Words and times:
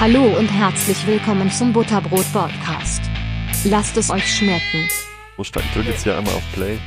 Hallo 0.00 0.22
und 0.38 0.46
herzlich 0.46 1.04
willkommen 1.08 1.50
zum 1.50 1.72
Butterbrot 1.72 2.32
Podcast. 2.32 3.02
Lasst 3.64 3.96
es 3.96 4.10
euch 4.10 4.32
schmecken. 4.32 4.88
Ich 5.36 5.50
drücke 5.50 5.80
jetzt 5.80 6.04
hier 6.04 6.16
einmal 6.16 6.34
auf 6.34 6.52
Play. 6.52 6.78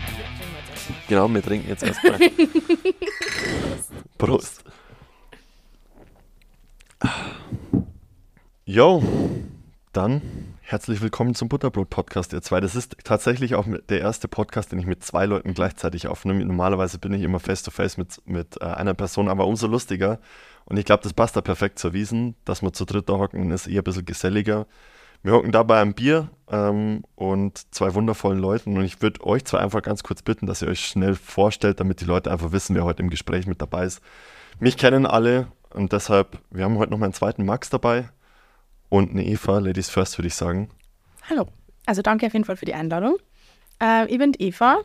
Genau, 1.09 1.27
wir 1.27 1.43
trinken 1.43 1.68
jetzt 1.68 1.84
erstmal. 1.84 2.18
Prost. 4.18 4.63
Yo, 8.63 9.04
dann 9.91 10.21
herzlich 10.62 11.02
willkommen 11.02 11.36
zum 11.36 11.50
Butterbrot 11.50 11.89
Podcast, 11.89 12.32
ihr 12.32 12.41
zwei. 12.41 12.62
Das 12.62 12.78
ist 12.78 12.96
tatsächlich 13.04 13.55
auch 13.55 13.66
der 13.89 14.00
erste 14.00 14.30
Podcast, 14.30 14.71
den 14.71 14.80
ich 14.80 14.86
mit 14.86 15.04
zwei 15.04 15.25
Leuten 15.25 15.54
gleichzeitig 15.54 16.07
aufnehme. 16.07 16.46
Normalerweise 16.46 16.98
bin 16.98 17.12
ich 17.12 17.23
immer 17.23 17.41
face 17.41 17.64
to 17.64 17.71
face 17.71 17.98
mit, 17.98 18.25
mit 18.25 18.62
äh, 18.62 18.68
einer 18.68 18.93
Person, 18.93 19.28
aber 19.28 19.48
umso 19.48 19.68
lustiger. 19.68 20.21
Und 20.71 20.77
ich 20.77 20.85
glaube, 20.85 21.03
das 21.03 21.11
passt 21.11 21.35
da 21.35 21.41
perfekt 21.41 21.80
zur 21.80 21.91
Wiesen, 21.91 22.34
dass 22.45 22.61
wir 22.61 22.71
zu 22.71 22.85
dritt 22.85 23.09
da 23.09 23.17
hocken, 23.17 23.52
ist 23.52 23.67
eher 23.67 23.81
ein 23.81 23.84
bisschen 23.84 24.05
geselliger. 24.05 24.67
Wir 25.21 25.34
hocken 25.34 25.52
dabei 25.52 25.81
am 25.81 25.93
Bier 25.93 26.29
ähm, 26.49 27.03
und 27.16 27.75
zwei 27.75 27.93
wundervollen 27.93 28.39
Leuten. 28.39 28.77
Und 28.77 28.85
ich 28.85 29.02
würde 29.02 29.21
euch 29.26 29.43
zwei 29.43 29.57
einfach 29.57 29.81
ganz 29.81 30.02
kurz 30.02 30.21
bitten, 30.21 30.45
dass 30.45 30.62
ihr 30.62 30.70
euch 30.70 30.79
schnell 30.79 31.15
vorstellt, 31.15 31.81
damit 31.81 31.99
die 31.99 32.05
Leute 32.05 32.31
einfach 32.31 32.53
wissen, 32.53 32.73
wer 32.73 32.85
heute 32.85 33.03
im 33.03 33.09
Gespräch 33.09 33.48
mit 33.48 33.62
dabei 33.62 33.84
ist. 33.84 33.99
Mich 34.62 34.77
kennen 34.77 35.05
alle 35.05 35.48
und 35.73 35.91
deshalb, 35.91 36.39
wir 36.52 36.63
haben 36.63 36.77
heute 36.77 36.91
noch 36.91 36.99
meinen 36.99 37.12
zweiten 37.12 37.43
Max 37.43 37.70
dabei 37.70 38.07
und 38.88 39.12
eine 39.12 39.26
Eva. 39.26 39.59
Ladies 39.59 39.90
first, 39.90 40.17
würde 40.17 40.27
ich 40.27 40.35
sagen. 40.35 40.70
Hallo. 41.29 41.49
Also 41.85 42.01
danke 42.01 42.27
auf 42.27 42.34
jeden 42.34 42.45
Fall 42.45 42.55
für 42.55 42.65
die 42.65 42.76
Einladung. 42.76 43.17
Äh, 43.84 44.05
ich 44.05 44.17
bin 44.17 44.31
Eva. 44.40 44.79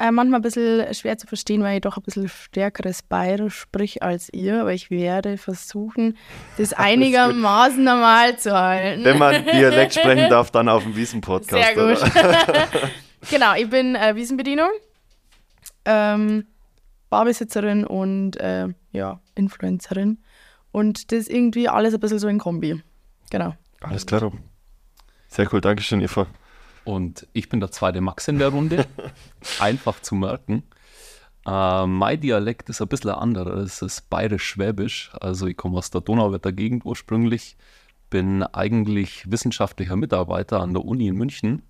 Äh, 0.00 0.10
manchmal 0.10 0.40
ein 0.40 0.42
bisschen 0.42 0.92
schwer 0.92 1.16
zu 1.18 1.28
verstehen, 1.28 1.62
weil 1.62 1.76
ich 1.76 1.80
doch 1.82 1.96
ein 1.96 2.02
bisschen 2.02 2.28
stärkeres 2.28 3.02
Bayerisch 3.02 3.56
sprich 3.56 4.02
als 4.02 4.28
ihr, 4.32 4.62
aber 4.62 4.72
ich 4.72 4.90
werde 4.90 5.38
versuchen, 5.38 6.16
das 6.58 6.72
einigermaßen 6.74 7.82
normal 7.82 8.36
zu 8.36 8.52
halten. 8.52 9.04
Wenn 9.04 9.18
man 9.18 9.44
Dialekt 9.44 9.94
sprechen 9.98 10.28
darf, 10.28 10.50
dann 10.50 10.68
auf 10.68 10.82
dem 10.82 10.96
Wiesen-Podcast. 10.96 11.74
Sehr 11.74 11.74
gut. 11.74 12.12
genau, 13.30 13.54
ich 13.54 13.70
bin 13.70 13.94
äh, 13.94 14.16
Wiesenbedienung, 14.16 14.70
ähm, 15.84 16.46
Barbesitzerin 17.08 17.86
und 17.86 18.36
äh, 18.38 18.68
ja, 18.90 19.20
Influencerin. 19.36 20.18
Und 20.72 21.12
das 21.12 21.28
irgendwie 21.28 21.68
alles 21.68 21.94
ein 21.94 22.00
bisschen 22.00 22.18
so 22.18 22.26
in 22.26 22.38
Kombi. 22.38 22.82
Genau. 23.30 23.54
Alles 23.80 24.04
klar. 24.04 24.32
Sehr 25.28 25.52
cool, 25.52 25.60
Dankeschön, 25.60 26.00
Eva. 26.00 26.26
Und 26.84 27.26
ich 27.32 27.48
bin 27.48 27.60
der 27.60 27.70
zweite 27.70 28.00
Max 28.00 28.28
in 28.28 28.38
der 28.38 28.48
Runde. 28.48 28.86
Einfach 29.60 30.00
zu 30.00 30.14
merken. 30.14 30.64
Äh, 31.46 31.86
mein 31.86 32.20
Dialekt 32.20 32.68
ist 32.68 32.80
ein 32.80 32.88
bisschen 32.88 33.10
anderer. 33.10 33.56
Es 33.58 33.82
ist 33.82 34.08
bayerisch-schwäbisch. 34.10 35.12
Also 35.20 35.46
ich 35.46 35.56
komme 35.56 35.78
aus 35.78 35.90
der 35.90 36.00
Donauwetter 36.00 36.52
Gegend 36.52 36.84
ursprünglich. 36.84 37.56
Bin 38.10 38.42
eigentlich 38.42 39.30
wissenschaftlicher 39.30 39.96
Mitarbeiter 39.96 40.60
an 40.60 40.74
der 40.74 40.84
Uni 40.84 41.08
in 41.08 41.16
München. 41.16 41.62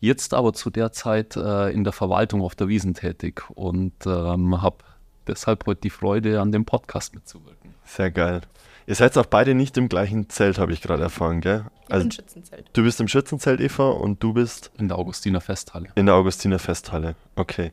Jetzt 0.00 0.34
aber 0.34 0.52
zu 0.52 0.70
der 0.70 0.92
Zeit 0.92 1.36
äh, 1.36 1.70
in 1.70 1.84
der 1.84 1.92
Verwaltung 1.92 2.42
auf 2.42 2.54
der 2.54 2.68
Wiesen 2.68 2.94
tätig 2.94 3.42
und 3.50 3.94
ähm, 4.06 4.60
habe 4.60 4.84
deshalb 5.26 5.64
heute 5.66 5.80
die 5.80 5.90
Freude, 5.90 6.40
an 6.40 6.52
dem 6.52 6.66
Podcast 6.66 7.14
mitzuwirken. 7.14 7.74
Sehr 7.84 8.10
geil. 8.10 8.42
Ihr 8.86 8.94
seid 8.94 9.16
auch 9.16 9.26
beide 9.26 9.54
nicht 9.54 9.76
im 9.78 9.88
gleichen 9.88 10.28
Zelt, 10.28 10.58
habe 10.58 10.72
ich 10.72 10.82
gerade 10.82 11.02
erfahren, 11.02 11.40
gell? 11.40 11.64
Ich 11.86 11.92
also, 11.92 12.04
bin 12.04 12.12
Schützenzelt. 12.12 12.70
Du 12.72 12.82
bist 12.82 13.00
im 13.00 13.08
Schützenzelt, 13.08 13.60
Eva, 13.60 13.88
und 13.90 14.22
du 14.22 14.34
bist? 14.34 14.70
In 14.78 14.88
der 14.88 14.98
Augustiner 14.98 15.40
Festhalle. 15.40 15.88
In 15.94 16.06
der 16.06 16.14
Augustiner 16.14 16.58
Festhalle, 16.58 17.14
okay. 17.36 17.72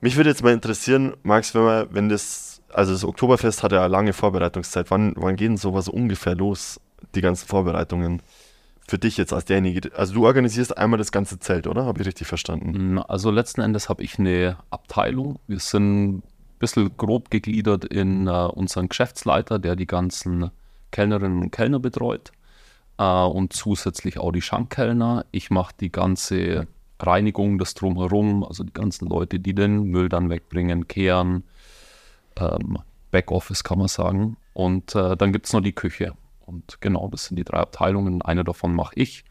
Mich 0.00 0.16
würde 0.16 0.30
jetzt 0.30 0.42
mal 0.42 0.54
interessieren, 0.54 1.14
Max, 1.22 1.54
wenn 1.54 1.62
man, 1.62 1.86
wenn 1.90 2.08
das, 2.08 2.62
also 2.72 2.92
das 2.92 3.04
Oktoberfest 3.04 3.62
hat 3.62 3.72
ja 3.72 3.80
eine 3.80 3.88
lange 3.88 4.14
Vorbereitungszeit, 4.14 4.90
wann, 4.90 5.12
wann 5.16 5.36
geht 5.36 5.48
denn 5.48 5.56
sowas 5.58 5.88
ungefähr 5.88 6.34
los, 6.34 6.80
die 7.14 7.20
ganzen 7.20 7.46
Vorbereitungen? 7.46 8.22
Für 8.88 8.98
dich 8.98 9.18
jetzt 9.18 9.32
als 9.32 9.44
derjenige, 9.44 9.94
also 9.96 10.14
du 10.14 10.26
organisierst 10.26 10.76
einmal 10.76 10.98
das 10.98 11.12
ganze 11.12 11.38
Zelt, 11.38 11.68
oder? 11.68 11.84
Habe 11.84 12.00
ich 12.00 12.08
richtig 12.08 12.26
verstanden? 12.26 12.98
Also 12.98 13.30
letzten 13.30 13.60
Endes 13.60 13.88
habe 13.88 14.02
ich 14.02 14.18
eine 14.18 14.56
Abteilung. 14.70 15.38
Wir 15.46 15.60
sind 15.60 16.22
bisschen 16.60 16.96
grob 16.96 17.30
gegliedert 17.30 17.84
in 17.84 18.28
äh, 18.28 18.30
unseren 18.30 18.88
Geschäftsleiter, 18.88 19.58
der 19.58 19.74
die 19.74 19.86
ganzen 19.86 20.50
Kellnerinnen 20.92 21.42
und 21.42 21.50
Kellner 21.50 21.80
betreut 21.80 22.30
äh, 22.98 23.02
und 23.02 23.52
zusätzlich 23.52 24.18
auch 24.18 24.30
die 24.30 24.42
Schankkellner. 24.42 25.24
Ich 25.32 25.50
mache 25.50 25.74
die 25.80 25.90
ganze 25.90 26.68
Reinigung, 27.00 27.58
das 27.58 27.74
Drumherum, 27.74 28.44
also 28.44 28.62
die 28.62 28.72
ganzen 28.72 29.08
Leute, 29.08 29.40
die 29.40 29.54
den 29.54 29.84
Müll 29.84 30.08
dann 30.08 30.30
wegbringen, 30.30 30.86
kehren, 30.86 31.44
ähm, 32.36 32.78
Backoffice 33.10 33.64
kann 33.64 33.78
man 33.78 33.88
sagen. 33.88 34.36
Und 34.52 34.94
äh, 34.94 35.16
dann 35.16 35.32
gibt 35.32 35.46
es 35.46 35.52
noch 35.52 35.62
die 35.62 35.72
Küche. 35.72 36.12
Und 36.44 36.80
genau, 36.80 37.08
das 37.08 37.26
sind 37.26 37.36
die 37.36 37.44
drei 37.44 37.58
Abteilungen. 37.58 38.22
Eine 38.22 38.44
davon 38.44 38.74
mache 38.74 38.94
ich. 38.96 39.24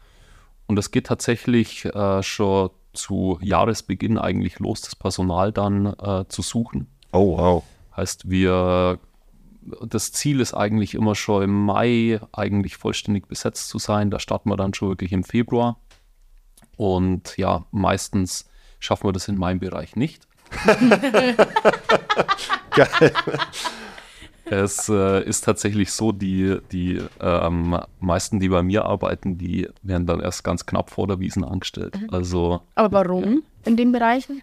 Und 0.66 0.78
es 0.78 0.90
geht 0.90 1.06
tatsächlich 1.06 1.84
äh, 1.84 2.22
schon 2.22 2.70
zu 2.92 3.38
Jahresbeginn 3.40 4.18
eigentlich 4.18 4.58
los, 4.58 4.80
das 4.80 4.96
Personal 4.96 5.52
dann 5.52 5.86
äh, 5.86 6.24
zu 6.28 6.42
suchen. 6.42 6.88
Oh, 7.12 7.36
wow. 7.38 7.64
Heißt, 7.96 8.30
wir, 8.30 8.98
das 9.86 10.12
Ziel 10.12 10.40
ist 10.40 10.54
eigentlich 10.54 10.94
immer 10.94 11.14
schon 11.14 11.42
im 11.42 11.64
Mai 11.64 12.20
eigentlich 12.32 12.76
vollständig 12.76 13.26
besetzt 13.28 13.68
zu 13.68 13.78
sein. 13.78 14.10
Da 14.10 14.18
starten 14.18 14.48
wir 14.50 14.56
dann 14.56 14.74
schon 14.74 14.88
wirklich 14.88 15.12
im 15.12 15.24
Februar. 15.24 15.78
Und 16.76 17.36
ja, 17.36 17.66
meistens 17.70 18.48
schaffen 18.78 19.08
wir 19.08 19.12
das 19.12 19.28
in 19.28 19.38
meinem 19.38 19.60
Bereich 19.60 19.96
nicht. 19.96 20.26
Geil. 22.74 23.12
Es 24.46 24.88
äh, 24.88 25.22
ist 25.24 25.44
tatsächlich 25.44 25.92
so, 25.92 26.10
die, 26.10 26.58
die 26.72 27.00
ähm, 27.20 27.78
meisten, 28.00 28.40
die 28.40 28.48
bei 28.48 28.62
mir 28.62 28.84
arbeiten, 28.84 29.38
die 29.38 29.68
werden 29.82 30.06
dann 30.06 30.18
erst 30.18 30.42
ganz 30.42 30.66
knapp 30.66 30.90
vor 30.90 31.06
der 31.06 31.20
Wiesen 31.20 31.44
angestellt. 31.44 32.00
Mhm. 32.00 32.08
Also, 32.10 32.62
Aber 32.74 32.92
warum 32.92 33.24
ja. 33.24 33.38
in 33.66 33.76
den 33.76 33.92
Bereichen? 33.92 34.42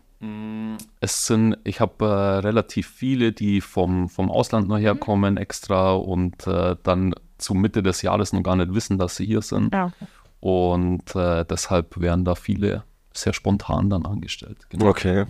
Es 1.00 1.28
sind, 1.28 1.58
ich 1.64 1.80
habe 1.80 2.06
äh, 2.06 2.40
relativ 2.40 2.88
viele, 2.88 3.32
die 3.34 3.62
vom, 3.62 4.10
vom 4.10 4.32
Ausland 4.32 4.68
noch 4.68 4.80
herkommen 4.80 5.36
mhm. 5.36 5.40
extra 5.40 5.94
und 5.94 6.48
äh, 6.48 6.76
dann 6.82 7.14
zu 7.38 7.54
Mitte 7.54 7.84
des 7.84 8.02
Jahres 8.02 8.34
noch 8.34 8.42
gar 8.42 8.56
nicht 8.56 8.74
wissen, 8.74 8.98
dass 8.98 9.16
sie 9.16 9.26
hier 9.26 9.44
sind. 9.44 9.74
Ja, 9.74 9.86
okay. 9.86 10.08
Und 10.40 11.16
äh, 11.16 11.46
deshalb 11.46 12.00
werden 12.00 12.26
da 12.26 12.36
viele 12.36 12.84
sehr 13.14 13.34
spontan 13.34 13.90
dann 13.90 14.06
angestellt. 14.06 14.70
Genau. 14.70 14.88
Okay. 14.88 15.20
Ja. 15.20 15.28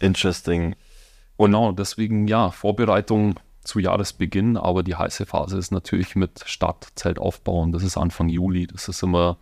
Interesting. 0.00 0.74
Und 1.36 1.50
genau, 1.50 1.72
deswegen 1.72 2.26
ja, 2.26 2.50
Vorbereitung 2.50 3.38
zu 3.62 3.78
Jahresbeginn, 3.78 4.56
aber 4.56 4.82
die 4.82 4.94
heiße 4.94 5.26
Phase 5.26 5.58
ist 5.58 5.70
natürlich 5.72 6.16
mit 6.16 6.42
Start, 6.44 6.92
aufbauen. 7.18 7.72
Das 7.72 7.82
ist 7.82 7.96
Anfang 7.96 8.28
Juli. 8.28 8.66
Das 8.66 8.88
ist 8.88 9.02
immer 9.02 9.38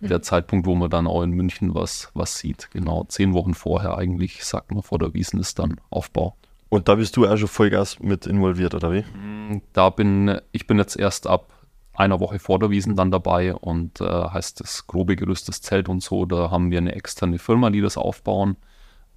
der 0.00 0.22
Zeitpunkt, 0.22 0.66
wo 0.66 0.74
man 0.74 0.90
dann 0.90 1.06
auch 1.06 1.22
in 1.22 1.30
München 1.30 1.74
was, 1.74 2.10
was 2.14 2.38
sieht. 2.38 2.70
Genau, 2.70 3.04
zehn 3.04 3.34
Wochen 3.34 3.54
vorher 3.54 3.96
eigentlich, 3.96 4.44
sagt 4.44 4.72
man, 4.72 4.82
vor 4.82 4.98
der 4.98 5.14
Wiesen 5.14 5.40
ist 5.40 5.58
dann 5.58 5.80
Aufbau. 5.90 6.36
Und 6.68 6.88
da 6.88 6.96
bist 6.96 7.16
du 7.16 7.26
auch 7.26 7.36
schon 7.36 7.48
Vollgas 7.48 7.98
mit 7.98 8.26
involviert, 8.26 8.74
oder 8.74 8.92
wie? 8.92 9.00
Mm, 9.00 9.62
da 9.72 9.90
bin 9.90 10.40
ich 10.52 10.66
bin 10.66 10.78
jetzt 10.78 10.96
erst 10.96 11.26
ab 11.26 11.52
einer 11.94 12.20
Woche 12.20 12.38
vor 12.38 12.58
der 12.58 12.70
Wiesen 12.70 12.94
dann 12.94 13.10
dabei 13.10 13.54
und 13.54 14.00
äh, 14.00 14.04
heißt 14.04 14.60
das 14.60 14.86
grobe 14.86 15.16
Gerüst, 15.16 15.48
das 15.48 15.62
Zelt 15.62 15.88
und 15.88 16.02
so, 16.02 16.26
da 16.26 16.50
haben 16.50 16.70
wir 16.70 16.78
eine 16.78 16.94
externe 16.94 17.38
Firma, 17.38 17.70
die 17.70 17.80
das 17.80 17.96
aufbauen. 17.96 18.56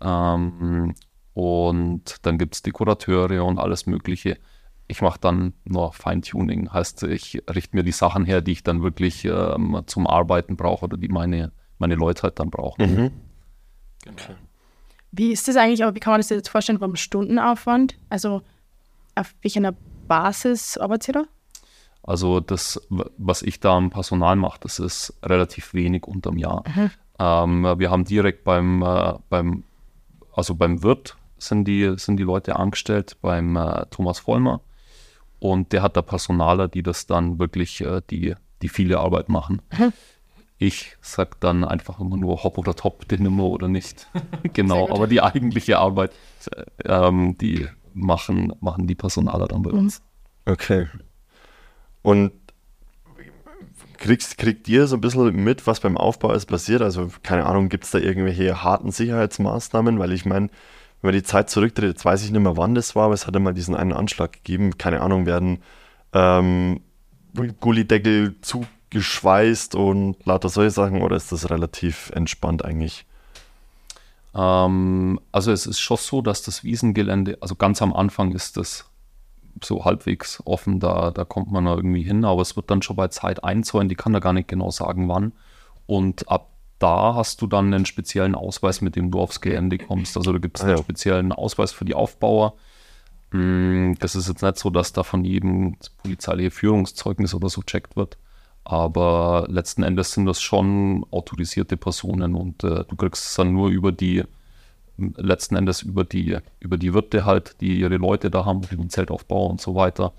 Ähm, 0.01 0.95
und 1.33 2.15
dann 2.23 2.37
gibt 2.37 2.55
es 2.55 2.63
Dekorateure 2.63 3.45
und 3.45 3.59
alles 3.59 3.85
Mögliche 3.85 4.37
ich 4.91 5.01
mache 5.01 5.19
dann 5.21 5.53
nur 5.63 5.93
Feintuning. 5.93 6.71
Heißt, 6.71 7.03
ich 7.03 7.41
richte 7.49 7.77
mir 7.77 7.83
die 7.83 7.93
Sachen 7.93 8.25
her, 8.25 8.41
die 8.41 8.51
ich 8.51 8.63
dann 8.63 8.83
wirklich 8.83 9.23
ähm, 9.23 9.81
zum 9.85 10.05
Arbeiten 10.05 10.57
brauche 10.57 10.83
oder 10.83 10.97
die 10.97 11.07
meine, 11.07 11.53
meine 11.79 11.95
Leute 11.95 12.23
halt 12.23 12.39
dann 12.39 12.49
brauchen. 12.49 12.81
Mhm. 12.81 13.11
Genau. 14.03 14.21
Okay. 14.21 14.35
Wie 15.13 15.31
ist 15.31 15.47
das 15.47 15.55
eigentlich, 15.55 15.83
aber 15.83 15.95
wie 15.95 16.01
kann 16.01 16.11
man 16.11 16.19
das 16.19 16.29
jetzt 16.29 16.49
vorstellen 16.49 16.79
beim 16.79 16.97
Stundenaufwand? 16.97 17.95
Also 18.09 18.41
auf 19.15 19.33
welcher 19.41 19.73
Basis 20.09 20.77
arbeitet 20.77 21.07
ihr 21.07 21.13
da? 21.13 21.23
Also 22.03 22.41
das, 22.41 22.81
was 22.89 23.43
ich 23.43 23.61
da 23.61 23.77
am 23.77 23.91
Personal 23.91 24.35
mache, 24.35 24.59
das 24.61 24.79
ist 24.79 25.13
relativ 25.23 25.73
wenig 25.73 26.05
unterm 26.05 26.37
Jahr. 26.37 26.63
Mhm. 26.67 26.91
Ähm, 27.17 27.79
wir 27.79 27.89
haben 27.89 28.03
direkt 28.03 28.43
beim, 28.43 28.81
äh, 28.81 29.13
beim, 29.29 29.63
also 30.33 30.53
beim 30.55 30.83
Wirt 30.83 31.15
sind 31.37 31.65
die, 31.65 31.93
sind 31.95 32.17
die 32.17 32.23
Leute 32.23 32.57
angestellt, 32.57 33.17
beim 33.21 33.55
äh, 33.55 33.85
Thomas 33.89 34.19
Vollmer. 34.19 34.59
Und 35.41 35.73
der 35.73 35.81
hat 35.81 35.97
da 35.97 36.03
Personaler, 36.03 36.67
die 36.67 36.83
das 36.83 37.07
dann 37.07 37.39
wirklich, 37.39 37.81
äh, 37.81 38.03
die, 38.11 38.35
die 38.61 38.69
viele 38.69 38.99
Arbeit 38.99 39.27
machen. 39.27 39.63
Mhm. 39.75 39.91
Ich 40.59 40.97
sag 41.01 41.39
dann 41.39 41.63
einfach 41.63 41.99
immer 41.99 42.15
nur 42.15 42.43
hopp 42.43 42.59
oder 42.59 42.75
top, 42.75 43.07
den 43.07 43.23
nimmer 43.23 43.45
oder 43.45 43.67
nicht. 43.67 44.07
genau, 44.53 44.87
aber 44.91 45.07
die 45.07 45.19
eigentliche 45.19 45.79
Arbeit, 45.79 46.11
ähm, 46.85 47.39
die 47.39 47.67
machen, 47.95 48.53
machen 48.61 48.85
die 48.85 48.93
Personaler 48.93 49.47
dann 49.47 49.63
bei 49.63 49.71
uns. 49.71 50.03
Okay. 50.45 50.89
Und 52.03 52.33
kriegst, 53.97 54.37
kriegt 54.37 54.69
ihr 54.69 54.85
so 54.85 54.95
ein 54.95 55.01
bisschen 55.01 55.43
mit, 55.43 55.65
was 55.65 55.79
beim 55.79 55.97
Aufbau 55.97 56.33
ist 56.33 56.45
passiert? 56.45 56.83
Also, 56.83 57.09
keine 57.23 57.47
Ahnung, 57.47 57.67
gibt 57.67 57.85
es 57.85 57.89
da 57.89 57.97
irgendwelche 57.97 58.63
harten 58.63 58.91
Sicherheitsmaßnahmen? 58.91 59.97
Weil 59.97 60.11
ich 60.11 60.25
meine, 60.27 60.49
wenn 61.01 61.09
man 61.09 61.15
die 61.15 61.23
Zeit 61.23 61.49
zurücktritt, 61.49 61.89
jetzt 61.89 62.05
weiß 62.05 62.23
ich 62.23 62.31
nicht 62.31 62.41
mehr, 62.41 62.57
wann 62.57 62.75
das 62.75 62.95
war, 62.95 63.05
aber 63.05 63.13
es 63.15 63.25
hat 63.25 63.35
einmal 63.35 63.53
diesen 63.53 63.75
einen 63.75 63.93
Anschlag 63.93 64.33
gegeben. 64.33 64.77
Keine 64.77 65.01
Ahnung, 65.01 65.25
werden 65.25 65.63
ähm, 66.13 66.81
Gullideckel 67.59 68.35
zugeschweißt 68.41 69.75
und 69.75 70.17
lauter 70.25 70.49
solche 70.49 70.71
Sachen 70.71 71.01
oder 71.01 71.15
ist 71.15 71.31
das 71.31 71.49
relativ 71.49 72.11
entspannt 72.13 72.63
eigentlich? 72.63 73.05
Ähm, 74.35 75.19
also 75.31 75.51
es 75.51 75.65
ist 75.65 75.79
schon 75.79 75.97
so, 75.97 76.21
dass 76.21 76.43
das 76.43 76.63
Wiesengelände, 76.63 77.37
also 77.41 77.55
ganz 77.55 77.81
am 77.81 77.93
Anfang 77.93 78.33
ist 78.33 78.57
das 78.57 78.85
so 79.63 79.83
halbwegs 79.85 80.41
offen, 80.45 80.79
da, 80.79 81.11
da 81.11 81.25
kommt 81.25 81.51
man 81.51 81.65
da 81.65 81.75
irgendwie 81.75 82.03
hin, 82.03 82.25
aber 82.25 82.41
es 82.41 82.55
wird 82.55 82.69
dann 82.69 82.81
schon 82.81 82.95
bei 82.95 83.07
Zeit 83.07 83.43
einzäunen, 83.43 83.89
die 83.89 83.95
kann 83.95 84.13
da 84.13 84.19
gar 84.19 84.33
nicht 84.33 84.47
genau 84.47 84.69
sagen, 84.69 85.09
wann. 85.09 85.33
Und 85.87 86.29
ab 86.29 86.50
da 86.81 87.15
hast 87.15 87.41
du 87.41 87.47
dann 87.47 87.73
einen 87.73 87.85
speziellen 87.85 88.35
Ausweis, 88.35 88.81
mit 88.81 88.95
dem 88.95 89.11
du 89.11 89.19
aufs 89.19 89.41
Gelände 89.41 89.77
kommst. 89.77 90.17
Also 90.17 90.31
da 90.33 90.39
gibt 90.39 90.57
es 90.57 90.63
Ah, 90.63 90.67
einen 90.67 90.77
ja. 90.77 90.83
speziellen 90.83 91.31
Ausweis 91.31 91.71
für 91.71 91.85
die 91.85 91.93
Aufbauer. 91.95 92.55
Mm, 93.31 93.93
Das 93.99 94.15
ist 94.15 94.27
jetzt 94.27 94.41
nicht 94.41 94.57
so, 94.57 94.69
dass 94.69 94.93
da 94.93 95.03
von 95.03 95.23
jedem 95.23 95.77
polizeiliche 96.03 96.51
Führungszeugnis 96.51 97.33
oder 97.33 97.49
so 97.49 97.61
checkt 97.61 97.95
wird. 97.95 98.17
Aber 98.63 99.45
letzten 99.49 99.83
Endes 99.83 100.11
sind 100.11 100.25
das 100.25 100.41
schon 100.41 101.05
autorisierte 101.11 101.77
Personen 101.77 102.35
und 102.35 102.63
äh, 102.63 102.83
du 102.87 102.95
kriegst 102.95 103.25
es 103.25 103.35
dann 103.35 103.53
nur 103.53 103.69
über 103.69 103.91
die, 103.91 104.23
letzten 105.17 105.55
Endes 105.55 105.81
über 105.81 106.03
die, 106.03 106.37
über 106.59 106.77
die 106.77 106.93
Wirte 106.93 107.25
halt, 107.25 107.55
die 107.61 107.79
ihre 107.79 107.97
Leute 107.97 108.29
da 108.29 108.45
haben, 108.45 108.61
den 108.61 108.89
Zeltaufbau 108.89 109.47
und 109.47 109.59
so 109.61 109.73
weiter. 109.75 110.13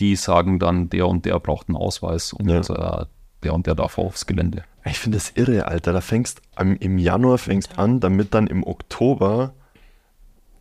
Die 0.00 0.16
sagen 0.16 0.58
dann, 0.58 0.90
der 0.90 1.06
und 1.08 1.24
der 1.24 1.40
braucht 1.40 1.68
einen 1.68 1.76
Ausweis 1.76 2.34
und 2.34 2.48
Ja. 2.50 2.60
äh, 3.02 3.06
der 3.46 3.54
und 3.54 3.66
der 3.66 3.74
darf 3.74 3.96
aufs 3.98 4.26
Gelände. 4.26 4.64
Ich 4.84 4.98
finde 4.98 5.18
das 5.18 5.32
irre, 5.34 5.66
Alter. 5.66 5.92
Da 5.92 6.00
fängst 6.00 6.40
im 6.58 6.98
Januar 6.98 7.38
fängst 7.38 7.78
an, 7.78 8.00
damit 8.00 8.34
dann 8.34 8.46
im 8.46 8.64
Oktober 8.64 9.54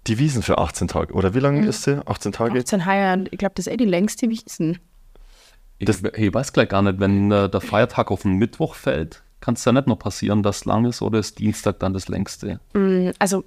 die 0.07 0.19
Wiesen 0.19 0.43
für 0.43 0.57
18 0.59 0.87
Tage. 0.87 1.13
Oder 1.13 1.33
wie 1.33 1.39
lange 1.39 1.65
ist 1.65 1.83
sie? 1.83 1.99
18 2.07 2.31
Tage? 2.31 2.59
18 2.59 2.85
Haier, 2.85 3.23
ich 3.31 3.37
glaube, 3.37 3.53
das 3.55 3.67
ist 3.67 3.73
eh 3.73 3.77
die 3.77 3.85
längste 3.85 4.29
Wiesen. 4.29 4.79
Ich, 5.79 5.85
Das- 5.87 6.01
ich 6.03 6.33
weiß 6.33 6.53
gleich 6.53 6.69
gar 6.69 6.81
nicht, 6.83 6.99
wenn 6.99 7.31
äh, 7.31 7.49
der 7.49 7.61
Feiertag 7.61 8.11
auf 8.11 8.21
den 8.21 8.33
Mittwoch 8.33 8.75
fällt, 8.75 9.23
kann 9.41 9.55
es 9.55 9.65
ja 9.65 9.71
nicht 9.71 9.87
noch 9.87 9.97
passieren, 9.99 10.41
dass 10.43 10.57
es 10.57 10.65
lang 10.65 10.85
ist 10.85 11.01
oder 11.01 11.19
ist 11.19 11.39
Dienstag 11.39 11.79
dann 11.79 11.93
das 11.93 12.07
längste? 12.07 12.59
Mm, 12.73 13.09
Also 13.19 13.43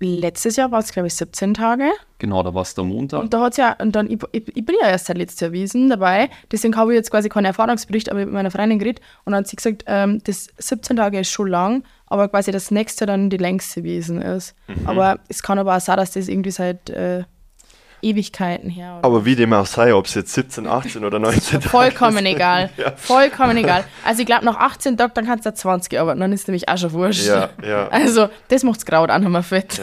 letztes 0.00 0.56
Jahr 0.56 0.70
war 0.70 0.78
es, 0.78 0.92
glaube 0.92 1.08
ich, 1.08 1.14
17 1.14 1.54
Tage. 1.54 1.90
Genau, 2.18 2.42
da 2.42 2.54
war 2.54 2.62
es 2.62 2.74
der 2.74 2.84
Montag. 2.84 3.20
Und 3.20 3.34
da 3.34 3.40
hat 3.40 3.52
es 3.52 3.56
ja, 3.58 3.76
und 3.80 3.94
dann, 3.94 4.10
ich, 4.10 4.20
ich, 4.32 4.56
ich 4.56 4.64
bin 4.64 4.76
ja 4.80 4.88
erst 4.88 5.06
seit 5.06 5.18
letztes 5.18 5.40
Jahr 5.40 5.52
Wiesen 5.52 5.88
dabei, 5.88 6.30
deswegen 6.50 6.76
habe 6.76 6.92
ich 6.92 6.96
jetzt 6.96 7.10
quasi 7.10 7.28
keinen 7.28 7.46
Erfahrungsbericht, 7.46 8.10
aber 8.10 8.20
ich 8.20 8.26
mit 8.26 8.34
meiner 8.34 8.50
Freundin 8.50 8.78
geredet 8.78 9.02
und 9.24 9.32
dann 9.32 9.40
hat 9.40 9.48
sie 9.48 9.56
gesagt, 9.56 9.84
ähm, 9.86 10.20
das 10.24 10.48
17 10.58 10.96
Tage 10.96 11.20
ist 11.20 11.30
schon 11.30 11.48
lang, 11.48 11.84
aber 12.06 12.28
quasi 12.28 12.50
das 12.50 12.70
nächste 12.70 13.06
dann 13.06 13.30
die 13.30 13.36
längste 13.36 13.84
Wiesen 13.84 14.22
ist. 14.22 14.54
Aber 14.84 15.18
es 15.28 15.42
kann 15.42 15.58
aber 15.58 15.76
auch 15.76 15.80
sein, 15.80 15.96
dass 15.96 16.12
das 16.12 16.28
irgendwie 16.28 16.50
seit 16.50 16.90
äh, 16.90 17.24
Ewigkeiten 18.02 18.70
her. 18.70 18.96
Oder 18.98 19.04
Aber 19.06 19.24
wie 19.24 19.36
dem 19.36 19.52
auch 19.52 19.66
sei, 19.66 19.94
ob 19.94 20.06
es 20.06 20.14
jetzt 20.14 20.32
17, 20.34 20.66
18 20.66 21.04
oder 21.04 21.18
19 21.18 21.42
Tage 21.60 21.68
Vollkommen 21.68 22.24
egal. 22.26 22.70
Ja. 22.76 22.92
Vollkommen 22.96 23.56
egal. 23.56 23.84
Also 24.04 24.20
ich 24.20 24.26
glaube, 24.26 24.44
nach 24.44 24.56
18 24.56 24.96
Tagen, 24.96 25.12
dann 25.14 25.26
kannst 25.26 25.44
du 25.46 25.50
da 25.50 25.54
20 25.54 25.98
arbeiten, 25.98 26.20
dann 26.20 26.32
ist 26.32 26.46
nämlich 26.48 26.68
auch 26.68 26.76
schon 26.78 26.92
wurscht. 26.92 27.26
Ja, 27.26 27.50
ja. 27.66 27.88
Also, 27.88 28.28
das 28.48 28.62
macht's 28.62 28.84
graut 28.86 29.10
auch 29.10 29.18
nochmal 29.18 29.42
fett. 29.42 29.80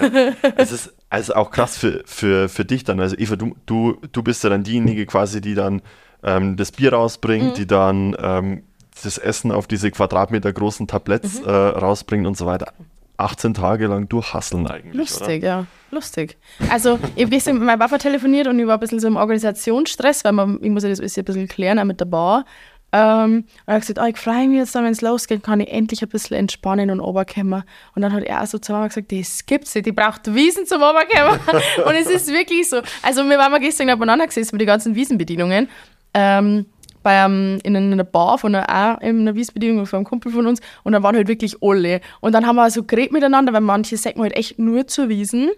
Es 0.57 0.71
ist 0.71 0.94
also 1.09 1.33
auch 1.35 1.51
krass 1.51 1.77
für, 1.77 2.03
für, 2.06 2.50
für 2.50 2.65
dich 2.65 2.83
dann. 2.83 3.00
Also 3.00 3.15
Eva, 3.17 3.35
du, 3.35 3.56
du, 3.65 3.97
du 4.12 4.23
bist 4.23 4.44
ja 4.44 4.50
dann 4.50 4.63
diejenige 4.63 5.06
quasi, 5.06 5.39
die 5.41 5.56
dann 5.56 5.81
ähm, 6.23 6.57
das 6.57 6.71
Bier 6.71 6.94
rausbringt, 6.94 7.51
Mhm. 7.51 7.53
die 7.56 7.67
dann 7.67 8.15
ähm, 8.19 8.63
das 9.03 9.17
Essen 9.17 9.51
auf 9.51 9.67
diese 9.67 9.91
Quadratmeter 9.91 10.51
großen 10.53 10.88
Tabletts 10.88 11.41
Mhm. 11.41 11.47
äh, 11.47 11.51
rausbringt 11.51 12.25
und 12.25 12.38
so 12.38 12.45
weiter. 12.45 12.73
18 13.17 13.53
Tage 13.53 13.88
lang 13.88 14.09
durchhasseln 14.09 14.67
eigentlich, 14.67 14.95
Lustig, 14.95 15.44
ja. 15.44 15.65
Lustig. 15.91 16.38
Also, 16.69 17.00
ich 17.15 17.23
habe 17.23 17.31
gestern 17.31 17.56
mit 17.56 17.63
meinem 17.63 17.79
Papa 17.79 17.97
telefoniert 17.97 18.47
und 18.47 18.59
ich 18.59 18.67
war 18.67 18.73
ein 18.73 18.79
bisschen 18.79 19.00
so 19.00 19.07
im 19.07 19.15
Organisationsstress, 19.15 20.25
weil 20.25 20.33
man, 20.33 20.59
ich 20.62 20.69
muss 20.69 20.83
ja 20.83 20.89
das 20.89 21.00
alles 21.00 21.17
ein 21.17 21.23
bisschen 21.23 21.47
klären, 21.47 21.79
auch 21.79 21.85
mit 21.85 22.00
der 22.00 22.06
Bar. 22.06 22.45
Ähm, 22.91 23.45
und 23.45 23.45
er 23.65 23.75
hat 23.75 23.81
gesagt, 23.81 24.00
oh, 24.01 24.06
ich 24.06 24.17
freue 24.17 24.47
mich 24.47 24.57
jetzt, 24.57 24.73
wenn 24.75 24.85
es 24.85 25.01
losgeht, 25.01 25.44
kann 25.44 25.59
ich 25.59 25.71
endlich 25.71 26.01
ein 26.01 26.09
bisschen 26.09 26.38
entspannen 26.38 26.89
und 26.89 27.00
runterkommen. 27.00 27.63
Und 27.95 28.01
dann 28.01 28.13
hat 28.13 28.23
er 28.23 28.41
auch 28.41 28.45
so 28.45 28.57
zu 28.57 28.71
Mama 28.71 28.88
gesagt, 28.88 29.12
das 29.12 29.45
gibt's 29.45 29.75
nicht, 29.75 29.85
die 29.88 29.91
braucht 29.91 30.33
Wiesen 30.33 30.65
zum 30.65 30.81
runterkommen. 30.81 31.39
und 31.85 31.94
es 31.95 32.07
ist 32.07 32.27
wirklich 32.31 32.69
so. 32.69 32.81
Also, 33.01 33.23
wir 33.27 33.38
waren 33.38 33.51
mal 33.51 33.59
gestern 33.59 33.89
aufeinander 33.89 34.27
gesessen 34.27 34.56
mit 34.56 34.62
den 34.62 34.67
ganzen 34.67 34.95
Wiesenbedienungen. 34.95 35.69
Ähm, 36.13 36.65
bei 37.05 37.23
einem, 37.23 37.59
in 37.61 37.75
einer 37.75 38.03
Bar 38.03 38.39
von 38.39 38.55
einer, 38.55 38.99
in 39.03 39.21
einer 39.21 39.35
Wiesbedienung 39.35 39.85
von 39.85 39.97
einem 39.97 40.05
Kumpel 40.05 40.31
von 40.31 40.47
uns 40.47 40.59
und 40.83 40.91
dann 40.91 41.03
waren 41.03 41.15
halt 41.15 41.27
wirklich 41.27 41.61
alle. 41.61 42.01
Und 42.19 42.31
dann 42.31 42.47
haben 42.47 42.55
wir 42.55 42.71
so 42.71 42.83
geredet 42.83 43.11
miteinander, 43.11 43.53
weil 43.53 43.61
manche 43.61 43.95
sagen 43.95 44.23
halt 44.23 44.35
echt 44.35 44.57
nur 44.57 44.87
zur 44.87 45.07
Wiesen 45.07 45.51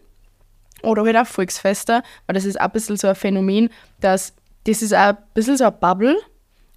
oder 0.84 1.06
halt 1.06 1.16
auch 1.16 1.26
Volksfeste, 1.26 2.04
weil 2.26 2.34
das 2.34 2.44
ist 2.44 2.60
auch 2.60 2.66
ein 2.66 2.72
bisschen 2.72 2.98
so 2.98 3.08
ein 3.08 3.16
Phänomen, 3.16 3.70
dass 4.02 4.34
das 4.66 4.82
ist 4.82 4.94
auch 4.94 5.00
ein 5.00 5.18
bisschen 5.34 5.56
so 5.56 5.64
eine 5.64 5.72
Bubble 5.72 6.18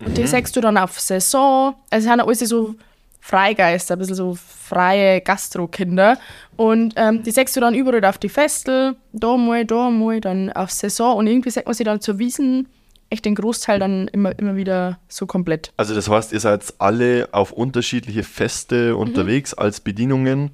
und 0.06 0.16
die 0.16 0.24
sagst 0.28 0.54
du 0.54 0.60
dann 0.60 0.78
auf 0.78 1.00
Saison, 1.00 1.74
also 1.90 2.08
es 2.08 2.12
sind 2.12 2.20
alles 2.20 2.38
so 2.38 2.76
Freigeister, 3.18 3.96
ein 3.96 3.98
bisschen 3.98 4.14
so 4.14 4.36
freie 4.36 5.20
Gastrokinder 5.20 6.16
und 6.56 6.94
ähm, 6.94 7.24
die 7.24 7.32
sagst 7.32 7.56
du 7.56 7.60
dann 7.60 7.74
überall 7.74 8.04
auf 8.04 8.18
die 8.18 8.28
Festel, 8.28 8.94
da 9.12 9.36
mal, 9.36 9.64
da 9.64 9.90
mal, 9.90 10.20
dann 10.20 10.52
auf 10.52 10.70
Saison 10.70 11.16
und 11.16 11.26
irgendwie 11.26 11.50
sagt 11.50 11.66
man 11.66 11.74
sich 11.74 11.84
dann 11.84 12.00
zur 12.00 12.20
Wiesen 12.20 12.68
echt 13.10 13.24
den 13.24 13.34
Großteil 13.34 13.78
dann 13.78 14.08
immer, 14.08 14.36
immer 14.38 14.56
wieder 14.56 14.98
so 15.08 15.26
komplett. 15.26 15.72
Also 15.76 15.94
das 15.94 16.08
heißt, 16.08 16.32
ihr 16.32 16.40
seid 16.40 16.62
alle 16.78 17.28
auf 17.32 17.52
unterschiedliche 17.52 18.22
Feste 18.22 18.92
Mhm. 18.94 18.98
unterwegs 19.00 19.52
als 19.54 19.80
Bedienungen 19.80 20.52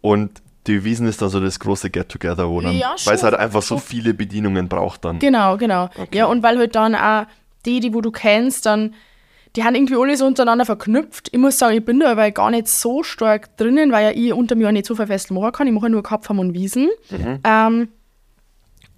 und 0.00 0.42
die 0.66 0.84
Wiesen 0.84 1.06
ist 1.06 1.22
dann 1.22 1.28
so 1.30 1.40
das 1.40 1.60
große 1.60 1.88
Get-Together, 1.90 2.48
wo 2.50 2.60
dann, 2.60 2.76
Ja, 2.76 2.94
weil 3.04 3.14
es 3.14 3.22
halt 3.22 3.34
einfach 3.34 3.62
so 3.62 3.78
viele 3.78 4.12
Bedienungen 4.12 4.68
braucht 4.68 5.04
dann. 5.04 5.18
Genau, 5.18 5.56
genau. 5.56 5.88
Ja, 6.12 6.26
und 6.26 6.42
weil 6.42 6.58
halt 6.58 6.74
dann 6.74 6.94
auch 6.94 7.26
die, 7.64 7.80
die 7.80 7.94
wo 7.94 8.00
du 8.02 8.10
kennst, 8.10 8.66
dann, 8.66 8.94
die 9.56 9.64
haben 9.64 9.74
irgendwie 9.74 9.96
alle 9.96 10.14
so 10.16 10.26
untereinander 10.26 10.66
verknüpft. 10.66 11.28
Ich 11.32 11.38
muss 11.38 11.58
sagen, 11.58 11.76
ich 11.76 11.84
bin 11.84 12.00
da 12.00 12.12
aber 12.12 12.30
gar 12.32 12.50
nicht 12.50 12.68
so 12.68 13.02
stark 13.02 13.56
drinnen, 13.56 13.92
weil 13.92 14.04
ja 14.04 14.10
ich 14.10 14.32
unter 14.34 14.54
mir 14.56 14.68
auch 14.68 14.72
nicht 14.72 14.84
so 14.86 14.94
viel 14.94 15.06
Fest 15.06 15.30
machen 15.30 15.52
kann. 15.52 15.66
Ich 15.66 15.72
mache 15.72 15.88
nur 15.88 16.02
Kapfam 16.02 16.38
und 16.38 16.52
Wiesen. 16.52 16.88
Ähm, 17.44 17.88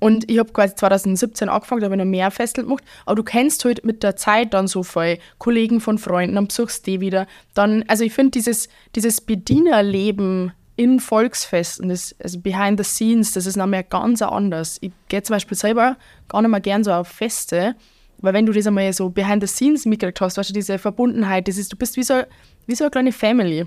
und 0.01 0.31
ich 0.31 0.39
habe 0.39 0.51
quasi 0.53 0.75
2017 0.75 1.49
angefangen, 1.49 1.83
da 1.83 1.85
habe 1.85 1.95
ich 1.95 1.99
noch 1.99 2.07
mehr 2.07 2.31
Festel 2.31 2.65
gemacht. 2.65 2.83
Aber 3.05 3.17
du 3.17 3.23
kennst 3.23 3.65
halt 3.65 3.85
mit 3.85 4.03
der 4.03 4.17
Zeit 4.17 4.55
dann 4.55 4.67
so 4.67 4.83
viel 4.83 5.19
Kollegen 5.39 5.81
von 5.81 5.99
Freunden, 5.99 6.35
dann 6.35 6.49
besuchst 6.49 6.87
du 6.87 6.93
die 6.93 7.01
wieder. 7.01 7.27
Dann, 7.55 7.85
also 7.87 8.03
ich 8.03 8.15
finde 8.15 8.33
dieses, 8.33 8.69
dieses 8.97 9.21
Bedienerleben 9.21 10.53
in 10.77 10.99
Volksfesten, 10.99 11.91
das, 11.91 12.17
also 12.23 12.41
behind 12.41 12.83
the 12.83 12.85
scenes, 12.85 13.33
das 13.33 13.45
ist 13.45 13.57
mehr 13.57 13.83
ganz 13.83 14.23
anders. 14.23 14.79
Ich 14.81 14.93
gehe 15.09 15.23
zum 15.23 15.35
Beispiel 15.35 15.57
selber 15.57 15.99
gar 16.29 16.41
nicht 16.41 16.51
mehr 16.51 16.61
gern 16.61 16.83
so 16.83 16.93
auf 16.93 17.09
Feste, 17.09 17.77
weil 18.23 18.33
wenn 18.33 18.47
du 18.47 18.53
das 18.53 18.67
einmal 18.67 18.91
so 18.95 19.11
behind 19.11 19.47
the 19.47 19.47
scenes 19.47 19.85
mitgekriegt 19.85 20.23
hast, 20.23 20.39
weißt 20.39 20.49
du, 20.49 20.55
diese 20.55 20.79
Verbundenheit, 20.79 21.47
das 21.47 21.59
ist, 21.59 21.71
du 21.71 21.77
bist 21.77 21.99
wie 21.99 22.03
so, 22.03 22.23
wie 22.67 22.75
so 22.75 22.85
eine 22.85 22.91
kleine 22.91 23.13
Family. 23.13 23.67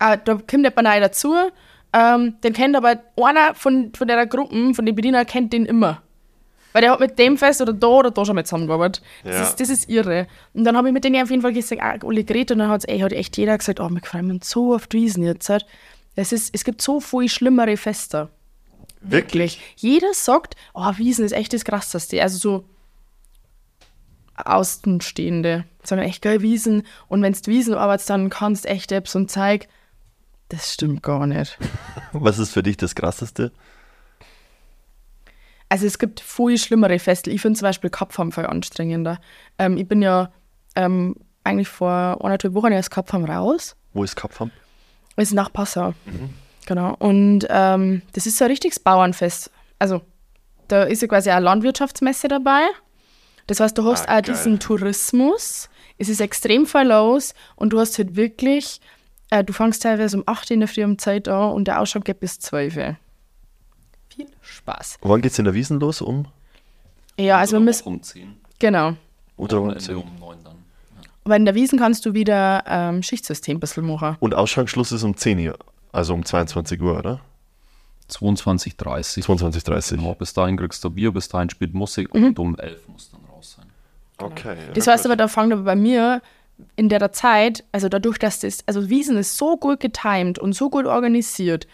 Ah, 0.00 0.16
da 0.16 0.34
kommt 0.34 0.64
jemand 0.64 0.82
neu 0.82 1.00
dazu, 1.00 1.34
ähm, 1.92 2.36
den 2.42 2.52
kennt 2.52 2.76
aber 2.76 3.02
einer 3.16 3.54
von, 3.54 3.92
von 3.94 4.08
der 4.08 4.26
Gruppe, 4.26 4.74
von 4.74 4.84
den 4.86 4.94
Bediener, 4.94 5.24
kennt 5.24 5.52
den 5.52 5.64
immer. 5.66 6.02
Weil 6.72 6.82
der 6.82 6.92
hat 6.92 7.00
mit 7.00 7.18
dem 7.18 7.38
Fest 7.38 7.62
oder 7.62 7.72
da 7.72 7.86
oder 7.86 8.10
da 8.10 8.24
schon 8.24 8.34
mal 8.34 8.44
zusammengearbeitet. 8.44 9.02
Das, 9.24 9.34
Ja. 9.34 9.42
ist, 9.42 9.60
das 9.60 9.68
ist 9.70 9.88
irre. 9.88 10.26
Und 10.52 10.64
dann 10.64 10.76
habe 10.76 10.88
ich 10.88 10.94
mit 10.94 11.02
denen 11.02 11.22
auf 11.22 11.30
jeden 11.30 11.42
Fall 11.42 11.52
gesagt, 11.52 11.82
ah, 11.82 11.96
alle 12.06 12.24
geredet 12.24 12.52
und 12.52 12.58
dann 12.58 12.68
hat's, 12.68 12.84
ey, 12.84 12.98
hat 13.00 13.12
echt 13.12 13.36
jeder 13.36 13.56
gesagt, 13.56 13.80
oh, 13.80 13.88
wir 13.88 14.00
freuen 14.02 14.30
uns 14.30 14.50
so 14.50 14.74
auf 14.74 14.86
Wiesen 14.90 15.24
jetzt. 15.24 15.50
Das 16.14 16.32
ist, 16.32 16.54
es 16.54 16.64
gibt 16.64 16.82
so 16.82 17.00
viel 17.00 17.28
schlimmere 17.28 17.76
Feste. 17.76 18.28
Wirklich. 19.00 19.60
Jeder 19.76 20.12
sagt, 20.12 20.56
oh, 20.74 20.90
Wiesen 20.96 21.24
ist 21.24 21.32
echt 21.32 21.52
das 21.52 21.64
Krasseste. 21.64 22.20
Also 22.22 22.38
so 22.38 22.64
Außenstehende 24.36 25.64
sagen 25.82 26.02
echt 26.02 26.22
geil 26.22 26.42
Wiesen. 26.42 26.84
Und 27.08 27.22
wenn 27.22 27.32
du 27.32 27.46
Wiesen 27.46 27.74
arbeitest, 27.74 28.10
dann 28.10 28.30
kannst 28.30 28.64
du 28.64 28.68
echt 28.68 28.92
Apps 28.92 29.14
und 29.16 29.30
Zeig. 29.30 29.68
Das 30.48 30.72
stimmt 30.72 31.02
gar 31.02 31.26
nicht. 31.26 31.58
Was 32.12 32.38
ist 32.38 32.52
für 32.52 32.62
dich 32.62 32.76
das 32.76 32.94
Krasseste? 32.94 33.52
Also 35.68 35.86
es 35.86 35.98
gibt 35.98 36.20
viel 36.20 36.56
schlimmere 36.56 36.98
Festel. 36.98 37.32
Ich 37.34 37.42
finde 37.42 37.58
zum 37.58 37.66
Beispiel 37.66 37.90
Kapfarm 37.90 38.32
viel 38.32 38.46
anstrengender. 38.46 39.20
Ähm, 39.58 39.76
ich 39.76 39.86
bin 39.86 40.00
ja 40.00 40.32
ähm, 40.74 41.16
eigentlich 41.44 41.68
vor 41.68 41.90
anderthalb 42.24 42.54
Wochen 42.54 42.72
erst 42.72 42.90
Kapfarm 42.90 43.24
raus. 43.24 43.76
Wo 43.92 44.02
ist 44.04 44.16
Kapfam? 44.16 44.50
ist 45.16 45.32
nach 45.34 45.52
Passau. 45.52 45.94
Genau. 46.66 46.94
Und 47.00 47.44
ähm, 47.50 48.02
das 48.12 48.26
ist 48.26 48.38
so 48.38 48.44
ein 48.44 48.50
richtiges 48.52 48.78
Bauernfest. 48.78 49.50
Also 49.80 50.02
da 50.68 50.84
ist 50.84 51.02
ja 51.02 51.08
quasi 51.08 51.30
eine 51.30 51.44
Landwirtschaftsmesse 51.44 52.28
dabei. 52.28 52.62
Das 53.48 53.58
heißt, 53.60 53.76
du 53.76 53.84
hast 53.84 54.02
Ah, 54.08 54.18
auch 54.18 54.22
geil. 54.22 54.34
diesen 54.34 54.60
Tourismus. 54.60 55.68
Es 55.98 56.08
ist 56.08 56.20
extrem 56.20 56.66
viel 56.66 56.82
los 56.82 57.34
und 57.56 57.72
du 57.72 57.80
hast 57.80 57.98
halt 57.98 58.14
wirklich, 58.14 58.80
äh, 59.30 59.44
du 59.44 59.52
fängst 59.52 59.82
teilweise 59.82 60.16
um 60.16 60.22
8 60.26 60.50
Uhr 60.50 60.54
in 60.54 60.60
der 60.60 60.68
Früh 60.68 60.84
um 60.84 60.98
Zeit 60.98 61.28
an 61.28 61.52
und 61.52 61.66
der 61.68 61.80
Ausschau 61.80 62.00
geht 62.00 62.20
bis 62.20 62.38
12 62.38 62.76
Uhr. 62.76 62.96
Viel 64.14 64.26
Spaß. 64.40 64.98
Wann 65.02 65.20
geht 65.22 65.32
es 65.32 65.38
in 65.38 65.44
der 65.44 65.54
Wiesen 65.54 65.78
los? 65.80 66.00
Um? 66.02 66.26
Ja, 67.18 67.38
also 67.38 67.54
wir 67.56 67.60
müssen, 67.60 67.86
um 67.86 68.02
10. 68.02 68.36
genau. 68.58 68.94
Oder 69.36 69.60
um 69.60 69.68
Wochenende 69.68 69.98
um 69.98 70.18
9 70.18 70.38
dann. 70.44 70.54
Aber 71.24 71.36
in 71.36 71.44
der 71.44 71.54
Wiesen 71.54 71.78
kannst 71.78 72.06
du 72.06 72.14
wieder 72.14 72.64
ähm, 72.66 73.02
Schichtsystem 73.02 73.58
ein 73.58 73.60
bisschen 73.60 73.86
machen. 73.86 74.16
Und 74.20 74.34
Ausschanksschluss 74.34 74.92
ist 74.92 75.02
um 75.02 75.16
10 75.16 75.38
Uhr. 75.48 75.58
Also 75.92 76.14
um 76.14 76.24
22 76.24 76.80
Uhr, 76.80 76.98
oder? 76.98 77.20
22.30 78.10 79.22
22.30 79.24 79.96
Genau, 79.96 80.14
bis 80.14 80.32
dahin 80.32 80.56
kriegst 80.56 80.82
du 80.82 80.90
Bier, 80.90 81.12
bis 81.12 81.28
dahin 81.28 81.50
spielt 81.50 81.74
Musik 81.74 82.14
Mhm. 82.14 82.24
und 82.24 82.38
um 82.38 82.56
11 82.58 82.88
muss 82.88 83.10
dann 83.10 83.20
raus 83.30 83.56
sein. 83.58 83.66
Okay. 84.18 84.56
Das 84.74 84.86
ja, 84.86 84.92
heißt 84.92 85.04
gut. 85.04 85.10
aber, 85.12 85.16
da 85.16 85.28
fängt 85.28 85.52
aber 85.52 85.62
bei 85.62 85.76
mir 85.76 86.22
in 86.76 86.88
der 86.88 87.12
Zeit, 87.12 87.64
also 87.72 87.88
dadurch, 87.88 88.18
dass 88.18 88.40
das, 88.40 88.58
also 88.66 88.88
Wiesen 88.88 89.16
ist 89.16 89.36
so 89.36 89.56
gut 89.56 89.80
getimed 89.80 90.38
und 90.38 90.54
so 90.54 90.70
gut 90.70 90.86
organisiert 90.86 91.66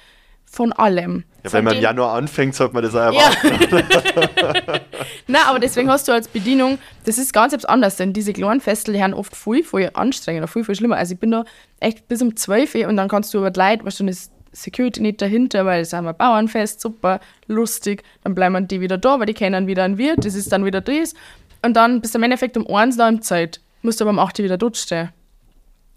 von 0.44 0.72
allem. 0.72 1.24
ja, 1.42 1.50
von 1.50 1.58
wenn 1.58 1.64
man 1.64 1.76
im 1.76 1.82
Januar 1.82 2.14
anfängt, 2.14 2.54
sollte 2.54 2.74
man 2.74 2.82
das 2.84 2.94
auch 2.94 3.12
Ja. 3.12 3.30
erwarten. 3.42 4.80
Na, 5.26 5.46
aber 5.46 5.58
deswegen 5.58 5.90
hast 5.90 6.06
du 6.06 6.12
als 6.12 6.28
Bedienung, 6.28 6.78
das 7.06 7.18
ist 7.18 7.32
ganz 7.32 7.52
etwas 7.52 7.64
anders, 7.64 7.96
denn 7.96 8.12
diese 8.12 8.32
kleinen 8.32 8.60
Festel 8.60 8.94
die 8.94 9.02
haben 9.02 9.14
oft 9.14 9.34
viel, 9.34 9.64
viel 9.64 9.90
anstrengender, 9.94 10.46
viel, 10.46 10.64
viel 10.64 10.74
schlimmer. 10.74 10.96
Also 10.96 11.14
ich 11.14 11.20
bin 11.20 11.30
da 11.32 11.44
echt 11.80 12.06
bis 12.08 12.22
um 12.22 12.36
12 12.36 12.74
Uhr 12.76 12.88
und 12.88 12.96
dann 12.96 13.08
kannst 13.08 13.34
du 13.34 13.38
über 13.38 13.50
die 13.50 13.58
Leute, 13.60 13.84
weißt 13.84 14.00
du, 14.00 14.06
ist 14.06 14.30
Security 14.52 15.00
nicht 15.02 15.20
dahinter, 15.20 15.66
weil 15.66 15.80
es 15.82 15.88
ist 15.88 15.94
einmal 15.94 16.14
Bauernfest, 16.14 16.80
super, 16.80 17.18
lustig, 17.48 18.04
dann 18.22 18.34
bleiben 18.36 18.68
die 18.68 18.80
wieder 18.80 18.96
da, 18.98 19.18
weil 19.18 19.26
die 19.26 19.34
kennen 19.34 19.66
wieder 19.66 19.82
einen 19.82 19.98
Wirt, 19.98 20.24
das 20.24 20.34
ist 20.36 20.52
dann 20.52 20.64
wieder 20.64 20.80
das. 20.80 21.14
Und 21.62 21.74
dann 21.74 22.00
bist 22.00 22.14
du 22.14 22.18
im 22.18 22.22
Endeffekt 22.24 22.56
um 22.56 22.66
1 22.72 22.96
da 22.96 23.08
im 23.08 23.20
Zeit, 23.22 23.60
musst 23.84 24.00
aber 24.02 24.10
um 24.10 24.18
8 24.18 24.38
Uhr 24.38 24.44
wieder 24.44 24.58
dort. 24.58 24.86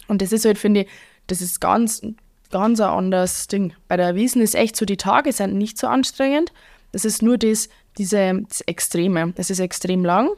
Und 0.08 0.22
das 0.22 0.32
ist 0.32 0.44
halt, 0.44 0.58
finde 0.58 0.82
ich, 0.82 0.88
das 1.26 1.42
ist 1.42 1.60
ganz, 1.60 2.02
ganz 2.50 2.80
ein 2.80 2.88
anderes 2.88 3.46
Ding. 3.48 3.74
Bei 3.88 3.96
der 3.96 4.14
Wiesen 4.14 4.42
ist 4.42 4.54
echt 4.54 4.76
so, 4.76 4.84
die 4.84 4.96
Tage 4.96 5.32
sind 5.32 5.56
nicht 5.56 5.78
so 5.78 5.86
anstrengend. 5.86 6.52
Das 6.92 7.04
ist 7.04 7.22
nur 7.22 7.38
das, 7.38 7.68
diese 7.98 8.40
das 8.48 8.62
Extreme. 8.62 9.34
Es 9.36 9.50
ist 9.50 9.60
extrem 9.60 10.04
lang 10.04 10.30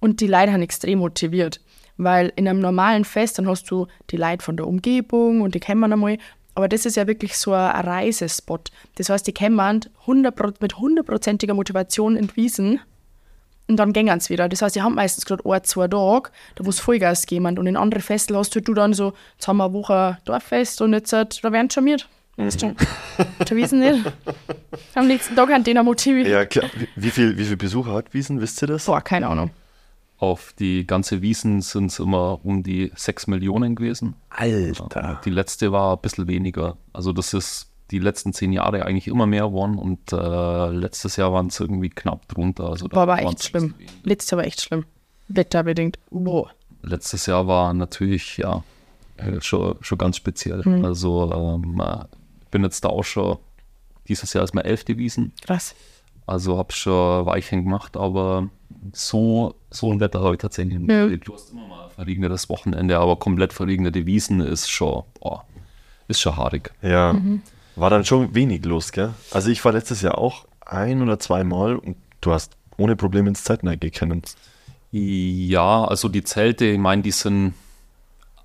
und 0.00 0.20
die 0.20 0.26
Leute 0.26 0.52
sind 0.52 0.62
extrem 0.62 1.00
motiviert. 1.00 1.60
Weil 1.96 2.32
in 2.36 2.48
einem 2.48 2.60
normalen 2.60 3.04
Fest, 3.04 3.38
dann 3.38 3.46
hast 3.46 3.70
du 3.70 3.86
die 4.10 4.16
Leute 4.16 4.42
von 4.42 4.56
der 4.56 4.66
Umgebung 4.66 5.42
und 5.42 5.54
die 5.54 5.60
kennen 5.60 5.80
man 5.80 5.92
einmal. 5.92 6.16
Aber 6.54 6.66
das 6.66 6.86
ist 6.86 6.96
ja 6.96 7.06
wirklich 7.06 7.36
so 7.36 7.52
ein 7.52 7.70
Reisespot. 7.70 8.70
Das 8.94 9.10
heißt, 9.10 9.26
die 9.26 9.32
kennen 9.32 9.56
man 9.56 9.82
100, 10.00 10.62
mit 10.62 10.78
hundertprozentiger 10.78 11.54
Motivation 11.54 12.16
in 12.16 12.34
Wiesen 12.34 12.80
und 13.70 13.76
dann 13.76 13.92
gehen 13.92 14.20
sie 14.20 14.30
wieder. 14.30 14.48
Das 14.48 14.62
heißt, 14.62 14.76
die 14.76 14.82
haben 14.82 14.94
meistens 14.94 15.24
gerade 15.24 15.48
ein, 15.48 15.64
zwei 15.64 15.88
Tage, 15.88 16.30
da 16.56 16.64
muss 16.64 16.80
Vollgas 16.80 17.26
geben. 17.26 17.58
Und 17.58 17.66
in 17.66 17.76
anderen 17.76 18.02
Festeln 18.02 18.36
hast 18.36 18.54
du 18.54 18.60
dann 18.60 18.92
so, 18.92 19.14
jetzt 19.36 19.48
haben 19.48 19.58
wir 19.58 19.64
eine 19.64 19.72
Woche 19.72 20.18
Dorffest 20.24 20.82
und 20.82 20.92
jetzt, 20.92 21.12
halt, 21.12 21.42
da 21.42 21.52
werden 21.52 21.70
schon 21.70 21.84
mit. 21.84 22.08
Da 22.36 23.56
wissen 23.56 23.80
nicht. 23.80 24.12
Am 24.94 25.06
nächsten 25.06 25.36
Tag 25.36 25.50
haben 25.50 25.62
die 25.62 25.74
noch 25.74 25.84
motiviert. 25.84 26.26
Ja, 26.26 26.46
klar. 26.46 26.70
Wie, 26.74 26.88
wie, 26.96 27.10
viel, 27.10 27.36
wie 27.36 27.44
viel 27.44 27.56
Besucher 27.56 27.92
hat 27.92 28.14
Wiesen, 28.14 28.40
wisst 28.40 28.62
ihr 28.62 28.68
das? 28.68 28.86
Boah, 28.86 29.02
keine 29.02 29.28
Ahnung. 29.28 29.50
Auf 30.16 30.54
die 30.58 30.86
ganze 30.86 31.22
Wiesen 31.22 31.60
sind 31.60 31.86
es 31.86 31.98
immer 31.98 32.40
um 32.42 32.62
die 32.62 32.92
6 32.94 33.26
Millionen 33.26 33.74
gewesen. 33.74 34.16
Alter. 34.30 35.20
Die 35.24 35.30
letzte 35.30 35.72
war 35.72 35.96
ein 35.96 36.00
bisschen 36.00 36.28
weniger. 36.28 36.76
Also 36.92 37.12
das 37.12 37.34
ist 37.34 37.69
die 37.90 37.98
letzten 37.98 38.32
zehn 38.32 38.52
Jahre 38.52 38.84
eigentlich 38.86 39.08
immer 39.08 39.26
mehr 39.26 39.46
geworden 39.46 39.76
und 39.76 40.12
äh, 40.12 40.70
letztes 40.70 41.16
Jahr 41.16 41.32
waren 41.32 41.48
es 41.48 41.58
irgendwie 41.58 41.90
knapp 41.90 42.28
drunter. 42.28 42.70
Also 42.70 42.86
War 42.90 43.02
aber 43.02 43.18
echt 43.22 43.44
schlimm. 43.44 43.74
Letztes 44.04 44.30
Jahr 44.30 44.38
war 44.38 44.46
echt 44.46 44.60
schlimm. 44.60 44.84
Wetterbedingt. 45.28 45.98
Boah. 46.10 46.50
Letztes 46.82 47.26
Jahr 47.26 47.46
war 47.46 47.74
natürlich 47.74 48.38
ja 48.38 48.62
äh, 49.16 49.40
schon, 49.40 49.76
schon 49.80 49.98
ganz 49.98 50.16
speziell. 50.16 50.62
Mhm. 50.64 50.84
Also 50.84 51.32
ähm, 51.32 51.80
äh, 51.80 52.04
ich 52.42 52.48
bin 52.48 52.62
jetzt 52.62 52.84
da 52.84 52.88
auch 52.88 53.04
schon, 53.04 53.38
dieses 54.08 54.32
Jahr 54.32 54.44
ist 54.44 54.54
mein 54.54 54.64
elfte 54.64 54.96
Wiesen. 54.98 55.32
Krass. 55.42 55.74
Also 56.26 56.58
habe 56.58 56.72
schon 56.72 57.26
Weichen 57.26 57.64
gemacht, 57.64 57.96
aber 57.96 58.48
so, 58.92 59.54
so 59.70 59.92
ein 59.92 60.00
Wetter 60.00 60.20
habe 60.20 60.34
ich 60.34 60.40
tatsächlich 60.40 60.78
nicht. 60.78 60.90
Ja. 60.90 61.08
Du 61.08 61.34
hast 61.34 61.50
immer 61.50 61.66
mal 61.66 61.84
ein 61.84 61.90
verregnetes 61.90 62.48
Wochenende, 62.48 62.98
aber 62.98 63.16
komplett 63.16 63.52
verregnete 63.52 64.06
Wiesen 64.06 64.40
ist 64.40 64.70
schon, 64.70 65.04
boah, 65.20 65.44
ist 66.08 66.20
schon 66.20 66.36
haarig. 66.36 66.72
Ja. 66.82 67.14
Mhm. 67.14 67.42
War 67.76 67.90
dann 67.90 68.04
schon 68.04 68.34
wenig 68.34 68.64
los, 68.64 68.92
gell? 68.92 69.14
Also 69.30 69.50
ich 69.50 69.64
war 69.64 69.72
letztes 69.72 70.02
Jahr 70.02 70.18
auch 70.18 70.46
ein 70.60 71.02
oder 71.02 71.18
zweimal 71.18 71.76
und 71.76 71.96
du 72.20 72.32
hast 72.32 72.56
ohne 72.76 72.96
Probleme 72.96 73.28
ins 73.28 73.44
Zeitneige 73.44 73.90
gekennen. 73.90 74.22
Ja, 74.90 75.84
also 75.84 76.08
die 76.08 76.24
Zelte, 76.24 76.66
ich 76.66 76.78
meine, 76.78 77.02
die 77.02 77.12
sind 77.12 77.54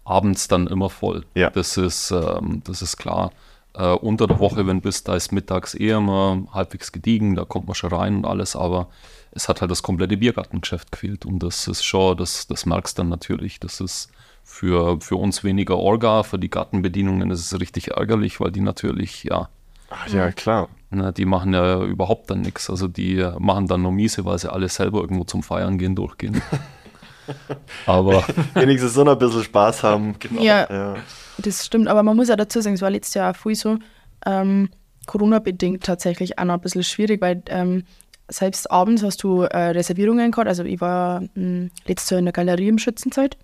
abends 0.04 0.48
dann 0.48 0.68
immer 0.68 0.90
voll. 0.90 1.26
Ja. 1.34 1.50
Das 1.50 1.78
ist, 1.78 2.12
ähm, 2.12 2.62
das 2.64 2.82
ist 2.82 2.98
klar. 2.98 3.32
Äh, 3.74 3.94
unter 3.94 4.28
der 4.28 4.40
Woche, 4.40 4.68
wenn 4.68 4.78
du 4.78 4.84
bist, 4.84 5.08
da 5.08 5.16
ist 5.16 5.32
mittags 5.32 5.74
eher 5.74 5.98
immer 5.98 6.44
halbwegs 6.54 6.92
gediegen, 6.92 7.36
da 7.36 7.44
kommt 7.44 7.68
man 7.68 7.76
schon 7.76 7.92
rein 7.92 8.18
und 8.18 8.26
alles, 8.26 8.56
aber 8.56 8.88
es 9.32 9.50
hat 9.50 9.60
halt 9.60 9.72
das 9.72 9.84
komplette 9.84 10.16
Biergartengeschäft 10.16 10.92
gefehlt 10.92 11.26
und 11.26 11.40
das 11.40 11.68
ist 11.68 11.84
schon, 11.84 12.16
das, 12.16 12.48
das 12.48 12.66
merkst 12.66 12.98
du 12.98 13.02
dann 13.02 13.10
natürlich. 13.10 13.60
Das 13.60 13.82
ist 13.82 14.10
für, 14.46 15.02
für 15.02 15.18
uns 15.18 15.44
weniger 15.44 15.78
Orga, 15.78 16.24
für 16.24 16.40
die 16.40 16.50
Gartenbedienungen 16.50 17.30
ist 17.32 17.52
es 17.52 17.60
richtig 17.60 17.90
ärgerlich, 17.90 18.40
weil 18.40 18.52
die 18.52 18.62
natürlich, 18.62 19.26
ja, 19.26 19.50
Ach 19.90 20.08
ja, 20.08 20.32
klar. 20.32 20.70
Ne, 20.90 21.12
die 21.14 21.26
machen 21.26 21.54
ja 21.54 21.82
überhaupt 21.84 22.30
dann 22.30 22.42
nichts. 22.42 22.70
Also 22.70 22.88
die 22.88 23.28
machen 23.40 23.68
dann 23.68 23.82
nur 23.82 23.92
miese, 23.92 24.24
weil 24.26 24.40
sie 24.40 24.52
alle 24.52 24.70
selber 24.70 25.02
irgendwo 25.02 25.24
zum 25.26 25.44
Feiern 25.44 25.78
gehen, 25.78 25.96
durchgehen. 25.96 26.42
Aber 27.86 28.24
Wenigstens 28.54 28.94
so 28.94 29.04
noch 29.04 29.14
ein 29.14 29.20
bisschen 29.20 29.44
Spaß 29.44 29.84
haben. 29.84 30.16
Ja, 30.40 30.68
Ja. 30.72 30.96
das 31.38 31.66
stimmt. 31.66 31.88
Aber 31.88 32.04
man 32.04 32.16
muss 32.16 32.30
ja 32.30 32.36
dazu 32.36 32.62
sagen, 32.62 32.76
es 32.76 32.82
war 32.82 32.90
letztes 32.90 33.16
Jahr 33.16 33.32
auch 33.32 33.36
viel 33.36 33.56
so 33.56 33.78
ähm, 34.26 34.70
Corona-bedingt 35.08 35.84
tatsächlich 35.84 36.38
auch 36.40 36.46
noch 36.46 36.56
ein 36.56 36.62
bisschen 36.62 36.84
schwierig, 36.84 37.22
weil 37.22 37.42
ähm, 37.50 37.84
selbst 38.28 38.70
abends 38.72 39.04
hast 39.04 39.24
du 39.24 39.42
äh, 39.42 39.58
Reservierungen 39.70 40.32
gehabt. 40.32 40.48
Also 40.48 40.64
ich 40.64 40.82
war 40.82 41.22
mh, 41.36 41.70
letztes 41.86 42.10
Jahr 42.12 42.20
in 42.20 42.26
der 42.26 42.34
Galerie 42.34 42.68
im 42.70 42.78
Schützenzelt. 42.80 43.38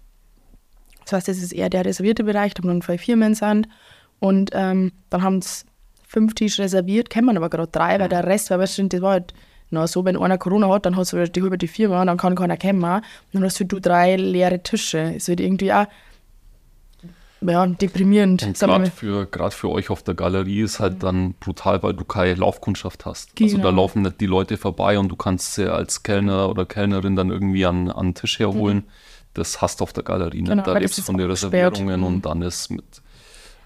Das 1.03 1.13
heißt, 1.13 1.27
das 1.27 1.38
ist 1.38 1.51
eher 1.53 1.70
der 1.70 1.86
reservierte 1.86 2.24
Bereich, 2.24 2.53
da 2.53 2.62
haben 2.62 2.70
dann 2.70 2.81
zwei 2.81 2.98
Firmen 2.98 3.36
sind. 3.36 3.67
Und 4.20 4.51
ähm, 4.53 4.91
dann 5.10 5.24
haben 5.24 5.38
es 5.38 5.65
fünf 6.08 6.36
Tische 6.36 6.63
reserviert, 6.63 7.10
kennen 7.10 7.25
man 7.25 7.38
aber 7.38 7.50
gerade 7.50 7.72
drei, 7.72 8.00
weil 8.00 8.10
der 8.10 8.25
Rest, 8.25 8.51
weil 8.51 8.60
weißt 8.60 8.77
du, 8.77 8.88
das 8.88 9.01
war 9.01 9.12
halt 9.12 9.34
na, 9.72 9.88
so, 9.88 10.03
wenn 10.03 10.17
einer 10.17 10.38
Corona 10.38 10.67
hat, 10.67 10.86
dann 10.86 10.98
hast 10.98 11.13
du 11.13 11.24
die 11.27 11.41
halbe 11.41 11.58
die 11.58 11.67
Firma, 11.67 12.03
dann 12.03 12.17
kann 12.17 12.36
keiner 12.36 12.58
kommen. 12.58 12.84
Und 12.84 13.03
dann 13.31 13.43
hast 13.46 13.60
du 13.60 13.65
drei 13.65 14.17
leere 14.17 14.62
Tische. 14.62 15.13
Ist 15.15 15.29
halt 15.29 15.39
irgendwie 15.39 15.72
auch 15.72 15.86
ja, 17.41 17.65
deprimierend. 17.65 18.43
Und 18.43 18.60
gerade 18.60 18.91
für, 18.91 19.25
grad 19.25 19.53
für 19.53 19.70
euch 19.70 19.89
auf 19.89 20.03
der 20.03 20.13
Galerie 20.13 20.62
ist 20.62 20.79
halt 20.79 21.01
dann 21.03 21.34
brutal, 21.39 21.81
weil 21.81 21.93
du 21.93 22.03
keine 22.03 22.36
Laufkundschaft 22.36 23.05
hast. 23.05 23.31
Also 23.41 23.58
da 23.58 23.63
Genau. 23.70 23.81
laufen 23.81 24.03
nicht 24.03 24.20
die 24.22 24.27
Leute 24.27 24.58
vorbei 24.58 25.00
und 25.00 25.08
du 25.10 25.15
kannst 25.15 25.55
sie 25.55 25.72
als 25.72 26.03
Kellner 26.03 26.50
oder 26.50 26.65
Kellnerin 26.65 27.15
dann 27.15 27.29
irgendwie 27.29 27.65
an, 27.65 27.89
an 27.89 28.08
den 28.08 28.15
Tisch 28.15 28.39
herholen. 28.39 28.84
Das 29.34 29.62
hast 29.62 29.80
du 29.80 29.84
auf 29.84 29.94
der 29.94 30.04
Galerie 30.04 30.42
nicht. 30.42 30.50
Genau, 30.50 30.64
da 30.64 30.78
lebst 30.78 30.98
du 30.98 31.02
von 31.02 31.18
den. 31.18 31.30
Reservierungen 31.30 32.00
Mhm. 32.02 32.06
und 32.06 32.26
dann 32.26 32.42
ist 32.42 32.70
mit, 32.70 32.84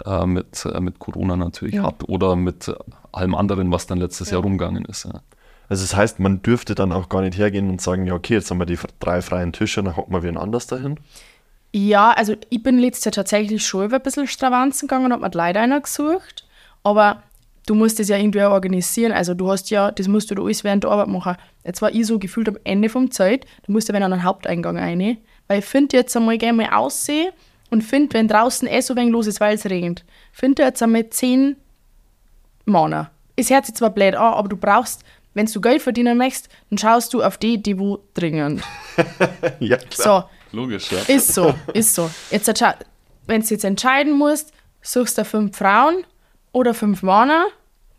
äh, 0.05 0.25
mit, 0.25 0.65
äh, 0.65 0.79
mit 0.79 0.99
Corona 0.99 1.35
natürlich 1.35 1.75
Ja. 1.75 1.83
hart 1.83 2.07
oder 2.07 2.35
mit 2.35 2.71
allem 3.11 3.33
anderen, 3.35 3.71
was 3.71 3.87
dann 3.87 3.97
letztes 3.97 4.29
Jahr 4.31 4.41
rumgegangen 4.41 4.85
ist. 4.85 5.05
Ja. 5.05 5.21
Also 5.67 5.83
das 5.83 5.95
heißt, 5.95 6.19
man 6.19 6.41
dürfte 6.43 6.75
dann 6.75 6.91
auch 6.91 7.09
gar 7.09 7.21
nicht 7.21 7.37
hergehen 7.37 7.69
und 7.69 7.81
sagen, 7.81 8.05
ja 8.05 8.13
okay, 8.13 8.35
jetzt 8.35 8.51
haben 8.51 8.59
wir 8.59 8.65
die 8.67 8.77
drei 8.99 9.21
freien 9.23 9.51
Tische, 9.53 9.81
dann 9.81 9.95
hocken 9.97 10.13
wir 10.13 10.21
wen 10.21 10.37
anders 10.37 10.67
dahin. 10.67 10.99
Ja, 11.73 12.11
also 12.11 12.35
ich 12.49 12.61
bin 12.63 12.77
letztes 12.79 13.05
Jahr 13.05 13.11
tatsächlich 13.13 13.65
schon 13.65 13.85
über 13.85 13.95
ein 13.97 14.01
bisschen 14.03 14.27
Stravanzen 14.27 14.87
gegangen 14.87 15.05
und 15.05 15.11
habe 15.13 15.23
mir 15.23 15.31
Leute 15.33 15.59
einer 15.59 15.81
gesucht. 15.81 16.45
Aber 16.83 17.23
du 17.65 17.73
musst 17.75 17.99
das 17.99 18.07
ja 18.07 18.17
irgendwie 18.17 18.43
auch 18.43 18.51
organisieren. 18.51 19.11
Also 19.11 19.33
du 19.33 19.49
hast 19.51 19.69
ja, 19.71 19.91
das 19.91 20.07
musst 20.07 20.29
du 20.31 20.35
da 20.35 20.43
alles 20.43 20.63
während 20.63 20.83
der 20.83 20.91
Arbeit 20.91 21.07
machen. 21.07 21.35
Jetzt 21.65 21.81
war 21.81 21.91
ich 21.91 22.05
so 22.05 22.19
gefühlt 22.19 22.47
am 22.47 22.57
Ende 22.63 22.87
vom 22.87 23.09
Zeit, 23.11 23.45
du 23.65 23.71
musst 23.71 23.87
ja 23.89 23.93
wenn 23.95 24.03
an 24.03 24.13
einen 24.13 24.23
Haupteingang 24.23 24.77
rein. 24.77 25.17
Weil 25.47 25.59
ich 25.59 25.65
finde 25.65 25.97
jetzt 25.97 26.15
einmal 26.15 26.37
gerne 26.37 26.63
mal 26.63 26.69
aussehen 26.73 27.31
und 27.69 27.83
finde, 27.83 28.13
wenn 28.13 28.27
draußen 28.27 28.67
eh 28.67 28.81
so 28.81 28.95
wenig 28.95 29.11
los 29.11 29.27
ist, 29.27 29.39
weil 29.39 29.55
es 29.55 29.65
regnet, 29.65 30.03
finde 30.31 30.63
jetzt 30.63 30.81
einmal 30.81 31.09
zehn 31.09 31.55
Männer. 32.65 33.11
Es 33.35 33.49
hört 33.49 33.65
sich 33.65 33.75
zwar 33.75 33.89
blöd 33.89 34.15
an, 34.15 34.33
aber 34.33 34.49
du 34.49 34.57
brauchst, 34.57 35.03
wenn 35.33 35.45
du 35.45 35.61
Geld 35.61 35.81
verdienen 35.81 36.17
möchtest, 36.17 36.49
dann 36.69 36.77
schaust 36.77 37.13
du 37.13 37.21
auf 37.21 37.37
die, 37.37 37.61
die 37.61 37.77
wo 37.77 37.99
dringend. 38.13 38.63
ja, 39.59 39.77
klar. 39.77 40.29
So, 40.51 40.57
Logisch, 40.57 40.91
ja. 40.91 40.99
ist 41.13 41.33
so, 41.33 41.53
ist 41.73 41.93
so. 41.93 42.09
Jetzt, 42.31 42.47
wenn 43.27 43.41
du 43.41 43.47
jetzt 43.47 43.65
entscheiden 43.65 44.13
musst, 44.13 44.53
suchst 44.81 45.17
du 45.17 45.25
fünf 45.25 45.57
Frauen 45.57 46.05
oder 46.53 46.73
fünf 46.73 47.03
Männer. 47.03 47.47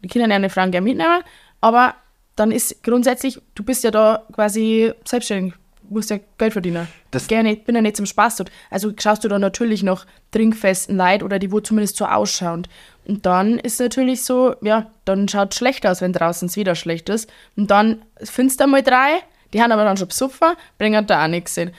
Die 0.02 0.08
können 0.08 0.30
ja 0.30 0.36
eine 0.36 0.48
Frauen 0.48 0.70
gerne 0.70 0.84
mitnehmen, 0.84 1.22
aber 1.60 1.94
dann 2.36 2.52
ist 2.52 2.82
grundsätzlich, 2.82 3.40
du 3.54 3.62
bist 3.62 3.84
ja 3.84 3.90
da 3.90 4.22
quasi 4.32 4.92
selbstständig, 5.04 5.54
musst 5.90 6.10
ja 6.10 6.18
Geld 6.38 6.52
verdienen. 6.52 6.88
Das- 7.10 7.26
gerne, 7.28 7.56
bin 7.56 7.74
ja 7.74 7.82
nicht 7.82 7.96
zum 7.96 8.06
Spaß 8.06 8.36
dort. 8.36 8.50
Also 8.70 8.92
schaust 8.98 9.24
du 9.24 9.28
da 9.28 9.38
natürlich 9.38 9.82
noch 9.82 10.06
trinkfesten 10.30 10.96
Leid 10.96 11.22
oder 11.22 11.38
die, 11.38 11.52
wo 11.52 11.60
zumindest 11.60 11.96
so 11.96 12.04
ausschauen. 12.06 12.66
Und 13.06 13.24
dann 13.26 13.58
ist 13.58 13.78
natürlich 13.80 14.24
so, 14.24 14.54
ja, 14.62 14.90
dann 15.04 15.28
schaut 15.28 15.52
es 15.52 15.58
schlecht 15.58 15.86
aus, 15.86 16.00
wenn 16.00 16.12
draußen 16.12 16.48
es 16.48 16.56
wieder 16.56 16.74
schlecht 16.74 17.08
ist. 17.08 17.30
Und 17.56 17.70
dann 17.70 18.02
findest 18.22 18.60
du 18.60 18.66
mal 18.66 18.82
drei, 18.82 19.20
die 19.52 19.62
haben 19.62 19.72
aber 19.72 19.84
dann 19.84 19.96
schon 19.96 20.08
besoffen, 20.08 20.48
bringen 20.78 21.06
da 21.06 21.24
auch 21.24 21.28
nichts 21.28 21.54
hin. 21.54 21.70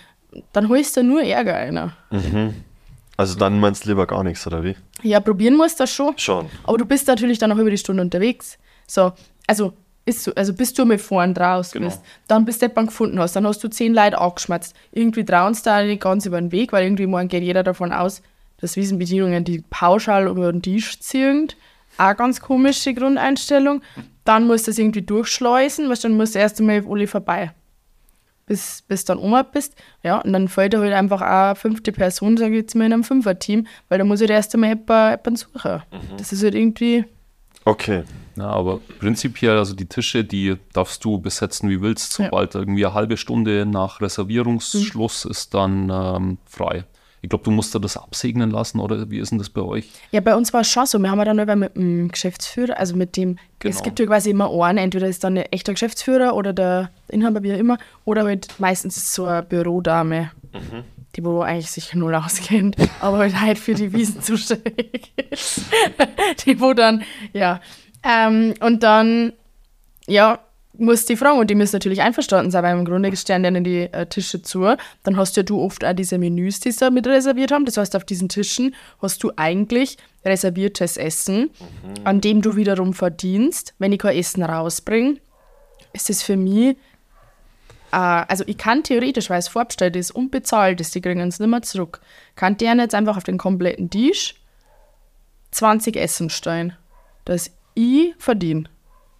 Dann 0.53 0.69
holst 0.69 0.95
du 0.97 1.03
nur 1.03 1.21
Ärger 1.23 1.55
einer. 1.55 1.93
Also 3.17 3.35
dann 3.37 3.59
meinst 3.59 3.85
du 3.85 3.89
lieber 3.89 4.05
gar 4.05 4.23
nichts, 4.23 4.45
oder 4.47 4.63
wie? 4.63 4.75
Ja, 5.01 5.19
probieren 5.19 5.55
musst 5.55 5.79
du 5.79 5.83
das 5.83 5.91
schon. 5.91 6.17
Schon. 6.17 6.49
Aber 6.63 6.77
du 6.77 6.85
bist 6.85 7.07
natürlich 7.07 7.39
dann 7.39 7.51
auch 7.51 7.57
über 7.57 7.69
die 7.71 7.77
Stunde 7.77 8.01
unterwegs. 8.03 8.57
So, 8.85 9.11
also, 9.47 9.73
ist 10.07 10.23
so, 10.23 10.33
also 10.35 10.53
bis 10.53 10.73
du 10.73 10.85
mit 10.85 11.01
vorn 11.01 11.33
draus 11.33 11.71
Genau. 11.71 11.85
bist, 11.87 12.01
dann 12.27 12.45
bis 12.45 12.57
du 12.59 12.65
jemanden 12.67 12.87
gefunden 12.87 13.19
hast, 13.19 13.35
dann 13.35 13.45
hast 13.45 13.63
du 13.63 13.67
zehn 13.67 13.93
Leute 13.93 14.19
angeschmatzt. 14.19 14.75
Irgendwie 14.91 15.23
trauen 15.25 15.53
sie 15.53 15.61
da 15.63 15.83
nicht 15.83 16.01
ganz 16.01 16.25
über 16.25 16.39
den 16.39 16.51
Weg, 16.51 16.73
weil 16.73 16.83
irgendwie 16.85 17.05
morgen 17.07 17.27
geht 17.27 17.43
jeder 17.43 17.63
davon 17.63 17.91
aus, 17.91 18.21
dass 18.59 18.75
Wiesenbedienungen 18.75 19.43
die 19.43 19.63
pauschal 19.69 20.27
über 20.27 20.51
den 20.51 20.61
Tisch 20.61 20.99
ziehen. 20.99 21.47
Auch 21.99 22.15
ganz 22.15 22.41
komische 22.41 22.93
Grundeinstellung. 22.93 23.81
Dann 24.23 24.47
musst 24.47 24.67
du 24.67 24.71
das 24.71 24.79
irgendwie 24.79 25.01
durchschleusen, 25.03 25.89
weil 25.89 25.95
dann 25.97 26.13
musst 26.17 26.35
du 26.35 26.39
erst 26.39 26.59
einmal 26.59 26.79
auf 26.79 26.89
alle 26.91 27.07
vorbei. 27.07 27.51
bis, 28.45 28.81
bis 28.87 29.03
dann 29.03 29.17
Oma 29.19 29.43
bist. 29.43 29.75
Ja, 30.03 30.19
und 30.21 30.31
dann 30.31 30.47
fällt 30.47 30.73
da 30.73 30.79
halt 30.79 30.93
einfach 30.93 31.21
auch 31.21 31.25
eine 31.47 31.55
fünfte 31.55 31.91
Person, 31.91 32.37
sage 32.37 32.51
ich 32.55 32.61
jetzt 32.61 32.75
mal, 32.75 32.85
in 32.85 32.93
einem 32.93 33.03
Fünfer-Team, 33.03 33.67
weil 33.89 33.97
da 33.99 34.05
muss 34.05 34.21
ich 34.21 34.29
erst 34.29 34.53
einmal 34.53 34.69
jemanden 34.69 35.35
suchen. 35.35 35.81
Das 36.17 36.31
ist 36.31 36.43
halt 36.43 36.55
irgendwie, 36.55 37.03
Okay. 37.65 38.03
Ja, 38.37 38.49
aber 38.49 38.79
prinzipiell, 38.99 39.57
also 39.57 39.73
die 39.73 39.87
Tische, 39.87 40.23
die 40.23 40.55
darfst 40.73 41.03
du 41.03 41.17
besetzen, 41.19 41.69
wie 41.69 41.81
willst. 41.81 42.19
Ja. 42.19 42.25
Sobald 42.25 42.53
irgendwie 42.55 42.85
eine 42.85 42.93
halbe 42.93 43.17
Stunde 43.17 43.65
nach 43.65 43.99
Reservierungsschluss 44.01 45.25
ist 45.25 45.53
dann 45.53 45.89
ähm, 45.91 46.37
frei. 46.45 46.83
Ich 47.23 47.29
glaube, 47.29 47.43
du 47.43 47.49
musst 47.51 47.73
da 47.73 47.79
das 47.79 47.97
absegnen 47.97 48.51
lassen, 48.51 48.79
oder 48.79 49.09
wie 49.09 49.17
ist 49.17 49.31
denn 49.31 49.39
das 49.39 49.49
bei 49.49 49.61
euch? 49.61 49.89
Ja, 50.11 50.21
bei 50.21 50.35
uns 50.35 50.53
war 50.53 50.61
es 50.61 50.69
schon 50.69 50.85
so. 50.85 50.99
Wir 50.99 51.09
haben 51.09 51.17
ja 51.17 51.25
dann 51.25 51.39
über 51.39 51.55
mit 51.55 51.75
dem 51.75 52.09
Geschäftsführer, 52.09 52.77
also 52.77 52.95
mit 52.95 53.17
dem, 53.17 53.37
es 53.63 53.77
Genau. 53.77 53.83
gibt 53.83 53.99
ja 53.99 54.05
quasi 54.05 54.29
immer 54.29 54.51
einen, 54.63 54.77
entweder 54.77 55.07
ist 55.07 55.23
dann 55.23 55.35
ein 55.35 55.45
echter 55.45 55.73
Geschäftsführer 55.73 56.35
oder 56.35 56.53
der 56.53 56.91
Inhaber, 57.09 57.41
wie 57.41 57.53
auch 57.53 57.57
immer, 57.57 57.79
oder 58.05 58.23
halt 58.23 58.47
meistens 58.59 58.97
ist 58.97 59.03
es 59.05 59.13
so 59.15 59.25
eine 59.25 59.41
Bürodame, 59.41 60.31
die 61.15 61.25
wo 61.25 61.41
eigentlich 61.41 61.71
sich 61.71 61.93
null 61.95 62.13
auskennt, 62.13 62.75
aber 63.01 63.17
halt 63.17 63.41
halt 63.41 63.57
für 63.57 63.73
die 63.73 63.91
Wiesen 63.93 64.21
zuständig 64.21 65.11
ist. 65.31 65.61
die 66.45 66.61
wo 66.61 66.73
dann, 66.73 67.01
ja. 67.33 67.59
Ähm, 68.03 68.53
und 68.59 68.83
dann, 68.83 69.33
ja, 70.07 70.39
muss 70.79 71.05
die 71.05 71.17
fragen 71.17 71.39
und 71.39 71.49
die 71.49 71.55
müssen 71.55 71.75
natürlich 71.75 72.01
einverstanden 72.01 72.51
sein, 72.51 72.63
weil 72.63 72.77
im 72.77 72.85
Grunde 72.85 73.15
stehen 73.15 73.43
denen 73.43 73.63
die 73.63 73.91
äh, 73.91 74.05
Tische 74.05 74.41
zu. 74.41 74.75
Dann 75.03 75.17
hast 75.17 75.35
ja 75.37 75.43
du 75.43 75.61
oft 75.61 75.83
auch 75.83 75.93
diese 75.93 76.17
Menüs, 76.17 76.59
die 76.59 76.71
sie 76.71 76.79
da 76.79 76.89
mit 76.89 77.07
reserviert 77.07 77.51
haben. 77.51 77.65
Das 77.65 77.77
heißt, 77.77 77.95
auf 77.95 78.05
diesen 78.05 78.29
Tischen 78.29 78.75
hast 79.01 79.23
du 79.23 79.31
eigentlich 79.35 79.97
reserviertes 80.23 80.97
Essen, 80.97 81.49
an 82.03 82.21
dem 82.21 82.41
du 82.41 82.55
wiederum 82.55 82.93
verdienst. 82.93 83.73
Wenn 83.79 83.91
ich 83.91 83.99
kein 83.99 84.15
Essen 84.15 84.43
rausbringe, 84.43 85.17
ist 85.93 86.09
es 86.09 86.21
für 86.21 86.37
mich, 86.37 86.77
äh, 87.91 87.97
also 87.97 88.43
ich 88.47 88.57
kann 88.57 88.83
theoretisch, 88.83 89.29
weil 89.29 89.39
es 89.39 89.47
vorbestellt 89.47 89.95
ist 89.95 90.11
und 90.11 90.31
bezahlt 90.31 90.81
ist, 90.81 90.93
die 90.95 91.01
kriegen 91.01 91.21
es 91.21 91.39
nicht 91.39 91.49
mehr 91.49 91.61
zurück, 91.61 92.01
kann 92.35 92.57
der 92.57 92.75
jetzt 92.75 92.95
einfach 92.95 93.17
auf 93.17 93.23
den 93.23 93.37
kompletten 93.37 93.89
Tisch 93.89 94.35
20 95.51 95.95
Essen 95.95 96.29
stellen, 96.29 96.73
dass 97.25 97.51
ich 97.77 98.13
verdiene. 98.17 98.63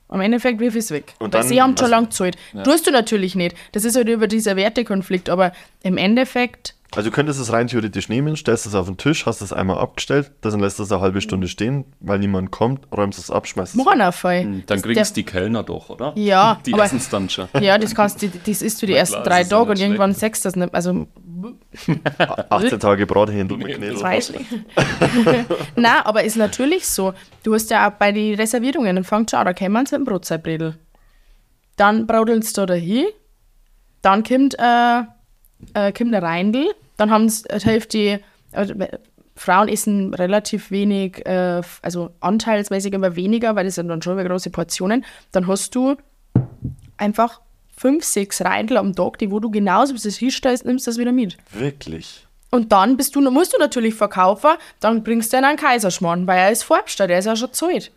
Am 0.09 0.21
Endeffekt 0.21 0.59
wirf 0.61 0.73
ich 0.75 0.85
es 0.85 0.91
weg. 0.91 1.13
Und 1.19 1.33
Weil 1.33 1.41
dann- 1.41 1.49
sie 1.49 1.61
haben 1.61 1.71
schon 1.77 1.85
also- 1.85 1.91
lange 1.95 2.07
gezahlt. 2.07 2.37
Tust 2.63 2.87
du 2.87 2.91
natürlich 2.91 3.35
nicht. 3.35 3.55
Das 3.73 3.83
ist 3.83 3.95
halt 3.97 4.07
über 4.07 4.27
dieser 4.27 4.55
Wertekonflikt, 4.55 5.29
aber 5.29 5.51
im 5.83 5.97
Endeffekt, 5.97 6.75
Also 6.95 7.09
du 7.09 7.13
könntest 7.15 7.41
es 7.41 7.51
rein 7.51 7.67
theoretisch 7.67 8.07
nehmen, 8.07 8.37
stellst 8.37 8.65
es 8.65 8.73
auf 8.73 8.85
den 8.85 8.95
Tisch, 8.95 9.25
hast 9.25 9.41
es 9.41 9.51
einmal 9.51 9.77
abgestellt, 9.79 10.31
dann 10.39 10.61
lässt 10.61 10.79
es 10.79 10.89
eine 10.89 11.01
halbe 11.01 11.19
Stunde 11.19 11.49
stehen, 11.49 11.83
weil 11.99 12.19
niemand 12.19 12.51
kommt, 12.51 12.87
räumst 12.95 13.19
es 13.19 13.29
ab, 13.29 13.45
schmeißt 13.45 13.73
es 13.73 13.77
weg. 13.77 13.83
Morgenfall. 13.85 14.43
Dann 14.45 14.63
Das- 14.65 14.81
kriegen 14.81 14.97
es 15.01 15.11
die 15.11 15.23
Kellner 15.23 15.63
doch, 15.63 15.89
oder? 15.89 16.13
Ja, 16.15 16.61
Die 16.65 16.71
essen 16.71 16.97
es 16.99 17.09
dann 17.09 17.29
schon. 17.29 17.49
Ja, 17.59 17.77
das 17.77 17.93
kannst 17.93 18.21
du, 18.21 18.29
das 18.29 18.61
isst 18.61 18.81
du 18.81 18.85
die 18.85 18.93
Na 18.93 18.99
ersten 18.99 19.15
klar, 19.15 19.25
drei 19.25 19.41
ja 19.41 19.47
Tage 19.49 19.71
und 19.71 19.79
irgendwann 19.81 20.13
sechst 20.13 20.45
das 20.45 20.55
nicht. 20.55 20.73
Also 20.73 21.07
18 22.49 22.79
Tage 22.79 23.05
Brathändel 23.05 23.57
mit 23.57 23.79
nicht. 23.79 24.03
Na, 25.75 26.05
aber 26.05 26.23
ist 26.23 26.37
natürlich 26.37 26.87
so. 26.87 27.13
Du 27.43 27.53
hast 27.53 27.69
ja 27.69 27.89
auch 27.89 27.93
bei 27.93 28.11
den 28.11 28.35
Reservierungen, 28.35 28.95
dann 28.95 29.03
fängt 29.03 29.31
schon 29.31 29.39
an, 29.39 29.45
da 29.45 29.53
kommen 29.53 29.85
sie 29.85 29.97
mit 29.97 30.07
dem 30.07 30.11
Brotzeitbredel. 30.11 30.77
Dann 31.75 32.07
braudelst 32.07 32.57
du 32.57 32.65
da 32.65 32.73
hin, 32.73 33.05
dann 34.01 34.23
kommt, 34.23 34.55
äh, 34.59 35.01
äh, 35.73 35.91
kommt 35.91 36.13
der 36.13 36.23
Reindl, 36.23 36.73
dann 36.97 37.11
haben 37.11 37.29
sie 37.29 37.43
die 37.43 37.65
Hälfte, 37.65 38.21
äh, 38.51 38.87
Frauen 39.35 39.67
essen 39.67 40.13
relativ 40.13 40.71
wenig, 40.71 41.25
äh, 41.25 41.61
also 41.81 42.09
anteilsmäßig 42.19 42.93
immer 42.93 43.15
weniger, 43.15 43.55
weil 43.55 43.65
das 43.65 43.75
sind 43.75 43.87
dann 43.87 44.01
schon 44.01 44.17
wieder 44.17 44.27
große 44.27 44.49
Portionen. 44.49 45.05
Dann 45.31 45.47
hast 45.47 45.75
du 45.75 45.95
einfach 46.97 47.41
fünf, 47.77 48.03
sechs 48.03 48.41
Reindl 48.41 48.77
am 48.77 48.93
Tag, 48.93 49.19
die 49.19 49.31
wo 49.31 49.39
du 49.39 49.49
genauso 49.49 49.93
bis 49.93 50.05
es 50.05 50.17
hinstellst, 50.17 50.65
nimmst 50.65 50.87
das 50.87 50.97
wieder 50.97 51.11
mit. 51.13 51.37
Wirklich? 51.51 52.25
Und 52.49 52.71
dann 52.71 52.97
bist 52.97 53.15
du, 53.15 53.21
musst 53.29 53.53
du 53.53 53.57
natürlich 53.59 53.93
verkaufen, 53.93 54.51
dann 54.79 55.03
bringst 55.03 55.31
du 55.31 55.37
ihn 55.37 55.45
einen 55.45 55.57
Kaiserschmarrn, 55.57 56.27
weil 56.27 56.39
er 56.39 56.51
ist 56.51 56.63
vorbestellt, 56.63 57.11
er 57.11 57.19
ist 57.19 57.25
ja 57.25 57.35
schon 57.35 57.53
zahlt. 57.53 57.91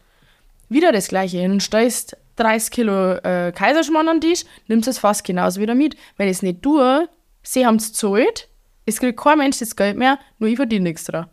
Wieder 0.68 0.92
das 0.92 1.08
gleiche 1.08 1.38
hin, 1.38 1.60
stellst 1.60 2.16
30 2.36 2.70
Kilo 2.70 3.14
äh, 3.14 3.52
Kaiserschmarrn 3.54 4.08
an 4.08 4.20
den 4.20 4.30
Tisch, 4.30 4.44
nimmst 4.66 4.88
es 4.88 4.98
fast 4.98 5.24
genauso 5.24 5.60
wieder 5.60 5.74
mit. 5.74 5.96
Wenn 6.16 6.28
ich 6.28 6.36
es 6.36 6.42
nicht 6.42 6.62
tue, 6.62 7.08
sie 7.42 7.66
haben 7.66 7.76
es 7.76 7.92
zahlt, 7.92 8.48
es 8.86 8.98
kriegt 8.98 9.18
kein 9.20 9.38
Mensch 9.38 9.58
das 9.58 9.76
Geld 9.76 9.96
mehr, 9.96 10.18
nur 10.38 10.50
ich 10.50 10.56
verdiene 10.56 10.84
nichts 10.84 11.04
dran. 11.04 11.26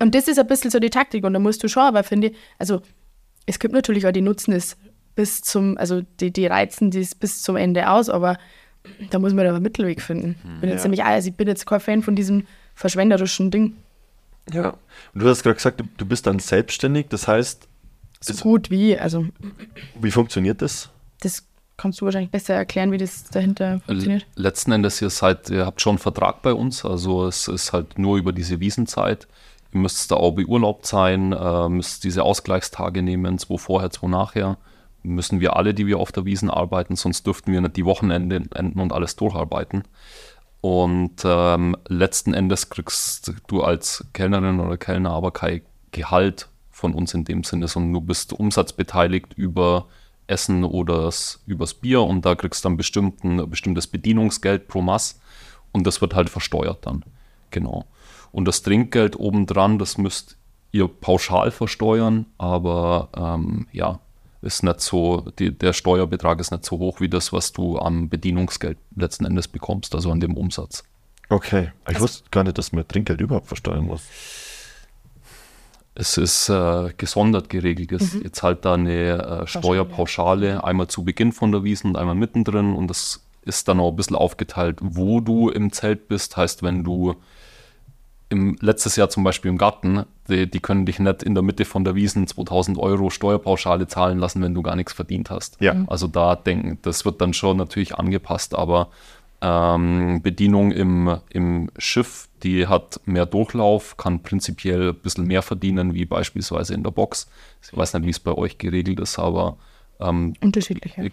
Und 0.00 0.14
das 0.14 0.28
ist 0.28 0.38
ein 0.38 0.46
bisschen 0.46 0.70
so 0.70 0.78
die 0.78 0.90
Taktik 0.90 1.24
und 1.24 1.34
da 1.34 1.38
musst 1.38 1.62
du 1.62 1.68
schon, 1.68 1.82
aber 1.82 2.02
finde 2.02 2.28
ich, 2.28 2.36
also 2.58 2.82
es 3.46 3.58
gibt 3.58 3.74
natürlich 3.74 4.06
auch 4.06 4.12
die 4.12 4.20
nutzen 4.20 4.52
es 4.52 4.76
bis 5.14 5.42
zum, 5.42 5.76
also 5.78 6.02
die, 6.20 6.30
die 6.32 6.46
reizen 6.46 6.90
das 6.90 7.14
bis 7.14 7.42
zum 7.42 7.56
Ende 7.56 7.90
aus, 7.90 8.08
aber 8.08 8.38
da 9.10 9.18
muss 9.18 9.32
man 9.32 9.46
aber 9.46 9.56
einen 9.56 9.62
Mittelweg 9.62 10.00
finden. 10.02 10.36
Bin 10.60 10.70
jetzt 10.70 10.80
Ja. 10.80 10.84
nämlich, 10.84 11.04
also 11.04 11.28
ich 11.28 11.34
bin 11.34 11.48
jetzt 11.48 11.66
kein 11.66 11.80
Fan 11.80 12.02
von 12.02 12.16
diesem 12.16 12.46
verschwenderischen 12.74 13.50
Ding. 13.50 13.76
Ja. 14.52 14.70
Und 15.14 15.22
du 15.22 15.28
hast 15.28 15.42
gerade 15.42 15.54
gesagt, 15.56 15.82
du, 15.96 16.06
bist 16.06 16.26
dann 16.26 16.38
selbstständig, 16.38 17.06
das 17.10 17.28
heißt, 17.28 17.68
So 18.20 18.32
Ist- 18.32 18.42
gut 18.42 18.70
wie, 18.70 18.98
also 18.98 19.26
wie 20.00 20.10
funktioniert 20.10 20.62
das? 20.62 20.90
das 21.20 21.44
kannst 21.76 22.00
du 22.00 22.04
wahrscheinlich 22.04 22.30
besser 22.30 22.54
erklären, 22.54 22.92
wie 22.92 22.98
das 22.98 23.24
dahinter 23.24 23.80
funktioniert. 23.86 24.26
Letzten 24.36 24.72
Endes, 24.72 25.00
ihr 25.02 25.10
seid, 25.10 25.50
ihr 25.50 25.66
habt 25.66 25.80
schon 25.80 25.92
einen 25.92 25.98
Vertrag 25.98 26.42
bei 26.42 26.52
uns, 26.52 26.84
also 26.84 27.26
es 27.26 27.48
ist 27.48 27.72
halt 27.72 27.98
nur 27.98 28.18
über 28.18 28.32
diese 28.32 28.60
Wiesenzeit. 28.60 29.26
Ihr 29.72 29.80
müsst 29.80 30.10
da 30.10 30.16
auch 30.16 30.32
beurlaubt 30.32 30.86
sein, 30.86 31.32
äh, 31.32 31.68
müsst 31.68 32.04
diese 32.04 32.22
Ausgleichstage 32.24 33.02
nehmen, 33.02 33.38
zwei 33.38 33.58
vorher, 33.58 33.90
zwei 33.90 34.08
nachher. 34.08 34.58
Müssen 35.02 35.40
wir 35.40 35.56
alle, 35.56 35.74
die 35.74 35.86
wir 35.86 35.98
auf 35.98 36.12
der 36.12 36.24
Wiesen 36.24 36.50
arbeiten, 36.50 36.96
sonst 36.96 37.26
dürften 37.26 37.52
wir 37.52 37.60
nicht 37.60 37.76
die 37.76 37.84
Wochenende 37.84 38.42
enden 38.54 38.80
und 38.80 38.92
alles 38.92 39.16
durcharbeiten. 39.16 39.84
Und 40.60 41.22
ähm, 41.24 41.76
letzten 41.88 42.34
Endes 42.34 42.70
kriegst 42.70 43.32
du 43.48 43.62
als 43.62 44.06
Kellnerin 44.12 44.60
oder 44.60 44.76
Kellner 44.76 45.10
aber 45.10 45.32
kein 45.32 45.62
Gehalt 45.90 46.48
von 46.70 46.94
uns 46.94 47.14
in 47.14 47.24
dem 47.24 47.42
Sinne, 47.42 47.66
sondern 47.68 47.92
du 47.92 48.00
bist 48.00 48.32
umsatzbeteiligt 48.32 49.34
über 49.34 49.86
Essen 50.28 50.64
oder 50.64 51.10
übers 51.46 51.74
Bier 51.74 52.02
und 52.02 52.24
da 52.24 52.34
kriegst 52.34 52.64
du 52.64 52.68
dann 52.68 52.76
bestimmten, 52.76 53.50
bestimmtes 53.50 53.86
Bedienungsgeld 53.86 54.68
pro 54.68 54.82
Mass 54.82 55.20
und 55.72 55.86
das 55.86 56.00
wird 56.00 56.14
halt 56.14 56.30
versteuert 56.30 56.86
dann. 56.86 57.04
Genau. 57.50 57.86
Und 58.30 58.46
das 58.46 58.62
Trinkgeld 58.62 59.18
obendran, 59.18 59.78
das 59.78 59.98
müsst 59.98 60.36
ihr 60.70 60.88
pauschal 60.88 61.50
versteuern, 61.50 62.26
aber 62.38 63.08
ähm, 63.16 63.66
ja, 63.72 64.00
ist 64.42 64.62
nicht 64.62 64.80
so, 64.80 65.30
die, 65.38 65.56
der 65.56 65.72
Steuerbetrag 65.72 66.40
ist 66.40 66.50
nicht 66.50 66.64
so 66.64 66.78
hoch 66.78 67.00
wie 67.00 67.08
das, 67.08 67.32
was 67.32 67.52
du 67.52 67.78
am 67.78 68.08
Bedienungsgeld 68.08 68.76
letzten 68.96 69.24
Endes 69.24 69.48
bekommst, 69.48 69.94
also 69.94 70.10
an 70.10 70.20
dem 70.20 70.36
Umsatz. 70.36 70.84
Okay. 71.28 71.72
Ich 71.88 72.00
wusste 72.00 72.24
gar 72.30 72.44
nicht, 72.44 72.58
dass 72.58 72.72
man 72.72 72.86
Trinkgeld 72.86 73.20
überhaupt 73.20 73.46
versteuern 73.46 73.86
muss. 73.86 74.02
Es 75.94 76.16
ist 76.16 76.48
äh, 76.48 76.92
gesondert 76.96 77.48
geregelt. 77.48 77.92
Es, 77.92 78.14
Jetzt 78.14 78.42
halt 78.42 78.64
da 78.64 78.74
eine 78.74 79.42
äh, 79.42 79.46
Steuerpauschale, 79.46 80.64
einmal 80.64 80.88
zu 80.88 81.04
Beginn 81.04 81.32
von 81.32 81.52
der 81.52 81.64
Wiesen 81.64 81.90
und 81.90 81.96
einmal 81.96 82.14
mittendrin. 82.14 82.74
Und 82.74 82.88
das 82.88 83.24
ist 83.42 83.68
dann 83.68 83.80
auch 83.80 83.90
ein 83.90 83.96
bisschen 83.96 84.16
aufgeteilt, 84.16 84.78
wo 84.80 85.20
du 85.20 85.50
im 85.50 85.72
Zelt 85.72 86.08
bist. 86.08 86.36
Heißt, 86.36 86.62
wenn 86.62 86.82
du 86.82 87.14
im 88.32 88.56
letztes 88.60 88.96
Jahr 88.96 89.10
zum 89.10 89.22
Beispiel 89.22 89.50
im 89.50 89.58
Garten, 89.58 90.04
die, 90.28 90.50
die 90.50 90.58
können 90.58 90.86
dich 90.86 90.98
nicht 90.98 91.22
in 91.22 91.34
der 91.34 91.42
Mitte 91.42 91.64
von 91.64 91.84
der 91.84 91.94
Wiesen 91.94 92.26
2000 92.26 92.78
Euro 92.78 93.10
Steuerpauschale 93.10 93.86
zahlen 93.86 94.18
lassen, 94.18 94.42
wenn 94.42 94.54
du 94.54 94.62
gar 94.62 94.74
nichts 94.74 94.92
verdient 94.92 95.30
hast. 95.30 95.60
Ja. 95.60 95.74
Mhm. 95.74 95.88
Also 95.88 96.08
da 96.08 96.34
denken, 96.34 96.78
das 96.82 97.04
wird 97.04 97.20
dann 97.20 97.34
schon 97.34 97.58
natürlich 97.58 97.94
angepasst, 97.94 98.54
aber 98.56 98.88
ähm, 99.42 100.22
Bedienung 100.22 100.72
im, 100.72 101.18
im 101.30 101.70
Schiff, 101.76 102.28
die 102.42 102.66
hat 102.66 103.00
mehr 103.04 103.26
Durchlauf, 103.26 103.96
kann 103.96 104.22
prinzipiell 104.22 104.90
ein 104.90 104.94
bisschen 104.94 105.26
mehr 105.26 105.42
verdienen, 105.42 105.94
wie 105.94 106.06
beispielsweise 106.06 106.74
in 106.74 106.82
der 106.82 106.90
Box. 106.90 107.28
Ich 107.62 107.76
weiß 107.76 107.94
nicht, 107.94 108.06
wie 108.06 108.10
es 108.10 108.20
bei 108.20 108.32
euch 108.32 108.58
geregelt 108.58 108.98
ist, 109.00 109.18
aber 109.18 109.58
ähm, 110.00 110.34
Unterschiedlich. 110.40 110.96
Ja. 110.96 111.04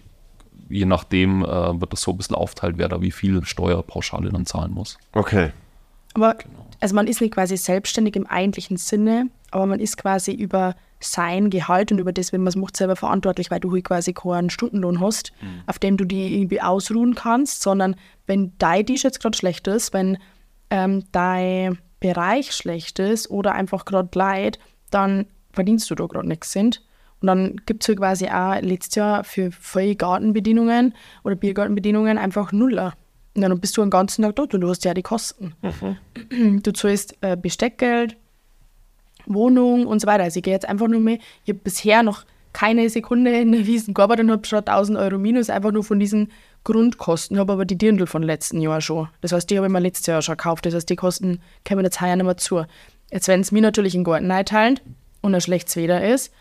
Je 0.69 0.85
nachdem 0.85 1.43
äh, 1.43 1.81
wird 1.81 1.91
das 1.91 2.01
so 2.01 2.11
ein 2.11 2.17
bisschen 2.17 2.35
aufteilt, 2.35 2.77
wer 2.77 2.87
da 2.87 3.01
wie 3.01 3.11
viel 3.11 3.43
Steuerpauschale 3.43 4.29
dann 4.29 4.45
zahlen 4.45 4.71
muss. 4.71 4.97
Okay. 5.13 5.51
Aber 6.13 6.37
also 6.79 6.95
man 6.95 7.07
ist 7.07 7.21
nicht 7.21 7.33
quasi 7.33 7.57
selbstständig 7.57 8.15
im 8.15 8.25
eigentlichen 8.25 8.77
Sinne, 8.77 9.27
aber 9.51 9.65
man 9.65 9.79
ist 9.79 9.97
quasi 9.97 10.31
über 10.31 10.75
sein 11.01 11.49
Gehalt 11.49 11.91
und 11.91 11.99
über 11.99 12.11
das, 12.11 12.33
wenn 12.33 12.41
man 12.41 12.49
es 12.49 12.55
macht, 12.55 12.75
selber 12.75 12.95
verantwortlich, 12.95 13.51
weil 13.51 13.59
du 13.59 13.71
halt 13.71 13.85
quasi 13.85 14.13
keinen 14.13 14.49
Stundenlohn 14.49 14.99
hast, 14.99 15.31
auf 15.65 15.79
dem 15.79 15.97
du 15.97 16.05
die 16.05 16.35
irgendwie 16.35 16.61
ausruhen 16.61 17.15
kannst, 17.15 17.61
sondern 17.61 17.95
wenn 18.27 18.53
dein 18.57 18.85
Tisch 18.85 19.03
jetzt 19.03 19.21
gerade 19.21 19.37
schlecht 19.37 19.67
ist, 19.67 19.93
wenn 19.93 20.17
ähm, 20.69 21.05
dein 21.11 21.79
Bereich 21.99 22.51
schlecht 22.51 22.99
ist 22.99 23.29
oder 23.29 23.53
einfach 23.53 23.85
gerade 23.85 24.09
leid, 24.13 24.59
dann 24.91 25.25
verdienst 25.51 25.89
du 25.89 25.95
da 25.95 26.05
gerade 26.05 26.27
nichts 26.27 26.51
sind. 26.51 26.83
Und 27.21 27.27
dann 27.27 27.61
gibt 27.65 27.83
es 27.83 27.89
halt 27.89 27.99
quasi 27.99 28.27
auch 28.27 28.61
letztes 28.61 28.95
Jahr 28.95 29.23
für 29.23 29.51
viele 29.51 29.95
Gartenbedienungen 29.95 30.95
oder 31.23 31.35
Biergartenbedienungen 31.35 32.17
einfach 32.17 32.51
Nuller. 32.51 32.93
Und 33.43 33.49
dann 33.49 33.59
bist 33.59 33.77
du 33.77 33.81
den 33.81 33.89
ganzen 33.89 34.23
Tag 34.23 34.35
dort 34.35 34.53
und 34.53 34.61
du 34.61 34.69
hast 34.69 34.83
ja 34.85 34.93
die 34.93 35.01
Kosten. 35.01 35.53
Du 36.63 36.71
zahlst 36.73 37.15
äh, 37.21 37.37
Besteckgeld, 37.37 38.15
Wohnung 39.25 39.87
und 39.87 39.99
so 40.01 40.07
weiter. 40.07 40.23
Also 40.23 40.37
ich 40.37 40.43
gehe 40.43 40.53
jetzt 40.53 40.67
einfach 40.67 40.87
nur 40.87 40.99
mehr, 40.99 41.17
ich 41.45 41.49
habe 41.49 41.59
bisher 41.63 42.03
noch 42.03 42.23
keine 42.53 42.89
Sekunde 42.89 43.39
in 43.39 43.51
der 43.51 43.65
Wiesen 43.65 43.93
gearbeitet 43.93 44.25
und 44.25 44.31
habe 44.31 44.45
schon 44.45 44.59
1000 44.59 44.97
Euro 44.97 45.17
minus, 45.17 45.49
einfach 45.49 45.71
nur 45.71 45.83
von 45.83 45.99
diesen 45.99 46.31
Grundkosten. 46.63 47.37
Ich 47.37 47.39
habe 47.39 47.53
aber 47.53 47.65
die 47.65 47.77
Dirndl 47.77 48.07
von 48.07 48.23
letzten 48.23 48.59
Jahr 48.59 48.81
schon. 48.81 49.07
Das 49.21 49.31
heißt, 49.31 49.49
die 49.49 49.57
habe 49.57 49.67
ich 49.67 49.73
mir 49.73 49.79
letztes 49.79 50.07
Jahr 50.07 50.21
schon 50.21 50.37
gekauft. 50.37 50.65
Das 50.65 50.73
heißt, 50.73 50.89
die 50.89 50.95
Kosten 50.95 51.41
kommen 51.67 51.83
jetzt 51.83 52.01
heuer 52.01 52.15
nicht 52.15 52.25
mehr 52.25 52.37
zu. 52.37 52.65
Jetzt, 53.11 53.27
wenn 53.27 53.41
es 53.41 53.51
mir 53.51 53.61
natürlich 53.61 53.95
in 53.95 54.03
Garten 54.03 54.29
einteilen 54.31 54.79
und 55.21 55.33
ein 55.33 55.41
schlechtes 55.41 55.77
Wetter 55.77 56.05
ist, 56.05 56.33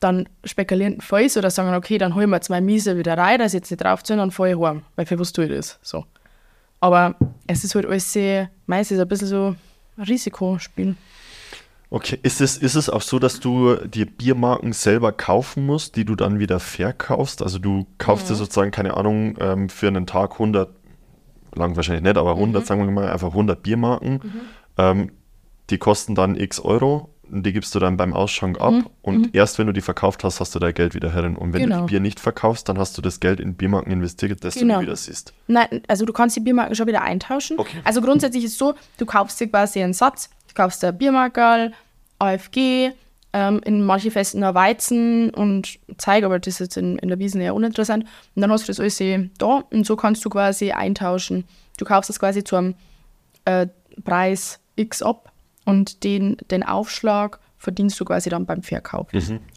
dann 0.00 0.28
spekulieren 0.44 1.00
voll 1.00 1.28
oder 1.36 1.50
sagen, 1.50 1.74
okay, 1.74 1.98
dann 1.98 2.14
holen 2.14 2.30
wir 2.30 2.40
zwei 2.40 2.60
Miese 2.60 2.98
wieder 2.98 3.16
rein, 3.16 3.38
dass 3.38 3.54
ich 3.54 3.60
jetzt 3.60 3.70
nicht 3.70 3.82
drauf 3.82 4.00
sind, 4.04 4.18
dann 4.18 4.30
fahre 4.30 4.50
ich 4.50 4.58
heim. 4.58 4.82
Weil 4.96 5.06
für 5.06 5.18
was 5.18 5.32
tue 5.32 5.46
ich 5.46 5.52
das? 5.52 5.78
So. 5.82 6.04
Aber 6.84 7.14
es 7.46 7.64
ist 7.64 7.74
halt 7.74 7.86
alles 7.86 8.12
sehr, 8.12 8.50
meistens 8.66 9.00
ein 9.00 9.08
bisschen 9.08 9.28
so 9.28 9.56
ein 9.96 10.04
Risikospiel. 10.04 10.96
Okay, 11.88 12.18
ist 12.22 12.42
es, 12.42 12.58
ist 12.58 12.74
es 12.74 12.90
auch 12.90 13.00
so, 13.00 13.18
dass 13.18 13.40
du 13.40 13.76
dir 13.86 14.04
Biermarken 14.04 14.74
selber 14.74 15.10
kaufen 15.10 15.64
musst, 15.64 15.96
die 15.96 16.04
du 16.04 16.14
dann 16.14 16.40
wieder 16.40 16.60
verkaufst? 16.60 17.40
Also 17.40 17.58
du 17.58 17.86
kaufst 17.96 18.28
dir 18.28 18.34
sozusagen, 18.34 18.70
keine 18.70 18.98
Ahnung, 18.98 19.38
ähm, 19.40 19.70
für 19.70 19.88
einen 19.88 20.06
Tag 20.06 20.32
100, 20.32 20.68
lang 21.54 21.74
wahrscheinlich 21.74 22.04
nicht, 22.04 22.18
aber 22.18 22.32
100, 22.32 22.66
sagen 22.66 22.84
wir 22.84 22.92
mal, 22.92 23.10
einfach 23.10 23.28
100 23.28 23.62
Biermarken. 23.62 24.20
Ähm, 24.76 25.10
die 25.70 25.78
kosten 25.78 26.14
dann 26.14 26.36
x 26.36 26.60
Euro 26.60 27.13
die 27.30 27.52
gibst 27.52 27.74
du 27.74 27.78
dann 27.78 27.96
beim 27.96 28.12
Ausschank 28.12 28.60
ab 28.60 28.74
und 29.02 29.34
erst 29.34 29.58
wenn 29.58 29.66
du 29.66 29.72
die 29.72 29.80
verkauft 29.80 30.24
hast, 30.24 30.40
hast 30.40 30.54
du 30.54 30.58
dein 30.58 30.74
Geld 30.74 30.94
wieder 30.94 31.12
herin. 31.12 31.36
Und 31.36 31.52
wenn 31.52 31.62
du 31.62 31.68
Genau. 31.68 31.80
die 31.86 31.92
Bier 31.92 32.00
nicht 32.00 32.20
verkaufst, 32.20 32.68
dann 32.68 32.78
hast 32.78 32.96
du 32.98 33.02
das 33.02 33.20
Geld 33.20 33.40
in 33.40 33.54
Biermarken 33.54 33.90
investiert, 33.92 34.44
das 34.44 34.54
du 34.54 34.60
Genau. 34.60 34.78
nie 34.78 34.82
wieder 34.86 34.96
siehst. 34.96 35.32
Nein, 35.46 35.82
also 35.88 36.04
du 36.04 36.12
kannst 36.12 36.36
die 36.36 36.40
Biermarken 36.40 36.74
schon 36.74 36.86
wieder 36.86 37.02
eintauschen. 37.02 37.58
Okay. 37.58 37.78
Also 37.84 38.00
grundsätzlich 38.00 38.44
ist 38.44 38.52
es 38.52 38.58
so, 38.58 38.74
du 38.98 39.06
kaufst 39.06 39.40
dir 39.40 39.48
quasi 39.48 39.82
einen 39.82 39.92
Satz, 39.94 40.30
du 40.48 40.54
kaufst 40.54 40.82
dir 40.82 40.92
Biermarkerl, 40.92 41.72
AFG, 42.18 42.92
ähm, 43.32 43.60
in 43.64 43.84
manche 43.84 44.10
Festen 44.12 44.40
noch 44.40 44.54
Weizen 44.54 45.30
und 45.30 45.78
Zeig, 45.98 46.22
aber 46.24 46.38
das 46.38 46.54
ist 46.54 46.58
jetzt 46.60 46.76
in, 46.76 46.98
in 46.98 47.08
der 47.08 47.18
Wiesen 47.18 47.40
eher 47.40 47.54
uninteressant. 47.54 48.04
Und 48.34 48.42
dann 48.42 48.50
hast 48.52 48.62
du 48.62 48.66
das 48.68 48.78
alles 48.78 49.00
eh 49.00 49.28
da 49.38 49.64
und 49.70 49.84
so 49.84 49.96
kannst 49.96 50.24
du 50.24 50.30
quasi 50.30 50.70
eintauschen. 50.70 51.44
Du 51.78 51.84
kaufst 51.84 52.08
das 52.10 52.20
quasi 52.20 52.44
zu 52.44 52.54
einem 52.56 52.74
äh, 53.44 53.66
Preis 54.04 54.60
X 54.76 55.02
ab 55.02 55.32
und 55.64 56.04
den, 56.04 56.36
den 56.50 56.62
Aufschlag 56.62 57.38
verdienst 57.64 57.98
du 57.98 58.04
quasi 58.04 58.30
dann 58.30 58.46
beim 58.46 58.62
Verkauf. 58.62 59.08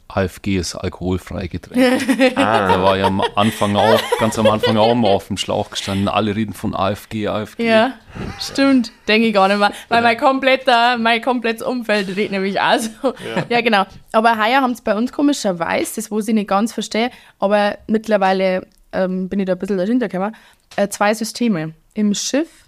AFG 0.07 0.57
ist 0.57 0.75
alkoholfreie 0.75 1.49
Getränke. 1.49 2.31
Da 2.35 2.81
war 2.81 2.97
ja 2.97 3.07
am 3.07 3.21
Anfang 3.35 3.75
auch, 3.75 4.01
ganz 4.19 4.39
am 4.39 4.47
Anfang 4.47 4.77
auch 4.77 4.95
mal 4.95 5.09
auf 5.09 5.27
dem 5.27 5.37
Schlauch 5.37 5.69
gestanden. 5.69 6.07
Alle 6.07 6.35
reden 6.35 6.53
von 6.53 6.73
AFG, 6.73 7.27
AFG. 7.27 7.59
Ja, 7.63 7.93
stimmt. 8.39 8.91
Denke 9.07 9.27
ich 9.27 9.33
gar 9.33 9.49
nicht 9.49 9.59
mehr. 9.59 9.73
Weil 9.89 10.01
mein 10.01 10.17
kompletter, 10.17 10.97
mein 10.97 11.21
komplettes 11.21 11.61
Umfeld 11.61 12.07
redet 12.09 12.31
nämlich 12.31 12.59
auch 12.59 12.79
so. 12.79 13.13
Ja, 13.49 13.61
genau. 13.61 13.85
Aber 14.13 14.37
heuer 14.37 14.61
haben 14.61 14.71
es 14.71 14.81
bei 14.81 14.95
uns 14.95 15.11
komischerweise, 15.11 15.95
das 15.95 16.09
wo 16.09 16.19
ich 16.19 16.27
nicht 16.27 16.47
ganz 16.47 16.73
verstehe, 16.73 17.11
aber 17.39 17.77
mittlerweile 17.87 18.65
ähm, 18.93 19.27
bin 19.27 19.39
ich 19.39 19.45
da 19.45 19.53
ein 19.53 19.59
bisschen 19.59 19.77
dahinter 19.77 20.07
gekommen, 20.07 20.35
äh, 20.77 20.87
zwei 20.87 21.13
Systeme. 21.13 21.73
Im 21.93 22.13
Schiff 22.13 22.66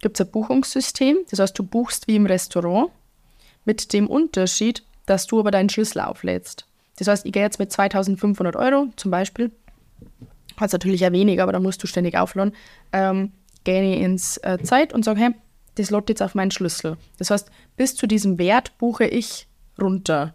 gibt 0.00 0.18
es 0.20 0.26
ein 0.26 0.30
Buchungssystem, 0.30 1.18
das 1.30 1.38
heißt, 1.38 1.58
du 1.58 1.62
buchst 1.62 2.06
wie 2.08 2.16
im 2.16 2.26
Restaurant, 2.26 2.90
mit 3.64 3.92
dem 3.92 4.08
Unterschied, 4.08 4.84
dass 5.06 5.26
du 5.26 5.40
aber 5.40 5.50
deinen 5.50 5.68
Schlüssel 5.68 6.00
auflädst. 6.00 6.66
Das 6.96 7.08
heißt, 7.08 7.26
ich 7.26 7.32
gehe 7.32 7.42
jetzt 7.42 7.58
mit 7.58 7.72
2500 7.72 8.56
Euro 8.56 8.88
zum 8.96 9.10
Beispiel, 9.10 9.50
hat 10.56 10.72
natürlich 10.72 11.00
ja 11.00 11.12
weniger, 11.12 11.42
aber 11.42 11.52
da 11.52 11.60
musst 11.60 11.82
du 11.82 11.86
ständig 11.86 12.16
aufladen, 12.16 12.54
ähm, 12.92 13.32
gehe 13.64 13.96
ich 13.96 14.00
ins 14.00 14.38
äh, 14.38 14.58
Zeit 14.62 14.92
und 14.92 15.04
sage, 15.04 15.20
hey, 15.20 15.34
das 15.74 15.90
lädt 15.90 16.08
jetzt 16.08 16.22
auf 16.22 16.34
meinen 16.34 16.50
Schlüssel. 16.50 16.96
Das 17.18 17.30
heißt, 17.30 17.50
bis 17.76 17.94
zu 17.94 18.06
diesem 18.06 18.38
Wert 18.38 18.78
buche 18.78 19.04
ich 19.04 19.46
runter. 19.80 20.34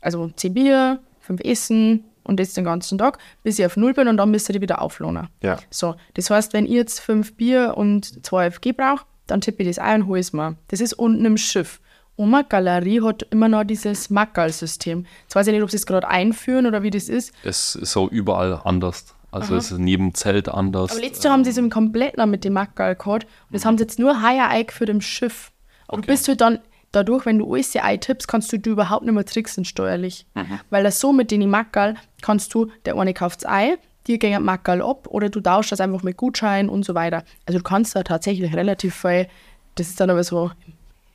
Also 0.00 0.28
10 0.28 0.54
Bier, 0.54 1.00
5 1.20 1.40
Essen 1.44 2.04
und 2.28 2.38
das 2.38 2.52
den 2.54 2.64
ganzen 2.64 2.98
Tag, 2.98 3.18
bis 3.42 3.58
ich 3.58 3.66
auf 3.66 3.76
Null 3.76 3.94
bin 3.94 4.06
und 4.08 4.16
dann 4.18 4.30
müsst 4.30 4.48
ihr 4.48 4.52
die 4.52 4.60
wieder 4.60 4.80
auflohnen. 4.80 5.28
Ja. 5.42 5.58
So, 5.70 5.96
das 6.14 6.30
heißt, 6.30 6.52
wenn 6.52 6.66
ich 6.66 6.72
jetzt 6.72 7.00
5 7.00 7.34
Bier 7.36 7.74
und 7.76 8.24
2 8.24 8.52
FG 8.52 8.72
brauche, 8.72 9.04
dann 9.26 9.40
tippe 9.40 9.62
ich 9.62 9.68
das 9.68 9.78
ein 9.78 10.02
und 10.02 10.08
hole 10.08 10.20
es 10.20 10.32
mir. 10.32 10.56
Das 10.68 10.80
ist 10.80 10.92
unten 10.92 11.24
im 11.24 11.36
Schiff. 11.36 11.80
Oma 12.16 12.42
Galerie 12.42 13.00
hat 13.02 13.22
immer 13.30 13.48
noch 13.48 13.64
dieses 13.64 14.10
Mackerl-System. 14.10 15.06
Jetzt 15.22 15.36
weiß 15.36 15.46
ich 15.46 15.52
nicht, 15.52 15.62
ob 15.62 15.70
sie 15.70 15.76
es 15.76 15.86
gerade 15.86 16.08
einführen 16.08 16.66
oder 16.66 16.82
wie 16.82 16.90
das 16.90 17.08
ist. 17.08 17.32
Es 17.44 17.74
ist 17.76 17.96
auch 17.96 18.08
überall 18.10 18.60
anders. 18.64 19.14
Also 19.30 19.56
es 19.56 19.70
ist 19.70 19.78
jedem 19.80 20.14
Zelt 20.14 20.48
anders. 20.48 20.90
Aber 20.90 21.00
letztes 21.00 21.24
Jahr 21.24 21.34
haben 21.34 21.44
sie 21.44 21.50
es 21.50 21.58
im 21.58 21.68
Kompletten 21.70 22.28
mit 22.30 22.44
dem 22.44 22.54
Mackerl 22.54 22.94
gehabt. 22.96 23.24
Und 23.24 23.30
das 23.52 23.64
haben 23.64 23.76
sie 23.78 23.84
jetzt 23.84 23.98
nur 23.98 24.22
heuer 24.22 24.46
eingeführt 24.48 24.88
im 24.90 25.00
Schiff. 25.00 25.52
Und 25.86 26.00
Okay. 26.00 26.10
bist 26.12 26.26
du 26.28 26.34
dann, 26.34 26.58
dadurch, 26.92 27.26
wenn 27.26 27.38
du 27.38 27.52
alles 27.52 27.74
ja 27.74 27.84
tippst, 27.96 28.28
kannst 28.28 28.52
du, 28.52 28.58
du 28.58 28.70
überhaupt 28.70 29.04
nicht 29.04 29.14
mehr 29.14 29.24
tricksen 29.24 29.64
steuerlich. 29.64 30.26
Weil 30.70 30.84
das 30.84 31.00
so 31.00 31.12
mit 31.12 31.30
den 31.30 31.48
Mackerl 31.48 31.94
kannst 32.22 32.54
du, 32.54 32.68
der 32.84 32.96
eine 32.96 33.14
kauft 33.14 33.46
Ei, 33.46 33.76
dir 34.06 34.18
gehen 34.18 34.42
Mackerl 34.42 34.82
ab 34.82 35.06
oder 35.08 35.28
du 35.28 35.40
tauschst 35.40 35.72
das 35.72 35.80
einfach 35.80 36.02
mit 36.02 36.16
Gutschein 36.16 36.68
und 36.68 36.84
so 36.84 36.94
weiter. 36.94 37.24
Also 37.46 37.58
du 37.58 37.64
kannst 37.64 37.94
da 37.94 38.02
tatsächlich 38.02 38.54
relativ 38.54 38.94
viel, 38.94 39.28
das 39.74 39.88
ist 39.88 40.00
dann 40.00 40.10
aber 40.10 40.24
so 40.24 40.50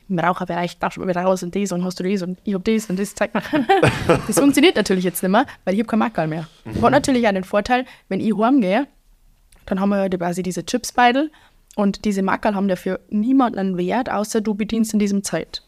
im 0.10 0.20
Raucherbereich, 0.20 0.78
du 0.78 1.00
mal 1.00 1.08
wieder 1.08 1.24
raus 1.24 1.44
und 1.44 1.56
das 1.56 1.72
und 1.72 1.84
hast 1.84 2.00
du 2.00 2.04
das 2.04 2.22
und 2.22 2.38
ich 2.44 2.54
hab 2.54 2.64
das 2.64 2.90
und 2.90 3.00
das. 3.00 3.16
Zeig 3.16 3.34
mal. 3.34 3.44
das 4.28 4.38
funktioniert 4.38 4.76
natürlich 4.76 5.04
jetzt 5.04 5.24
nicht 5.24 5.32
mehr, 5.32 5.46
weil 5.66 5.74
ich 5.74 5.80
habe 5.80 5.88
kein 5.88 6.00
Mackerl 6.00 6.28
mehr. 6.28 6.48
Hat 6.82 6.92
natürlich 6.92 7.28
auch 7.28 7.32
den 7.32 7.44
Vorteil, 7.44 7.86
wenn 8.10 8.20
ich 8.20 8.38
heimgehe, 8.38 8.88
dann 9.66 9.80
haben 9.80 9.90
wir 9.90 10.02
ja 10.02 10.10
quasi 10.10 10.44
diese 10.44 10.66
Chipsbeidel 10.66 11.32
und 11.76 12.06
diese 12.06 12.22
Mackerl 12.22 12.56
haben 12.56 12.68
dafür 12.68 13.00
niemanden 13.10 13.78
Wert, 13.78 14.10
außer 14.12 14.42
du 14.42 14.54
bedienst 14.54 14.94
in 14.94 15.00
diesem 15.00 15.24
Zeit. 15.24 15.64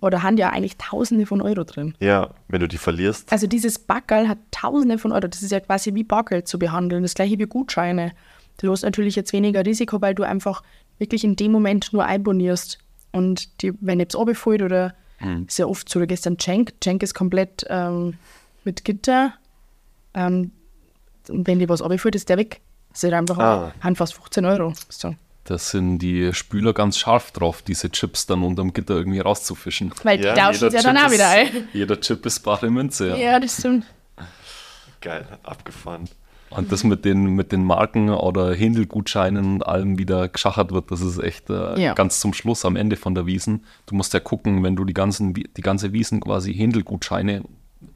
Oder 0.00 0.22
haben 0.22 0.36
ja 0.36 0.50
eigentlich 0.50 0.76
Tausende 0.76 1.24
von 1.24 1.40
Euro 1.40 1.64
drin. 1.64 1.94
Ja, 2.00 2.30
wenn 2.48 2.60
du 2.60 2.68
die 2.68 2.76
verlierst. 2.76 3.32
Also 3.32 3.46
dieses 3.46 3.78
Backerl 3.78 4.28
hat 4.28 4.38
Tausende 4.50 4.98
von 4.98 5.10
Euro. 5.12 5.26
Das 5.26 5.42
ist 5.42 5.52
ja 5.52 5.60
quasi 5.60 5.94
wie 5.94 6.04
Bargeld 6.04 6.46
zu 6.48 6.58
behandeln. 6.58 7.02
Das 7.02 7.14
gleiche 7.14 7.38
wie 7.38 7.44
Gutscheine. 7.46 8.12
Du 8.58 8.70
hast 8.70 8.82
natürlich 8.82 9.16
jetzt 9.16 9.32
weniger 9.32 9.64
Risiko, 9.64 10.00
weil 10.02 10.14
du 10.14 10.22
einfach 10.22 10.62
wirklich 10.98 11.24
in 11.24 11.36
dem 11.36 11.50
Moment 11.52 11.92
nur 11.94 12.04
einbonierst. 12.04 12.78
Und 13.12 13.62
die, 13.62 13.72
wenn 13.80 13.98
jetzt 13.98 14.14
runterfällt 14.14 14.60
oder 14.62 14.94
ist 15.46 15.58
ja 15.58 15.64
oft 15.64 15.88
so, 15.88 15.98
du 15.98 16.06
gehst 16.06 16.26
dann 16.26 16.38
Cenk. 16.38 16.74
Cenk 16.82 17.02
ist 17.02 17.14
komplett 17.14 17.64
ähm, 17.70 18.14
mit 18.64 18.84
Gitter. 18.84 19.32
Ähm, 20.12 20.50
und 21.30 21.46
wenn 21.46 21.58
dir 21.58 21.70
was 21.70 21.80
runterfällt, 21.82 22.14
ist 22.16 22.28
der 22.28 22.36
weg. 22.36 22.60
Das 22.90 22.98
ist 22.98 23.04
halt 23.04 23.14
einfach 23.14 23.38
Ah. 23.38 23.72
haben 23.80 23.96
fast 23.96 24.12
15 24.14 24.44
Euro. 24.44 24.74
So. 24.90 25.14
Da 25.46 25.58
sind 25.58 25.98
die 26.00 26.34
Spüler 26.34 26.72
ganz 26.72 26.98
scharf 26.98 27.30
drauf, 27.30 27.62
diese 27.62 27.90
Chips 27.90 28.26
dann 28.26 28.42
unterm 28.42 28.72
Gitter 28.72 28.94
irgendwie 28.96 29.20
rauszufischen. 29.20 29.92
Weil 30.02 30.18
die 30.18 30.24
Ja, 30.24 30.34
tauschen 30.34 30.66
es 30.66 30.72
ja 30.74 30.80
Jeder 30.80 30.92
dann 30.92 30.96
auch 31.06 31.10
wieder 31.12 31.28
ein. 31.28 31.48
jeder 31.72 32.00
Chip 32.00 32.26
ist 32.26 32.40
bare 32.40 32.68
Münze. 32.70 33.08
Ja. 33.10 33.16
Ja, 33.16 33.40
das 33.40 33.58
stimmt. 33.58 33.84
Geil, 35.00 35.26
abgefahren. 35.44 36.08
Und 36.50 36.70
das 36.72 36.84
mit 36.84 37.04
den, 37.04 37.34
mit 37.34 37.52
den 37.52 37.64
Marken 37.64 38.08
oder 38.08 38.54
Händelgutscheinen 38.54 39.44
und 39.54 39.66
allem 39.66 39.98
wieder 39.98 40.28
geschachert 40.28 40.72
wird, 40.72 40.90
das 40.90 41.00
ist 41.00 41.18
echt 41.18 41.50
äh, 41.50 41.78
Ja. 41.80 41.94
ganz 41.94 42.20
zum 42.20 42.32
Schluss 42.32 42.64
am 42.64 42.76
Ende 42.76 42.96
von 42.96 43.14
der 43.14 43.26
Wiesen. 43.26 43.64
Du 43.86 43.94
musst 43.94 44.14
ja 44.14 44.20
gucken, 44.20 44.62
wenn 44.62 44.76
du 44.76 44.84
die, 44.84 44.94
ganzen, 44.94 45.34
die 45.34 45.60
ganze 45.60 45.92
Wiesen 45.92 46.20
quasi 46.20 46.54
Händelgutscheine 46.54 47.42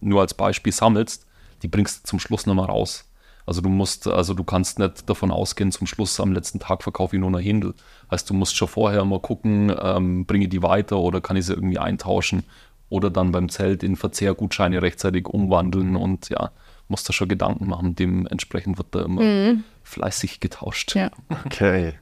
nur 0.00 0.20
als 0.20 0.34
Beispiel 0.34 0.72
sammelst, 0.72 1.26
die 1.62 1.68
bringst 1.68 2.04
du 2.04 2.08
zum 2.08 2.20
Schluss 2.20 2.46
nochmal 2.46 2.66
raus. 2.66 3.04
Also 3.50 3.62
du 3.62 3.68
musst, 3.68 4.06
also 4.06 4.32
du 4.32 4.44
kannst 4.44 4.78
nicht 4.78 5.10
davon 5.10 5.32
ausgehen, 5.32 5.72
zum 5.72 5.88
Schluss 5.88 6.20
am 6.20 6.32
letzten 6.32 6.60
Tag 6.60 6.84
verkaufe 6.84 7.16
ich 7.16 7.20
nur 7.20 7.32
noch 7.32 7.40
Händel. 7.40 7.74
Heißt, 8.08 8.30
du 8.30 8.34
musst 8.34 8.54
schon 8.54 8.68
vorher 8.68 9.04
mal 9.04 9.18
gucken, 9.18 9.74
ähm, 9.76 10.24
bringe 10.24 10.44
ich 10.44 10.50
die 10.50 10.62
weiter 10.62 10.98
oder 10.98 11.20
kann 11.20 11.34
ich 11.36 11.46
sie 11.46 11.54
irgendwie 11.54 11.80
eintauschen 11.80 12.44
oder 12.90 13.10
dann 13.10 13.32
beim 13.32 13.48
Zelt 13.48 13.82
in 13.82 13.96
Verzehrgutscheine 13.96 14.82
rechtzeitig 14.82 15.26
umwandeln 15.26 15.96
und 15.96 16.28
ja, 16.28 16.52
musst 16.86 17.08
da 17.08 17.12
schon 17.12 17.26
Gedanken 17.26 17.66
machen. 17.66 17.96
Dementsprechend 17.96 18.78
wird 18.78 18.94
da 18.94 19.02
immer 19.02 19.56
fleißig 19.82 20.38
getauscht. 20.38 20.94
Ja. 20.94 21.10
Okay. 21.44 21.94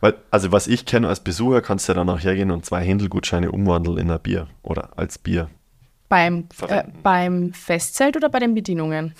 Weil, 0.00 0.14
also 0.30 0.52
was 0.52 0.68
ich 0.68 0.86
kenne 0.86 1.06
als 1.06 1.20
Besucher, 1.20 1.60
kannst 1.60 1.86
du 1.86 1.92
ja 1.92 1.96
dann 1.96 2.08
auch 2.08 2.20
hergehen 2.20 2.50
und 2.50 2.64
zwei 2.64 2.82
Händelgutscheine 2.82 3.52
umwandeln 3.52 3.98
in 3.98 4.10
ein 4.10 4.20
Bier 4.20 4.46
oder 4.62 4.96
als 4.96 5.18
Bier. 5.18 5.50
Beim, 6.08 6.48
äh, 6.66 6.84
beim 7.02 7.52
Festzelt 7.52 8.16
oder 8.16 8.30
bei 8.30 8.38
den 8.38 8.54
Bedienungen? 8.54 9.12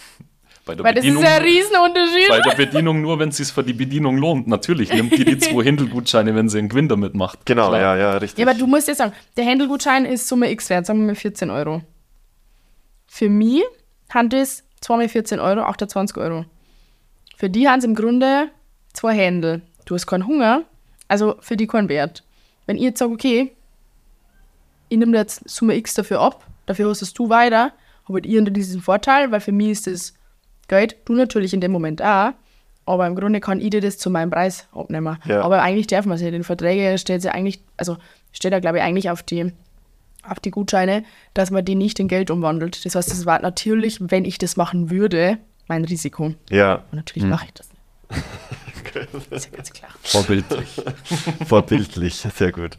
Bei 0.65 0.75
der 0.77 0.85
Weil 0.85 0.95
das 0.95 1.05
ist 1.05 1.09
Bedienung, 1.11 1.25
ja 1.25 1.37
ein 1.37 1.43
Riesenunterschied. 1.43 2.29
bei 2.29 2.41
der 2.41 2.55
Bedienung 2.57 3.01
nur, 3.01 3.19
wenn 3.19 3.31
es 3.31 3.37
sich 3.39 3.49
für 3.49 3.65
die 3.65 3.73
Bedienung 3.73 4.17
lohnt. 4.17 4.47
Natürlich 4.47 4.93
nimmt 4.93 5.13
die 5.13 5.25
die 5.25 5.39
zwei 5.39 5.65
Händelgutscheine, 5.65 6.35
wenn 6.37 6.49
sie 6.49 6.59
einen 6.59 6.69
Gewinn 6.69 6.89
damit 6.89 7.15
macht. 7.15 7.45
Genau, 7.47 7.69
Klar. 7.69 7.81
ja, 7.81 7.97
ja, 7.97 8.17
richtig. 8.19 8.39
Ja, 8.39 8.49
aber 8.49 8.57
du 8.57 8.67
musst 8.69 8.87
jetzt 8.87 8.99
sagen, 8.99 9.13
der 9.37 9.45
Händelgutschein 9.45 10.05
ist 10.05 10.29
Summe 10.29 10.51
X 10.53 10.71
wert, 10.71 10.87
sagen 10.87 11.01
wir 11.01 11.07
mal 11.09 11.15
14 11.17 11.51
Euro. 11.51 11.83
Für 13.07 13.29
mich 13.29 13.63
haben 14.11 14.29
das 14.29 14.63
zweimal 14.81 15.09
14 15.09 15.41
Euro, 15.41 15.63
28 15.63 16.17
Euro. 16.17 16.45
Für 17.37 17.51
die 17.51 17.69
haben 17.69 17.81
sie 17.81 17.89
im 17.89 17.95
Grunde 17.95 18.49
zwei 18.93 19.15
Händel. 19.15 19.63
Du 19.85 19.95
hast 19.95 20.07
keinen 20.07 20.27
Hunger, 20.27 20.63
also 21.09 21.35
für 21.41 21.57
die 21.57 21.67
keinen 21.67 21.89
Wert. 21.89 22.23
Wenn 22.67 22.77
ich 22.77 22.83
jetzt 22.85 23.01
sage, 23.01 23.13
okay, 23.13 23.53
ich 24.89 24.99
nehme 24.99 25.17
jetzt 25.17 25.49
Summe 25.49 25.75
X 25.77 25.95
dafür 25.95 26.21
ab, 26.21 26.47
dafür 26.67 26.87
hostest 26.89 27.19
du 27.19 27.29
weiter, 27.29 27.73
habe 28.07 28.21
ich 28.21 28.27
ihr 28.27 28.43
diesen 28.43 28.81
Vorteil, 28.81 29.33
weil 29.33 29.41
für 29.41 29.53
mich 29.53 29.71
ist 29.71 29.87
das 29.87 30.15
Geld, 30.73 30.97
du 31.05 31.13
natürlich 31.13 31.53
in 31.53 31.61
dem 31.61 31.71
Moment 31.71 32.01
auch, 32.03 32.33
aber 32.87 33.07
im 33.07 33.15
Grunde 33.15 33.41
kann 33.41 33.61
ich 33.61 33.69
dir 33.71 33.83
das 33.83 33.99
zu 33.99 34.09
meinem 34.09 34.31
Preis 34.31 34.69
abnehmen. 34.73 35.19
Ja. 35.27 35.43
Aber 35.43 35.61
eigentlich 35.61 35.87
darf 35.87 36.07
man 36.07 36.17
es. 36.17 36.23
In 36.23 36.33
den 36.33 36.45
Verträgen 36.45 36.97
steht 36.97 37.23
ja 37.25 37.33
eigentlich, 37.33 37.61
also 37.77 37.99
steht 38.33 38.55
da 38.55 38.59
glaube 38.59 38.79
ich 38.79 38.83
eigentlich 38.83 39.11
auf 39.11 39.23
die, 39.23 39.53
auf 40.27 40.41
die 40.41 40.51
Gutscheine, 40.51 41.05
dass 41.35 41.51
man 41.51 41.63
die 41.63 41.75
nicht 41.75 42.01
in 42.01 42.09
Geld 42.09 42.31
umwandelt. 42.31 42.87
Das 42.87 42.95
heißt, 42.95 43.11
das 43.11 43.27
war 43.27 43.43
natürlich, 43.43 43.99
wenn 44.01 44.25
ich 44.25 44.39
das 44.39 44.57
machen 44.57 44.91
würde, 44.91 45.37
mein 45.69 45.85
Risiko. 45.85 46.35
Ja, 46.49 46.77
Und 46.91 46.95
natürlich 46.95 47.29
mache 47.29 47.45
ich 47.45 47.53
das 47.53 47.69
nicht. 47.69 49.31
Ist 49.31 49.51
ja 49.51 49.57
ganz 49.57 49.73
klar. 49.73 49.91
Vorbildlich. 50.03 50.83
Vorbildlich, 51.47 52.15
sehr 52.15 52.53
gut. 52.53 52.79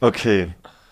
Okay. 0.00 0.48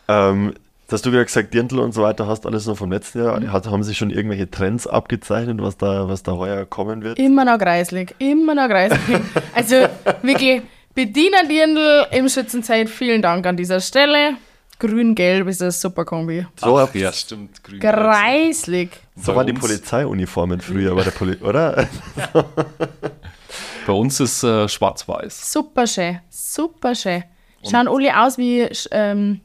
Ähm, 0.09 0.55
hast 0.93 1.07
du 1.07 1.13
wieder 1.13 1.25
gesagt, 1.25 1.53
Dirndl 1.53 1.79
und 1.81 1.93
so 1.93 2.03
weiter 2.03 2.27
hast 2.27 2.47
alles 2.47 2.67
noch 2.67 2.77
vom 2.77 2.91
letzten 2.91 3.25
Jahr. 3.25 3.39
Mhm. 3.39 3.53
Hat, 3.53 3.67
haben 3.67 3.83
sich 3.83 3.99
schon 3.99 4.11
irgendwelche 4.11 4.51
Trends 4.51 4.87
abgezeichnet, 4.87 5.61
was 5.61 5.77
da, 5.77 6.09
was 6.09 6.23
da 6.23 6.33
heuer 6.33 6.65
kommen 6.65 7.03
wird? 7.03 7.19
Immer 7.19 7.45
noch 7.45 7.59
kreislig, 7.59 8.15
immer 8.19 8.55
noch 8.55 8.69
kreislig. 8.69 9.21
Also 9.55 9.77
wirklich, 10.23 10.63
Bedienerdirndl 10.95 12.07
im 12.11 12.29
Schützenzeit, 12.29 12.89
vielen 12.89 13.23
Dank 13.23 13.47
an 13.47 13.57
dieser 13.57 13.81
Stelle. 13.81 14.35
Grün-Gelb 14.81 15.49
ist 15.49 15.61
eine 15.61 15.73
super 15.73 16.05
Kombi. 16.05 16.47
So, 16.57 16.79
Ach, 16.79 16.95
ja, 16.95 17.13
stimmt. 17.13 17.63
Grün. 17.63 17.81
Kreislig. 17.81 18.91
so 19.17 19.35
waren 19.35 19.47
die 19.47 19.53
Polizeiuniformen 19.53 20.61
früher 20.61 20.95
bei 20.95 21.03
der 21.05 21.11
Poli 21.11 21.37
oder? 21.37 21.89
Bei 23.87 23.93
uns 23.95 24.21
ist 24.21 24.43
äh, 24.43 24.69
schwarz-weiß. 24.69 25.51
Super 25.51 25.87
schön, 25.87 26.21
super 26.29 26.95
schön. 26.95 27.25
Schauen 27.69 27.89
alle 27.89 28.21
aus 28.21 28.37
wie 28.37 28.69
ähm, 28.91 29.41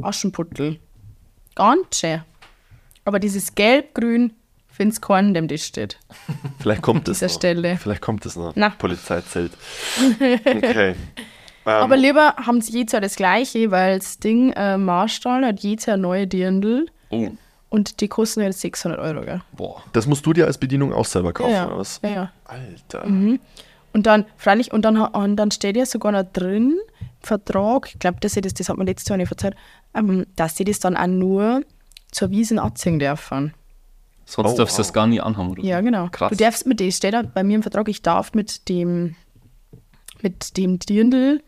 Aschenputtel. 0.00 0.78
Ganz 1.54 1.98
schön. 1.98 2.22
Aber 3.04 3.18
dieses 3.18 3.54
Gelb-Grün, 3.54 4.32
find's 4.68 5.00
keinen, 5.00 5.34
dem 5.34 5.48
das 5.48 5.66
steht. 5.66 5.98
Vielleicht 6.60 6.82
kommt 6.82 7.08
es 7.08 7.20
noch. 7.20 7.28
Stelle. 7.28 7.76
Vielleicht 7.76 8.00
kommt 8.00 8.24
es 8.26 8.36
noch. 8.36 8.52
Na. 8.54 8.70
Polizeizelt. 8.70 9.52
Okay. 10.44 10.94
Ähm, 11.64 11.72
Aber 11.72 11.96
lieber 11.96 12.34
haben 12.38 12.60
sie 12.60 12.72
jedes 12.72 12.92
Jahr 12.92 13.00
das 13.00 13.14
gleiche, 13.14 13.70
weil 13.70 13.98
das 14.00 14.18
Ding 14.18 14.50
äh, 14.52 14.76
Marstall 14.76 15.44
hat 15.44 15.60
jedes 15.60 15.86
Jahr 15.86 15.96
neue 15.96 16.26
Dirndl 16.26 16.86
Oh, 17.10 17.28
und 17.68 18.00
die 18.00 18.08
kosten 18.08 18.40
jetzt 18.40 18.60
600 18.62 18.98
Euro. 18.98 19.20
Gell? 19.20 19.42
boah. 19.52 19.82
das 19.92 20.06
musst 20.06 20.26
du 20.26 20.32
dir 20.32 20.46
als 20.46 20.58
Bedienung 20.58 20.92
auch 20.92 21.04
selber 21.04 21.32
kaufen, 21.32 21.52
ja, 21.52 21.66
oder 21.68 21.78
was? 21.78 22.00
ja, 22.02 22.10
ja. 22.10 22.32
Alter. 22.44 23.04
Und 23.04 24.06
dann, 24.06 24.24
freilich, 24.36 24.72
und 24.72 24.82
dann, 24.82 24.96
und 24.96 25.36
dann 25.36 25.50
steht 25.52 25.76
ja 25.76 25.86
sogar 25.86 26.10
noch 26.10 26.24
drin, 26.32 26.78
Vertrag, 27.20 27.90
ich 27.92 27.98
glaube, 28.00 28.18
das, 28.20 28.34
das, 28.34 28.54
das 28.54 28.68
hat 28.68 28.76
man 28.76 28.86
letztes 28.86 29.08
Jahr 29.08 29.18
nicht 29.18 29.28
verzeiht, 29.28 29.54
ähm, 29.94 30.26
dass 30.36 30.56
sie 30.56 30.64
das 30.64 30.80
dann 30.80 30.96
auch 30.96 31.06
nur 31.06 31.62
zur 32.10 32.30
Wiesen 32.30 32.58
anziehen 32.58 32.98
dürfen. 32.98 33.54
Sonst 34.24 34.54
Oh, 34.54 34.56
darfst 34.56 34.76
du 34.76 34.80
wow. 34.80 34.86
das 34.86 34.92
gar 34.92 35.06
nie 35.06 35.20
anhaben, 35.20 35.50
oder? 35.50 35.62
Ja, 35.62 35.80
genau. 35.80 36.08
Krass. 36.10 36.30
Du 36.30 36.36
darfst 36.36 36.66
mit 36.66 36.80
dem, 36.80 36.90
steht 36.90 37.14
da 37.14 37.22
bei 37.22 37.42
mir 37.42 37.56
im 37.56 37.62
Vertrag, 37.62 37.88
ich 37.88 38.02
darf 38.02 38.34
mit 38.34 38.68
dem, 38.68 39.14
mit 40.22 40.56
dem 40.56 40.78
Dirndl 40.78 41.42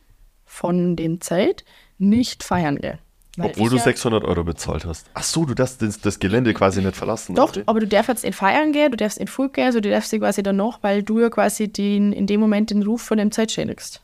von 0.44 0.96
dem 0.96 1.20
Zeit 1.20 1.64
nicht 1.98 2.42
feiern 2.42 2.76
gehen. 2.76 2.98
Weil 3.36 3.50
Obwohl 3.50 3.70
du 3.70 3.76
ja, 3.76 3.82
600 3.82 4.22
Euro 4.24 4.44
bezahlt 4.44 4.84
hast. 4.84 5.10
Ach 5.14 5.24
so, 5.24 5.44
du 5.44 5.54
darfst 5.54 5.82
das, 5.82 6.00
das 6.00 6.20
Gelände 6.20 6.54
quasi 6.54 6.80
nicht 6.80 6.96
verlassen. 6.96 7.34
Doch, 7.34 7.52
aber 7.66 7.80
du 7.80 7.88
darfst 7.88 8.08
jetzt 8.08 8.24
in 8.24 8.32
Feiern 8.32 8.70
gehen, 8.72 8.92
du 8.92 8.96
darfst 8.96 9.18
in 9.18 9.26
Full 9.26 9.48
gehen, 9.48 9.66
also 9.66 9.80
du 9.80 9.90
darfst 9.90 10.10
sie 10.10 10.20
quasi 10.20 10.42
dann 10.44 10.56
noch, 10.56 10.82
weil 10.82 11.02
du 11.02 11.20
ja 11.20 11.30
quasi 11.30 11.66
den, 11.68 12.12
in 12.12 12.28
dem 12.28 12.38
Moment 12.40 12.70
den 12.70 12.82
Ruf 12.84 13.02
von 13.02 13.18
dem 13.18 13.32
Zeit 13.32 13.50
schädigst. 13.50 14.02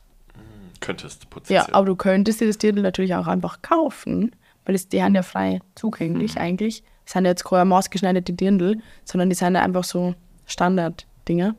Könntest 0.81 1.23
Ja, 1.23 1.27
potenziell. 1.29 1.65
aber 1.71 1.85
du 1.85 1.95
könntest 1.95 2.41
dir 2.41 2.47
das 2.47 2.57
Dirndl 2.57 2.81
natürlich 2.81 3.15
auch 3.15 3.27
einfach 3.27 3.61
kaufen, 3.61 4.35
weil 4.65 4.75
es, 4.75 4.89
die 4.89 5.01
haben 5.01 5.15
ja 5.15 5.23
frei 5.23 5.59
zugänglich 5.75 6.37
eigentlich. 6.37 6.83
Es 7.05 7.13
sind 7.13 7.25
ja 7.25 7.31
jetzt 7.31 7.43
keine 7.45 7.65
maßgeschneiderte 7.65 8.33
Dirndl, 8.33 8.79
sondern 9.05 9.29
die 9.29 9.35
sind 9.35 9.55
ja 9.55 9.61
einfach 9.61 9.83
so 9.83 10.13
Standard-Dinger. 10.45 11.55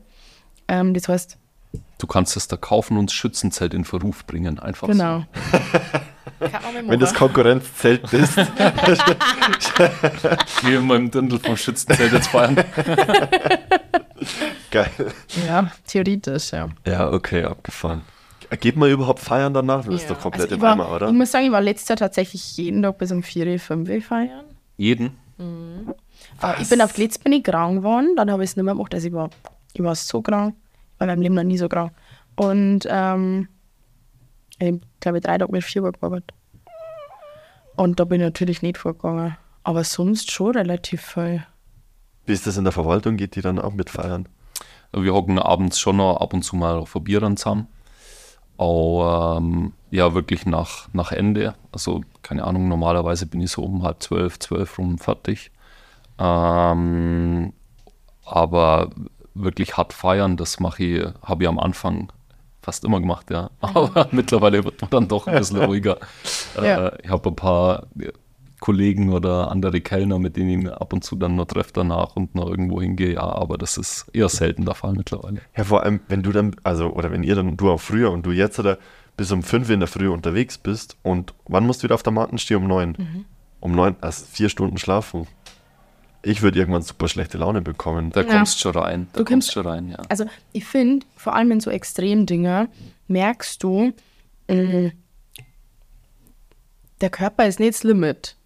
Ähm, 0.67 0.93
das 0.93 1.07
heißt, 1.09 1.37
Du 1.97 2.07
kannst 2.07 2.35
es 2.35 2.47
da 2.49 2.57
kaufen 2.57 2.97
und 2.97 3.09
das 3.09 3.13
Schützenzelt 3.13 3.73
in 3.73 3.85
Verruf 3.85 4.25
bringen. 4.25 4.59
Einfach 4.59 4.87
genau. 4.87 5.23
Mal 6.39 6.87
Wenn 6.87 6.99
das. 6.99 7.13
Konkurrenzzelt 7.13 8.11
ist. 8.11 8.33
so. 8.35 8.41
Geh 10.61 10.75
in 10.75 10.85
meinem 10.85 11.09
Dirndl 11.09 11.39
vom 11.39 11.55
Schützenzelt 11.55 12.11
jetzt 12.11 12.27
feiern. 12.27 12.57
Geil. 14.71 14.89
Ja, 15.47 15.71
theoretisch, 15.87 16.51
ja. 16.51 16.67
Ja, 16.85 17.09
okay, 17.11 17.45
abgefahren. 17.45 18.01
Geht 18.59 18.75
man 18.75 18.89
überhaupt 18.89 19.19
feiern 19.19 19.53
danach? 19.53 19.85
Das 19.85 19.95
ist 19.95 20.09
doch 20.09 20.19
komplett 20.19 20.43
Also 20.43 20.55
im 20.55 20.61
war, 20.61 20.73
Eimer, 20.73 20.91
oder? 20.91 21.07
ich 21.07 21.13
muss 21.13 21.31
sagen, 21.31 21.45
ich 21.45 21.51
war 21.51 21.61
letztes 21.61 21.89
Jahr 21.89 21.97
tatsächlich 21.97 22.57
jeden 22.57 22.81
Tag 22.81 22.97
bis 22.97 23.11
um 23.11 23.23
4, 23.23 23.59
5 23.59 23.89
Uhr 23.89 24.01
feiern. 24.01 24.45
Jeden. 24.77 25.17
Aber 26.39 26.59
ich 26.59 26.69
bin 26.69 26.81
auf 26.81 26.93
Glitz 26.93 27.17
bin 27.17 27.33
ich 27.33 27.43
krank 27.43 27.77
geworden, 27.77 28.15
dann 28.15 28.31
habe 28.31 28.43
ich 28.43 28.51
es 28.51 28.55
nicht 28.55 28.65
mehr 28.65 28.73
gemacht. 28.73 28.93
Also 28.93 29.07
ich 29.07 29.13
war, 29.13 29.29
ich 29.73 29.83
war 29.83 29.95
so 29.95 30.21
krank, 30.21 30.55
ich 30.93 30.99
war 30.99 31.07
in 31.07 31.11
meinem 31.11 31.21
Leben 31.21 31.35
noch 31.35 31.43
nie 31.43 31.57
so 31.57 31.67
krank. 31.67 31.91
Und 32.35 32.87
ähm, 32.89 33.47
ich 34.59 34.73
glaube, 34.99 35.21
drei 35.21 35.37
Tage 35.37 35.51
mit 35.51 35.63
vier 35.63 35.83
Uhr 35.83 35.91
gearbeitet. 35.91 36.31
Und 37.75 37.99
da 37.99 38.05
bin 38.05 38.21
ich 38.21 38.25
natürlich 38.25 38.61
nicht 38.61 38.77
vorgegangen. 38.77 39.35
Aber 39.63 39.83
sonst 39.83 40.31
schon 40.31 40.55
relativ 40.55 41.01
viel. 41.01 41.45
Wie 42.25 42.33
ist 42.33 42.45
das 42.45 42.57
in 42.57 42.63
der 42.63 42.73
Verwaltung? 42.73 43.17
Geht 43.17 43.35
die 43.35 43.41
dann 43.41 43.59
auch 43.59 43.73
mit 43.73 43.89
feiern? 43.89 44.27
Wir 44.91 45.13
hocken 45.13 45.39
abends 45.39 45.79
schon 45.79 45.97
noch 45.97 46.17
ab 46.17 46.33
und 46.33 46.43
zu 46.43 46.55
mal 46.55 46.75
auf 46.75 46.95
ein 46.95 47.03
Bier 47.03 47.21
zusammen. 47.35 47.67
Auch 48.57 49.37
ähm, 49.37 49.73
ja, 49.91 50.13
wirklich 50.13 50.45
nach, 50.45 50.87
nach 50.93 51.11
Ende. 51.11 51.55
Also, 51.71 52.01
keine 52.21 52.43
Ahnung, 52.43 52.67
normalerweise 52.67 53.25
bin 53.25 53.41
ich 53.41 53.51
so 53.51 53.63
um 53.63 53.83
halb 53.83 54.01
zwölf, 54.01 54.39
zwölf 54.39 54.77
rum 54.77 54.97
fertig. 54.97 55.51
Ähm, 56.19 57.53
aber 58.25 58.89
wirklich 59.33 59.77
hart 59.77 59.93
feiern, 59.93 60.37
das 60.37 60.59
mache 60.59 60.83
ich, 60.83 61.05
habe 61.23 61.43
ich 61.43 61.49
am 61.49 61.59
Anfang 61.59 62.11
fast 62.61 62.85
immer 62.85 62.99
gemacht, 62.99 63.29
ja. 63.29 63.49
Aber 63.61 64.07
mittlerweile 64.11 64.63
wird 64.63 64.81
man 64.81 64.89
dann 64.89 65.07
doch 65.07 65.27
ein 65.27 65.37
bisschen 65.37 65.61
ruhiger. 65.63 65.97
Ja. 66.55 66.87
Äh, 66.87 66.97
ich 67.03 67.09
habe 67.09 67.29
ein 67.29 67.35
paar 67.35 67.87
Kollegen 68.63 69.11
oder 69.11 69.51
andere 69.51 69.81
Kellner, 69.81 70.19
mit 70.19 70.37
denen 70.37 70.61
ich 70.61 70.71
ab 70.71 70.93
und 70.93 71.03
zu 71.03 71.17
dann 71.17 71.35
noch 71.35 71.47
treffe 71.47 71.71
danach 71.73 72.15
und 72.15 72.33
noch 72.33 72.47
irgendwo 72.49 72.79
hingehe, 72.81 73.15
ja, 73.15 73.23
aber 73.23 73.57
das 73.57 73.75
ist 73.75 74.05
eher 74.13 74.29
selten 74.29 74.63
der 74.63 74.73
Fall 74.73 74.93
mittlerweile. 74.93 75.41
Ja, 75.57 75.65
vor 75.65 75.83
allem, 75.83 75.99
wenn 76.07 76.23
du 76.23 76.31
dann, 76.31 76.55
also, 76.63 76.87
oder 76.93 77.11
wenn 77.11 77.23
ihr 77.23 77.35
dann, 77.35 77.57
du 77.57 77.69
auch 77.69 77.81
früher 77.81 78.09
und 78.11 78.25
du 78.25 78.31
jetzt 78.31 78.57
oder 78.59 78.77
bis 79.17 79.31
um 79.33 79.43
5 79.43 79.69
in 79.69 79.79
der 79.81 79.87
Früh 79.89 80.07
unterwegs 80.07 80.57
bist 80.57 80.95
und 81.03 81.33
wann 81.45 81.65
musst 81.67 81.81
du 81.81 81.83
wieder 81.83 81.95
auf 81.95 82.03
der 82.03 82.13
Matten 82.13 82.37
stehen? 82.37 82.55
Um 82.57 82.67
9. 82.67 82.95
Mhm. 82.97 83.25
Um 83.59 83.73
9, 83.73 83.97
also 83.99 84.25
vier 84.31 84.47
Stunden 84.47 84.77
schlafen. 84.77 85.27
Ich 86.21 86.41
würde 86.41 86.57
irgendwann 86.57 86.83
super 86.83 87.09
schlechte 87.09 87.37
Laune 87.37 87.61
bekommen. 87.61 88.11
Da 88.11 88.21
Ja. 88.21 88.27
kommst 88.37 88.61
schon 88.61 88.71
rein. 88.77 89.07
Da 89.11 89.19
Du 89.19 89.25
kommst 89.25 89.29
kommst- 89.49 89.51
schon 89.53 89.67
rein, 89.67 89.89
ja. 89.89 89.97
Also 90.07 90.23
ich 90.53 90.63
finde, 90.63 91.05
vor 91.17 91.35
allem 91.35 91.51
in 91.51 91.59
so 91.59 91.69
Extremdinger, 91.69 92.69
merkst 93.09 93.61
du, 93.61 93.91
mh, 94.49 94.91
der 97.01 97.09
Körper 97.09 97.45
ist 97.45 97.59
nicht 97.59 97.73
das 97.73 97.83
Limit. 97.83 98.37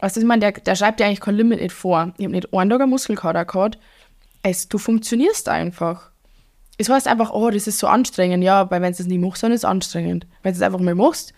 Weißt 0.00 0.16
du, 0.16 0.20
ich 0.20 0.26
meine, 0.26 0.40
der, 0.40 0.52
der 0.52 0.74
schreibt 0.74 1.00
dir 1.00 1.06
eigentlich 1.06 1.20
kein 1.20 1.36
Limit 1.36 1.60
nicht 1.60 1.72
vor. 1.72 2.12
Ich 2.18 2.24
habe 2.24 2.34
nicht 2.34 2.52
einen 2.52 2.70
Tag 2.70 2.80
einen 2.80 2.90
Muskelkater 2.90 3.44
gehabt. 3.44 3.78
Es, 4.42 4.68
du 4.68 4.78
funktionierst 4.78 5.48
einfach. 5.48 6.10
Es 6.76 6.88
heißt 6.88 7.06
einfach, 7.06 7.32
oh, 7.32 7.50
das 7.50 7.66
ist 7.66 7.78
so 7.78 7.86
anstrengend. 7.86 8.42
Ja, 8.42 8.70
weil 8.70 8.82
wenn 8.82 8.92
du 8.92 9.02
es 9.02 9.06
nicht 9.06 9.20
machst, 9.20 9.42
dann 9.42 9.52
ist 9.52 9.60
es 9.60 9.64
anstrengend. 9.64 10.26
Wenn 10.42 10.52
du 10.52 10.56
es 10.56 10.62
einfach 10.62 10.80
mal 10.80 10.94
machst, 10.94 11.32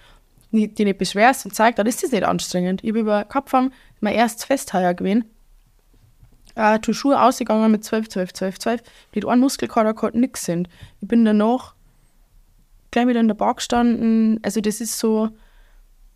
die 0.50 0.84
nicht 0.84 0.98
beschwerst 0.98 1.44
und 1.44 1.54
zeigst, 1.54 1.78
dann 1.78 1.86
ist 1.86 2.02
das 2.02 2.12
nicht 2.12 2.24
anstrengend. 2.24 2.82
Ich 2.82 2.90
habe 2.90 3.00
über 3.00 3.24
Kopfhang 3.24 3.72
mein 4.00 4.14
erstes 4.14 4.44
Festheuer 4.44 4.94
gewesen. 4.94 5.24
Äh, 6.54 6.80
die 6.80 6.94
Schuhe 6.94 7.20
ausgegangen 7.20 7.70
mit 7.70 7.84
12, 7.84 8.08
12, 8.08 8.32
12, 8.32 8.58
12. 8.58 8.82
Nicht 9.14 9.26
ein 9.26 9.40
Muskelkater 9.40 9.94
gehabt, 9.94 10.14
nix 10.14 10.44
sind. 10.44 10.68
Ich 11.00 11.08
bin 11.08 11.24
danach 11.24 11.74
gleich 12.90 13.06
wieder 13.06 13.20
in 13.20 13.28
der 13.28 13.34
Bar 13.34 13.54
gestanden. 13.54 14.40
Also 14.42 14.60
das 14.60 14.80
ist 14.80 14.98
so, 14.98 15.28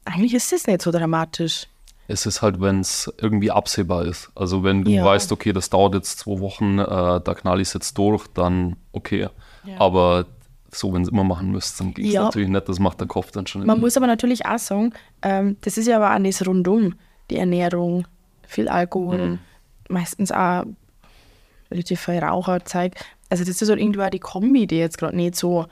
eigentlich 0.05 0.35
ist 0.35 0.51
das 0.51 0.67
nicht 0.67 0.83
so 0.83 0.91
dramatisch. 0.91 1.67
Es 2.11 2.27
ist 2.27 2.43
halt, 2.43 2.61
wenn 2.61 2.81
es 2.81 3.13
irgendwie 3.19 3.51
absehbar 3.51 4.05
ist. 4.05 4.31
Also 4.35 4.63
wenn 4.65 4.85
du 4.85 4.91
Ja. 4.91 5.05
weißt, 5.05 5.31
okay, 5.33 5.53
das 5.53 5.71
dauert 5.71 5.95
jetzt 5.95 6.19
zwei 6.21 6.41
Wochen, 6.41 6.79
äh, 6.79 6.85
da 7.21 7.35
knall 7.35 7.61
ich 7.61 7.69
es 7.69 7.75
jetzt 7.75 7.97
durch, 7.99 8.27
dann 8.35 8.77
okay. 8.93 9.29
Aber 9.79 10.27
so, 10.73 10.93
wenn 10.93 11.03
es 11.03 11.09
immer 11.09 11.25
machen 11.25 11.51
müsst, 11.51 11.81
dann 11.81 11.95
ging 11.95 12.07
es 12.07 12.13
Ja. 12.15 12.25
natürlich 12.25 12.49
nicht. 12.49 12.69
Das 12.69 12.79
macht 12.79 13.01
der 13.01 13.07
Kopf 13.09 13.31
dann 13.33 13.47
schon. 13.47 13.67
Man 13.67 13.81
muss 13.81 13.97
aber 13.97 14.07
natürlich 14.07 14.47
auch 14.47 14.59
sagen, 14.59 14.93
ähm, 15.23 15.57
das 15.63 15.77
ist 15.79 15.87
ja 15.87 15.97
aber 15.97 16.15
auch 16.15 16.23
das 16.23 16.47
rundum, 16.47 16.95
die 17.31 17.37
Ernährung, 17.37 18.07
viel 18.47 18.69
Alkohol, 18.69 19.39
meistens 19.89 20.33
auch 20.33 20.65
relativ 21.71 22.01
viel 22.01 22.19
Raucherzeug. 22.19 22.95
Also 23.29 23.45
das 23.45 23.61
ist 23.63 23.67
so 23.67 23.75
irgendwie 23.75 24.01
auch 24.03 24.11
die 24.11 24.19
Kombi, 24.19 24.67
die 24.67 24.79
jetzt 24.79 24.99
gerade 24.99 25.17
nicht 25.17 25.37
so 25.37 25.67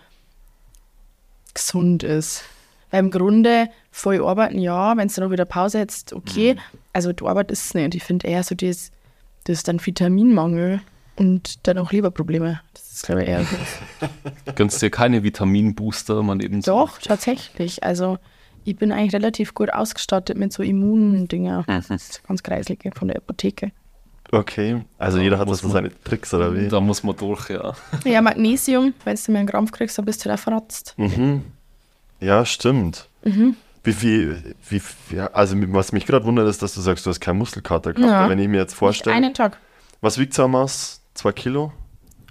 gesund 1.54 2.02
ist. 2.02 2.44
Weil 2.90 3.00
im 3.00 3.10
Grunde 3.10 3.68
voll 3.98 4.24
arbeiten, 4.24 4.58
ja, 4.58 4.96
wenn 4.96 5.08
du 5.08 5.14
dann 5.20 5.30
wieder 5.30 5.44
Pause 5.44 5.80
hättest, 5.80 6.12
okay. 6.12 6.56
Also 6.92 7.12
du 7.12 7.28
arbeitest 7.28 7.66
es 7.66 7.74
nicht. 7.74 7.94
Ich 7.94 8.04
finde 8.04 8.26
eher 8.28 8.42
so 8.42 8.54
das, 8.54 8.90
das 9.44 9.58
ist 9.58 9.68
dann 9.68 9.84
Vitaminmangel 9.84 10.80
und 11.16 11.66
dann 11.66 11.78
auch 11.78 11.90
Leberprobleme. 11.92 12.60
Das 12.74 12.92
ist, 12.92 13.06
glaube 13.06 13.22
ich, 13.24 13.28
eher 13.28 13.44
so. 13.44 14.06
Gönnst 14.54 14.80
dir 14.82 14.90
keine 14.90 15.22
Vitaminbooster, 15.24 16.22
man 16.22 16.40
eben 16.40 16.62
so. 16.62 16.72
Doch, 16.72 16.98
tatsächlich. 16.98 17.82
Also 17.82 18.18
ich 18.64 18.76
bin 18.76 18.92
eigentlich 18.92 19.14
relativ 19.14 19.54
gut 19.54 19.72
ausgestattet 19.72 20.36
mit 20.36 20.52
so 20.52 20.62
Immundinger. 20.62 21.64
Das 21.66 21.90
ist 21.90 22.22
ganz 22.26 22.42
kreislige 22.42 22.90
von 22.94 23.08
der 23.08 23.16
Apotheke. 23.18 23.72
Okay, 24.30 24.84
also 24.98 25.18
jeder 25.18 25.38
hat 25.38 25.48
muss 25.48 25.60
so 25.60 25.68
man- 25.68 25.72
seine 25.72 26.02
Tricks 26.04 26.34
oder 26.34 26.54
wie? 26.54 26.68
Da 26.68 26.80
muss 26.80 27.02
man 27.02 27.16
durch, 27.16 27.48
ja. 27.48 27.72
Ja, 28.04 28.20
Magnesium, 28.20 28.92
wenn 29.04 29.16
du 29.16 29.32
mir 29.32 29.38
einen 29.38 29.48
Krampf 29.48 29.72
kriegst, 29.72 29.96
dann 29.96 30.04
bist 30.04 30.22
du 30.24 30.28
da 30.28 30.36
verratzt. 30.36 30.94
Mhm. 30.98 31.42
Ja, 32.20 32.44
stimmt. 32.44 33.08
Mhm. 33.24 33.56
Wie 33.84 33.92
viel, 33.92 34.54
wie, 34.68 34.82
ja, 35.14 35.28
also 35.28 35.56
was 35.72 35.92
mich 35.92 36.04
gerade 36.06 36.24
wundert, 36.24 36.48
ist, 36.48 36.62
dass 36.62 36.74
du 36.74 36.80
sagst, 36.80 37.06
du 37.06 37.10
hast 37.10 37.20
keinen 37.20 37.38
Muskelkater 37.38 37.92
gehabt. 37.92 38.10
Ja. 38.10 38.28
Wenn 38.28 38.38
ich 38.38 38.48
mir 38.48 38.58
jetzt 38.58 38.74
vorstelle, 38.74 39.14
einen 39.16 39.34
Tag. 39.34 39.58
was 40.00 40.18
wiegt 40.18 40.36
Maus? 40.38 41.00
Zwei 41.14 41.32
Kilo? 41.32 41.72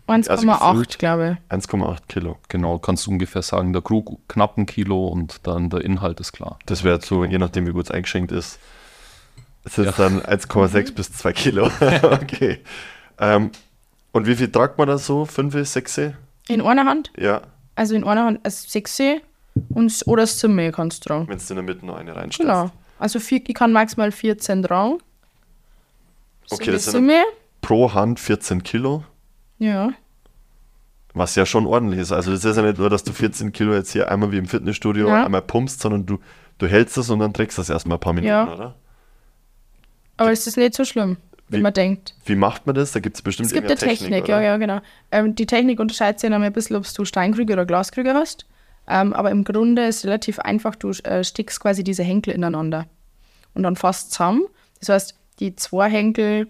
Also 0.07 0.31
1,8, 0.31 0.69
gefüllt. 0.71 0.99
glaube 0.99 1.37
1,8 1.49 1.97
Kilo. 2.07 2.37
Genau, 2.47 2.79
kannst 2.79 3.05
du 3.05 3.11
ungefähr 3.11 3.41
sagen, 3.41 3.73
der 3.73 3.81
Krug 3.81 4.19
knapp 4.29 4.57
ein 4.57 4.65
Kilo 4.65 5.07
und 5.07 5.45
dann 5.45 5.69
der 5.69 5.81
Inhalt 5.81 6.19
ist 6.21 6.31
klar. 6.31 6.57
Das 6.65 6.83
wäre 6.85 7.01
so, 7.01 7.25
je 7.25 7.37
nachdem, 7.37 7.67
wie 7.67 7.71
gut 7.71 7.85
es 7.85 7.91
eingeschenkt 7.91 8.31
ist. 8.31 8.57
Es 9.65 9.77
ist 9.77 9.85
Ja. 9.85 9.91
dann 9.97 10.21
1,6 10.21 10.93
bis 10.93 11.11
2 11.11 11.33
Kilo. 11.33 11.65
okay. 12.03 12.59
Ähm, 13.19 13.51
und 14.13 14.27
wie 14.27 14.35
viel 14.35 14.49
tragt 14.49 14.77
man 14.77 14.87
da 14.87 14.97
so? 14.97 15.25
5, 15.25 15.67
6? 15.67 15.97
ich. 15.97 16.13
In 16.47 16.61
einer 16.61 16.85
Hand, 16.85 17.11
Ja, 17.17 17.41
also 17.75 17.93
in 17.93 18.05
einer 18.05 18.23
Hand 18.23 18.39
das 18.45 18.63
6 18.71 19.01
und, 19.69 20.03
oder 20.05 20.23
das 20.23 20.37
Zimmer 20.39 20.71
kannst 20.71 21.03
du 21.05 21.09
tragen. 21.09 21.27
wenn 21.27 21.37
du 21.37 21.43
in 21.49 21.55
der 21.55 21.63
Mitte 21.63 21.85
noch 21.85 21.97
eine 21.97 22.15
reinstellst. 22.15 22.39
Genau. 22.51 22.71
Also 22.99 23.19
vier, 23.19 23.41
ich 23.47 23.53
kann 23.53 23.71
maximal 23.71 24.11
14 24.11 24.63
tragen. 24.63 24.97
Okay, 26.49 26.71
das 26.71 26.85
sind 26.85 26.93
Zimmer, 26.93 27.23
pro 27.61 27.93
Hand 27.93 28.19
14 28.19 28.63
Kilo, 28.63 29.03
ja. 29.59 29.91
was 31.13 31.35
ja 31.35 31.45
schon 31.45 31.65
ordentlich 31.67 31.99
ist. 31.99 32.11
Also 32.11 32.31
das 32.31 32.45
ist 32.45 32.55
ja 32.55 32.61
nicht 32.63 32.77
nur, 32.79 32.89
dass 32.89 33.03
du 33.03 33.11
14 33.11 33.51
Kilo 33.51 33.73
jetzt 33.73 33.91
hier 33.91 34.09
einmal 34.09 34.31
wie 34.31 34.37
im 34.37 34.45
Fitnessstudio 34.47 35.09
Ja. 35.09 35.25
einmal 35.25 35.41
pumpst, 35.41 35.81
sondern 35.81 36.05
du, 36.05 36.19
du 36.57 36.67
hältst 36.67 36.97
es 36.97 37.09
und 37.09 37.19
dann 37.19 37.33
trägst 37.33 37.57
das 37.57 37.69
erstmal 37.69 37.97
ein 37.97 38.01
paar 38.01 38.13
Minuten, 38.13 38.29
Ja. 38.29 38.53
oder? 38.53 38.75
Aber 40.15 40.31
es 40.31 40.47
ist 40.47 40.57
nicht 40.57 40.73
so 40.73 40.85
schlimm, 40.85 41.17
wenn 41.49 41.59
Wie- 41.59 41.63
man 41.63 41.73
denkt. 41.73 42.15
Wie 42.25 42.35
macht 42.35 42.65
man 42.65 42.73
das? 42.75 42.93
Da 42.93 42.99
gibt 43.01 43.17
es 43.17 43.21
bestimmt 43.21 43.47
Es 43.47 43.53
gibt 43.53 43.67
eine 43.67 43.75
Technik, 43.75 44.23
oder? 44.23 44.37
ja, 44.37 44.41
ja, 44.41 44.57
genau. 44.57 44.79
Ähm, 45.11 45.35
die 45.35 45.45
Technik 45.45 45.79
unterscheidet 45.79 46.19
sich 46.21 46.29
dann 46.29 46.41
ein 46.41 46.53
bisschen, 46.53 46.75
ob 46.77 46.85
du 46.91 47.03
Steinkrüge 47.05 47.53
oder 47.53 47.65
Glaskrüge 47.65 48.13
hast. 48.13 48.45
Ähm, 48.87 49.13
aber 49.13 49.31
im 49.31 49.43
Grunde 49.43 49.85
ist 49.85 49.97
es 49.97 50.05
relativ 50.05 50.39
einfach, 50.39 50.75
du 50.75 50.89
äh, 51.03 51.23
stickst 51.23 51.59
quasi 51.59 51.83
diese 51.83 52.03
Henkel 52.03 52.33
ineinander 52.33 52.85
und 53.53 53.63
dann 53.63 53.75
fast 53.75 54.11
zusammen. 54.11 54.43
Das 54.79 54.89
heißt, 54.89 55.15
die 55.39 55.55
zwei 55.55 55.89
Henkel 55.89 56.47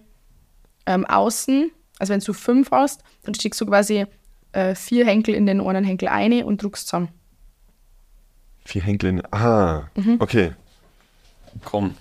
ähm, 0.86 1.04
außen, 1.04 1.70
also 1.98 2.12
wenn 2.12 2.20
du 2.20 2.32
fünf 2.32 2.70
hast, 2.70 3.02
dann 3.24 3.34
stickst 3.34 3.60
du 3.60 3.66
quasi 3.66 4.06
äh, 4.52 4.74
vier 4.74 5.04
Henkel 5.06 5.34
in 5.34 5.46
den 5.46 5.60
einen 5.60 5.84
Henkel 5.84 6.08
eine 6.08 6.46
und 6.46 6.62
druckst 6.62 6.86
zusammen. 6.88 7.08
Vier 8.64 8.82
Henkel 8.82 9.10
in. 9.10 9.22
Ah, 9.32 9.88
Mhm. 9.96 10.16
okay. 10.20 10.52
Komm, 11.64 11.94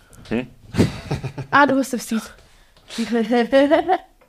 Ah, 1.50 1.65
du 1.65 1.76
hast 1.78 1.93
das 1.93 2.08
sieht. 2.08 2.21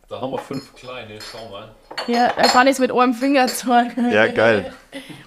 da 0.08 0.20
haben 0.20 0.30
wir 0.32 0.38
fünf 0.38 0.74
kleine, 0.74 1.18
schau 1.20 1.48
mal. 1.50 1.74
ja, 2.06 2.26
er 2.36 2.48
kann 2.48 2.66
es 2.66 2.78
mit 2.78 2.90
einem 2.92 3.14
Finger 3.14 3.46
zeigen. 3.46 4.10
Ja, 4.10 4.26
geil. 4.28 4.72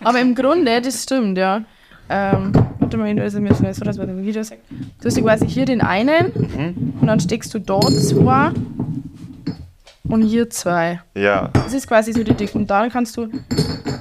Aber 0.03 0.19
im 0.19 0.33
Grunde, 0.35 0.81
das 0.81 1.03
stimmt, 1.03 1.37
ja. 1.37 1.63
Ähm, 2.09 2.51
warte 2.79 2.97
mal, 2.97 3.17
also 3.19 3.39
mir 3.39 3.55
schnell 3.55 3.73
so, 3.73 3.85
dass 3.85 3.97
man 3.97 4.07
das 4.07 4.25
Video 4.25 4.43
sagt. 4.43 4.61
Du 4.99 5.05
hast 5.05 5.15
ja 5.15 5.23
quasi 5.23 5.47
hier 5.47 5.65
den 5.65 5.81
einen 5.81 6.31
und 6.99 7.07
dann 7.07 7.19
steckst 7.19 7.53
du 7.53 7.59
dort 7.59 7.91
zwei 7.93 8.51
und 10.03 10.21
hier 10.23 10.49
zwei. 10.49 10.99
Ja, 11.15 11.47
Das 11.53 11.73
ist 11.73 11.87
quasi 11.87 12.11
so 12.11 12.23
die 12.23 12.33
Dick. 12.33 12.53
Und 12.55 12.67
dann 12.69 12.89
kannst 12.89 13.15
du, 13.15 13.29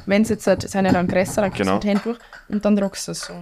wenn 0.07 0.23
es 0.23 0.29
jetzt 0.31 0.47
halt, 0.47 0.73
ja 0.73 0.83
dann 0.83 1.07
größer, 1.07 1.43
dann 1.43 1.51
kriegst 1.51 1.61
Genau. 1.69 1.75
du 1.75 1.81
die 1.83 1.89
Hände 1.89 2.03
durch 2.03 2.19
und 2.49 2.65
dann 2.65 2.75
druckst 2.75 3.07
du 3.07 3.13
es 3.13 3.21
so. 3.21 3.35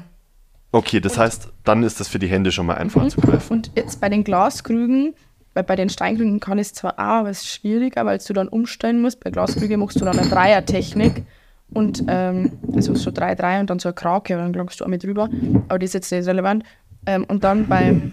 okay, 0.72 1.00
das 1.00 1.16
heißt, 1.16 1.48
dann 1.64 1.82
ist 1.82 1.98
das 1.98 2.08
für 2.08 2.18
die 2.18 2.26
Hände 2.26 2.52
schon 2.52 2.66
mal 2.66 2.74
einfach 2.76 3.02
Mhm. 3.02 3.08
zu 3.10 3.20
greifen. 3.22 3.52
Und 3.54 3.70
jetzt 3.74 4.00
bei 4.02 4.10
den 4.10 4.22
Glaskrügen, 4.22 5.14
weil 5.54 5.64
bei 5.64 5.76
den 5.76 5.88
Steinkrügen 5.88 6.40
kann 6.40 6.58
es 6.58 6.72
zwar 6.72 6.94
auch, 6.94 7.20
aber 7.20 7.30
es 7.30 7.40
ist 7.42 7.48
schwieriger, 7.48 8.04
weil 8.06 8.18
du 8.18 8.32
dann 8.32 8.48
umstellen 8.48 9.00
musst. 9.00 9.20
Bei 9.20 9.30
Glaskrügen 9.30 9.80
machst 9.80 10.00
du 10.00 10.04
dann 10.04 10.18
eine 10.18 10.28
Dreiertechnik 10.28 11.24
und 11.70 12.04
ähm, 12.08 12.52
also 12.74 12.94
so 12.94 13.10
drei, 13.10 13.34
drei 13.34 13.60
und 13.60 13.68
dann 13.70 13.78
so 13.78 13.88
eine 13.88 13.94
Krake 13.94 14.34
und 14.36 14.40
dann 14.42 14.52
klangst 14.52 14.80
du 14.80 14.84
auch 14.84 14.88
mit 14.88 15.02
drüber. 15.02 15.28
Aber 15.68 15.78
das 15.78 15.88
ist 15.90 15.94
jetzt 15.94 16.12
nicht 16.12 16.26
relevant. 16.26 16.64
Ähm, 17.06 17.24
und 17.24 17.44
dann 17.44 17.66
beim, 17.68 18.12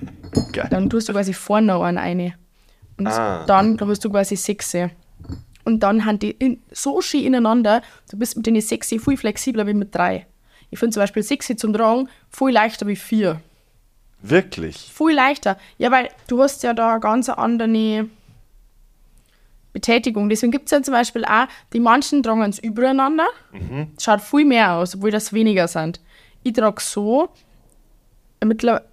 Geil. 0.51 0.67
dann 0.69 0.89
tust 0.89 1.09
du 1.09 1.13
quasi 1.13 1.33
vorne 1.33 1.67
noch 1.67 1.83
einen 1.83 1.97
eine. 1.97 2.33
Und 2.97 3.07
Ah. 3.07 3.43
dann 3.45 3.77
hast 3.79 4.03
du 4.05 4.09
quasi 4.09 4.35
sechs. 4.35 4.75
Und 5.65 5.79
dann 5.81 6.05
haben 6.05 6.19
die 6.19 6.31
in, 6.31 6.61
so 6.71 7.01
schön 7.01 7.23
ineinander, 7.23 7.81
du 8.09 8.17
bist 8.17 8.37
mit 8.37 8.45
den 8.45 8.59
sechs 8.61 8.89
viel 8.89 9.17
flexibler 9.17 9.65
wie 9.67 9.73
mit 9.73 9.93
drei. 9.93 10.27
Ich 10.69 10.79
finde 10.79 10.93
zum 10.93 11.01
Beispiel 11.01 11.23
sechs 11.23 11.47
zum 11.57 11.73
Tragen 11.73 12.07
viel 12.29 12.49
leichter 12.49 12.87
wie 12.87 12.95
vier. 12.95 13.41
Wirklich? 14.29 14.77
Viel 14.77 15.15
leichter. 15.15 15.57
Ja, 15.77 15.91
weil 15.91 16.09
du 16.27 16.41
hast 16.41 16.63
ja 16.63 16.73
da 16.73 16.91
eine 16.91 16.99
ganz 16.99 17.29
andere 17.29 18.07
Betätigung. 19.71 20.29
Deswegen 20.29 20.51
gibt 20.51 20.65
es 20.65 20.71
ja 20.71 20.81
zum 20.81 20.93
Beispiel 20.93 21.25
auch, 21.25 21.47
die 21.73 21.79
manchen 21.79 22.23
tragen 22.23 22.41
es 22.43 22.59
übereinander. 22.59 23.27
Schaut 23.99 24.21
viel 24.21 24.45
mehr 24.45 24.73
aus, 24.73 24.95
obwohl 24.95 25.11
das 25.11 25.33
weniger 25.33 25.67
sind. 25.67 25.99
Ich 26.43 26.53
trage 26.53 26.81
so, 26.81 27.29
mittlerweile, 28.43 28.85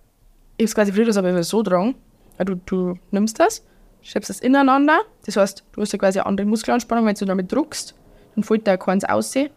ich 0.57 0.65
habe 0.65 0.65
es 0.65 0.75
quasi 0.75 0.93
früher 0.93 1.17
aber 1.17 1.43
so 1.45 1.63
tragen, 1.63 1.95
weil 2.37 2.47
du, 2.47 2.55
du 2.67 2.99
nimmst 3.11 3.39
das, 3.39 3.65
schiebst 4.03 4.29
das 4.29 4.41
ineinander. 4.41 5.01
Das 5.25 5.37
heißt, 5.37 5.65
du 5.73 5.81
hast 5.81 5.93
ja 5.93 5.99
quasi 5.99 6.19
eine 6.19 6.27
andere 6.27 6.47
Muskelanspannung, 6.47 7.07
wenn 7.07 7.15
du 7.15 7.25
damit 7.25 7.53
druckst, 7.53 7.95
dann 8.35 8.45
fällt 8.45 8.67
da 8.67 8.77
keins 8.77 9.05
aussehen. 9.05 9.51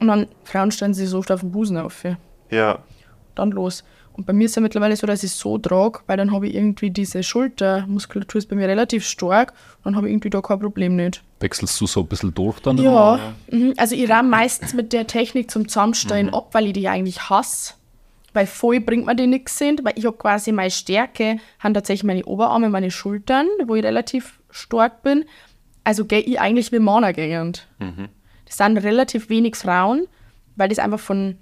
Und 0.00 0.08
dann 0.08 0.26
Frauen 0.44 0.72
stellen 0.72 0.94
sich 0.94 1.08
so 1.08 1.18
oft 1.18 1.30
auf 1.30 1.40
den 1.40 1.52
Busen 1.52 1.76
auf. 1.76 2.04
Ja. 2.50 2.78
Dann 3.34 3.50
los. 3.50 3.84
Und 4.14 4.26
bei 4.26 4.32
mir 4.32 4.44
ist 4.44 4.52
es 4.52 4.56
ja 4.56 4.62
mittlerweile 4.62 4.96
so, 4.96 5.06
dass 5.06 5.22
ich 5.22 5.30
es 5.30 5.38
so 5.38 5.56
trage, 5.58 6.00
weil 6.06 6.16
dann 6.16 6.32
habe 6.32 6.46
ich 6.46 6.54
irgendwie 6.54 6.90
diese 6.90 7.22
Schultermuskulatur 7.22 8.38
ist 8.38 8.48
bei 8.48 8.56
mir 8.56 8.68
relativ 8.68 9.06
stark 9.06 9.52
und 9.78 9.86
dann 9.86 9.96
habe 9.96 10.08
ich 10.08 10.12
irgendwie 10.12 10.30
da 10.30 10.42
kein 10.42 10.60
Problem 10.60 10.96
nicht. 10.96 11.22
Wechselst 11.40 11.80
du 11.80 11.86
so 11.86 12.00
ein 12.00 12.06
bisschen 12.06 12.34
durch 12.34 12.60
dann? 12.60 12.76
Ja, 12.78 13.18
mhm. 13.50 13.74
also 13.76 13.94
ich 13.94 14.08
rahm 14.08 14.28
meistens 14.28 14.74
mit 14.74 14.92
der 14.92 15.06
Technik 15.06 15.50
zum 15.50 15.66
Zusammenstellen 15.66 16.32
ab, 16.34 16.48
weil 16.52 16.66
ich 16.66 16.72
die 16.74 16.88
eigentlich 16.88 17.30
hasse. 17.30 17.74
Weil 18.34 18.46
voll 18.46 18.80
bringt 18.80 19.06
mir 19.06 19.14
die 19.14 19.26
nichts 19.26 19.58
sind, 19.58 19.84
weil 19.84 19.92
ich 19.96 20.06
habe 20.06 20.16
quasi 20.16 20.52
meine 20.52 20.70
Stärke, 20.70 21.38
haben 21.58 21.74
tatsächlich 21.74 22.04
meine 22.04 22.24
Oberarme, 22.24 22.70
meine 22.70 22.90
Schultern, 22.90 23.46
wo 23.66 23.74
ich 23.74 23.84
relativ 23.84 24.40
stark 24.50 25.02
bin. 25.02 25.24
Also 25.84 26.04
gehe 26.04 26.20
ich 26.20 26.40
eigentlich 26.40 26.72
wie 26.72 26.78
Männer 26.78 27.12
gehend. 27.12 27.66
Das 28.46 28.56
sind 28.56 28.78
relativ 28.78 29.28
wenig 29.28 29.56
Frauen, 29.56 30.06
weil 30.56 30.68
das 30.68 30.78
einfach 30.78 31.00
von. 31.00 31.36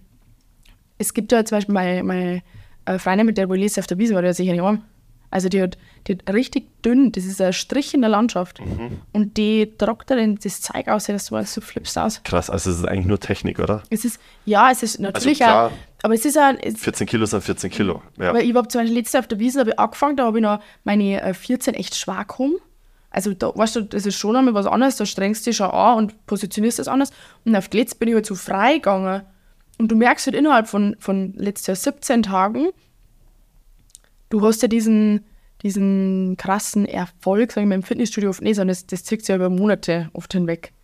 Es 0.98 1.14
gibt 1.14 1.32
ja 1.32 1.44
zum 1.44 1.58
Beispiel 1.58 1.74
meine, 1.74 2.02
meine 2.02 2.42
äh, 2.84 2.98
Freundin, 2.98 3.26
mit 3.26 3.38
der 3.38 3.48
wo 3.48 3.54
ich 3.54 3.60
lese 3.60 3.80
auf 3.80 3.86
der 3.86 3.98
Wiese, 3.98 4.14
war 4.14 4.22
die 4.22 4.28
hat 4.28 4.36
sicher 4.36 4.52
nicht 4.52 4.62
arm. 4.62 4.82
Also 5.30 5.48
die 5.48 5.62
hat, 5.62 5.78
die 6.06 6.14
hat 6.14 6.34
richtig 6.34 6.82
dünn, 6.82 7.12
das 7.12 7.24
ist 7.24 7.40
ein 7.40 7.52
Strich 7.52 7.94
in 7.94 8.00
der 8.00 8.10
Landschaft. 8.10 8.60
Und 9.12 9.36
die 9.36 9.72
tragt 9.78 10.10
dann 10.10 10.36
das 10.36 10.60
Zeug 10.60 10.88
aus, 10.88 11.06
dass 11.06 11.26
du 11.26 11.44
so 11.44 11.60
flippst 11.60 11.96
aus. 11.96 12.22
Krass, 12.24 12.50
also 12.50 12.70
es 12.70 12.78
ist 12.78 12.84
eigentlich 12.84 13.06
nur 13.06 13.20
Technik, 13.20 13.60
oder? 13.60 13.82
Es 13.90 14.04
ist, 14.04 14.20
ja, 14.44 14.70
es 14.72 14.82
ist 14.82 14.98
natürlich 14.98 15.38
klar. 15.38 15.68
auch, 15.68 15.72
aber 16.02 16.14
es 16.14 16.24
ist 16.24 16.36
auch, 16.36 16.52
es, 16.60 16.80
14 16.80 17.06
Kilo 17.06 17.26
sind 17.26 17.44
14 17.44 17.70
Kilo. 17.70 18.02
Ja. 18.18 18.34
weil 18.34 18.44
ich 18.44 18.54
habe 18.54 18.66
zum 18.66 18.80
Beispiel 18.80 18.96
letztes 18.96 19.12
Jahr 19.12 19.20
auf 19.20 19.28
der 19.28 19.38
Wiese 19.38 19.60
hab 19.60 19.68
ich 19.68 19.78
angefangen, 19.78 20.16
da 20.16 20.24
habe 20.24 20.38
ich 20.38 20.42
noch 20.42 20.60
meine 20.82 21.22
äh, 21.22 21.32
14 21.32 21.74
echt 21.74 21.94
schwach 21.94 22.26
gekommen. 22.26 22.56
Also 23.10 23.32
da, 23.34 23.52
weißt 23.54 23.76
du, 23.76 23.82
das 23.82 24.06
ist 24.06 24.16
schon 24.16 24.36
einmal 24.36 24.54
was 24.54 24.66
anderes, 24.66 24.96
da 24.96 25.06
strengst 25.06 25.46
du 25.46 25.50
dich 25.50 25.56
schon 25.56 25.70
an 25.70 25.98
und 25.98 26.26
positionierst 26.26 26.78
das 26.78 26.88
anders. 26.88 27.12
Und 27.44 27.54
auf 27.54 27.68
die 27.68 27.78
letzte 27.78 27.98
bin 27.98 28.08
ich 28.08 28.14
halt 28.14 28.26
so 28.26 28.34
frei 28.34 28.74
gegangen. 28.74 29.22
Und 29.80 29.90
du 29.90 29.96
merkst 29.96 30.26
halt 30.26 30.36
innerhalb 30.36 30.68
von, 30.68 30.94
von 30.98 31.32
letztes 31.32 31.68
Jahr 31.68 31.94
17 31.94 32.24
Tagen, 32.24 32.68
du 34.28 34.42
hast 34.42 34.60
ja 34.60 34.68
diesen, 34.68 35.24
diesen 35.62 36.36
krassen 36.36 36.84
Erfolg, 36.84 37.52
sag 37.52 37.62
ich 37.62 37.66
mal, 37.66 37.76
im 37.76 37.82
Fitnessstudio 37.82 38.28
oft 38.28 38.42
nicht, 38.42 38.56
sondern 38.56 38.74
das, 38.74 38.86
das 38.86 39.04
zieht 39.04 39.20
sich 39.20 39.30
ja 39.30 39.36
über 39.36 39.48
Monate 39.48 40.10
oft 40.12 40.34
hinweg. 40.34 40.74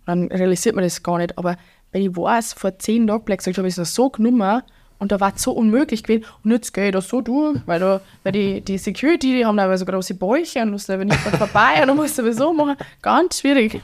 Und 0.00 0.06
dann 0.08 0.38
realisiert 0.38 0.74
man 0.74 0.84
das 0.84 1.02
gar 1.02 1.16
nicht. 1.16 1.38
Aber 1.38 1.56
wenn 1.92 2.02
ich 2.02 2.14
weiß, 2.14 2.52
vor 2.52 2.78
zehn 2.78 3.06
Tagen 3.06 3.24
Black 3.24 3.40
habe 3.42 3.68
ich 3.68 3.74
das 3.74 3.94
so 3.94 4.10
genommen 4.10 4.60
und 4.98 5.12
da 5.12 5.18
war 5.18 5.32
es 5.34 5.42
so 5.42 5.52
unmöglich 5.52 6.02
gewesen. 6.02 6.26
Und 6.44 6.50
jetzt 6.50 6.74
gehe 6.74 6.88
ich 6.88 6.92
da 6.92 7.00
so 7.00 7.22
durch, 7.22 7.58
weil, 7.64 7.80
da, 7.80 8.02
weil 8.22 8.32
die, 8.32 8.60
die 8.60 8.76
Security, 8.76 9.32
die 9.32 9.46
haben 9.46 9.56
da 9.56 9.74
so 9.78 9.86
große 9.86 10.12
Bäuche 10.16 10.60
und 10.60 10.72
musst 10.72 10.90
aber 10.90 11.06
nicht 11.06 11.16
vorbei 11.16 11.76
und 11.80 11.88
dann 11.88 11.96
musst 11.96 12.18
du 12.18 12.22
sowieso 12.22 12.52
machen. 12.52 12.76
Ganz 13.00 13.40
schwierig. 13.40 13.80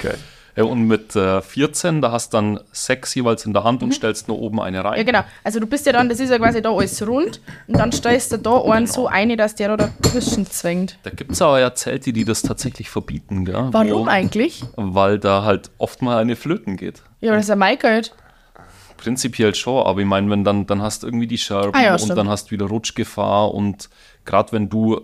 Geil. 0.00 0.18
Ja, 0.56 0.64
und 0.64 0.86
mit 0.86 1.14
äh, 1.14 1.42
14, 1.42 2.00
da 2.00 2.12
hast 2.12 2.32
du 2.32 2.38
dann 2.38 2.60
sechs 2.72 3.14
jeweils 3.14 3.44
in 3.44 3.52
der 3.52 3.62
Hand 3.62 3.82
und 3.82 3.92
stellst 3.92 4.26
nur 4.26 4.38
oben 4.40 4.58
eine 4.58 4.82
rein. 4.82 4.92
Mhm. 4.92 4.98
Ja, 4.98 5.02
genau. 5.04 5.20
Also 5.44 5.60
du 5.60 5.66
bist 5.66 5.84
ja 5.84 5.92
dann, 5.92 6.08
das 6.08 6.18
ist 6.18 6.30
ja 6.30 6.38
quasi 6.38 6.62
da 6.62 6.72
alles 6.74 7.06
rund 7.06 7.42
und 7.68 7.78
dann 7.78 7.92
stellst 7.92 8.32
du 8.32 8.38
da 8.38 8.62
einen 8.62 8.86
so 8.86 9.06
ein, 9.06 9.36
dass 9.36 9.54
der 9.54 9.76
da 9.76 9.90
dazwischen 10.02 10.46
zwängt. 10.46 10.98
Da 11.02 11.10
gibt 11.10 11.32
es 11.32 11.42
aber 11.42 11.60
ja 11.60 11.74
Zelte, 11.74 12.14
die 12.14 12.24
das 12.24 12.40
tatsächlich 12.40 12.88
verbieten, 12.88 13.44
gell? 13.44 13.68
Warum 13.70 13.90
Wo- 13.90 14.06
eigentlich? 14.06 14.64
Weil 14.76 15.18
da 15.18 15.44
halt 15.44 15.70
oft 15.76 16.00
mal 16.00 16.16
eine 16.16 16.36
Flöten 16.36 16.78
geht. 16.78 17.02
Ja, 17.20 17.32
aber 17.32 17.36
das 17.36 17.44
ist 17.44 17.50
ja 17.50 17.56
mein 17.56 17.78
Geld. 17.78 18.14
Prinzipiell 18.96 19.54
schon, 19.54 19.86
aber 19.86 20.00
ich 20.00 20.06
meine, 20.06 20.30
wenn 20.30 20.42
dann, 20.42 20.66
dann 20.66 20.80
hast 20.80 21.02
du 21.02 21.06
irgendwie 21.06 21.26
die 21.26 21.36
Scherben 21.36 21.74
Ah 21.74 21.82
ja, 21.82 21.96
und 21.96 22.16
dann 22.16 22.30
hast 22.30 22.46
du 22.46 22.52
wieder 22.52 22.64
Rutschgefahr 22.64 23.52
und 23.52 23.90
gerade 24.24 24.52
wenn 24.52 24.70
du 24.70 25.02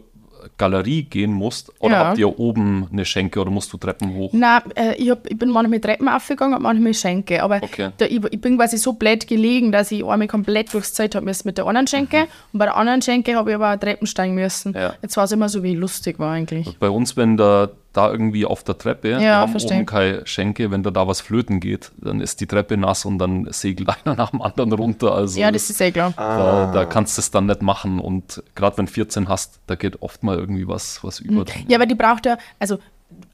Galerie 0.58 1.02
gehen 1.04 1.32
musst, 1.32 1.72
oder 1.80 1.92
Ja. 1.94 2.04
habt 2.06 2.18
ihr 2.18 2.38
oben 2.38 2.88
eine 2.92 3.04
Schenke 3.04 3.40
oder 3.40 3.50
musst 3.50 3.72
du 3.72 3.76
Treppen 3.76 4.14
hoch? 4.14 4.30
Nein, 4.32 4.62
äh, 4.74 4.94
ich, 4.96 5.10
hab, 5.10 5.26
ich 5.30 5.38
bin 5.38 5.50
manchmal 5.50 5.80
Treppen 5.80 6.08
aufgegangen 6.08 6.54
und 6.54 6.62
manchmal 6.62 6.94
Schenke. 6.94 7.42
Aber 7.42 7.60
Okay. 7.62 7.90
da, 7.98 8.06
ich, 8.06 8.20
ich 8.30 8.40
bin 8.40 8.56
quasi 8.56 8.76
so 8.78 8.92
blöd 8.94 9.26
gelegen, 9.26 9.72
dass 9.72 9.90
ich 9.92 10.04
einmal 10.04 10.28
komplett 10.28 10.72
durchs 10.72 10.94
Zelt 10.94 11.14
habe 11.14 11.24
müssen 11.26 11.46
mit 11.48 11.58
der 11.58 11.66
anderen 11.66 11.86
Schenke. 11.86 12.26
Und 12.52 12.58
bei 12.58 12.64
der 12.66 12.76
anderen 12.76 13.02
Schenke 13.02 13.34
habe 13.36 13.50
ich 13.50 13.56
aber 13.56 13.72
auch 13.72 13.76
Treppen 13.78 14.06
steigen 14.06 14.34
müssen. 14.34 14.70
Mhm. 14.72 14.78
Ja. 14.78 14.94
Jetzt 15.02 15.16
war 15.16 15.24
es 15.24 15.32
immer 15.32 15.48
so, 15.48 15.62
wie 15.62 15.74
lustig 15.74 16.18
war 16.18 16.32
eigentlich. 16.32 16.76
Bei 16.78 16.90
uns, 16.90 17.16
wenn 17.16 17.36
da, 17.36 17.70
da 17.92 18.10
irgendwie 18.10 18.46
auf 18.46 18.64
der 18.64 18.78
Treppe, 18.78 19.10
wir 19.10 19.20
Ja, 19.20 19.40
haben 19.40 19.50
verstehe. 19.50 19.76
oben 19.78 19.86
keine 19.86 20.26
Schenke, 20.26 20.70
wenn 20.70 20.82
da 20.82 20.90
da 20.90 21.06
was 21.06 21.20
flöten 21.20 21.60
geht, 21.60 21.92
dann 21.98 22.20
ist 22.20 22.40
die 22.40 22.46
Treppe 22.46 22.76
nass 22.76 23.04
und 23.04 23.18
dann 23.18 23.46
segelt 23.52 23.88
einer 24.04 24.14
nach 24.16 24.30
dem 24.30 24.40
anderen 24.42 24.72
runter. 24.72 25.12
Also 25.14 25.38
Ja, 25.40 25.50
das 25.50 25.68
ist 25.70 25.80
eh 25.80 25.92
klar. 25.92 26.12
da, 26.16 26.70
da 26.72 26.84
kannst 26.84 27.16
du 27.18 27.20
es 27.20 27.30
dann 27.30 27.46
nicht 27.46 27.62
machen. 27.62 28.00
Und 28.00 28.42
gerade 28.54 28.78
wenn 28.78 28.86
14 28.88 29.28
hast, 29.28 29.60
da 29.66 29.74
geht 29.74 30.00
oft 30.02 30.22
mal 30.22 30.38
irgendwie 30.38 30.66
was, 30.66 31.02
was 31.04 31.20
über. 31.20 31.44
dann. 31.44 31.54
Ja, 31.68 31.76
aber 31.78 31.86
die 31.86 31.94
braucht 31.94 32.24
ja, 32.26 32.38
also 32.58 32.78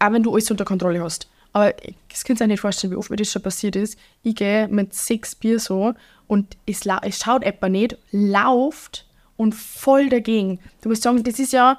auch 0.01 0.13
wenn 0.13 0.23
du 0.23 0.33
alles 0.33 0.51
unter 0.51 0.65
Kontrolle 0.65 1.03
hast. 1.03 1.29
Aber 1.53 1.73
das 2.11 2.25
könnt 2.25 2.41
ihr 2.41 2.45
euch 2.45 2.49
nicht 2.49 2.61
vorstellen, 2.61 2.93
wie 2.93 2.97
oft 2.97 3.11
mir 3.11 3.17
das 3.17 3.31
schon 3.33 3.43
passiert 3.43 3.75
ist. 3.77 3.99
Ich 4.23 4.35
gehe 4.35 4.69
mit 4.69 4.93
sechs 4.93 5.35
Bier 5.35 5.59
so 5.61 5.95
und 6.27 6.57
es, 6.67 6.83
es 7.03 7.19
schaut 7.21 7.43
etwa 7.43 7.69
nicht, 7.69 7.97
lauft 8.11 9.07
und 9.37 9.55
voll 9.55 10.09
dagegen. 10.09 10.59
Du 10.83 10.89
musst 10.91 11.03
sagen, 11.05 11.23
das 11.23 11.39
ist 11.39 11.53
ja, 11.53 11.79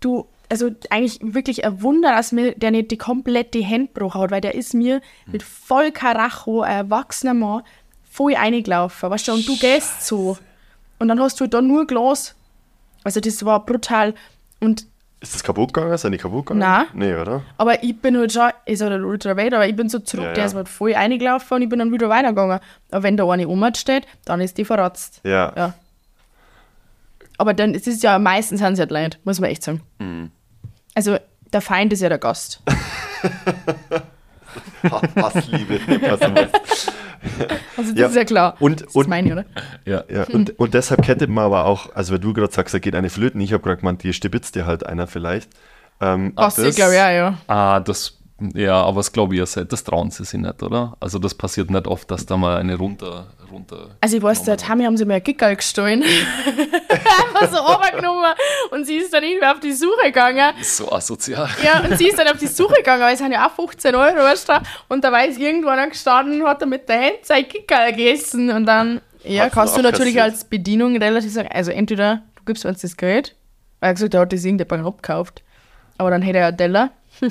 du, 0.00 0.26
also 0.62 0.70
eigentlich 0.90 1.18
wirklich 1.22 1.64
ein 1.64 1.82
Wunder, 1.82 2.12
dass 2.12 2.32
mir 2.32 2.54
der 2.54 2.70
nicht 2.70 2.90
die 2.90 2.96
komplette 2.98 3.58
Hände 3.60 3.88
gebrochen 3.92 4.20
hat, 4.20 4.30
weil 4.30 4.40
der 4.40 4.54
ist 4.54 4.72
mir 4.74 5.00
mit 5.26 5.42
voll 5.42 5.90
Karacho, 5.90 6.62
ein 6.62 6.76
erwachsener 6.86 7.34
Mann, 7.34 7.62
voll 8.10 8.34
reingelaufen, 8.34 9.10
weißt 9.10 9.28
du, 9.28 9.32
und 9.32 9.46
du 9.48 9.56
gehst 9.58 10.06
so. 10.06 10.38
Und 10.98 11.08
dann 11.08 11.20
hast 11.20 11.40
du 11.40 11.46
da 11.46 11.60
nur 11.60 11.86
Glas. 11.86 12.34
Also 13.02 13.20
das 13.20 13.44
war 13.44 13.64
brutal. 13.66 14.14
Und 14.60 14.86
Ist 15.20 15.34
das 15.34 15.42
kaputt 15.42 15.72
gegangen? 15.74 15.96
Sind 15.98 16.12
die 16.12 16.18
kaputt 16.18 16.46
gegangen? 16.46 16.60
Nein. 16.60 16.86
Nee, 16.94 17.14
oder? 17.14 17.42
aber 17.58 17.82
ich 17.82 17.98
bin 18.00 18.16
halt 18.16 18.32
schon, 18.32 18.50
ist 18.66 18.80
halt 18.82 19.02
ultra 19.02 19.36
weit, 19.36 19.52
aber 19.52 19.66
ich 19.66 19.74
bin 19.76 19.88
so 19.88 19.98
zurück, 19.98 20.26
Ja, 20.26 20.32
der 20.32 20.42
ja. 20.44 20.46
ist 20.46 20.54
halt 20.54 20.68
voll 20.68 20.92
reingelaufen 20.94 21.56
und 21.56 21.62
ich 21.62 21.68
bin 21.68 21.78
dann 21.80 21.92
wieder 21.92 22.08
weitergegangen. 22.08 22.60
Aber 22.90 23.02
wenn 23.02 23.16
da 23.16 23.28
eine 23.28 23.48
Oma 23.48 23.74
steht, 23.74 24.06
dann 24.24 24.40
ist 24.40 24.56
die 24.58 24.64
verratzt. 24.64 25.20
Ja. 25.24 25.52
Ja. 25.56 25.74
Aber 27.36 27.52
dann, 27.52 27.74
es 27.74 27.86
ist 27.86 28.02
ja 28.04 28.18
meistens 28.18 28.60
sind 28.60 28.76
sie 28.76 28.82
halt 28.82 28.90
Leute, 28.92 29.18
muss 29.24 29.40
man 29.40 29.50
echt 29.50 29.64
sagen. 29.64 29.80
Mhm. 29.98 30.30
Also 30.94 31.16
der 31.52 31.60
Feind 31.60 31.92
ist 31.92 32.00
ja 32.00 32.08
der 32.08 32.18
Gast. 32.18 32.62
Hassliebe. 35.16 35.80
Also 36.08 36.28
das 37.92 37.92
Ja. 37.94 38.06
ist 38.08 38.16
ja 38.16 38.24
klar. 38.24 38.56
Und- 38.60 38.82
das 38.82 38.94
und- 38.94 39.02
ist 39.02 39.08
meine, 39.08 39.32
oder? 39.32 39.44
Ja. 39.84 40.04
Ja, 40.08 40.24
und, 40.24 40.58
und 40.58 40.74
deshalb 40.74 41.02
kettet 41.02 41.30
man 41.30 41.44
aber 41.44 41.64
auch, 41.64 41.94
also 41.94 42.12
wenn 42.14 42.20
du 42.20 42.32
gerade 42.32 42.52
sagst, 42.52 42.74
da 42.74 42.78
geht 42.78 42.94
eine 42.94 43.10
flöten, 43.10 43.40
ich 43.40 43.52
habe 43.52 43.62
gerade 43.62 43.78
gemeint, 43.78 44.02
die 44.02 44.12
stibitzt 44.12 44.54
dir 44.54 44.66
halt 44.66 44.84
einer 44.86 45.06
vielleicht. 45.06 45.50
Ähm, 46.00 46.28
ich 46.28 46.34
das- 46.54 46.76
glaube, 46.76 46.94
ja, 46.94 47.10
ja. 47.10 47.38
Ah, 47.46 47.80
das, 47.80 48.18
ja, 48.54 48.82
aber 48.82 48.98
das 48.98 49.12
glaube 49.12 49.34
ich 49.36 49.54
ja. 49.54 49.64
Das 49.64 49.84
trauen 49.84 50.10
sie 50.10 50.24
sich 50.24 50.38
nicht, 50.40 50.62
oder? 50.62 50.96
Also 51.00 51.18
das 51.18 51.34
passiert 51.34 51.70
nicht 51.70 51.86
oft, 51.86 52.10
dass 52.10 52.26
da 52.26 52.36
mal 52.36 52.58
eine 52.58 52.76
runter, 52.76 53.28
runter. 53.54 53.96
Also 54.00 54.16
ich 54.16 54.22
weiß, 54.22 54.44
der 54.44 54.56
Tammy 54.56 54.84
haben 54.84 54.96
sie 54.96 55.04
mir 55.04 55.14
ein 55.14 55.22
Gickerl 55.22 55.56
gestohlen. 55.56 56.02
Einfach 56.88 57.50
so 57.50 57.58
runtergenommen 57.58 58.32
und 58.70 58.86
sie 58.86 58.96
ist 58.96 59.12
dann 59.12 59.22
irgendwie 59.22 59.46
auf 59.46 59.60
die 59.60 59.72
Suche 59.72 60.04
gegangen. 60.04 60.54
So 60.62 60.90
asozial. 60.90 61.48
Ja, 61.62 61.80
und 61.80 61.96
sie 61.96 62.08
ist 62.08 62.18
dann 62.18 62.28
auf 62.28 62.38
die 62.38 62.46
Suche 62.46 62.74
gegangen, 62.76 63.02
weil 63.02 63.14
es 63.14 63.20
sind 63.20 63.32
ja 63.32 63.46
auch 63.46 63.52
15 63.52 63.94
Euro, 63.94 64.16
weißt 64.16 64.48
du, 64.48 64.52
und 64.88 65.04
da 65.04 65.16
ist 65.20 65.38
irgendwo 65.38 65.68
einer 65.68 65.88
gestanden 65.88 66.42
und 66.42 66.48
hat 66.48 66.60
er 66.60 66.66
mit 66.66 66.88
der 66.88 67.00
Hand 67.00 67.18
sein 67.24 67.48
Kickerl 67.48 67.92
gegessen 67.92 68.50
und 68.50 68.66
dann, 68.66 69.00
ja, 69.24 69.44
Hat's 69.44 69.54
kannst 69.54 69.76
du 69.76 69.82
dann 69.82 69.92
natürlich 69.92 70.20
als 70.20 70.44
Bedienung 70.44 70.96
relativ 70.96 71.32
sagen, 71.32 71.48
also 71.52 71.70
entweder 71.70 72.22
du 72.36 72.44
gibst 72.44 72.64
uns 72.64 72.80
das 72.80 72.96
Geld, 72.96 73.34
weil 73.80 73.88
er 73.88 73.90
hat 73.90 73.96
gesagt, 73.96 74.14
er 74.14 74.20
hat 74.20 74.32
das 74.32 74.44
irgendjemand 74.44 74.86
abgekauft, 74.86 75.42
aber 75.98 76.10
dann 76.10 76.22
hätte 76.22 76.38
er 76.38 76.48
einen 76.48 76.56
Teller, 76.56 76.90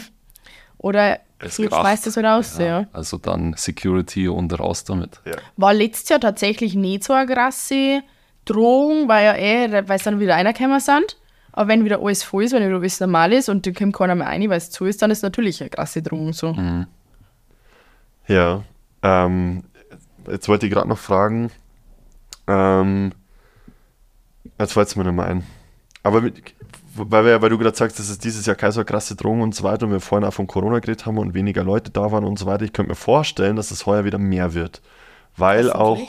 oder 0.78 1.20
Es 1.44 1.58
du 1.58 1.68
kracht. 1.68 1.82
schmeißt 1.82 2.08
das 2.08 2.18
halt 2.18 2.26
aus, 2.26 2.58
ja. 2.58 2.88
Also 2.94 3.18
dann 3.18 3.54
Security 3.58 4.28
und 4.28 4.58
raus 4.60 4.84
damit. 4.84 5.22
ja. 5.26 5.36
War 5.58 5.74
letztes 5.74 6.10
Jahr 6.10 6.20
tatsächlich 6.20 6.76
nicht 6.76 7.04
so 7.04 7.14
eine 7.14 7.32
krasse 7.32 8.02
Drohung, 8.46 9.08
weil 9.08 9.26
ja 9.26 9.36
eh, 9.36 9.88
weil 9.88 9.98
es 9.98 10.04
dann 10.04 10.20
wieder 10.20 10.34
reingekommen 10.36 10.80
sind. 10.80 11.18
Aber 11.52 11.68
wenn 11.68 11.86
wieder 11.86 12.02
alles 12.02 12.24
voll 12.24 12.46
ist, 12.46 12.54
wenn 12.54 12.66
wieder 12.66 12.78
alles 12.78 13.00
normal 13.00 13.32
ist 13.32 13.48
und 13.48 13.66
da 13.68 13.72
kommt 13.72 13.96
keiner 13.96 14.16
mehr 14.16 14.28
rein, 14.28 14.50
weil 14.50 14.58
es 14.58 14.72
zu 14.72 14.86
ist, 14.86 15.02
dann 15.02 15.12
ist 15.12 15.22
natürlich 15.22 15.62
eine 15.62 15.70
krasse 15.70 16.02
Drohung 16.02 16.34
so. 16.34 16.56
Ja. 18.28 18.64
Ähm, 19.04 19.64
jetzt 20.28 20.48
wollte 20.48 20.66
ich 20.66 20.72
gerade 20.72 20.90
noch 20.90 20.98
fragen. 20.98 21.52
Ähm, 22.48 23.12
jetzt 24.60 24.74
fällt 24.74 24.88
es 24.88 24.96
mir 24.96 25.04
nicht 25.04 25.14
mehr 25.14 25.26
ein. 25.26 25.44
Aber 26.02 26.22
mit, 26.22 26.42
weil, 26.96 27.26
wir, 27.26 27.42
weil 27.42 27.50
du 27.50 27.58
gerade 27.58 27.76
sagst, 27.76 28.00
dass 28.00 28.10
es 28.10 28.20
dieses 28.20 28.46
Jahr 28.46 28.56
keine 28.56 28.72
so 28.72 28.84
krasse 28.84 29.16
Drohung 29.16 29.42
und 29.42 29.56
so 29.56 29.64
weiter 29.64 29.86
und 29.86 29.92
wir 29.92 30.00
vorhin 30.00 30.28
auch 30.28 30.34
von 30.34 30.48
Corona 30.48 30.80
geredet 30.80 31.06
haben 31.06 31.18
und 31.18 31.34
weniger 31.34 31.64
Leute 31.64 31.92
da 31.92 32.12
waren 32.12 32.24
und 32.24 32.38
so 32.38 32.46
weiter, 32.46 32.64
ich 32.64 32.74
könnte 32.74 32.92
mir 32.92 32.96
vorstellen, 32.96 33.56
dass 33.56 33.72
es 33.72 33.86
heuer 33.86 34.06
wieder 34.06 34.18
mehr 34.18 34.54
wird. 34.54 34.82
Weil 35.36 35.72
auch, 35.72 36.00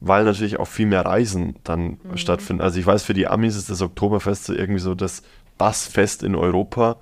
weil 0.00 0.24
natürlich 0.24 0.58
auch 0.58 0.68
viel 0.68 0.86
mehr 0.86 1.04
Reisen 1.04 1.56
dann 1.64 1.98
stattfinden. 2.14 2.62
Also 2.62 2.78
ich 2.78 2.86
weiß, 2.86 3.02
für 3.02 3.14
die 3.14 3.26
Amis 3.26 3.56
ist 3.56 3.70
das 3.70 3.82
Oktoberfest 3.82 4.44
so 4.44 4.54
irgendwie 4.54 4.80
so 4.80 4.94
das, 4.94 5.22
das 5.58 5.86
Fest 5.86 6.22
in 6.22 6.34
Europa, 6.34 6.96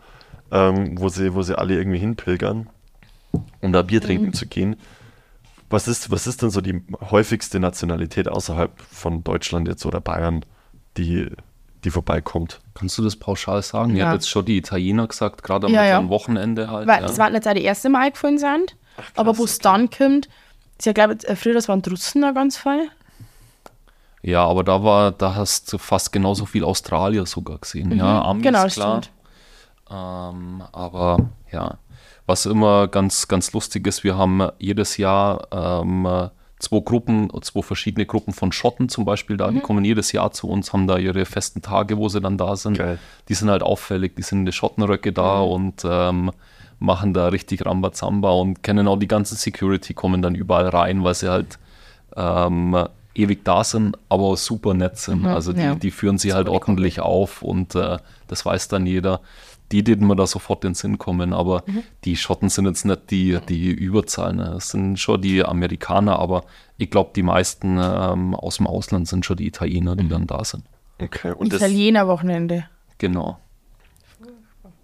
ähm, 0.51 1.01
wo, 1.01 1.09
sie, 1.09 1.35
wo 1.35 1.43
sie 1.43 1.57
alle 1.57 1.77
irgendwie 1.77 1.99
hinpilgern, 1.99 2.69
um 3.61 3.73
da 3.73 3.83
Bier 3.83 4.01
trinken 4.01 4.33
zu 4.33 4.47
gehen. 4.47 4.77
Was 5.71 5.89
ist, 5.89 6.11
was 6.11 6.27
ist 6.27 6.43
denn 6.43 6.51
so 6.51 6.61
die 6.61 6.83
häufigste 7.11 7.59
Nationalität 7.61 8.29
außerhalb 8.29 8.79
von 8.81 9.25
Deutschland 9.25 9.69
jetzt 9.69 9.87
oder 9.87 10.01
Bayern, 10.01 10.45
die, 10.99 11.31
die 11.85 11.91
vorbeikommt? 11.91 12.61
Kannst 12.75 12.99
du 12.99 13.03
das 13.03 13.17
pauschal 13.17 13.63
sagen? 13.63 13.97
Ja. 13.97 13.99
Ja. 13.99 14.07
hat 14.09 14.15
jetzt 14.15 14.29
schon 14.29 14.45
die 14.45 14.57
Italiener 14.57 15.07
gesagt, 15.07 15.43
gerade 15.43 15.67
am 15.67 15.73
Ja, 15.73 15.85
ja. 15.85 15.99
am 15.99 16.09
Wochenende 16.09 16.71
halt. 16.71 16.87
Weil 16.87 17.01
ja. 17.01 17.07
das 17.07 17.17
jetzt 17.17 17.49
auch 17.49 17.55
die 17.55 17.65
ersten 17.65 17.93
Mal 17.93 18.07
eingefallen 18.07 18.39
sind. 18.39 18.77
aber 19.17 19.37
wo 19.39 19.45
es 19.45 19.59
dann 19.59 19.91
kommt, 19.91 20.29
ist 20.79 20.87
ja, 20.87 20.93
glaube 20.93 21.15
ich, 21.15 21.29
äh, 21.29 21.37
früher 21.37 21.55
das 21.55 21.69
waren 21.69 21.83
Russen 21.89 22.23
da 22.23 22.33
ganz 22.33 22.57
voll. 22.57 22.89
ja, 24.23 24.45
aber 24.45 24.65
da 24.65 24.83
war, 24.83 25.13
da 25.13 25.35
hast 25.35 25.73
du 25.73 25.79
fast 25.79 26.13
genauso 26.13 26.47
viel 26.47 26.65
Australier 26.65 27.27
sogar 27.27 27.59
gesehen. 27.59 27.97
Ja, 27.97 28.23
Amis, 28.23 28.43
genau, 28.43 28.65
das 28.65 28.75
klar. 28.75 29.03
stimmt. 29.03 29.17
Ähm, 29.91 30.63
aber 30.73 31.31
ja, 31.51 31.79
was 32.27 32.47
immer 32.47 32.89
ganz, 32.89 33.29
ganz 33.29 33.53
lustig 33.53 33.87
ist, 33.87 34.05
wir 34.05 34.17
haben 34.17 34.49
jedes 34.59 34.97
Jahr 34.97 35.49
ähm, 35.51 36.31
zwei 36.63 36.81
Gruppen, 36.81 37.29
zwei 37.43 37.63
verschiedene 37.63 38.07
Gruppen 38.07 38.33
von 38.33 38.53
Schotten 38.53 38.89
zum 38.89 39.05
Beispiel 39.05 39.37
da, 39.37 39.51
die 39.51 39.61
kommen 39.61 39.85
jedes 39.85 40.13
Jahr 40.13 40.31
zu 40.31 40.49
uns, 40.49 40.73
haben 40.73 40.87
da 40.87 40.97
ihre 40.97 41.25
festen 41.25 41.61
Tage, 41.61 41.99
wo 41.99 42.09
sie 42.09 42.21
dann 42.21 42.39
da 42.39 42.57
sind. 42.57 42.79
Geil. 42.79 42.99
Die 43.29 43.35
sind 43.35 43.51
halt 43.51 43.63
auffällig, 43.63 44.15
die 44.17 44.23
sind 44.23 44.41
in 44.41 44.47
den 44.47 44.53
Schottenröcke 44.53 45.13
da 45.13 45.41
und 45.41 45.83
ähm, 45.85 46.31
machen 46.79 47.15
da 47.15 47.29
richtig 47.29 47.67
Rambazamba 47.67 48.31
und 48.31 48.63
kennen 48.63 48.87
auch 48.89 48.99
die 48.99 49.09
ganzen 49.09 49.37
Security, 49.37 49.93
kommen 49.93 50.23
dann 50.23 50.35
überall 50.35 50.69
rein, 50.69 51.03
weil 51.03 51.15
sie 51.15 51.31
halt 51.31 51.59
ähm, 52.17 52.77
ewig 53.15 53.45
da 53.45 53.65
sind, 53.65 53.97
aber 54.09 54.25
auch 54.25 54.37
super 54.37 54.75
nett 54.75 54.99
sind. 54.99 55.27
Also 55.27 55.53
die, 55.53 55.61
ja. 55.61 55.75
die 55.75 55.91
führen 55.91 56.19
sie 56.19 56.33
halt 56.33 56.49
ordentlich 56.49 57.01
auf 57.01 57.43
und 57.43 57.75
äh, 57.75 57.99
das 58.29 58.47
weiß 58.47 58.69
dann 58.69 58.87
jeder. 58.87 59.21
Die, 59.73 59.83
denen 59.83 60.07
mir 60.07 60.17
da 60.17 60.27
sofort 60.27 60.65
in 60.65 60.71
den 60.71 60.75
Sinn 60.75 60.99
kommen, 60.99 61.33
aber 61.33 61.65
die 62.05 62.17
Schotten 62.17 62.51
sind 62.51 62.67
jetzt 62.67 62.85
nicht 62.85 63.11
die, 63.11 63.39
die 63.49 63.71
Überzahl. 63.71 64.35
Ne? 64.35 64.51
Das 64.53 64.69
sind 64.69 64.99
schon 64.99 65.21
die 65.23 65.43
Amerikaner, 65.45 66.19
aber 66.19 66.45
ich 66.77 66.91
glaube, 66.91 67.11
die 67.17 67.23
meisten 67.23 67.79
ähm, 67.81 68.35
aus 68.35 68.59
dem 68.59 68.67
Ausland 68.67 69.09
sind 69.09 69.25
schon 69.25 69.39
die 69.39 69.47
Italiener, 69.47 69.97
die 69.97 70.09
dann 70.09 70.27
da 70.27 70.45
sind. 70.45 70.65
Okay. 71.01 71.33
Und 71.33 71.53
Italiener-Wochenende. 71.53 72.67
Genau. 72.99 73.39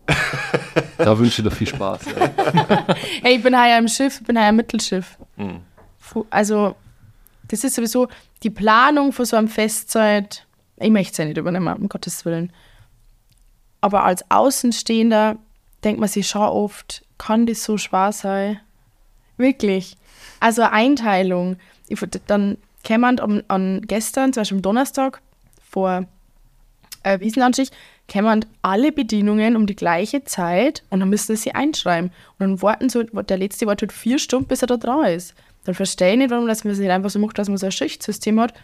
da 0.99 1.19
wünsche 1.19 1.43
ich 1.43 1.49
dir 1.49 1.55
viel 1.55 1.67
Spaß. 1.67 2.01
Ja. 2.07 2.87
Hey, 3.23 3.37
ich 3.37 3.43
bin 3.43 3.55
heuer 3.55 3.79
im 3.79 3.89
Schiff, 3.89 4.21
ich 4.21 4.27
bin 4.27 4.39
heuer 4.39 4.49
im 4.49 4.57
Mittelschiff. 4.57 5.19
Mhm. 5.37 5.61
Also, 6.31 6.75
das 7.47 7.65
ist 7.65 7.75
sowieso 7.75 8.09
die 8.43 8.51
Planung 8.51 9.13
für 9.13 9.27
so 9.27 9.37
eine 9.37 9.49
Festzeit. 9.49 10.47
Ich 10.77 10.91
möchte 10.91 11.13
es 11.13 11.19
ja 11.19 11.25
nicht 11.27 11.37
übernehmen, 11.37 11.75
um 11.75 11.89
Gottes 11.89 12.25
Willen. 12.25 12.53
Aber 13.81 14.05
als 14.05 14.29
Außenstehender 14.31 15.37
denkt 15.85 16.01
man 16.01 16.09
sich 16.09 16.29
schon 16.29 16.43
oft, 16.43 17.05
kann 17.17 17.47
das 17.47 17.65
so 17.65 17.77
schwer 17.77 18.13
sein? 18.13 18.61
Wirklich. 19.37 19.97
Also 20.41 20.63
Einteilung. 20.63 21.57
Ich, 21.89 22.01
dann 22.27 22.59
kämen 22.85 23.19
an, 23.21 23.43
an 23.49 23.83
gestern, 23.87 24.33
zum 24.33 24.41
Beispiel 24.43 24.59
am 24.59 24.63
Donnerstag, 24.63 25.21
vor 25.69 26.07
äh, 27.03 27.21
Wiesenanstich, 27.21 27.71
kämen 28.09 28.45
alle 28.63 28.91
Bedienungen 28.91 29.57
um 29.57 29.67
die 29.67 29.77
gleiche 29.77 30.25
Zeit 30.25 30.83
und 30.91 31.01
dann 31.01 31.11
müssen 31.11 31.37
sie 31.37 31.55
einschreiben. 31.55 32.11
Und 32.39 32.41
dann 32.41 32.63
warten 32.63 32.89
so, 32.89 33.03
der 33.03 33.39
letzte 33.39 33.67
wartet 33.67 33.93
vier 33.93 34.19
Stunden, 34.19 34.49
bis 34.49 34.63
er 34.63 34.69
da 34.69 34.77
dran 34.77 35.07
ist. 35.07 35.35
Dann 35.65 35.75
verstehe 35.75 36.13
ich 36.13 36.19
nicht, 36.19 36.31
warum 36.31 36.47
das 36.47 36.65
man 36.65 36.73
es 36.73 36.79
nicht 36.79 36.91
einfach 36.91 37.11
so 37.11 37.19
macht, 37.19 37.39
dass 37.39 37.49
man 37.49 37.59
so 37.59 37.67
ein 37.67 37.73
Schichtsystem 37.73 38.41
hat. 38.41 38.55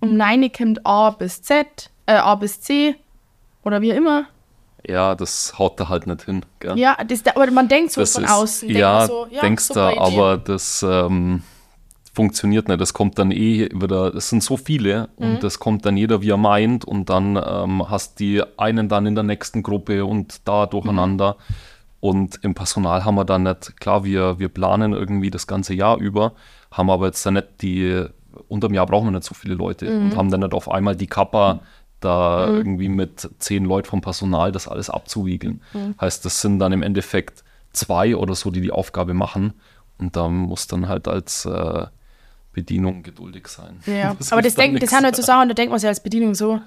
Um 0.00 0.16
9 0.16 0.52
kommt 0.52 0.86
A 0.86 1.10
bis 1.10 1.42
Z, 1.42 1.90
äh, 2.06 2.12
A 2.12 2.34
bis 2.36 2.60
C 2.60 2.94
oder 3.64 3.80
wie 3.80 3.90
immer. 3.90 4.26
Ja, 4.88 5.14
das 5.14 5.58
haut 5.58 5.78
da 5.80 5.88
halt 5.88 6.06
nicht 6.06 6.22
hin. 6.22 6.44
Gell? 6.60 6.78
Ja, 6.78 6.96
das, 7.06 7.24
aber 7.26 7.50
man 7.50 7.68
denkt 7.68 7.92
so 7.92 8.00
das 8.00 8.12
von 8.14 8.24
ist, 8.24 8.30
außen. 8.30 8.68
denkt 8.68 8.80
ja, 8.80 9.06
so, 9.06 9.26
ja, 9.30 9.40
denkst 9.40 9.68
du, 9.68 9.80
aber 9.80 10.36
das 10.38 10.84
ähm, 10.88 11.42
funktioniert 12.12 12.68
nicht. 12.68 12.80
Das 12.80 12.94
kommt 12.94 13.18
dann 13.18 13.30
eh 13.30 13.68
wieder, 13.74 14.14
es 14.14 14.28
sind 14.30 14.42
so 14.42 14.56
viele 14.56 15.08
Mhm. 15.18 15.26
und 15.26 15.42
das 15.44 15.58
kommt 15.58 15.84
dann 15.84 15.96
jeder, 15.96 16.22
wie 16.22 16.30
er 16.30 16.36
meint 16.36 16.84
und 16.84 17.10
dann 17.10 17.36
ähm, 17.36 17.88
hast 17.90 18.20
die 18.20 18.42
einen 18.56 18.88
dann 18.88 19.06
in 19.06 19.14
der 19.14 19.24
nächsten 19.24 19.62
Gruppe 19.62 20.04
und 20.04 20.46
da 20.48 20.66
durcheinander. 20.66 21.36
Mhm. 21.48 21.54
Und 22.00 22.38
im 22.42 22.54
Personal 22.54 23.04
haben 23.04 23.16
wir 23.16 23.24
dann 23.24 23.42
nicht, 23.42 23.80
klar, 23.80 24.04
wir, 24.04 24.38
wir 24.38 24.48
planen 24.48 24.92
irgendwie 24.92 25.30
das 25.30 25.46
ganze 25.46 25.74
Jahr 25.74 25.98
über, 25.98 26.32
haben 26.70 26.90
aber 26.90 27.06
jetzt 27.06 27.24
dann 27.26 27.34
nicht 27.34 27.62
die, 27.62 28.04
unterm 28.48 28.74
Jahr 28.74 28.86
brauchen 28.86 29.06
wir 29.08 29.12
nicht 29.12 29.24
so 29.24 29.34
viele 29.34 29.54
Leute 29.54 29.86
Mhm. 29.90 30.04
und 30.10 30.16
haben 30.16 30.30
dann 30.30 30.40
nicht 30.40 30.52
auf 30.54 30.70
einmal 30.70 30.94
die 30.94 31.06
Kappa 31.08 31.60
da 32.06 32.46
irgendwie 32.48 32.88
mit 32.88 33.28
zehn 33.38 33.64
Leuten 33.64 33.88
vom 33.88 34.00
Personal 34.00 34.52
das 34.52 34.68
alles 34.68 34.88
abzuwiegeln. 34.90 35.60
Mhm. 35.72 35.94
Heißt, 36.00 36.24
das 36.24 36.40
sind 36.40 36.58
dann 36.58 36.72
im 36.72 36.82
Endeffekt 36.82 37.44
zwei 37.72 38.16
oder 38.16 38.34
so, 38.34 38.50
die 38.50 38.60
die 38.60 38.72
Aufgabe 38.72 39.12
machen 39.14 39.52
und 39.98 40.16
da 40.16 40.28
muss 40.28 40.66
dann 40.66 40.88
halt 40.88 41.08
als 41.08 41.44
äh, 41.44 41.86
Bedienung 42.52 43.02
geduldig 43.02 43.48
sein. 43.48 43.80
Ja, 43.86 44.14
Das 44.18 44.32
aber 44.32 44.42
das, 44.42 44.54
denk, 44.54 44.80
das 44.80 44.90
sind 44.90 45.04
halt 45.04 45.16
so 45.16 45.22
Sachen, 45.22 45.48
da 45.48 45.54
denkt 45.54 45.70
man 45.70 45.78
sich 45.78 45.88
als 45.88 46.02
Bedienung 46.02 46.34
so, 46.34 46.60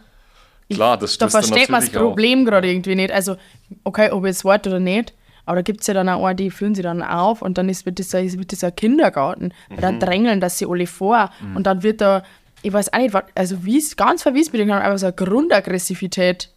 Klar, 0.71 0.97
das 0.97 1.17
da 1.17 1.29
versteht 1.29 1.69
man 1.69 1.81
das. 1.81 1.89
Problem 1.89 2.45
gerade 2.45 2.69
irgendwie 2.69 2.93
nicht. 2.93 3.11
Also, 3.11 3.37
okay, 3.83 4.11
ob 4.11 4.23
es 4.25 4.45
warte 4.45 4.69
oder 4.69 4.79
nicht, 4.79 5.13
Aber 5.45 5.55
da 5.55 5.61
gibt 5.63 5.81
es 5.81 5.87
ja 5.87 5.95
dann 5.95 6.07
auch, 6.09 6.31
die 6.33 6.51
führen 6.51 6.75
sie 6.75 6.83
dann 6.83 7.01
auf 7.01 7.41
und 7.41 7.57
dann 7.57 7.69
ist, 7.69 7.87
wird 7.87 7.97
dieser, 7.97 8.21
wird 8.21 8.51
dieser 8.51 8.69
Kindergarten. 8.69 9.51
Weil 9.69 9.81
dann 9.81 9.99
drängeln 9.99 10.39
das 10.39 10.59
sie 10.59 10.67
alle 10.67 10.85
vor 10.85 11.31
und 11.55 11.65
dann 11.65 11.81
wird 11.81 12.01
da, 12.01 12.21
ich 12.61 12.73
weiß 12.73 12.93
auch 12.93 12.97
nicht, 12.99 13.13
was, 13.13 13.23
also 13.35 13.63
wie 13.65 13.77
es 13.77 13.95
ganz 13.95 14.23
verwies 14.23 14.51
mit 14.51 14.59
denen, 14.61 14.71
aber 14.71 14.97
so 14.97 15.07
eine 15.07 15.13
Grundaggressivität. 15.15 16.49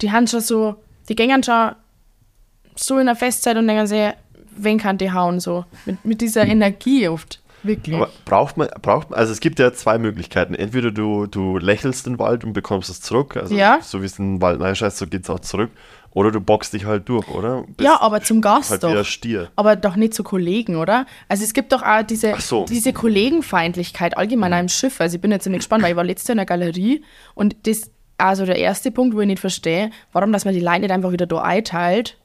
Die 0.00 0.10
haben 0.12 0.26
schon 0.26 0.40
so, 0.40 0.76
die 1.08 1.14
gehen 1.16 1.42
schon 1.42 1.72
so 2.76 2.98
in 2.98 3.06
der 3.06 3.16
Festzeit 3.16 3.56
und 3.56 3.66
denken 3.66 3.86
sich, 3.86 4.12
wen 4.56 4.78
kann 4.78 4.98
die 4.98 5.12
hauen 5.12 5.40
so? 5.40 5.64
Mit, 5.86 6.04
mit 6.04 6.20
dieser 6.20 6.46
Energie 6.46 7.08
oft. 7.08 7.40
Wirklich. 7.62 7.94
Aber 7.94 8.08
braucht 8.24 8.56
man, 8.56 8.68
braucht 8.80 9.10
man, 9.10 9.18
also 9.18 9.32
es 9.32 9.40
gibt 9.40 9.58
ja 9.58 9.70
zwei 9.72 9.98
Möglichkeiten. 9.98 10.54
Entweder 10.54 10.90
du, 10.90 11.26
du 11.26 11.58
lächelst 11.58 12.06
den 12.06 12.18
Wald 12.18 12.42
und 12.42 12.54
bekommst 12.54 12.88
es 12.88 13.02
zurück, 13.02 13.36
also 13.36 13.54
Ja. 13.54 13.80
so 13.82 14.00
wie 14.00 14.06
es 14.06 14.18
in 14.18 14.36
den 14.36 14.42
Wald 14.42 14.60
reinscheißt, 14.60 14.96
so 14.96 15.06
geht 15.06 15.24
es 15.24 15.30
auch 15.30 15.40
zurück. 15.40 15.70
Oder 16.12 16.32
du 16.32 16.40
boxst 16.40 16.72
dich 16.72 16.86
halt 16.86 17.08
durch, 17.08 17.28
oder? 17.28 17.62
Bist 17.68 17.80
ja, 17.80 18.00
aber 18.00 18.20
zum 18.20 18.40
Gast 18.40 18.70
halt 18.70 18.82
doch. 18.82 19.04
Stier. 19.04 19.50
Aber 19.54 19.76
doch 19.76 19.94
nicht 19.94 20.12
zu 20.12 20.24
Kollegen, 20.24 20.74
oder? 20.76 21.06
Also 21.28 21.44
es 21.44 21.54
gibt 21.54 21.72
doch 21.72 21.82
auch 21.82 22.02
diese, 22.02 22.34
so. 22.40 22.64
diese 22.64 22.92
Kollegenfeindlichkeit 22.92 24.16
allgemein 24.16 24.52
am 24.52 24.68
Schiff. 24.68 25.00
Also 25.00 25.16
ich 25.16 25.20
bin 25.20 25.30
jetzt 25.30 25.44
ziemlich 25.44 25.60
gespannt, 25.60 25.82
weil 25.84 25.90
ich 25.92 25.96
war 25.96 26.04
letztes 26.04 26.26
Jahr 26.28 26.32
in 26.34 26.38
der 26.38 26.46
Galerie 26.46 27.04
und 27.34 27.56
das, 27.66 27.90
also 28.18 28.44
der 28.44 28.56
erste 28.56 28.90
Punkt, 28.90 29.14
wo 29.14 29.20
ich 29.20 29.26
nicht 29.28 29.38
verstehe, 29.40 29.90
warum, 30.12 30.32
dass 30.32 30.44
man 30.44 30.52
die 30.54 30.60
Leute 30.60 30.80
nicht 30.80 30.90
einfach 30.90 31.12
wieder 31.12 31.26
da 31.26 31.42
einteilt, 31.42 32.16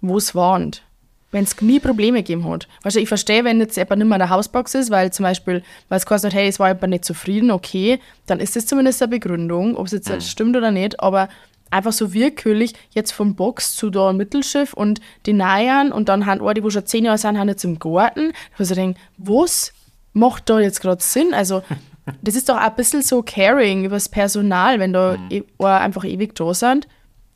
wo 0.00 0.16
es 0.16 0.34
warnt. 0.34 0.82
Wenn 1.30 1.44
es 1.44 1.60
nie 1.60 1.78
Probleme 1.78 2.18
gegeben 2.18 2.48
hat. 2.48 2.68
Weißt 2.84 2.96
du, 2.96 3.00
ich 3.00 3.08
verstehe, 3.08 3.44
wenn 3.44 3.60
jetzt 3.60 3.76
jemand 3.76 3.98
nicht 3.98 4.08
mehr 4.08 4.16
in 4.16 4.20
der 4.20 4.30
Hausbox 4.30 4.74
ist, 4.76 4.90
weil 4.90 5.12
zum 5.12 5.24
Beispiel, 5.24 5.62
weil 5.90 5.98
es 5.98 6.06
kostet, 6.06 6.32
hey, 6.32 6.48
es 6.48 6.58
war 6.58 6.68
jemand 6.68 6.88
nicht 6.90 7.04
zufrieden, 7.04 7.50
okay, 7.50 7.98
dann 8.26 8.40
ist 8.40 8.56
das 8.56 8.64
zumindest 8.64 9.02
eine 9.02 9.10
Begründung, 9.10 9.76
ob 9.76 9.86
es 9.86 9.92
jetzt 9.92 10.08
Mhm. 10.08 10.20
stimmt 10.22 10.56
oder 10.56 10.70
nicht, 10.70 11.00
aber 11.00 11.28
einfach 11.70 11.92
so 11.92 12.12
willkürlich 12.14 12.74
jetzt 12.90 13.12
von 13.12 13.34
Box 13.34 13.76
zu 13.76 13.90
da 13.90 14.12
Mittelschiff 14.12 14.72
und 14.72 15.00
die 15.26 15.32
Neiern 15.32 15.92
und 15.92 16.08
dann 16.08 16.26
haben 16.26 16.40
die, 16.54 16.60
die 16.60 16.70
schon 16.70 16.86
zehn 16.86 17.04
Jahre 17.04 17.18
sind, 17.18 17.38
haben 17.38 17.48
jetzt 17.48 17.64
im 17.64 17.78
Garten, 17.78 18.32
wo 18.56 18.62
ich 18.62 18.68
denke, 18.70 19.00
was 19.16 19.72
macht 20.12 20.48
da 20.50 20.60
jetzt 20.60 20.80
gerade 20.80 21.02
Sinn? 21.02 21.34
Also, 21.34 21.62
das 22.22 22.34
ist 22.34 22.48
doch 22.48 22.56
auch 22.56 22.60
ein 22.62 22.74
bisschen 22.74 23.02
so 23.02 23.22
caring 23.22 23.84
über 23.84 23.96
das 23.96 24.08
Personal, 24.08 24.78
wenn 24.80 24.92
da 24.92 25.16
Mhm. 25.16 25.30
e 25.60 25.64
einfach 25.64 26.04
ewig 26.04 26.34
da 26.34 26.54
sind. 26.54 26.88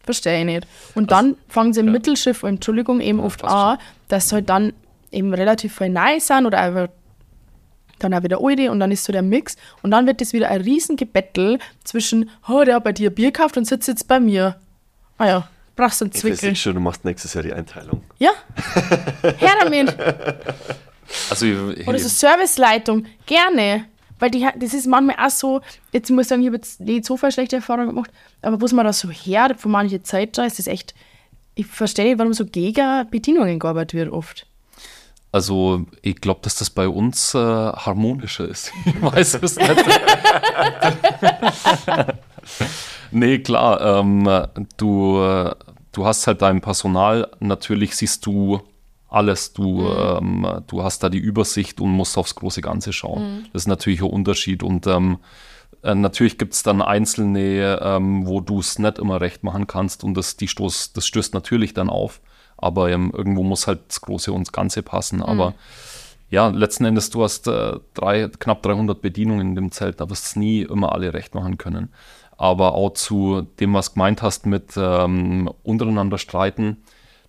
Verstehe 0.04 0.40
ich 0.40 0.44
nicht. 0.46 0.66
Und 0.96 1.12
dann 1.12 1.36
fangen 1.48 1.72
sie 1.72 1.80
im 1.80 1.92
Mittelschiff, 1.92 2.42
Entschuldigung, 2.42 3.00
eben 3.00 3.20
oft 3.20 3.40
passt 3.42 3.54
an, 3.54 3.78
dass 4.08 4.28
sie 4.28 4.34
halt 4.36 4.48
dann 4.48 4.72
eben 5.12 5.32
relativ 5.32 5.76
viel 5.76 5.90
neu 5.90 6.18
sind 6.18 6.44
oder 6.46 6.58
einfach 6.58 6.88
dann 8.02 8.14
auch 8.14 8.22
wieder 8.22 8.38
alte 8.42 8.70
und 8.70 8.80
dann 8.80 8.90
ist 8.92 9.04
so 9.04 9.12
der 9.12 9.22
Mix 9.22 9.56
und 9.82 9.90
dann 9.90 10.06
wird 10.06 10.20
das 10.20 10.32
wieder 10.32 10.48
ein 10.48 10.60
riesen 10.60 10.96
Gebettel 10.96 11.58
zwischen, 11.84 12.30
oh, 12.48 12.62
der 12.64 12.76
hat 12.76 12.84
bei 12.84 12.92
dir 12.92 13.10
Bier 13.10 13.32
gekauft 13.32 13.56
und 13.56 13.66
sitzt 13.66 13.88
jetzt 13.88 14.08
bei 14.08 14.20
mir. 14.20 14.56
Ah 15.18 15.26
ja, 15.26 15.48
brauchst 15.76 16.00
du 16.00 16.04
einen 16.06 16.12
Ich 16.14 16.20
Zwickel. 16.20 16.50
weiß 16.50 16.58
schon, 16.58 16.74
du 16.74 16.80
machst 16.80 17.04
nächstes 17.04 17.34
Jahr 17.34 17.42
die 17.44 17.52
Einteilung. 17.52 18.02
Ja, 18.18 18.30
her 19.38 19.52
damit. 19.60 19.94
Also, 21.30 21.46
ich, 21.46 21.86
Oder 21.86 21.98
so 21.98 22.08
Serviceleitung, 22.08 23.06
gerne. 23.26 23.84
Weil 24.18 24.30
die, 24.30 24.46
das 24.56 24.72
ist 24.72 24.86
manchmal 24.86 25.16
auch 25.26 25.30
so, 25.30 25.60
jetzt 25.90 26.08
muss 26.10 26.22
ich 26.26 26.28
sagen, 26.28 26.42
ich 26.42 26.46
habe 26.46 26.56
jetzt 26.56 26.80
nicht 26.80 27.04
so 27.04 27.16
viel 27.16 27.32
schlechte 27.32 27.56
Erfahrungen 27.56 27.88
gemacht, 27.88 28.10
aber 28.40 28.60
wo 28.60 28.74
mir 28.74 28.84
da 28.84 28.92
so 28.92 29.10
her, 29.10 29.54
von 29.58 29.72
mancher 29.72 30.04
Zeit 30.04 30.38
da, 30.38 30.44
ist 30.44 30.60
das 30.60 30.68
echt, 30.68 30.94
ich 31.56 31.66
verstehe 31.66 32.04
nicht, 32.04 32.18
warum 32.18 32.32
so 32.32 32.46
gegen 32.46 33.08
Bedienungen 33.10 33.58
gearbeitet 33.58 33.94
wird 33.94 34.12
oft. 34.12 34.46
Also 35.32 35.86
ich 36.02 36.16
glaube, 36.16 36.40
dass 36.42 36.56
das 36.56 36.70
bei 36.70 36.86
uns 36.86 37.34
äh, 37.34 37.38
harmonischer 37.38 38.46
ist. 38.46 38.72
Ich 38.84 39.02
weiß 39.02 39.38
es 39.42 39.56
nicht. 39.56 39.70
nee, 43.10 43.38
klar. 43.38 44.00
Ähm, 44.00 44.28
du, 44.76 45.50
du 45.92 46.06
hast 46.06 46.26
halt 46.26 46.42
dein 46.42 46.60
Personal. 46.60 47.30
Natürlich 47.40 47.96
siehst 47.96 48.26
du 48.26 48.60
alles. 49.08 49.52
Du, 49.52 49.88
ähm, 49.88 50.62
du 50.66 50.82
hast 50.82 51.02
da 51.02 51.08
die 51.08 51.18
Übersicht 51.18 51.80
und 51.80 51.90
musst 51.90 52.18
aufs 52.18 52.34
große 52.34 52.60
Ganze 52.60 52.92
schauen. 52.92 53.48
Das 53.52 53.62
ist 53.62 53.68
natürlich 53.68 54.00
ein 54.00 54.10
Unterschied. 54.10 54.62
Und 54.62 54.86
ähm, 54.86 55.18
äh, 55.82 55.94
natürlich 55.94 56.38
gibt 56.38 56.54
es 56.54 56.62
dann 56.62 56.82
einzelne, 56.82 57.80
ähm, 57.82 58.26
wo 58.26 58.40
du 58.40 58.60
es 58.60 58.78
nicht 58.78 58.98
immer 58.98 59.20
recht 59.20 59.44
machen 59.44 59.66
kannst 59.66 60.04
und 60.04 60.14
das, 60.14 60.36
die 60.36 60.48
Stoß, 60.48 60.92
das 60.92 61.06
stößt 61.06 61.34
natürlich 61.34 61.74
dann 61.74 61.90
auf. 61.90 62.20
Aber 62.62 62.90
ähm, 62.90 63.12
irgendwo 63.14 63.42
muss 63.42 63.66
halt 63.66 63.80
das 63.88 64.00
Große 64.00 64.32
und 64.32 64.46
das 64.46 64.52
Ganze 64.52 64.82
passen. 64.82 65.22
Aber 65.22 65.54
ja, 66.30 66.48
letzten 66.48 66.86
Endes, 66.86 67.10
du 67.10 67.22
hast 67.22 67.46
äh, 67.46 67.74
drei, 67.92 68.26
knapp 68.26 68.62
300 68.62 69.02
Bedienungen 69.02 69.48
in 69.48 69.54
dem 69.54 69.70
Zelt, 69.70 70.00
da 70.00 70.08
wirst 70.08 70.34
du 70.34 70.40
nie 70.40 70.62
immer 70.62 70.92
alle 70.92 71.12
recht 71.12 71.34
machen 71.34 71.58
können. 71.58 71.92
Aber 72.38 72.74
auch 72.74 72.94
zu 72.94 73.42
dem, 73.60 73.74
was 73.74 73.88
du 73.88 73.94
gemeint 73.94 74.22
hast 74.22 74.46
mit 74.46 74.72
ähm, 74.76 75.50
untereinander 75.62 76.16
streiten, 76.16 76.78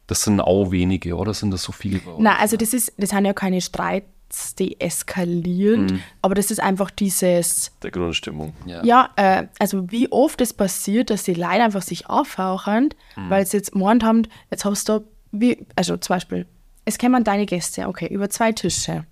das 0.07 0.21
sind 0.21 0.39
auch 0.39 0.71
wenige, 0.71 1.15
oder 1.15 1.33
sind 1.33 1.51
das 1.51 1.63
so 1.63 1.73
viele? 1.73 1.99
Na, 2.17 2.37
also 2.37 2.55
das 2.55 2.73
ist, 2.73 2.93
das 2.97 3.09
sind 3.09 3.25
ja 3.25 3.33
keine 3.33 3.59
Streits, 3.59 4.55
die 4.55 4.79
eskalieren, 4.79 6.01
aber 6.21 6.33
das 6.35 6.49
ist 6.49 6.59
einfach 6.59 6.89
dieses, 6.89 7.71
Der 7.83 7.91
Grundstimmung. 7.91 8.53
Ja. 8.65 8.83
Ja, 8.83 9.09
äh, 9.17 9.47
also 9.59 9.91
wie 9.91 10.11
oft 10.11 10.39
es 10.41 10.53
passiert, 10.53 11.09
dass 11.09 11.23
die 11.23 11.33
Leute 11.33 11.63
einfach 11.63 11.81
sich 11.81 12.09
aufhauchen, 12.09 12.89
weil 13.29 13.45
sie 13.45 13.57
jetzt 13.57 13.73
gemeint 13.73 14.03
haben, 14.03 14.23
jetzt 14.49 14.65
hast 14.65 14.89
du, 14.89 15.05
wie, 15.33 15.65
also 15.75 15.97
zum 15.97 16.15
Beispiel, 16.15 16.45
es 16.85 16.97
kämen 16.97 17.23
deine 17.23 17.45
Gäste, 17.45 17.87
okay, 17.87 18.07
über 18.07 18.29
zwei 18.29 18.51
Tische. 18.51 19.05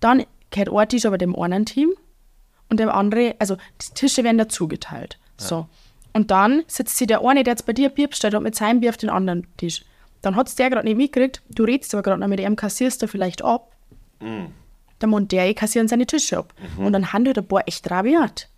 Dann 0.00 0.24
gehört 0.50 0.70
ein 0.70 0.88
Tisch 0.88 1.06
aber 1.06 1.18
dem 1.18 1.36
einen 1.36 1.64
Team 1.64 1.92
und 2.68 2.80
dem 2.80 2.88
andere, 2.88 3.36
also 3.38 3.56
die 3.56 3.94
Tische 3.94 4.24
werden 4.24 4.38
dazu 4.38 4.68
geteilt. 4.68 5.18
So. 5.36 5.66
Und 6.12 6.30
dann 6.30 6.64
sitzt 6.66 6.96
sich 6.96 7.06
der 7.06 7.24
eine, 7.24 7.44
der 7.44 7.52
jetzt 7.52 7.66
bei 7.66 7.72
dir 7.72 7.88
Bier 7.88 8.08
bestellt 8.08 8.34
hat, 8.34 8.42
mit 8.42 8.54
seinem 8.56 8.80
Bier 8.80 8.90
auf 8.90 8.96
den 8.96 9.10
anderen 9.10 9.46
Tisch. 9.56 9.84
Dann 10.22 10.36
hat 10.36 10.48
es 10.48 10.56
der 10.56 10.68
gerade 10.68 10.86
nicht 10.86 10.96
mitgekriegt, 10.96 11.42
du 11.48 11.64
redest 11.64 11.94
aber 11.94 12.02
gerade 12.02 12.20
noch 12.20 12.28
mit 12.28 12.40
ihm, 12.40 12.56
kassierst 12.56 13.00
du 13.00 13.06
vielleicht 13.06 13.42
ab. 13.42 13.72
Dann 14.98 15.10
muss 15.10 15.28
der 15.28 15.46
eh 15.46 15.54
kassieren 15.54 15.88
seine 15.88 16.06
Tische 16.06 16.38
ab. 16.38 16.52
Und 16.84 16.92
dann 16.92 17.12
handelt 17.12 17.38
ein 17.38 17.46
paar 17.46 17.66
echt 17.66 17.90
rabiat. 17.90 18.48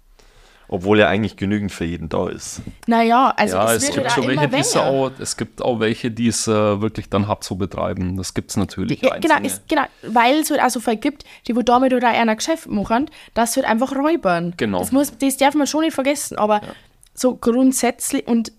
Obwohl 0.72 0.98
ja 0.98 1.06
eigentlich 1.06 1.36
genügend 1.36 1.70
für 1.70 1.84
jeden 1.84 2.08
da 2.08 2.30
ist. 2.30 2.62
Naja, 2.86 3.34
also 3.36 3.56
ja, 3.56 3.74
es, 3.74 3.82
es 3.82 3.82
wird 3.82 3.94
gibt 3.94 4.06
ja 4.06 4.10
schon 4.14 4.30
immer 4.30 4.50
welche, 4.52 4.72
die 4.72 4.78
auch, 4.78 5.10
es 5.18 5.36
gibt 5.36 5.60
auch 5.60 5.80
welche, 5.80 6.10
die 6.10 6.28
es 6.28 6.48
äh, 6.48 6.80
wirklich 6.80 7.10
dann 7.10 7.28
hart 7.28 7.44
so 7.44 7.56
betreiben. 7.56 8.16
Das 8.16 8.32
gibt 8.32 8.52
es 8.52 8.56
natürlich. 8.56 9.02
Ja, 9.02 9.18
genau, 9.18 9.34
es, 9.42 9.60
genau, 9.68 9.82
weil 10.00 10.36
es 10.36 10.50
halt 10.50 10.62
auch 10.62 10.70
so 10.70 10.80
viel 10.80 10.96
gibt, 10.96 11.26
die 11.46 11.54
wo 11.54 11.60
damit 11.60 11.92
oder 11.92 12.08
einer 12.08 12.36
Geschäft 12.36 12.68
machen, 12.68 13.10
das 13.34 13.54
wird 13.56 13.66
einfach 13.66 13.94
räubern. 13.94 14.54
Genau. 14.56 14.78
Das, 14.78 14.92
muss, 14.92 15.12
das 15.18 15.36
darf 15.36 15.54
man 15.54 15.66
schon 15.66 15.82
nicht 15.82 15.92
vergessen, 15.92 16.38
aber 16.38 16.62
so 17.12 17.34
grundsätzlich 17.34 18.26
und 18.26 18.50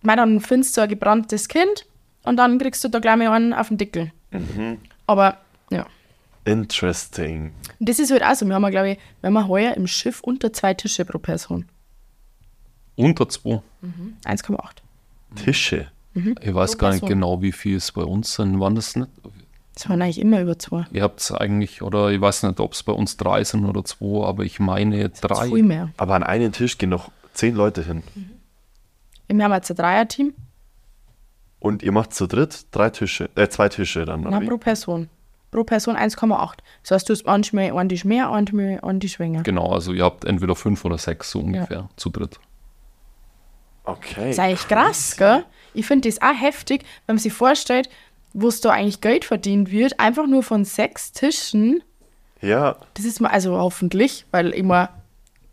mei, 0.00 0.16
dann 0.16 0.40
findest 0.40 0.74
du 0.74 0.80
ein 0.80 0.88
gebranntes 0.88 1.48
Kind 1.48 1.84
und 2.24 2.38
dann 2.38 2.58
kriegst 2.58 2.82
du 2.82 2.88
da 2.88 2.98
gleich 2.98 3.18
mal 3.18 3.28
einen 3.28 3.52
auf 3.52 3.68
den 3.68 3.76
Deckel. 3.76 4.10
Mhm. 4.30 4.78
Aber 5.06 5.24
ja. 5.24 5.38
Interesting. 6.48 7.52
Und 7.78 7.88
das 7.88 7.98
ist 7.98 8.10
halt 8.10 8.22
auch 8.22 8.34
so. 8.34 8.46
Wir 8.46 8.54
haben, 8.54 8.70
glaube 8.70 8.90
ich, 8.92 8.98
wir 9.20 9.28
haben 9.28 9.48
heuer 9.48 9.74
im 9.74 9.86
Schiff 9.86 10.20
unter 10.20 10.52
zwei 10.52 10.74
Tische 10.74 11.04
pro 11.04 11.18
Person. 11.18 11.66
Unter 12.96 13.28
zwei. 13.28 13.62
1,8. 14.24 14.58
Tische. 15.36 15.88
Ich 16.14 16.52
weiß 16.54 16.72
Pro 16.72 16.78
gar 16.78 16.88
nicht 16.90 17.00
Person. 17.00 17.08
genau, 17.08 17.42
wie 17.42 17.52
viel 17.52 17.76
es 17.76 17.92
bei 17.92 18.02
uns 18.02 18.34
sind. 18.34 18.58
Wann 18.58 18.74
das 18.74 18.96
nicht? 18.96 19.08
Das 19.74 19.88
waren 19.88 20.02
eigentlich 20.02 20.18
immer 20.20 20.40
über 20.40 20.58
zwei. 20.58 20.86
Ihr 20.92 21.02
habt 21.04 21.20
es 21.20 21.30
eigentlich, 21.30 21.82
oder 21.82 22.10
ich 22.10 22.20
weiß 22.20 22.42
nicht, 22.42 22.58
ob 22.58 22.72
es 22.72 22.82
bei 22.82 22.92
uns 22.92 23.16
drei 23.16 23.44
sind 23.44 23.64
oder 23.64 23.84
zwei, 23.84 24.26
aber 24.26 24.42
ich 24.44 24.58
meine 24.58 25.08
Das 25.10 25.20
drei. 25.20 25.46
viel 25.48 25.62
mehr. 25.62 25.90
Aber 25.96 26.14
an 26.16 26.24
einen 26.24 26.50
Tisch 26.52 26.78
gehen 26.78 26.88
noch 26.90 27.12
zehn 27.34 27.54
Leute 27.54 27.84
hin. 27.84 28.02
Wir 29.28 29.44
haben 29.44 29.52
jetzt 29.52 29.70
ein 29.70 29.76
Dreierteam. 29.76 30.34
Und 31.60 31.82
ihr 31.84 31.92
macht 31.92 32.14
zu 32.14 32.26
dritt 32.26 32.66
drei 32.72 32.90
Tische, 32.90 33.30
äh, 33.36 33.48
zwei 33.48 33.68
Tische 33.68 34.04
dann, 34.04 34.26
oder 34.26 34.40
Na, 34.40 34.46
pro 34.48 34.58
Person. 34.58 35.08
Pro 35.50 35.64
Person 35.64 35.96
1,8. 35.96 36.58
Das 36.82 36.90
heißt, 36.90 37.08
du 37.08 37.12
hast 37.14 37.24
manchmal 37.24 37.76
einen 37.76 37.88
Tisch 37.88 38.04
mehr, 38.04 38.28
manchmal 38.28 38.80
einen 38.82 39.00
Tisch 39.00 39.18
weniger. 39.18 39.42
Genau, 39.42 39.72
also 39.72 39.92
ihr 39.92 40.04
habt 40.04 40.24
entweder 40.24 40.54
fünf 40.54 40.84
oder 40.84 40.98
sechs 40.98 41.30
so 41.30 41.40
ungefähr 41.40 41.88
zu 41.96 42.10
dritt. 42.10 42.38
Okay. 43.84 44.14
Das 44.16 44.30
ist 44.30 44.38
eigentlich 44.38 44.68
krass, 44.68 45.16
gell? 45.16 45.44
Ich 45.72 45.86
finde 45.86 46.08
das 46.08 46.20
auch 46.20 46.38
heftig, 46.38 46.82
wenn 47.06 47.16
man 47.16 47.22
sich 47.22 47.32
vorstellt, 47.32 47.88
wo 48.34 48.48
es 48.48 48.60
da 48.60 48.70
eigentlich 48.70 49.00
Geld 49.00 49.24
verdient 49.24 49.70
wird, 49.70 49.98
einfach 49.98 50.26
nur 50.26 50.42
von 50.42 50.64
sechs 50.64 51.12
Tischen. 51.12 51.82
Ja, 52.42 52.76
Das 52.94 53.04
ist 53.04 53.20
mal, 53.20 53.30
also 53.30 53.56
hoffentlich, 53.56 54.26
weil 54.30 54.50
immer, 54.50 54.90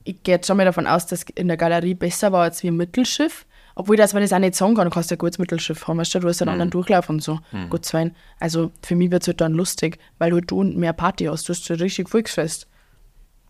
ich 0.04 0.22
gehe 0.24 0.36
jetzt 0.36 0.48
schon 0.48 0.58
mal 0.58 0.66
davon 0.66 0.86
aus, 0.86 1.08
dass 1.08 1.24
in 1.24 1.48
der 1.48 1.58
Galerie 1.58 1.94
besser 1.96 2.32
war 2.32 2.44
als 2.44 2.62
wie 2.62 2.68
im 2.68 2.78
Mittelschiff. 2.78 3.46
Obwohl, 3.76 3.98
das, 3.98 4.14
wenn 4.14 4.24
ich 4.24 4.30
das 4.30 4.38
auch 4.38 4.40
nicht 4.42 4.56
sagen 4.56 4.74
kann, 4.76 4.86
du 4.86 4.90
kannst 4.92 5.12
ja 5.12 5.16
ein 5.16 5.20
gutes 5.20 5.38
Mittelschiff 5.38 5.86
haben, 5.88 5.98
weißt 5.98 6.16
du, 6.16 6.20
du 6.20 6.30
hast 6.30 6.42
einen 6.42 6.50
anderen 6.50 6.70
Durchlauf 6.72 7.10
und 7.10 7.22
so. 7.22 7.40
Gut 7.70 7.86
sein. 7.86 8.16
Also 8.40 8.72
für 8.82 8.96
mich 8.96 9.12
wird 9.12 9.24
es 9.24 9.28
halt 9.28 9.42
dann 9.42 9.54
lustig, 9.54 10.00
weil 10.18 10.30
du 10.32 10.38
halt 10.38 10.52
unten 10.54 10.80
mehr 10.80 10.94
Party 10.94 11.26
hast. 11.26 11.48
Du 11.50 11.54
hast 11.54 11.66
so 11.66 11.74
richtig 11.74 12.10
Volksfest. 12.10 12.68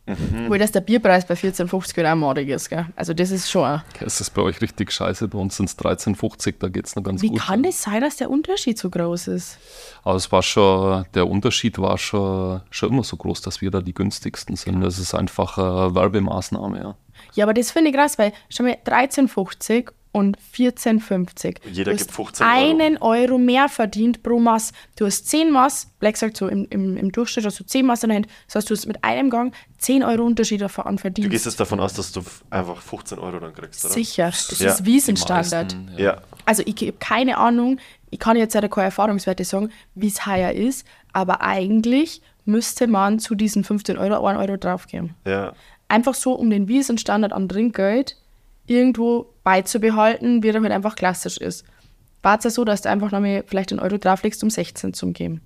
Obwohl, 0.08 0.60
dass 0.60 0.72
der 0.72 0.82
Bierpreis 0.82 1.26
bei 1.26 1.34
14,50 1.34 1.98
Euro 2.04 2.12
auch 2.12 2.16
madig 2.16 2.50
ist, 2.50 2.70
gell? 2.70 2.86
Also 2.96 3.16
das 3.16 3.32
ist 3.32 3.50
schon. 3.50 3.64
auch- 3.68 3.82
Es 4.02 4.22
ist 4.22 4.30
bei 4.36 4.44
euch 4.44 4.62
richtig 4.62 4.92
scheiße, 4.92 5.28
bei 5.28 5.40
uns 5.40 5.58
sind 5.58 5.68
es 5.68 5.76
13,50, 5.80 6.56
da 6.60 6.68
geht 6.70 6.86
es 6.86 6.96
noch 6.96 7.02
ganz 7.02 7.24
Wie 7.24 7.30
gut. 7.30 7.40
kann 7.40 7.64
das 7.64 7.82
sein, 7.82 8.02
dass 8.02 8.18
der 8.18 8.30
Unterschied 8.30 8.78
so 8.78 8.92
groß 8.92 9.30
ist? 9.30 9.58
Aber 10.04 10.16
es 10.16 10.32
war 10.32 10.44
schon, 10.44 11.06
der 11.16 11.28
Unterschied 11.28 11.80
war 11.80 11.98
schon, 11.98 12.62
schon 12.70 12.90
immer 12.90 13.04
so 13.04 13.18
groß, 13.18 13.42
dass 13.42 13.62
wir 13.62 13.72
da 13.72 13.82
die 13.82 13.96
günstigsten 13.96 14.56
sind. 14.56 14.82
Das 14.82 15.00
ist 15.00 15.16
einfach 15.16 15.58
eine 15.58 15.96
Werbemaßnahme, 15.96 16.78
ja. 16.80 16.96
Ja, 17.34 17.46
aber 17.46 17.56
das 17.56 17.72
finde 17.72 17.90
ich 17.90 17.96
krass, 17.96 18.20
weil 18.20 18.32
schon 18.50 18.68
mal 18.68 18.78
13,50 18.86 19.90
und 20.16 20.38
14,50. 20.56 21.58
Jeder 21.72 21.92
du 21.92 21.98
gibt 21.98 22.10
hast 22.10 22.16
15 22.16 22.46
Euro. 22.48 22.56
einen 22.56 22.98
Euro 23.00 23.38
mehr 23.38 23.68
verdient 23.68 24.24
pro 24.24 24.40
Mass. 24.40 24.72
Du 24.98 25.06
hast 25.06 25.28
10 25.30 25.52
Mass, 25.52 25.88
Black 26.00 26.16
sagt 26.16 26.38
so 26.38 26.48
im, 26.48 26.66
im, 26.70 26.96
im 26.96 27.12
Durchschnitt 27.12 27.46
hast 27.46 27.60
du 27.60 27.66
10 27.66 27.86
Mass 27.86 28.04
in 28.04 28.10
der 28.10 28.16
Hand. 28.18 28.28
Das 28.48 28.56
heißt, 28.56 28.70
du 28.70 28.76
hast 28.76 28.86
mit 28.86 29.04
einem 29.04 29.30
Gang 29.30 29.54
10 29.80 30.04
Euro 30.04 30.24
Unterschied 30.24 30.62
davon 30.62 30.96
Du 30.96 31.02
verdient. 31.02 31.30
gehst 31.30 31.46
jetzt 31.46 31.60
davon 31.60 31.80
aus, 31.82 31.94
dass 31.94 32.14
du 32.14 32.22
einfach 32.50 32.82
15 32.82 33.20
Euro 33.20 33.40
dann 33.40 33.54
kriegst, 33.54 33.84
oder? 33.84 33.94
Sicher, 33.94 34.28
das 34.28 34.58
Ja, 34.60 34.72
ist 34.72 34.86
Wiesenstandard. 34.86 35.76
Meisten, 35.76 35.92
Ja. 35.98 36.22
Also 36.46 36.64
ich 36.66 36.76
habe 36.82 36.94
keine 36.94 37.38
Ahnung, 37.38 37.80
ich 38.10 38.20
kann 38.20 38.38
jetzt 38.38 38.54
leider 38.56 38.70
keine 38.70 38.86
Erfahrungswerte 38.86 39.44
sagen, 39.44 39.70
wie 39.96 40.08
es 40.08 40.26
heuer 40.26 40.52
ist, 40.52 40.86
aber 41.12 41.42
eigentlich 41.42 42.22
müsste 42.46 42.88
man 42.88 43.20
zu 43.20 43.36
diesen 43.36 43.64
15 43.64 43.98
Euro 43.98 44.26
1 44.26 44.40
Euro 44.40 44.56
draufgeben. 44.58 45.14
Ja. 45.26 45.54
Einfach 45.90 46.14
so, 46.14 46.34
um 46.34 46.50
den 46.50 46.68
Wiesenstandard 46.68 47.34
an 47.34 47.50
Trinkgeld 47.50 48.16
irgendwo 48.68 49.34
beizubehalten, 49.46 50.44
wie 50.44 50.50
er 50.50 50.62
halt 50.62 50.72
einfach 50.74 50.96
klassisch 50.96 51.38
ist. 51.38 51.64
War 52.22 52.38
es 52.38 52.44
ja 52.44 52.50
so, 52.50 52.66
dass 52.66 52.82
du 52.82 52.90
einfach 52.90 53.12
noch 53.12 53.22
mal 53.22 53.46
vielleicht 53.48 53.72
einen 53.72 53.80
Euro 53.80 53.98
drauflegst, 53.98 54.44
um 54.44 54.50
16 54.50 54.94
zu 54.94 55.14
geben. 55.14 55.40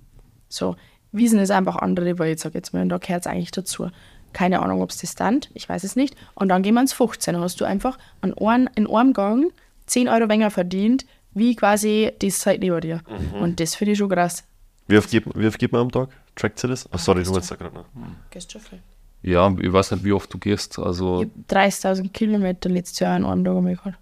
So, 0.48 0.74
Wiesen 1.12 1.38
ist 1.38 1.50
einfach 1.50 1.76
andere, 1.76 2.18
weil 2.18 2.34
ich 2.34 2.40
sage 2.40 2.56
jetzt 2.56 2.72
mal, 2.72 2.82
und 2.82 2.88
da 2.88 2.98
gehört 2.98 3.20
es 3.20 3.26
eigentlich 3.26 3.50
dazu. 3.50 3.90
Keine 4.32 4.60
Ahnung, 4.60 4.80
ob 4.80 4.90
es 4.90 4.98
das 4.98 5.12
stand, 5.12 5.50
ich 5.54 5.68
weiß 5.68 5.82
es 5.82 5.96
nicht. 5.96 6.16
Und 6.34 6.48
dann 6.48 6.62
gehen 6.62 6.74
wir 6.74 6.80
ins 6.80 6.92
15. 6.92 7.34
Dann 7.34 7.42
hast 7.42 7.60
du 7.60 7.64
einfach 7.64 7.98
an 8.20 8.32
einem, 8.34 8.68
in 8.76 8.88
einem 8.88 9.12
Gang 9.12 9.52
10 9.86 10.08
Euro 10.08 10.28
weniger 10.28 10.50
verdient, 10.50 11.04
wie 11.32 11.56
quasi 11.56 12.12
die 12.22 12.30
Zeit 12.30 12.60
neben 12.60 12.80
dir. 12.80 13.02
Und 13.40 13.60
das 13.60 13.74
finde 13.74 13.92
ich 13.92 13.98
schon 13.98 14.08
krass. 14.08 14.44
Wie 14.86 14.98
oft 14.98 15.10
gibt, 15.10 15.28
wie 15.38 15.46
oft 15.46 15.58
gibt 15.58 15.72
man 15.72 15.82
am 15.82 15.90
Tag? 15.90 16.10
Trackt 16.36 16.58
sie 16.58 16.68
das? 16.68 16.88
Oh, 16.92 16.96
sorry, 16.96 17.24
du 17.24 17.30
wolltest 17.30 17.50
da 17.50 17.56
gerade 17.56 17.74
noch. 17.74 17.86
Gehst 18.30 18.50
schon 18.52 18.60
viel. 18.60 18.80
Ja, 19.22 19.52
ich 19.60 19.72
weiß 19.72 19.90
nicht, 19.92 20.04
wie 20.04 20.12
oft 20.12 20.32
du 20.32 20.38
gehst. 20.38 20.78
Also 20.78 21.22
Ich 21.22 21.54
habe 21.54 21.68
30.000 21.68 22.10
Kilometer 22.10 22.68
letztes 22.68 23.00
Jahr 23.00 23.16
in 23.16 23.24
einem 23.24 23.44
Tag 23.44 23.56
einmal 23.56 23.76
gehabt. 23.76 23.98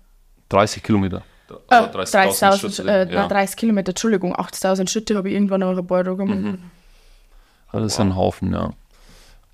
30 0.51 0.83
Kilometer. 0.83 1.23
Äh, 1.51 1.55
Also 1.69 1.99
30.000, 1.99 2.59
Schritte, 2.59 2.83
äh, 2.91 3.13
ja. 3.13 3.21
nein, 3.23 3.29
30 3.29 3.57
Kilometer, 3.57 3.91
Entschuldigung, 3.91 4.37
80.000 4.37 4.89
Schritte 4.89 5.17
habe 5.17 5.29
ich 5.29 5.35
irgendwann 5.35 5.61
noch 5.61 5.77
ein 5.77 5.87
paar 5.87 6.05
Tage 6.05 6.17
gemacht. 6.17 6.59
Das 7.73 7.85
ist 7.85 8.01
ein 8.01 8.17
Haufen, 8.17 8.53
ja. 8.53 8.73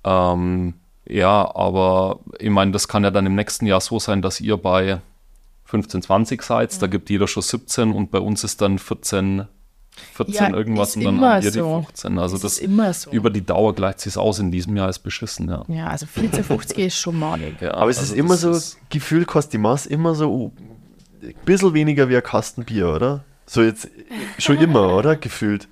Ähm, 0.03 0.75
ja, 1.07 1.53
aber 1.55 2.19
ich 2.39 2.49
meine, 2.49 2.71
das 2.71 2.87
kann 2.87 3.03
ja 3.03 3.11
dann 3.11 3.25
im 3.25 3.35
nächsten 3.35 3.65
Jahr 3.65 3.81
so 3.81 3.99
sein, 3.99 4.21
dass 4.21 4.39
ihr 4.41 4.57
bei 4.57 5.01
15, 5.65 6.01
20 6.03 6.41
seid, 6.43 6.81
da 6.81 6.87
gibt 6.87 7.09
jeder 7.09 7.27
schon 7.27 7.43
17 7.43 7.91
und 7.91 8.11
bei 8.11 8.19
uns 8.19 8.43
ist 8.43 8.61
dann 8.61 8.77
14, 8.77 9.47
14 10.13 10.33
Ja, 10.35 10.49
irgendwas 10.53 10.89
ist 10.89 10.95
und 10.97 11.03
dann 11.05 11.15
immer 11.17 11.33
habt 11.35 11.43
ihr 11.45 11.51
die 11.51 11.59
so. 11.59 11.81
15. 11.85 12.19
Also 12.19 12.35
Das 12.35 12.41
das, 12.41 12.53
ist 12.53 12.59
immer 12.59 12.93
so. 12.93 13.11
über 13.11 13.29
die 13.29 13.45
Dauer 13.45 13.73
gleicht 13.75 13.99
sich 14.01 14.17
aus 14.17 14.39
in 14.39 14.51
diesem 14.51 14.75
Jahr 14.75 14.89
ist 14.89 14.99
beschissen, 14.99 15.49
ja. 15.49 15.63
Ja, 15.67 15.87
also 15.87 16.05
14,50 16.05 16.73
ist 16.77 16.97
schon 16.97 17.17
malig. 17.19 17.55
ja 17.61 17.73
Aber 17.73 17.89
es 17.89 17.99
also 17.99 18.13
ist 18.13 18.19
immer 18.19 18.29
das 18.35 18.41
so, 18.41 18.51
ist- 18.51 18.77
Gefühl 18.89 19.25
kostet 19.25 19.53
die 19.53 19.57
Maß 19.59 19.85
immer 19.85 20.15
so 20.15 20.29
oh, 20.31 20.51
ein 21.23 21.33
bisschen 21.45 21.73
weniger 21.73 22.09
wie 22.09 22.15
ein 22.17 22.23
Kasten 22.23 22.63
Bier, 22.65 22.89
oder? 22.89 23.23
So 23.45 23.61
jetzt 23.61 23.87
schon 24.39 24.57
immer, 24.57 24.93
oder? 24.95 25.15
Gefühlt. 25.15 25.67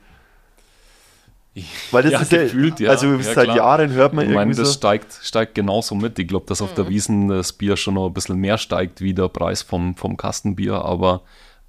Weil 1.91 2.01
das 2.03 2.11
Ja, 2.13 2.19
ist 2.21 2.31
ja, 2.31 2.43
gefühlt, 2.43 2.79
ja. 2.79 2.89
also 2.89 3.05
Ja, 3.13 3.21
seit 3.21 3.43
klar. 3.45 3.57
Jahren 3.57 3.91
hört 3.91 4.13
man 4.13 4.25
Ich 4.25 4.31
meine, 4.31 4.41
irgendwie 4.51 4.59
das 4.61 4.69
so. 4.69 4.73
steigt, 4.73 5.19
steigt 5.21 5.53
genauso 5.53 5.93
mit. 5.93 6.17
Ich 6.17 6.27
glaube, 6.27 6.47
dass 6.47 6.63
auf 6.63 6.73
der 6.73 6.89
Wiesen 6.89 7.27
das 7.27 7.53
Bier 7.53 7.77
schon 7.77 7.93
noch 7.93 8.07
ein 8.07 8.13
bisschen 8.13 8.37
mehr 8.37 8.57
steigt 8.57 9.01
wie 9.01 9.13
der 9.13 9.27
Preis 9.27 9.61
vom, 9.61 9.95
vom 9.95 10.17
Kastenbier, 10.17 10.83
aber 10.83 11.21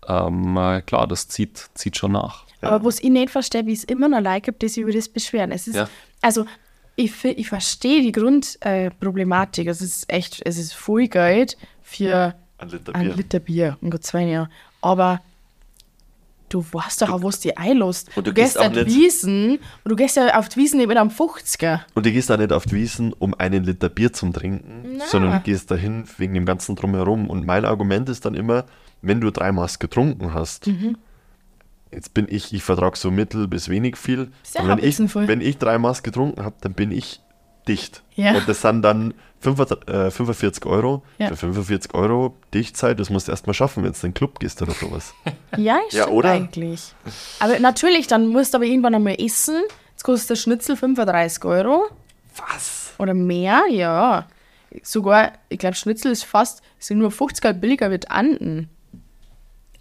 ähm, 0.08 0.56
äh, 0.56 0.82
klar, 0.82 1.06
das 1.06 1.28
zieht, 1.28 1.68
zieht 1.74 1.96
schon 1.96 2.12
nach. 2.12 2.44
Aber 2.60 2.84
was 2.84 3.00
ich 3.00 3.10
nicht 3.10 3.30
verstehe, 3.30 3.66
wie 3.66 3.72
es 3.74 3.84
immer 3.84 4.08
noch 4.08 4.20
Leute 4.20 4.40
gibt, 4.42 4.62
die 4.62 4.68
sich 4.68 4.82
über 4.82 4.92
das 4.92 5.08
beschweren. 5.08 5.52
Es 5.52 5.66
ist, 5.66 5.76
Ja. 5.76 5.88
also, 6.22 6.46
ich, 6.96 7.12
ich 7.24 7.48
verstehe 7.48 8.00
die 8.02 8.12
Grundproblematik. 8.12 9.66
Äh, 9.66 9.70
es 9.70 9.82
ist 9.82 10.10
echt, 10.10 10.40
es 10.44 10.56
ist 10.58 10.72
voll 10.74 11.08
Geld 11.08 11.56
für 11.82 12.34
Ein 12.58 12.68
Liter 12.68 12.94
ein 12.94 13.06
Bier. 13.06 13.16
Liter 13.16 13.38
Bier, 13.40 13.76
um 13.82 13.90
Gottes 13.90 14.14
Willen, 14.14 14.28
ja. 14.28 14.48
Aber 14.80 15.20
du 16.48 16.64
weißt 16.72 17.02
doch 17.02 17.10
auch, 17.10 17.22
wo 17.22 17.28
es 17.28 17.40
dir 17.40 17.58
einlässt. 17.58 18.08
Und 18.16 18.26
du 18.26 18.30
du 18.30 18.34
gehst 18.34 18.54
gehst 18.54 18.58
auch 18.64 18.66
auf 18.70 18.72
die 18.72 18.86
Wiesen 18.86 19.50
und 19.56 19.90
du 19.90 19.96
gehst 19.96 20.16
ja 20.16 20.38
auf 20.38 20.48
die 20.48 20.56
Wiesen 20.60 20.80
eben 20.80 20.96
am 20.96 21.08
50er. 21.08 21.80
Und 21.94 22.06
du 22.06 22.12
gehst 22.12 22.30
da 22.30 22.36
nicht 22.36 22.52
auf 22.52 22.64
die 22.64 22.76
Wiesen, 22.76 23.12
um 23.12 23.34
einen 23.34 23.64
Liter 23.64 23.88
Bier 23.88 24.12
zum 24.12 24.32
Trinken, 24.32 24.96
Na. 24.98 25.06
sondern 25.06 25.32
du 25.32 25.40
gehst 25.40 25.70
dahin 25.70 26.04
wegen 26.18 26.34
dem 26.34 26.46
ganzen 26.46 26.76
Drumherum. 26.76 27.28
Und 27.28 27.44
mein 27.44 27.64
Argument 27.64 28.08
ist 28.08 28.24
dann 28.24 28.34
immer, 28.34 28.64
wenn 29.06 29.20
du 29.20 29.30
drei 29.30 29.52
Maß 29.52 29.78
getrunken 29.78 30.32
hast, 30.34 30.66
Mhm. 30.66 30.96
jetzt 31.92 32.14
bin 32.14 32.26
ich, 32.28 32.52
ich 32.52 32.62
vertrage 32.62 32.96
so 32.98 33.10
mittel 33.10 33.46
bis 33.48 33.68
wenig 33.68 33.96
viel. 33.96 34.30
Und 34.58 34.68
wenn, 34.68 34.78
ich, 34.78 34.98
wenn 35.14 35.40
ich 35.40 35.58
drei 35.58 35.78
Maß 35.78 36.02
getrunken 36.02 36.44
habe, 36.44 36.56
dann 36.60 36.74
bin 36.74 36.90
ich 36.90 37.20
dicht. 37.68 38.02
Ja. 38.14 38.34
Und 38.36 38.48
das 38.48 38.60
sind 38.60 38.82
dann 38.82 39.14
45, 39.40 39.88
äh, 39.88 40.10
45 40.10 40.66
Euro. 40.66 41.02
Ja. 41.18 41.28
Für 41.28 41.36
45 41.36 41.94
Euro 41.94 42.36
Dichtzeit, 42.52 42.98
das 43.00 43.10
musst 43.10 43.28
du 43.28 43.32
erst 43.32 43.46
mal 43.46 43.54
schaffen, 43.54 43.82
wenn 43.84 43.92
du 43.92 43.96
in 43.98 44.02
den 44.10 44.14
Club 44.14 44.38
gehst 44.40 44.60
oder 44.62 44.72
sowas. 44.72 45.14
Ja, 45.56 45.78
Ja, 45.90 46.08
oder? 46.08 46.30
eigentlich. 46.30 46.92
Aber 47.40 47.58
natürlich, 47.60 48.06
dann 48.06 48.26
musst 48.28 48.52
du 48.54 48.58
aber 48.58 48.64
irgendwann 48.66 48.94
einmal 48.94 49.16
essen. 49.20 49.62
Jetzt 49.92 50.02
kostet 50.02 50.30
der 50.30 50.36
Schnitzel 50.36 50.76
35 50.76 51.44
Euro. 51.44 51.86
Was? 52.36 52.92
Oder 52.98 53.14
mehr, 53.14 53.62
ja. 53.70 54.26
Sogar, 54.82 55.32
ich 55.48 55.58
glaube, 55.58 55.76
Schnitzel 55.76 56.10
ist 56.10 56.24
fast, 56.24 56.60
sind 56.80 56.98
nur 56.98 57.12
50 57.12 57.44
Euro 57.44 57.54
billiger 57.54 57.90
wie 57.92 57.98
die 57.98 58.08
Anden. 58.10 58.68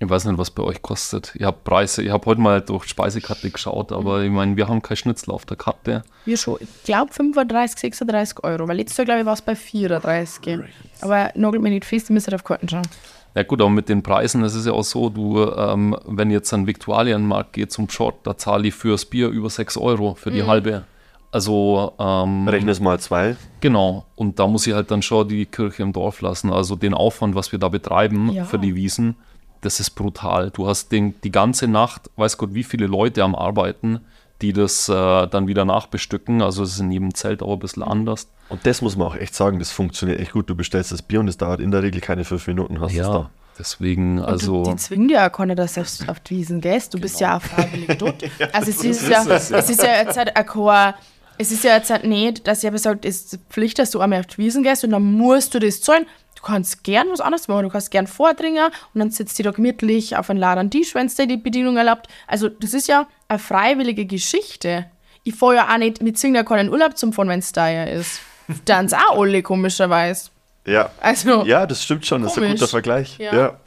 Ich 0.04 0.10
weiß 0.10 0.26
nicht, 0.26 0.38
was 0.38 0.52
bei 0.52 0.64
euch 0.64 0.82
kostet. 0.82 1.34
Ich 1.36 1.44
habe 1.44 1.58
Preise, 1.64 2.04
ich 2.04 2.10
habe 2.12 2.26
heute 2.26 2.42
mal 2.42 2.62
durch 2.62 2.86
Speisekarte 2.86 3.50
geschaut, 3.50 3.92
aber 3.92 4.22
ich 4.24 4.30
meine, 4.32 4.56
wir 4.58 4.68
haben 4.68 4.82
kein 4.82 4.98
Schnitzel 4.98 5.32
auf 5.32 5.46
der 5.46 5.56
Karte. 5.58 6.04
Wir 6.26 6.38
schon, 6.38 6.58
ich 6.60 6.68
glaube 6.84 7.14
35, 7.14 7.80
36 7.80 8.44
Euro. 8.44 8.68
Weil 8.68 8.78
letztes 8.78 8.98
Jahr, 8.98 9.06
glaube 9.06 9.22
ich, 9.22 9.26
war 9.26 9.34
es 9.34 9.42
bei 9.42 9.56
34. 9.56 10.60
Aber 11.02 11.30
nagelt 11.36 11.62
mich 11.64 11.72
nicht 11.72 11.86
fest, 11.86 12.10
ihr 12.10 12.14
müsst 12.14 12.34
auf 12.34 12.44
Karten 12.44 12.68
schauen. 12.68 12.88
Ja 13.36 13.44
gut, 13.44 13.62
aber 13.62 13.70
mit 13.70 13.90
den 13.90 14.04
Preisen, 14.04 14.42
das 14.44 14.54
ist 14.54 14.66
ja 14.68 14.74
auch 14.74 14.84
so, 14.84 15.10
du, 15.10 15.42
ähm, 15.52 15.98
wenn 16.06 16.30
jetzt 16.30 16.54
an 16.54 16.68
Viktualienmarkt 16.68 17.54
geht 17.54 17.72
zum 17.72 17.90
Short, 17.90 18.16
da 18.28 18.38
zahle 18.38 18.68
ich 18.68 18.76
fürs 18.76 19.06
Bier 19.06 19.30
über 19.30 19.50
6 19.50 19.78
Euro 19.78 20.14
für 20.16 20.30
Mhm. 20.30 20.34
die 20.36 20.44
halbe. 20.44 20.84
Also, 21.32 21.94
ähm, 21.98 22.48
Rechne 22.48 22.70
es 22.72 22.80
mal 22.80 23.00
zwei. 23.00 23.36
genau. 23.60 24.06
Und 24.16 24.38
da 24.38 24.46
muss 24.46 24.68
ich 24.68 24.74
halt 24.76 24.92
dann 24.92 25.02
schon 25.02 25.28
die 25.28 25.48
Kirche 25.48 25.82
im 25.82 25.92
Dorf 25.94 26.22
lassen. 26.22 26.52
Also 26.54 26.76
den 26.76 26.94
Aufwand, 26.94 27.34
was 27.34 27.52
wir 27.52 27.58
da 27.58 27.70
betreiben 27.70 28.30
Ja. 28.32 28.46
für 28.46 28.60
die 28.60 28.76
Wiesen, 28.76 29.16
das 29.64 29.80
ist 29.80 29.92
brutal. 29.92 30.52
Du 30.52 30.68
hast 30.68 30.92
den, 30.92 31.16
die 31.24 31.32
ganze 31.32 31.68
Nacht, 31.68 32.10
weiß 32.16 32.38
Gott, 32.38 32.54
wie 32.54 32.64
viele 32.64 32.88
Leute 32.88 33.24
am 33.24 33.36
Arbeiten, 33.36 34.00
die 34.42 34.54
das 34.54 34.90
äh, 34.90 35.28
dann 35.28 35.48
wieder 35.48 35.66
nachbestücken. 35.66 36.42
Also 36.42 36.64
es 36.64 36.74
ist 36.74 36.80
in 36.80 36.92
jedem 36.92 37.14
Zelt 37.16 37.42
auch 37.42 37.54
ein 37.54 37.60
bisschen 37.60 37.84
anders. 37.84 38.28
Und 38.50 38.66
das 38.66 38.82
muss 38.82 38.96
man 38.98 39.08
auch 39.08 39.16
echt 39.16 39.36
sagen, 39.36 39.60
das 39.60 39.72
funktioniert 39.72 40.20
echt 40.20 40.34
gut. 40.34 40.50
Du 40.50 40.56
bestellst 40.56 40.92
das 40.92 41.02
Bier 41.02 41.20
und 41.22 41.28
es 41.28 41.38
dauert 41.38 41.60
in 41.62 41.72
der 41.72 41.82
Regel 41.82 42.02
keine 42.02 42.26
fünf 42.26 42.46
Minuten, 42.48 42.80
hast 42.82 42.92
es 42.94 42.98
da. 43.08 43.30
deswegen, 43.58 44.20
Und 44.20 44.26
also... 44.26 44.64
du, 44.64 44.72
die 44.72 44.76
zwingen 44.78 45.08
dir 45.08 45.16
ja 45.16 45.30
keiner, 45.30 45.56
dass 45.56 45.76
du 45.76 45.82
auf, 45.82 45.88
auf 46.10 46.20
die 46.20 46.38
Wiesen 46.38 46.60
gehst. 46.62 46.94
Du 46.94 47.00
bist 47.00 47.20
ja 47.20 47.38
auch 47.38 47.42
freiwillig 47.42 47.98
dort. 48.00 48.24
Also 48.52 48.70
es 48.72 48.84
ist, 48.84 49.08
ja, 49.08 49.24
es, 49.26 49.50
ja. 49.50 49.58
es 49.58 49.70
ist 49.70 49.82
ja 49.82 49.96
jetzt 50.02 50.18
halt 50.18 50.36
ein 50.36 50.46
kein- 50.46 50.94
es 51.40 51.52
ist 51.52 51.64
ja 51.64 51.76
jetzt 51.76 51.90
halt 51.90 52.04
nicht, 52.04 52.46
dass 52.48 52.62
ich 52.62 52.68
aber 52.68 52.78
sagt, 52.78 53.06
es 53.06 53.34
ist 53.34 53.40
Pflicht, 53.50 53.80
dass 53.80 53.90
du 53.90 54.00
einmal 54.00 54.20
auf 54.20 54.28
die 54.28 54.38
Wiesen 54.38 54.62
gehst 54.62 54.84
und 54.84 54.92
dann 54.92 55.02
musst 55.04 55.54
du 55.56 55.60
das 55.60 55.82
zahlen. 55.82 56.06
Du 56.44 56.48
kannst 56.50 56.84
gern 56.84 57.08
was 57.10 57.22
anderes 57.22 57.48
machen. 57.48 57.64
Du 57.64 57.70
kannst 57.70 57.90
gern 57.90 58.06
vordringen 58.06 58.66
und 58.94 59.00
dann 59.00 59.12
sitzt 59.12 59.40
du 59.40 59.44
da 59.44 59.52
gemütlich 59.52 60.18
auf 60.18 60.30
einem 60.30 60.40
leeren 60.42 60.70
Tisch, 60.70 60.94
wenn 60.94 61.06
es 61.06 61.16
dir 61.16 61.26
die 61.26 61.38
Bedienung 61.38 61.78
erlaubt. 61.78 62.08
Also 62.28 62.50
das 62.50 62.74
ist 62.74 62.90
ja 62.90 63.08
eine 63.30 63.40
freiwillige 63.40 64.06
Geschichte. 64.06 64.86
Ich 65.24 65.36
fahre 65.36 65.56
ja 65.56 65.74
auch 65.74 65.78
nicht, 65.78 66.02
mit 66.02 66.18
zwingen 66.18 66.36
ja 66.36 66.44
keinen 66.44 66.70
Urlaub 66.70 66.98
zum 66.98 67.14
Fahren, 67.14 67.30
wenn 67.30 67.40
es 67.40 67.54
da 67.54 67.70
ja 67.70 67.86
ist. 67.86 68.20
Dann 68.66 68.88
ist 68.88 68.94
auch 68.94 69.22
alle 69.22 69.42
komischerweise. 69.42 70.32
Ja. 70.68 70.92
Also, 71.00 71.46
Ja, 71.46 71.66
das 71.66 71.82
stimmt 71.82 72.06
schon, 72.06 72.24
das 72.24 72.34
ist 72.34 72.38
ein 72.38 72.44
Komisch. 72.44 72.60
guter 72.60 72.70
Vergleich. 72.70 73.18
Ja. 73.20 73.34
Ja. 73.34 73.60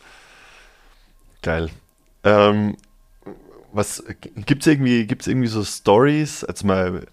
Geil. 1.40 1.70
Ähm, 2.24 2.76
was 3.72 4.04
gibt's 4.44 4.66
irgendwie, 4.66 5.06
gibt's 5.06 5.26
irgendwie 5.26 5.48
so 5.48 5.64
Stories, 5.64 6.44
jetzt 6.46 6.62
mal 6.62 7.06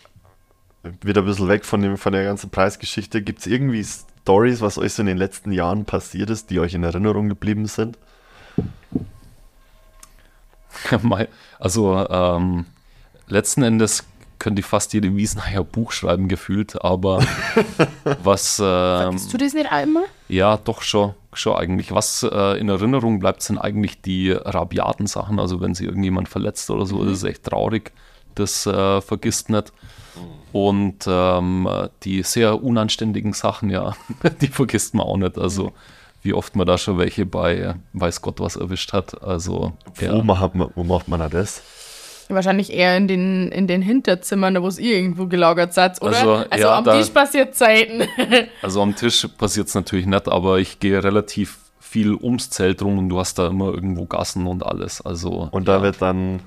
wieder 1.01 1.21
ein 1.21 1.25
bisschen 1.25 1.47
weg 1.47 1.63
von, 1.63 1.81
dem, 1.81 1.97
von 1.97 2.11
der 2.11 2.25
ganzen 2.25 2.49
Preisgeschichte, 2.49 3.21
gibt 3.21 3.39
es 3.39 3.45
irgendwie 3.47 3.85
Stories, 4.23 4.61
was 4.61 4.77
euch 4.77 4.93
so 4.93 5.01
in 5.01 5.07
den 5.07 5.17
letzten 5.17 5.51
Jahren 5.51 5.83
passiert 5.83 6.29
ist, 6.29 6.49
die 6.49 6.59
euch 6.59 6.73
in 6.73 6.83
Erinnerung 6.83 7.29
geblieben 7.29 7.67
sind? 7.67 7.97
Also 11.59 12.05
ähm, 12.09 12.65
letzten 13.27 13.63
Endes 13.63 14.03
könnte 14.39 14.59
ich 14.59 14.65
fast 14.65 14.93
jede 14.93 15.15
Wiesenheier 15.15 15.63
Buch 15.75 15.91
schreiben 15.91 16.27
gefühlt, 16.27 16.83
aber 16.83 17.25
was 18.23 18.59
ähm, 18.59 18.65
Vergisst 18.65 19.33
du 19.33 19.37
das 19.37 19.53
nicht 19.53 19.69
immer? 19.71 20.03
ja 20.27 20.57
doch 20.57 20.81
schon, 20.81 21.13
schon 21.33 21.55
eigentlich. 21.55 21.91
Was 21.91 22.23
äh, 22.23 22.59
in 22.59 22.69
Erinnerung 22.69 23.19
bleibt, 23.19 23.41
sind 23.41 23.57
eigentlich 23.57 24.01
die 24.01 24.31
rabiaten 24.31 25.07
Sachen. 25.07 25.39
Also 25.39 25.61
wenn 25.61 25.75
sie 25.75 25.85
irgendjemand 25.85 26.27
verletzt 26.29 26.69
oder 26.69 26.85
so, 26.85 27.03
das 27.03 27.19
ist 27.19 27.23
echt 27.23 27.43
traurig. 27.43 27.91
Das 28.35 28.65
äh, 28.65 29.01
vergisst 29.01 29.49
nicht. 29.49 29.71
Und 30.53 31.05
ähm, 31.07 31.67
die 32.03 32.23
sehr 32.23 32.63
unanständigen 32.63 33.33
Sachen, 33.33 33.69
ja, 33.69 33.95
die 34.41 34.47
vergisst 34.47 34.93
man 34.93 35.05
auch 35.05 35.17
nicht. 35.17 35.37
Also 35.37 35.73
wie 36.21 36.33
oft 36.33 36.55
man 36.55 36.65
da 36.65 36.77
schon 36.77 36.97
welche 36.97 37.25
bei 37.25 37.75
weiß 37.93 38.21
Gott 38.21 38.39
was 38.39 38.55
erwischt 38.55 38.93
hat. 38.93 39.21
Also 39.21 39.73
ja. 39.99 40.13
Wo, 40.13 40.21
macht 40.23 40.55
man, 40.55 40.69
wo 40.75 40.83
macht 40.83 41.07
man 41.09 41.19
da 41.19 41.27
das? 41.27 41.61
Wahrscheinlich 42.29 42.71
eher 42.71 42.95
in 42.95 43.07
den, 43.09 43.49
in 43.51 43.67
den 43.67 43.81
Hinterzimmern, 43.81 44.61
wo 44.63 44.67
es 44.67 44.79
irgendwo 44.79 45.27
gelagert 45.27 45.73
seid, 45.73 46.01
oder? 46.01 46.15
Also, 46.15 46.31
Also, 46.49 46.63
ja, 46.65 46.77
am 46.77 46.83
da- 46.85 46.97
Tisch 46.97 47.09
passiert 47.09 47.55
Zeiten. 47.55 48.03
Also 48.61 48.81
am 48.81 48.95
Tisch 48.95 49.27
passiert 49.37 49.67
es 49.67 49.75
natürlich 49.75 50.05
nicht, 50.05 50.29
aber 50.29 50.59
ich 50.59 50.79
gehe 50.79 51.03
relativ 51.03 51.57
viel 51.79 52.13
ums 52.15 52.49
Zelt 52.49 52.81
rum 52.81 52.97
und 52.97 53.09
du 53.09 53.19
hast 53.19 53.37
da 53.39 53.47
immer 53.47 53.73
irgendwo 53.73 54.05
Gassen 54.05 54.47
und 54.47 54.65
alles. 54.65 55.01
Also 55.01 55.49
Und 55.51 55.67
da 55.67 55.77
ja, 55.77 55.81
wird 55.83 56.01
dann. 56.01 56.39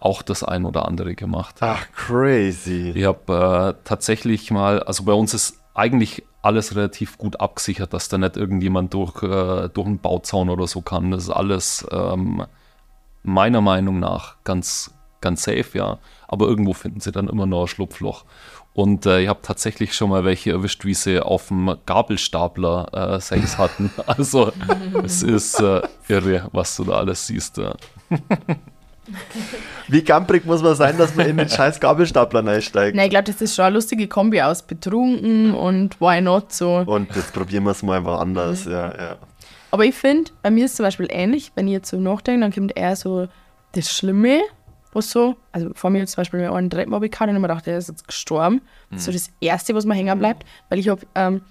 Auch 0.00 0.22
das 0.22 0.42
ein 0.42 0.64
oder 0.64 0.86
andere 0.86 1.14
gemacht. 1.14 1.56
Ach, 1.60 1.86
crazy. 1.94 2.92
Ich 2.94 3.04
habe 3.04 3.76
äh, 3.78 3.84
tatsächlich 3.84 4.50
mal, 4.50 4.82
also 4.82 5.04
bei 5.04 5.12
uns 5.12 5.34
ist 5.34 5.60
eigentlich 5.74 6.24
alles 6.42 6.74
relativ 6.74 7.18
gut 7.18 7.40
abgesichert, 7.40 7.92
dass 7.92 8.08
da 8.08 8.18
nicht 8.18 8.36
irgendjemand 8.36 8.94
durch, 8.94 9.22
äh, 9.22 9.68
durch 9.68 9.86
einen 9.86 9.98
Bauzaun 9.98 10.48
oder 10.48 10.66
so 10.66 10.80
kann. 10.80 11.10
Das 11.10 11.24
ist 11.24 11.30
alles 11.30 11.86
ähm, 11.90 12.44
meiner 13.22 13.60
Meinung 13.60 13.98
nach 14.00 14.36
ganz, 14.42 14.94
ganz 15.20 15.42
safe, 15.42 15.66
ja. 15.74 15.98
Aber 16.26 16.46
irgendwo 16.46 16.72
finden 16.72 17.00
sie 17.00 17.12
dann 17.12 17.28
immer 17.28 17.46
noch 17.46 17.62
ein 17.62 17.68
Schlupfloch. 17.68 18.24
Und 18.72 19.04
äh, 19.04 19.20
ich 19.20 19.28
habe 19.28 19.40
tatsächlich 19.42 19.94
schon 19.94 20.10
mal 20.10 20.24
welche 20.24 20.52
erwischt, 20.52 20.84
wie 20.84 20.94
sie 20.94 21.20
auf 21.20 21.48
dem 21.48 21.76
Gabelstapler 21.86 23.16
äh, 23.16 23.20
Sex 23.20 23.58
hatten. 23.58 23.90
Also 24.06 24.52
es 25.02 25.22
ist 25.22 25.60
äh, 25.60 25.82
irre, 26.08 26.48
was 26.52 26.76
du 26.76 26.84
da 26.84 26.92
alles 26.94 27.26
siehst. 27.26 27.58
Ja. 27.58 27.74
Wie 29.88 30.02
gamprig 30.02 30.44
muss 30.46 30.62
man 30.62 30.74
sein, 30.74 30.96
dass 30.98 31.14
man 31.16 31.26
in 31.26 31.36
den 31.36 31.48
scheiß 31.50 31.80
Gabelstapler 31.80 32.46
einsteigt? 32.46 32.96
Nein, 32.96 33.06
ich 33.06 33.10
glaube, 33.10 33.24
das 33.24 33.40
ist 33.40 33.54
schon 33.54 33.64
eine 33.64 33.74
lustige 33.74 34.08
Kombi 34.08 34.40
aus 34.40 34.62
betrunken 34.62 35.54
und 35.54 36.00
why 36.00 36.20
not 36.20 36.52
so. 36.52 36.78
Und 36.86 37.14
jetzt 37.16 37.32
probieren 37.32 37.64
wir 37.64 37.70
es 37.70 37.82
mal 37.82 38.04
woanders. 38.04 38.64
Ja, 38.66 38.94
ja. 38.96 39.16
Aber 39.70 39.84
ich 39.84 39.94
finde, 39.94 40.30
bei 40.42 40.50
mir 40.50 40.64
ist 40.66 40.76
zum 40.76 40.84
Beispiel 40.84 41.08
ähnlich, 41.10 41.52
wenn 41.54 41.66
ich 41.66 41.72
jetzt 41.72 41.90
so 41.90 41.98
nachdenke, 41.98 42.40
dann 42.40 42.52
kommt 42.52 42.76
eher 42.76 42.96
so 42.96 43.28
das 43.72 43.90
Schlimme, 43.90 44.40
was 44.92 45.10
so, 45.10 45.36
also 45.52 45.70
vor 45.74 45.90
mir 45.90 46.04
zum 46.06 46.16
Beispiel 46.16 46.40
einen 46.40 46.70
Treppenabend 46.70 47.12
gehabt 47.12 47.28
und 47.28 47.36
ich 47.36 47.40
mir 47.40 47.48
gedacht, 47.48 47.66
der 47.66 47.78
ist 47.78 47.88
jetzt 47.88 48.06
gestorben. 48.06 48.60
Das 48.90 49.00
ist 49.00 49.04
so 49.06 49.12
das 49.12 49.30
Erste, 49.40 49.74
was 49.74 49.84
mir 49.84 49.94
hängen 49.94 50.18
bleibt, 50.18 50.44
weil 50.68 50.80
ich 50.80 50.88
habe, 50.88 51.02
ähm, 51.14 51.42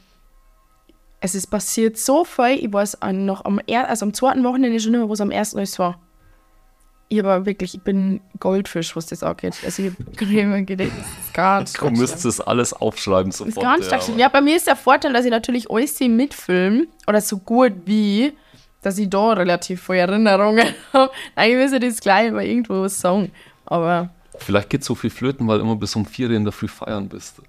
es 1.22 1.36
ist 1.36 1.47
passiert 1.47 1.97
so 1.97 2.24
viel, 2.26 2.64
ich 2.64 2.72
weiß 2.72 2.97
noch 3.14 3.45
am, 3.45 3.60
er 3.68 3.89
also 3.89 4.06
am 4.06 4.14
zweiten 4.14 4.43
Wochenende 4.43 4.80
schon 4.80 4.91
mehr, 4.91 5.10
was 5.10 5.22
am 5.22 5.32
ersten 5.32 5.58
alles 5.58 5.80
war. 5.80 6.00
Ich 7.12 7.20
aber 7.20 7.45
wirklich, 7.45 7.74
ich 7.74 7.82
bin 7.82 8.22
Goldfisch, 8.39 8.95
was 8.95 9.07
das 9.07 9.24
angeht. 9.24 9.55
Also 9.66 9.82
ich 9.84 9.91
habe 10.22 10.32
immer 10.39 10.62
gedacht, 10.62 10.91
das 10.95 11.07
ist 11.26 11.34
ganz, 11.34 11.74
Du 11.74 11.80
ganz 11.82 11.89
schlimm. 11.89 11.99
müsstest 12.01 12.26
das 12.26 12.39
alles 12.41 12.72
aufschreiben 12.74 13.32
Das 13.32 13.41
ist 13.41 13.55
sofort. 13.55 13.66
ganz 13.66 13.86
stark. 13.88 14.03
Ja, 14.18 14.30
bei 14.30 14.41
mir 14.41 14.55
ist 14.55 14.68
der 14.68 14.76
Vorteil, 14.76 15.12
dass 15.14 15.26
ich 15.26 15.32
natürlich 15.32 15.70
alles 15.72 15.99
mitfilme 15.99 16.86
oder 17.07 17.20
so 17.20 17.38
gut 17.39 17.74
wie, 17.86 18.32
dass 18.84 18.97
ich 18.99 19.10
da 19.10 19.34
relativ 19.34 19.82
viele 19.84 19.97
Erinnerungen 19.99 20.68
habe. 20.93 21.12
Eigentlich 21.36 21.72
müsste 21.72 21.78
ich 21.86 21.93
das 21.95 21.99
gleich 22.01 22.32
mal 22.32 22.45
irgendwo 22.45 22.88
sagen. 22.88 23.32
Aber, 23.66 24.10
Vielleicht 24.38 24.70
geht 24.70 24.84
so 24.86 24.95
viel 24.95 25.10
flöten, 25.10 25.47
weil 25.47 25.60
immer 25.60 25.76
bis 25.76 25.95
um 25.97 26.05
vier 26.05 26.30
in 26.30 26.43
der 26.45 26.53
Früh 26.53 26.68
feiern 26.70 27.10
bist. 27.10 27.41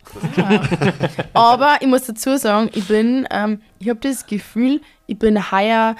aber 1.34 1.76
ich 1.80 1.86
muss 1.86 2.04
dazu 2.04 2.36
sagen, 2.36 2.70
ich 2.74 2.86
bin, 2.88 3.26
ähm, 3.30 3.60
ich 3.78 3.88
habe 3.88 4.00
das 4.00 4.26
Gefühl, 4.26 4.80
ich 5.06 5.18
bin 5.18 5.50
heuer 5.52 5.96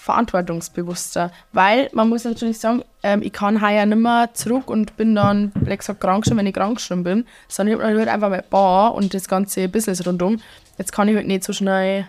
verantwortungsbewusster, 0.00 1.30
weil 1.52 1.90
man 1.92 2.08
muss 2.08 2.24
natürlich 2.24 2.58
sagen, 2.58 2.82
ähm, 3.02 3.20
ich 3.22 3.32
kann 3.32 3.60
heuer 3.60 3.84
nicht 3.84 3.98
mehr 3.98 4.30
zurück 4.32 4.70
und 4.70 4.96
bin 4.96 5.14
dann, 5.14 5.52
wie 5.54 5.76
gesagt, 5.76 6.00
krank 6.00 6.24
schon, 6.26 6.38
wenn 6.38 6.46
ich 6.46 6.54
krank 6.54 6.80
schon 6.80 7.04
bin, 7.04 7.26
sondern 7.48 7.76
ich 7.76 7.84
habe 7.84 7.98
halt 7.98 8.08
einfach 8.08 8.30
mal 8.30 8.42
Bar 8.48 8.94
und 8.94 9.12
das 9.12 9.28
ganze 9.28 9.68
Business 9.68 10.06
rundum. 10.06 10.40
Jetzt 10.78 10.92
kann 10.92 11.08
ich 11.08 11.16
halt 11.16 11.26
nicht 11.26 11.44
so 11.44 11.52
schnell 11.52 12.06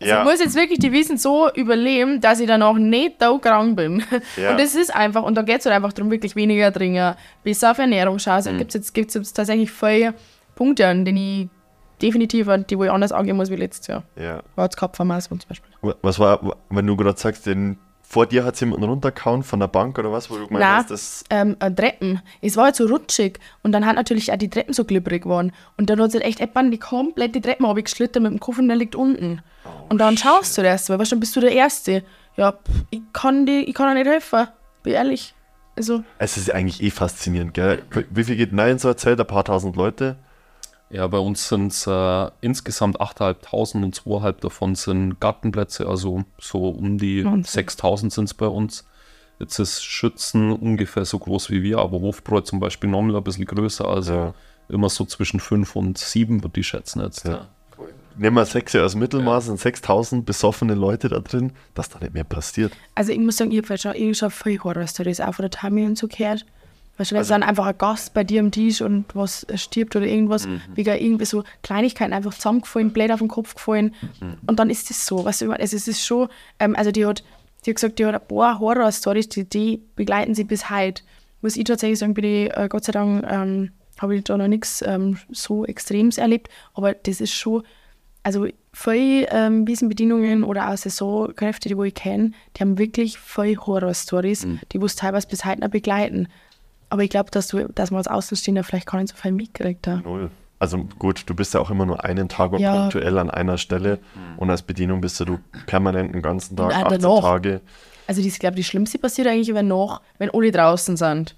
Also 0.00 0.14
Ich 0.16 0.24
muss 0.24 0.40
jetzt 0.40 0.54
wirklich 0.54 0.80
die 0.80 0.92
Wiesen 0.92 1.16
so 1.16 1.50
überleben, 1.54 2.20
dass 2.20 2.40
ich 2.40 2.46
danach 2.46 2.74
nicht 2.74 3.22
da 3.22 3.38
krank 3.38 3.76
bin. 3.76 4.04
Ja. 4.36 4.50
Und 4.50 4.60
das 4.60 4.74
ist 4.74 4.94
einfach, 4.94 5.22
und 5.22 5.34
da 5.34 5.42
geht 5.42 5.60
es 5.60 5.66
halt 5.66 5.74
einfach 5.74 5.94
darum, 5.94 6.10
wirklich 6.10 6.36
weniger 6.36 6.72
trinken, 6.72 7.14
besser 7.42 7.70
auf 7.70 7.78
Ernährung 7.78 8.18
schauen. 8.18 8.34
Also 8.34 8.50
gibt 8.52 8.68
es 8.68 8.74
jetzt, 8.74 8.92
gibt's 8.92 9.14
jetzt 9.14 9.32
tatsächlich 9.32 9.70
viele 9.70 10.12
Punkte, 10.54 10.86
an 10.86 11.04
denen 11.06 11.16
ich 11.16 11.48
definitiv, 12.02 12.48
an 12.48 12.66
die 12.68 12.76
wo 12.78 12.84
ich 12.84 12.90
anders 12.90 13.12
angehen 13.12 13.36
muss 13.36 13.50
wie 13.50 13.56
letztes 13.56 13.86
Jahr. 13.86 14.02
ja. 14.16 14.42
War 14.56 14.64
jetzt 14.64 14.76
Kopfvermaßung 14.76 15.40
zum 15.40 15.48
Beispiel. 15.48 15.94
Was 16.02 16.18
war, 16.18 16.56
wenn 16.70 16.86
du 16.86 16.96
gerade 16.96 17.18
sagst, 17.18 17.46
den, 17.46 17.78
vor 18.02 18.26
dir 18.26 18.44
hat 18.44 18.60
jemand 18.60 18.82
runtergehauen 18.82 19.42
von 19.42 19.60
der 19.60 19.68
Bank 19.68 19.98
oder 19.98 20.12
was, 20.12 20.30
wo 20.30 20.34
du 20.36 20.46
gemeint 20.46 20.60
Nein, 20.64 20.76
hast, 20.76 20.90
das. 20.90 21.24
ähm, 21.30 21.56
äh, 21.60 21.70
Treppen. 21.70 22.20
Es 22.42 22.56
war 22.56 22.64
halt 22.64 22.76
so 22.76 22.86
rutschig 22.86 23.38
und 23.62 23.72
dann 23.72 23.86
hat 23.86 23.96
natürlich 23.96 24.30
auch 24.32 24.36
die 24.36 24.50
Treppen 24.50 24.74
so 24.74 24.84
glibberig 24.84 25.22
geworden. 25.22 25.52
Und 25.78 25.88
dann 25.88 26.00
hat 26.00 26.12
sich 26.12 26.22
echt 26.22 26.40
jemand 26.40 26.74
die 26.74 26.78
komplette 26.78 27.40
Treppen 27.40 27.74
geschlittert 27.82 28.22
mit 28.22 28.32
dem 28.32 28.40
Koffer 28.40 28.60
und 28.60 28.68
der 28.68 28.76
liegt 28.76 28.94
unten. 28.96 29.40
und 29.88 29.98
dann 29.98 30.18
schaust 30.18 30.58
du 30.58 30.62
das, 30.62 30.90
weil 30.90 30.98
dann 30.98 31.20
bist 31.20 31.34
du 31.36 31.40
der 31.40 31.52
Erste. 31.52 32.02
Ja, 32.36 32.52
pff, 32.52 32.84
ich 32.90 33.02
kann 33.12 33.46
dir 33.46 33.66
ich 33.66 33.74
kann 33.74 33.88
dir 33.94 34.02
nicht 34.02 34.10
helfen. 34.10 34.48
Bin 34.82 34.92
ehrlich. 34.94 35.34
Also, 35.74 36.02
Es 36.18 36.36
ist 36.36 36.52
eigentlich 36.52 36.82
eh 36.82 36.90
faszinierend, 36.90 37.54
gell? 37.54 37.82
Wie 38.10 38.24
viel 38.24 38.36
geht 38.36 38.52
nein 38.52 38.72
in 38.72 38.78
so 38.78 38.88
ein 38.90 38.96
Zelt? 38.98 39.18
Ein 39.18 39.26
paar 39.26 39.42
tausend 39.44 39.74
Leute? 39.74 40.16
Ja, 40.92 41.06
bei 41.06 41.18
uns 41.18 41.48
sind 41.48 41.72
es 41.72 41.86
äh, 41.86 42.30
insgesamt 42.42 43.00
8.500 43.00 43.82
und 43.82 43.96
2.500 43.96 44.32
davon 44.40 44.74
sind 44.74 45.20
Gartenplätze, 45.20 45.86
also 45.88 46.24
so 46.38 46.68
um 46.68 46.98
die 46.98 47.24
Wahnsinn. 47.24 47.66
6.000 47.66 48.10
sind 48.12 48.24
es 48.24 48.34
bei 48.34 48.46
uns. 48.46 48.86
Jetzt 49.38 49.58
ist 49.58 49.82
Schützen 49.82 50.52
ungefähr 50.52 51.04
so 51.06 51.18
groß 51.18 51.50
wie 51.50 51.62
wir, 51.62 51.78
aber 51.78 51.98
Hofbräu 52.00 52.42
zum 52.42 52.60
Beispiel 52.60 52.90
nochmal 52.90 53.16
ein 53.16 53.24
bisschen 53.24 53.46
größer, 53.46 53.88
also 53.88 54.12
Ja. 54.12 54.34
immer 54.68 54.88
so 54.90 55.04
zwischen 55.06 55.40
5 55.40 55.74
und 55.74 55.96
7 55.98 56.42
würde 56.44 56.60
ich 56.60 56.66
schätzen 56.68 57.00
jetzt. 57.00 57.24
Ja. 57.24 57.30
Ja. 57.32 57.48
Nehmen 58.18 58.36
wir 58.36 58.44
sechs 58.44 58.74
als 58.76 58.94
Mittelmaß, 58.94 59.46
sind 59.46 59.58
6000 59.58 60.26
besoffene 60.26 60.74
Leute 60.74 61.08
da 61.08 61.20
drin, 61.20 61.52
dass 61.72 61.88
da 61.88 61.98
nicht 61.98 62.12
mehr 62.12 62.24
passiert. 62.24 62.72
also 62.94 63.10
ich 63.10 63.18
muss 63.18 63.38
sagen, 63.38 63.50
ich 63.50 63.62
habe 63.64 63.78
schon, 63.78 63.94
ich 63.94 64.06
hab 64.08 64.14
schon 64.16 64.30
viel 64.30 64.62
Horror-Stories 64.62 65.20
auch 65.20 65.32
von 65.34 65.44
der 65.44 65.50
Tammy 65.50 65.86
und 65.86 65.96
so 65.96 66.06
gehört. 66.08 66.44
Weißt 67.02 67.10
du, 67.10 67.14
wenn 67.14 67.20
Also 67.20 67.34
dann 67.34 67.42
einfach 67.42 67.66
ein 67.66 67.76
Gast 67.78 68.14
bei 68.14 68.24
dir 68.24 68.40
am 68.40 68.50
Tisch 68.50 68.80
und 68.80 69.04
was 69.14 69.46
stirbt 69.56 69.94
oder 69.96 70.06
irgendwas, 70.06 70.46
Mhm. 70.46 70.60
wegen 70.74 70.96
irgendwie 70.96 71.24
so 71.24 71.42
Kleinigkeiten 71.62 72.12
einfach 72.12 72.34
zusammengefallen, 72.34 72.92
blöd 72.92 73.10
auf 73.10 73.18
den 73.18 73.28
Kopf 73.28 73.54
gefallen. 73.54 73.94
Mhm. 74.20 74.36
Und 74.46 74.58
dann 74.58 74.70
ist 74.70 74.88
das 74.90 75.06
so. 75.06 75.24
Weißt 75.24 75.42
du, 75.42 75.50
also 75.52 75.76
es 75.76 75.88
ist 75.88 76.04
schon, 76.06 76.28
ähm, 76.58 76.74
also 76.76 76.90
die 76.92 77.04
hat, 77.04 77.22
die 77.66 77.70
hat 77.70 77.76
gesagt, 77.76 77.98
die 77.98 78.06
hat 78.06 78.14
ein 78.14 78.26
paar 78.28 78.58
Horror-Stories, 78.58 79.28
die, 79.28 79.44
die 79.44 79.82
begleiten 79.96 80.34
sie 80.34 80.44
bis 80.44 80.70
heute. 80.70 81.02
Muss 81.40 81.56
ich 81.56 81.64
tatsächlich 81.64 81.98
sagen, 81.98 82.14
bin 82.14 82.24
ich, 82.24 82.56
äh, 82.56 82.68
Gott 82.70 82.84
sei 82.84 82.92
Dank, 82.92 83.24
ähm, 83.28 83.70
habe 84.00 84.16
ich 84.16 84.24
da 84.24 84.36
noch 84.36 84.48
nichts 84.48 84.82
ähm, 84.86 85.18
so 85.30 85.64
Extremes 85.64 86.18
erlebt. 86.18 86.48
Aber 86.74 86.94
das 86.94 87.20
ist 87.20 87.32
schon, 87.32 87.62
also 88.22 88.46
viele 88.72 89.28
ähm, 89.30 89.66
Wiesenbedienungen 89.66 90.44
oder 90.44 90.70
auch 90.70 90.76
Saisonkräfte, 90.76 91.68
die 91.68 91.76
wo 91.76 91.84
ich 91.84 91.94
kenne, 91.94 92.32
die 92.56 92.60
haben 92.60 92.78
wirklich 92.78 93.18
viele 93.18 93.56
Horror-Stories, 93.58 94.46
die 94.72 94.80
wo 94.80 94.86
es 94.86 94.96
teilweise 94.96 95.26
bis 95.28 95.44
heute 95.44 95.60
noch 95.60 95.68
begleiten. 95.70 96.28
Aber 96.92 97.02
ich 97.02 97.08
glaube, 97.08 97.30
dass, 97.30 97.48
du, 97.48 97.66
dass 97.74 97.90
man 97.90 97.98
als 97.98 98.06
Außenstehender 98.08 98.64
vielleicht 98.64 98.86
gar 98.86 99.00
nicht 99.00 99.08
so 99.16 99.16
viel 99.16 99.32
mitkriegt. 99.32 99.86
Da. 99.86 99.96
Null. 99.96 100.30
Also 100.58 100.84
gut, 100.98 101.22
du 101.24 101.34
bist 101.34 101.54
ja 101.54 101.60
auch 101.60 101.70
immer 101.70 101.86
nur 101.86 102.04
einen 102.04 102.28
Tag 102.28 102.52
und 102.52 102.60
Ja. 102.60 102.82
punktuell 102.82 103.16
an 103.16 103.30
einer 103.30 103.56
Stelle 103.56 103.98
und 104.36 104.50
als 104.50 104.60
Bedienung 104.60 105.00
bist 105.00 105.18
ja 105.18 105.24
du 105.24 105.38
permanent 105.66 106.14
den 106.14 106.20
ganzen 106.20 106.54
Tag, 106.54 106.70
Ja, 106.70 106.82
18 106.86 107.00
danach. 107.00 107.20
Tage. 107.22 107.60
Also 108.06 108.20
ich 108.20 108.38
glaube, 108.38 108.56
die 108.56 108.62
Schlimmste 108.62 108.98
passiert 108.98 109.26
eigentlich, 109.26 109.54
wenn 109.54 109.68
noch, 109.68 110.02
wenn 110.18 110.28
alle 110.34 110.52
draußen 110.52 110.98
sind. 110.98 111.34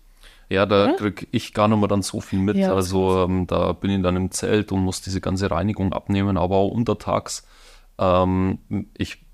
Ja, 0.51 0.67
da 0.67 0.87
Oder? 0.87 0.95
krieg 0.97 1.29
ich 1.31 1.55
gar 1.55 1.69
nicht 1.69 1.79
mehr 1.79 1.87
dann 1.89 2.03
so 2.03 2.21
viel 2.21 2.41
mit. 2.41 2.57
Ja. 2.57 2.75
Also 2.75 3.25
ähm, 3.25 3.47
da 3.47 3.73
bin 3.73 3.93
ich 3.93 4.03
dann 4.03 4.17
im 4.17 4.31
Zelt 4.33 4.73
und 4.73 4.81
muss 4.81 5.01
diese 5.03 5.21
ganze 5.21 5.51
Reinigung 5.53 5.93
abnehmen, 5.93 6.37
aber 6.37 6.57
auch 6.57 6.69
untertags. 6.73 7.47
Ähm, 7.99 8.59
ich 8.99 9.25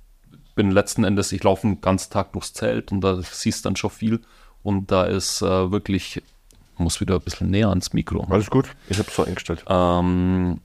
bin 0.54 0.70
letzten 0.70 1.04
Endes, 1.04 1.32
ich 1.32 1.42
laufe 1.42 1.66
den 1.66 1.80
ganzen 1.80 2.12
Tag 2.12 2.32
durchs 2.34 2.52
Zelt 2.52 2.92
und 2.92 3.00
da 3.00 3.20
siehst 3.22 3.64
dann 3.64 3.74
schon 3.76 3.90
viel. 3.90 4.20
Und 4.62 4.90
da 4.90 5.04
ist 5.04 5.42
äh, 5.42 5.70
wirklich, 5.70 6.22
muss 6.76 7.00
wieder 7.00 7.14
ein 7.14 7.20
bisschen 7.20 7.50
näher 7.50 7.68
ans 7.68 7.92
Mikro. 7.92 8.26
Alles 8.28 8.50
gut, 8.50 8.68
ich 8.88 8.98
habe 8.98 9.10
so 9.10 9.24
eingestellt. 9.24 9.64
Ähm, 9.68 10.60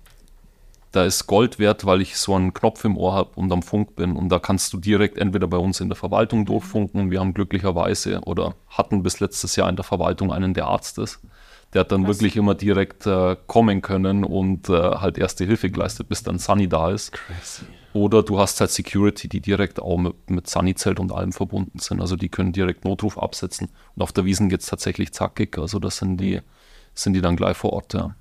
da 0.95 1.03
ist 1.03 1.27
Gold 1.27 1.59
wert, 1.59 1.85
weil 1.85 2.01
ich 2.01 2.17
so 2.17 2.35
einen 2.35 2.53
Knopf 2.53 2.85
im 2.85 2.97
Ohr 2.97 3.13
habe 3.13 3.31
und 3.35 3.51
am 3.51 3.61
Funk 3.61 3.95
bin. 3.97 4.15
Und 4.15 4.29
da 4.29 4.39
kannst 4.39 4.71
du 4.71 4.77
direkt 4.77 5.17
entweder 5.17 5.47
bei 5.47 5.57
uns 5.57 5.81
in 5.81 5.89
der 5.89 5.97
Verwaltung 5.97 6.45
durchfunken. 6.45 7.01
Und 7.01 7.11
wir 7.11 7.19
haben 7.19 7.33
glücklicherweise 7.33 8.21
oder 8.21 8.55
hatten 8.69 9.03
bis 9.03 9.19
letztes 9.19 9.57
Jahr 9.57 9.69
in 9.69 9.75
der 9.75 9.83
Verwaltung 9.83 10.31
einen, 10.31 10.53
der 10.53 10.67
Arzt 10.67 10.97
ist. 10.97 11.19
Der 11.73 11.81
hat 11.81 11.91
dann 11.91 12.07
wirklich 12.07 12.37
immer 12.37 12.55
direkt 12.55 13.05
äh, 13.05 13.35
kommen 13.47 13.81
können 13.81 14.23
und 14.23 14.69
äh, 14.69 14.73
halt 14.73 15.17
erste 15.17 15.43
Hilfe 15.43 15.69
geleistet, 15.69 16.07
bis 16.07 16.23
dann 16.23 16.39
Sunny 16.39 16.69
da 16.69 16.89
ist. 16.91 17.11
Crazy. 17.11 17.65
Oder 17.95 18.23
du 18.23 18.37
hast 18.37 18.59
halt 18.59 18.71
Security, 18.71 19.29
die 19.29 19.39
direkt 19.39 19.79
auch 19.79 19.97
mit, 19.97 20.29
mit 20.29 20.49
Sunny-Zelt 20.49 20.99
und 20.99 21.13
allem 21.13 21.31
verbunden 21.31 21.79
sind. 21.79 22.01
Also 22.01 22.17
die 22.17 22.27
können 22.27 22.51
direkt 22.51 22.83
Notruf 22.83 23.17
absetzen. 23.17 23.69
Und 23.95 24.01
auf 24.01 24.11
der 24.11 24.25
Wiesen 24.25 24.49
geht 24.49 24.59
es 24.59 24.65
tatsächlich 24.65 25.13
zackig. 25.13 25.57
Also 25.57 25.79
das 25.79 25.95
sind 25.95 26.17
die, 26.17 26.41
sind 26.93 27.13
die 27.13 27.21
dann 27.21 27.37
gleich 27.37 27.55
vor 27.55 27.71
Ort, 27.71 27.93
ja. 27.93 28.13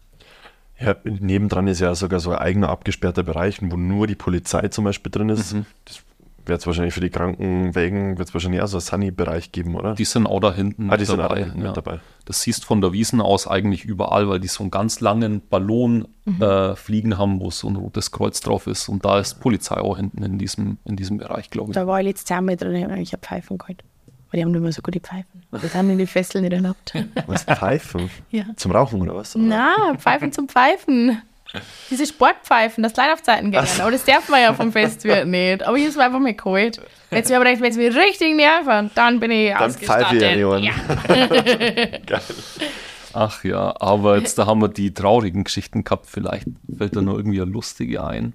Ja, 0.79 0.95
nebendran 1.03 1.67
ist 1.67 1.81
ja 1.81 1.93
sogar 1.97 2.21
so 2.21 2.31
ein 2.31 2.39
eigener 2.39 2.69
abgesperrter 2.69 3.25
Bereich, 3.25 3.59
wo 3.63 3.77
nur 3.77 4.07
die 4.07 4.15
Polizei 4.15 4.69
zum 4.69 4.85
Beispiel 4.85 5.11
drin 5.11 5.29
ist. 5.29 5.55
Mhm. 5.55 5.67
Das 5.87 6.04
wird 6.47 6.61
es 6.61 6.67
wahrscheinlich 6.67 6.95
für 6.95 7.01
die 7.01 7.11
Krankenwägen, 7.11 8.19
wird 8.19 8.29
es 8.29 8.35
wahrscheinlich 8.35 8.63
auch 8.63 8.67
so 8.67 8.77
einen 8.77 8.83
Sunny-Bereich 8.83 9.53
geben, 9.53 9.75
oder? 9.75 9.95
Die 9.95 10.05
sind 10.05 10.27
auch 10.27 10.41
da 10.41 10.53
hinten 10.53 10.91
ah, 10.91 10.97
die 10.97 11.03
mit 11.03 11.07
sind 11.09 11.19
dabei. 11.19 11.43
auch 11.45 11.55
mit 11.55 11.65
ja. 11.65 11.73
dabei. 11.73 12.01
Das 12.25 12.43
siehst 12.43 12.65
von 12.65 12.81
der 12.81 12.93
Wiesen 12.93 13.21
aus 13.21 13.47
eigentlich 13.47 13.85
überall, 13.85 14.29
weil 14.29 14.41
die 14.41 14.49
so 14.49 14.63
einen 14.63 14.71
ganz 14.71 15.01
langen 15.01 15.43
Ballon 15.49 16.09
äh, 16.41 16.75
fliegen 16.75 17.19
haben, 17.19 17.41
wo 17.41 17.51
so 17.51 17.69
ein 17.69 17.77
rotes 17.77 18.11
Kreuz 18.11 18.41
drauf 18.41 18.67
ist. 18.67 18.89
Und 18.89 19.05
da 19.05 19.19
ist 19.19 19.41
Polizei 19.41 19.77
auch 19.77 19.97
hinten 19.97 20.23
in 20.23 20.39
diesem, 20.39 20.79
in 20.85 20.97
diesem 20.97 21.19
Bereich, 21.19 21.51
glaube 21.51 21.71
ich. 21.71 21.75
Da 21.75 21.87
war 21.87 22.01
ich 22.01 22.07
letztes 22.07 22.29
Jahr 22.29 22.41
mit 22.41 22.61
drin, 22.63 22.91
ich 22.99 23.13
habe 23.13 23.23
Pfeifen 23.23 23.59
geholt. 23.59 23.83
Weil 24.31 24.39
die 24.39 24.45
haben 24.45 24.53
nicht 24.53 24.63
mehr 24.63 24.73
so 24.73 24.83
gute 24.83 25.01
Pfeifen. 25.01 25.43
Das 25.51 25.75
haben 25.75 25.91
in 25.91 25.99
die 25.99 26.07
Fesseln 26.07 26.43
nicht 26.43 26.53
erlaubt. 26.53 26.95
Was, 27.27 27.45
Pfeifen? 27.45 28.11
ja. 28.31 28.45
Zum 28.57 28.73
Rauchen 28.73 29.01
oder 29.03 29.15
was? 29.15 29.35
Na, 29.37 29.95
Pfeifen 29.97 30.33
zum 30.33 30.49
Pfeifen. 30.49 31.23
Diese 31.91 32.07
Sportpfeifen, 32.07 32.83
das 32.83 32.97
Leid 32.97 33.13
auf 33.13 33.23
Zeiten 33.23 33.51
gehen. 33.51 33.67
Aber 33.81 33.91
das 33.91 34.05
darf 34.05 34.29
man 34.29 34.41
ja 34.41 34.55
vom 34.55 34.73
Festival 34.73 35.27
nicht. 35.27 35.63
Aber 35.63 35.77
ich 35.77 35.83
habe 35.83 35.91
es 35.91 35.97
mir 35.97 36.05
einfach 36.05 36.19
mal 36.19 36.35
geholt. 36.35 36.81
Es 37.11 37.29
mir 37.29 37.37
aber 37.37 37.45
wenn 37.45 37.63
es 37.63 37.77
mir 37.77 37.95
richtig 37.95 38.35
nerven, 38.35 38.91
dann 38.95 39.21
bin 39.21 39.31
ich 39.31 39.53
Dann 39.53 39.71
pfeife 39.73 40.17
ich 40.17 40.23
ja. 40.23 40.59
Geil. 42.07 42.21
Ach 43.13 43.45
ja, 43.45 43.75
aber 43.81 44.19
jetzt 44.19 44.39
da 44.39 44.47
haben 44.47 44.61
wir 44.61 44.69
die 44.69 44.93
traurigen 44.93 45.45
Geschichten 45.45 45.85
gehabt. 45.85 46.07
Vielleicht 46.07 46.49
fällt 46.77 46.97
da 46.97 47.01
noch 47.01 47.17
irgendwie 47.17 47.41
eine 47.41 47.51
lustige 47.51 48.03
ein. 48.03 48.33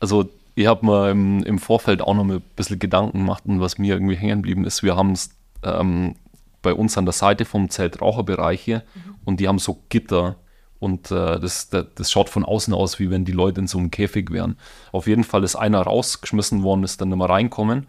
Also, 0.00 0.28
ich 0.56 0.66
habe 0.66 0.84
mir 0.84 1.10
im, 1.10 1.44
im 1.44 1.58
Vorfeld 1.58 2.02
auch 2.02 2.14
noch 2.14 2.24
mal 2.24 2.38
ein 2.38 2.42
bisschen 2.56 2.80
Gedanken 2.80 3.18
gemacht 3.18 3.44
und 3.46 3.60
was 3.60 3.78
mir 3.78 3.94
irgendwie 3.94 4.16
hängen 4.16 4.38
geblieben 4.38 4.64
ist. 4.64 4.82
Wir 4.82 4.96
haben 4.96 5.12
es 5.12 5.30
ähm, 5.62 6.16
bei 6.62 6.74
uns 6.74 6.98
an 6.98 7.04
der 7.04 7.12
Seite 7.12 7.44
vom 7.44 7.70
Zelt 7.70 8.00
Raucherbereiche 8.00 8.82
und 9.24 9.38
die 9.38 9.46
haben 9.46 9.60
so 9.60 9.78
Gitter 9.88 10.36
und 10.78 11.10
äh, 11.10 11.40
das, 11.40 11.68
das, 11.68 11.86
das 11.94 12.10
schaut 12.10 12.28
von 12.28 12.44
außen 12.44 12.74
aus, 12.74 12.98
wie 12.98 13.10
wenn 13.10 13.24
die 13.24 13.32
Leute 13.32 13.60
in 13.60 13.66
so 13.66 13.78
einem 13.78 13.90
Käfig 13.90 14.30
wären. 14.30 14.56
Auf 14.92 15.06
jeden 15.06 15.24
Fall 15.24 15.44
ist 15.44 15.56
einer 15.56 15.80
rausgeschmissen 15.82 16.62
worden, 16.62 16.84
ist 16.84 17.00
dann 17.00 17.08
nicht 17.08 17.18
mehr 17.18 17.28
reinkommen. 17.28 17.86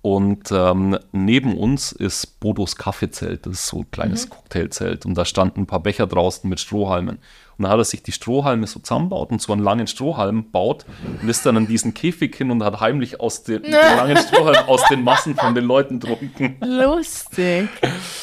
Und 0.00 0.52
ähm, 0.52 0.96
neben 1.12 1.58
uns 1.58 1.90
ist 1.90 2.38
Bodos 2.38 2.76
Kaffeezelt, 2.76 3.46
das 3.46 3.54
ist 3.54 3.66
so 3.66 3.80
ein 3.80 3.90
kleines 3.90 4.30
Cocktailzelt. 4.30 5.04
Und 5.04 5.14
da 5.14 5.24
standen 5.24 5.62
ein 5.62 5.66
paar 5.66 5.82
Becher 5.82 6.06
draußen 6.06 6.48
mit 6.48 6.60
Strohhalmen. 6.60 7.18
Und 7.58 7.64
dann 7.64 7.72
hat 7.72 7.78
er 7.80 7.84
sich 7.84 8.04
die 8.04 8.12
Strohhalme 8.12 8.68
so 8.68 8.78
zusammenbaut 8.78 9.32
und 9.32 9.42
so 9.42 9.52
einen 9.52 9.64
langen 9.64 9.88
Strohhalm 9.88 10.48
baut 10.52 10.86
und 11.20 11.28
ist 11.28 11.44
dann 11.44 11.56
an 11.56 11.66
diesen 11.66 11.92
Käfig 11.92 12.36
hin 12.36 12.52
und 12.52 12.62
hat 12.62 12.78
heimlich 12.78 13.18
aus 13.18 13.42
den, 13.42 13.64
den 13.64 13.72
langen 13.96 14.16
Strohhalm 14.16 14.68
aus 14.68 14.82
den 14.88 15.02
Massen 15.02 15.34
von 15.34 15.56
den 15.56 15.64
Leuten 15.64 15.98
getrunken. 15.98 16.56
Lustig. 16.64 17.68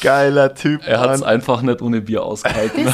Geiler 0.00 0.54
Typ. 0.54 0.86
Er 0.86 1.00
hat 1.00 1.10
es 1.10 1.22
einfach 1.22 1.60
nicht 1.60 1.82
ohne 1.82 2.00
Bier 2.00 2.22
ausgehalten. 2.22 2.88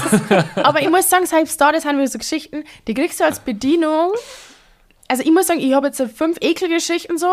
Aber 0.57 0.82
ich 0.82 0.90
muss 0.90 1.09
sagen, 1.09 1.26
selbst 1.26 1.61
da, 1.61 1.70
das 1.70 1.84
sind 1.84 1.97
wieder 1.97 2.09
so 2.09 2.18
Geschichten, 2.18 2.64
die 2.88 2.95
kriegst 2.95 3.20
du 3.20 3.24
als 3.24 3.38
Bedienung. 3.38 4.11
Also 5.07 5.22
ich 5.22 5.30
muss 5.30 5.47
sagen, 5.47 5.61
ich 5.61 5.74
habe 5.74 5.88
jetzt 5.88 5.99
so 5.99 6.09
fünf 6.09 6.38
Ekelgeschichten 6.40 7.18
so, 7.18 7.28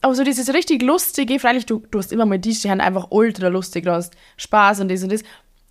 aber 0.00 0.14
so 0.14 0.22
dieses 0.22 0.52
richtig 0.52 0.82
lustige, 0.82 1.40
freilich, 1.40 1.66
du, 1.66 1.82
du 1.90 1.98
hast 1.98 2.12
immer 2.12 2.26
mal 2.26 2.38
die, 2.38 2.50
die 2.50 2.54
sind 2.54 2.80
einfach 2.80 3.06
ultra 3.10 3.48
lustig, 3.48 3.84
du 3.84 3.92
hast 3.92 4.14
Spaß 4.36 4.80
und 4.80 4.90
das 4.90 5.02
und 5.02 5.10
das. 5.10 5.22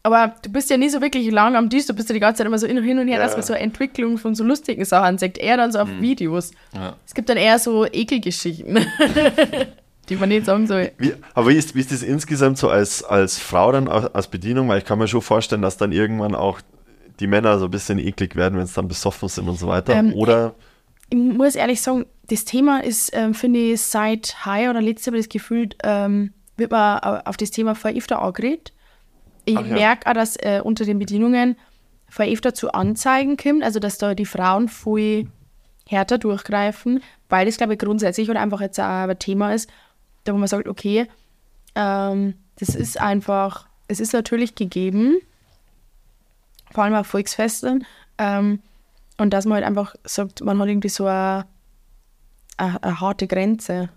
Aber 0.05 0.35
du 0.41 0.49
bist 0.51 0.69
ja 0.69 0.75
nie 0.75 0.89
so 0.89 0.99
wirklich 1.01 1.31
lang 1.31 1.55
am 1.55 1.69
Tisch, 1.69 1.85
du 1.85 1.93
bist 1.93 2.09
ja 2.09 2.13
die 2.13 2.19
ganze 2.19 2.39
Zeit 2.39 2.47
immer 2.47 2.59
so 2.59 2.67
hin 2.67 2.77
und 2.99 3.07
her, 3.07 3.17
Ja. 3.19 3.23
dass 3.23 3.33
man 3.37 3.41
so 3.43 3.53
Entwicklung 3.53 4.17
von 4.17 4.35
so 4.35 4.43
lustigen 4.43 4.83
Sachen 4.83 5.17
sagt. 5.17 5.37
Eher 5.37 5.55
dann 5.55 5.71
so 5.71 5.79
auf 5.79 5.89
Videos. 6.01 6.51
Ja. 6.73 6.97
Es 7.07 7.13
gibt 7.13 7.29
dann 7.29 7.37
eher 7.37 7.57
so 7.57 7.85
Ekelgeschichten, 7.85 8.85
die 10.09 10.15
man 10.17 10.29
nicht 10.29 10.45
sagen 10.45 10.67
soll. 10.67 10.91
Wie, 10.97 11.13
aber 11.33 11.49
wie 11.49 11.55
ist, 11.55 11.73
wie 11.75 11.79
ist 11.79 11.91
das 11.91 12.03
insgesamt 12.03 12.57
so 12.57 12.69
als, 12.69 13.03
als 13.03 13.39
Frau 13.39 13.71
dann 13.71 13.87
als 13.87 14.27
Bedienung? 14.27 14.67
Weil 14.67 14.79
ich 14.79 14.85
kann 14.85 14.99
mir 14.99 15.07
schon 15.07 15.21
vorstellen, 15.21 15.61
dass 15.61 15.77
dann 15.77 15.91
irgendwann 15.93 16.35
auch 16.35 16.59
die 17.19 17.27
Männer 17.27 17.57
so 17.59 17.65
ein 17.65 17.71
bisschen 17.71 17.99
eklig 17.99 18.35
werden, 18.35 18.55
wenn 18.57 18.65
es 18.65 18.73
dann 18.73 18.87
besoffen 18.89 19.29
sind 19.29 19.47
und 19.47 19.57
so 19.57 19.67
weiter. 19.67 19.93
Ähm, 19.93 20.13
Oder 20.13 20.53
ich 21.09 21.17
muss 21.17 21.55
ehrlich 21.55 21.81
sagen, 21.81 22.05
das 22.27 22.43
Thema 22.43 22.83
ist, 22.83 23.11
ähm, 23.13 23.33
finde 23.33 23.59
ich, 23.59 23.81
seit 23.81 24.45
heuer 24.45 24.71
oder 24.71 24.81
letztes 24.81 25.05
Jahr 25.07 25.15
das 25.15 25.29
Gefühl, 25.29 25.69
ähm, 25.83 26.33
wird 26.57 26.71
man 26.71 26.99
au- 26.99 27.21
auf 27.25 27.37
das 27.37 27.51
Thema 27.51 27.75
voll 27.75 27.95
öfter 27.95 28.21
angeredet. 28.21 28.73
Ich 29.45 29.55
ja. 29.55 29.61
merke 29.61 30.09
auch, 30.09 30.13
dass 30.13 30.35
äh, 30.37 30.61
unter 30.63 30.85
den 30.85 30.99
Bedienungen 30.99 31.57
voll 32.09 32.27
öfter 32.27 32.53
zu 32.53 32.71
Anzeigen 32.71 33.37
kommt, 33.37 33.63
also 33.63 33.79
dass 33.79 33.97
da 33.97 34.13
die 34.13 34.25
Frauen 34.25 34.69
viel 34.69 35.27
härter 35.87 36.17
durchgreifen, 36.17 37.01
weil 37.29 37.45
das, 37.45 37.57
glaube 37.57 37.73
ich, 37.73 37.79
grundsätzlich 37.79 38.29
oder 38.29 38.39
einfach 38.39 38.61
jetzt 38.61 38.79
auch 38.79 38.83
ein 38.85 39.19
Thema 39.19 39.53
ist, 39.53 39.69
da 40.23 40.33
wo 40.33 40.37
man 40.37 40.47
sagt, 40.47 40.67
okay, 40.67 41.07
ähm, 41.75 42.35
das 42.59 42.75
ist 42.75 42.99
einfach, 42.99 43.67
es 43.87 43.99
ist 43.99 44.13
natürlich 44.13 44.55
gegeben, 44.55 45.17
vor 46.71 46.83
allem 46.83 46.93
auf 46.93 47.07
Volksfesten, 47.07 47.85
ähm, 48.17 48.59
und 49.17 49.31
dass 49.31 49.45
man 49.45 49.55
halt 49.55 49.65
einfach 49.65 49.95
sagt, 50.03 50.41
man 50.41 50.59
hat 50.59 50.67
irgendwie 50.67 50.89
so 50.89 51.05
eine, 51.05 51.45
eine, 52.57 52.83
eine 52.83 52.99
harte 52.99 53.27
Grenze. 53.27 53.89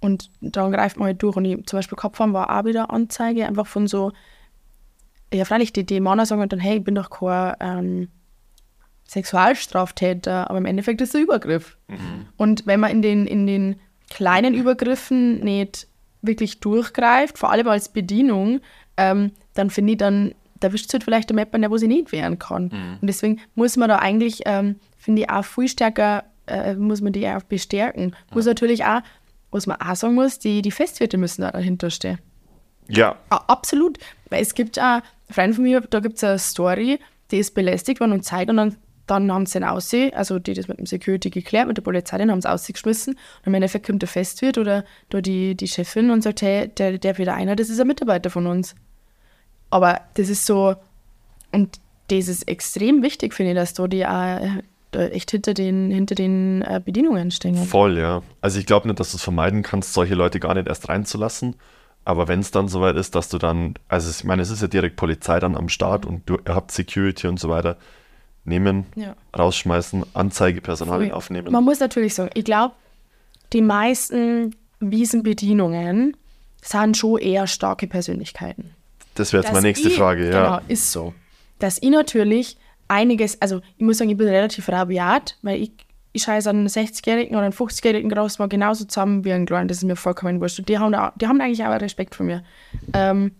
Und 0.00 0.30
dann 0.40 0.72
greift 0.72 0.96
man 0.96 1.06
halt 1.06 1.22
durch. 1.22 1.36
Und 1.36 1.44
ich, 1.44 1.66
zum 1.66 1.78
Beispiel 1.78 1.96
Kopfhören 1.96 2.32
war 2.32 2.56
auch 2.56 2.64
wieder 2.64 2.90
Anzeige, 2.90 3.46
einfach 3.46 3.66
von 3.66 3.86
so, 3.86 4.12
ja, 5.32 5.44
freilich, 5.44 5.72
die, 5.72 5.84
die 5.84 6.00
Männer 6.00 6.26
sagen 6.26 6.48
dann, 6.48 6.60
hey, 6.60 6.78
ich 6.78 6.84
bin 6.84 6.94
doch 6.94 7.10
kein 7.10 7.54
ähm, 7.60 8.08
Sexualstraftäter, 9.06 10.48
aber 10.48 10.58
im 10.58 10.66
Endeffekt 10.66 11.00
ist 11.00 11.10
es 11.10 11.14
ein 11.16 11.22
Übergriff. 11.22 11.76
Und 12.36 12.66
wenn 12.66 12.80
man 12.80 12.90
in 12.90 13.02
den, 13.02 13.26
in 13.26 13.46
den 13.46 13.80
kleinen 14.08 14.54
Übergriffen 14.54 15.40
nicht 15.40 15.88
wirklich 16.22 16.60
durchgreift, 16.60 17.38
vor 17.38 17.50
allem 17.50 17.68
als 17.68 17.88
Bedienung, 17.88 18.60
ähm, 18.96 19.32
dann 19.54 19.70
finde 19.70 19.92
ich, 19.92 19.98
dann 19.98 20.34
da 20.60 20.72
wischt 20.72 20.92
halt 20.92 21.04
vielleicht 21.04 21.30
der 21.30 21.36
Mapper, 21.36 21.58
der 21.58 21.70
wo 21.70 21.76
sie 21.78 21.88
nicht 21.88 22.12
wehren 22.12 22.38
kann. 22.38 22.70
Und 23.00 23.06
deswegen 23.08 23.40
muss 23.54 23.76
man 23.76 23.88
da 23.88 23.96
eigentlich, 23.96 24.42
ähm, 24.44 24.76
finde 24.96 25.22
ich, 25.22 25.30
auch 25.30 25.44
viel 25.44 25.68
stärker, 25.68 26.24
äh, 26.46 26.74
muss 26.74 27.00
man 27.00 27.12
die 27.12 27.26
auch 27.26 27.42
bestärken. 27.42 28.14
Muss 28.34 28.44
natürlich 28.44 28.84
auch, 28.84 29.00
was 29.50 29.66
man 29.66 29.80
auch 29.80 29.96
sagen 29.96 30.14
muss, 30.14 30.38
die, 30.38 30.62
die 30.62 30.70
Festwirte 30.70 31.16
müssen 31.16 31.42
da 31.42 31.50
dahinter 31.50 31.90
stehen. 31.90 32.18
ja, 33.30 33.42
absolut. 33.48 33.98
Weil 34.28 34.42
es 34.42 34.54
gibt 34.54 34.78
auch, 34.78 35.00
Freund 35.32 35.54
von 35.54 35.64
mir, 35.64 35.80
da 35.80 36.00
gibt 36.00 36.16
es 36.16 36.24
eine 36.24 36.38
Story, 36.38 36.98
die 37.30 37.38
ist 37.38 37.54
belästigt 37.54 38.00
worden 38.00 38.12
und 38.12 38.24
zeigt 38.24 38.50
und 38.50 38.56
dann, 38.56 38.76
dann 39.06 39.32
haben 39.32 39.46
sie 39.46 39.58
ihn 39.58 39.64
aussehen, 39.64 40.12
also 40.14 40.38
die 40.38 40.54
das 40.54 40.68
mit 40.68 40.78
dem 40.78 40.86
Security 40.86 41.30
geklärt, 41.30 41.68
mit 41.68 41.76
der 41.76 41.82
Polizei, 41.82 42.18
dann 42.18 42.30
haben 42.30 42.40
sie 42.40 42.50
ausgeschmissen 42.50 43.14
und 43.14 43.46
im 43.46 43.54
Endeffekt 43.54 43.86
kommt 43.86 44.02
der 44.02 44.08
Festwirt 44.08 44.58
oder 44.58 44.84
da 45.08 45.20
die, 45.20 45.54
die 45.54 45.68
Chefin 45.68 46.10
und 46.10 46.22
sagt, 46.22 46.42
hey, 46.42 46.68
der, 46.68 46.98
der 46.98 47.18
wieder 47.18 47.34
einer, 47.34 47.56
das 47.56 47.70
ist 47.70 47.80
ein 47.80 47.86
Mitarbeiter 47.86 48.30
von 48.30 48.46
uns. 48.46 48.74
Aber 49.70 50.00
das 50.14 50.28
ist 50.28 50.46
so, 50.46 50.74
und 51.52 51.80
das 52.08 52.28
ist 52.28 52.48
extrem 52.48 53.02
wichtig, 53.02 53.34
finde 53.34 53.52
ich, 53.52 53.56
dass 53.56 53.74
da 53.74 53.86
die 53.86 54.04
auch 54.04 54.40
echt 54.92 55.30
hinter 55.30 55.54
den, 55.54 55.90
hinter 55.90 56.14
den 56.14 56.62
äh, 56.62 56.80
Bedienungen 56.84 57.30
stehen. 57.30 57.56
voll, 57.56 57.98
ja. 57.98 58.22
Also 58.40 58.58
ich 58.58 58.66
glaube 58.66 58.88
nicht, 58.88 58.98
dass 58.98 59.12
du 59.12 59.18
es 59.18 59.22
vermeiden 59.22 59.62
kannst, 59.62 59.92
solche 59.92 60.14
Leute 60.14 60.40
gar 60.40 60.54
nicht 60.54 60.66
erst 60.66 60.88
reinzulassen. 60.88 61.54
Aber 62.04 62.28
wenn 62.28 62.40
es 62.40 62.50
dann 62.50 62.68
soweit 62.68 62.96
ist, 62.96 63.14
dass 63.14 63.28
du 63.28 63.38
dann, 63.38 63.74
also 63.88 64.10
ich 64.10 64.24
meine, 64.24 64.42
es 64.42 64.50
ist 64.50 64.62
ja 64.62 64.68
direkt 64.68 64.96
Polizei 64.96 65.38
dann 65.38 65.56
am 65.56 65.68
Start 65.68 66.06
und 66.06 66.28
du, 66.28 66.38
habt 66.48 66.70
Security 66.72 67.26
und 67.26 67.38
so 67.38 67.48
weiter, 67.48 67.76
nehmen, 68.44 68.86
Ja. 68.96 69.14
rausschmeißen, 69.38 70.04
Anzeigepersonal 70.14 71.12
aufnehmen. 71.12 71.52
Man 71.52 71.62
muss 71.64 71.78
natürlich 71.80 72.14
sagen, 72.14 72.30
ich 72.34 72.44
glaube, 72.44 72.74
die 73.52 73.60
meisten 73.62 74.56
Wiesenbedienungen 74.80 76.16
sind 76.62 76.96
schon 76.96 77.18
eher 77.18 77.46
starke 77.46 77.86
Persönlichkeiten. 77.86 78.74
das 79.14 79.32
wäre 79.32 79.42
jetzt 79.42 79.48
Dass 79.48 79.54
meine 79.54 79.66
nächste 79.68 79.88
ich- 79.88 79.96
Frage, 79.96 80.30
ja. 80.30 80.44
Genau, 80.58 80.60
ist 80.68 80.92
so. 80.92 81.12
Dass 81.58 81.78
ich 81.82 81.90
natürlich 81.90 82.56
einiges, 82.88 83.40
also 83.42 83.60
ich 83.76 83.84
muss 83.84 83.98
sagen, 83.98 84.08
ich 84.10 84.16
bin 84.16 84.28
relativ 84.28 84.68
rabiat, 84.70 85.36
weil 85.42 85.60
ich, 85.60 85.72
ich 86.12 86.22
scheiße 86.22 86.50
einen 86.50 86.66
60-Jährigen 86.66 87.36
oder 87.36 87.44
einen 87.44 87.52
50-Jährigen 87.52 88.10
groß 88.10 88.38
mal 88.38 88.48
genauso 88.48 88.84
zusammen 88.84 89.24
wie 89.24 89.32
einen 89.32 89.46
Kleinen, 89.46 89.68
das 89.68 89.78
ist 89.78 89.84
mir 89.84 89.96
vollkommen 89.96 90.40
wurscht. 90.40 90.58
Und 90.58 90.68
die 90.68 90.78
haben, 90.78 90.92
die 91.16 91.26
haben 91.28 91.40
eigentlich 91.40 91.64
auch 91.64 91.80
Respekt 91.80 92.14
vor 92.14 92.26
mir. 92.26 92.42
Ähm, 92.92 93.32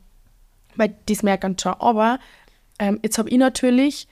weil 0.77 0.95
das 1.07 1.23
merken 1.23 1.57
schon. 1.61 1.75
Aber 1.81 2.19
ähm, 2.79 3.01
jetzt 3.03 3.19
habe 3.19 3.29
ich 3.29 3.39
natürlich, 3.39 4.07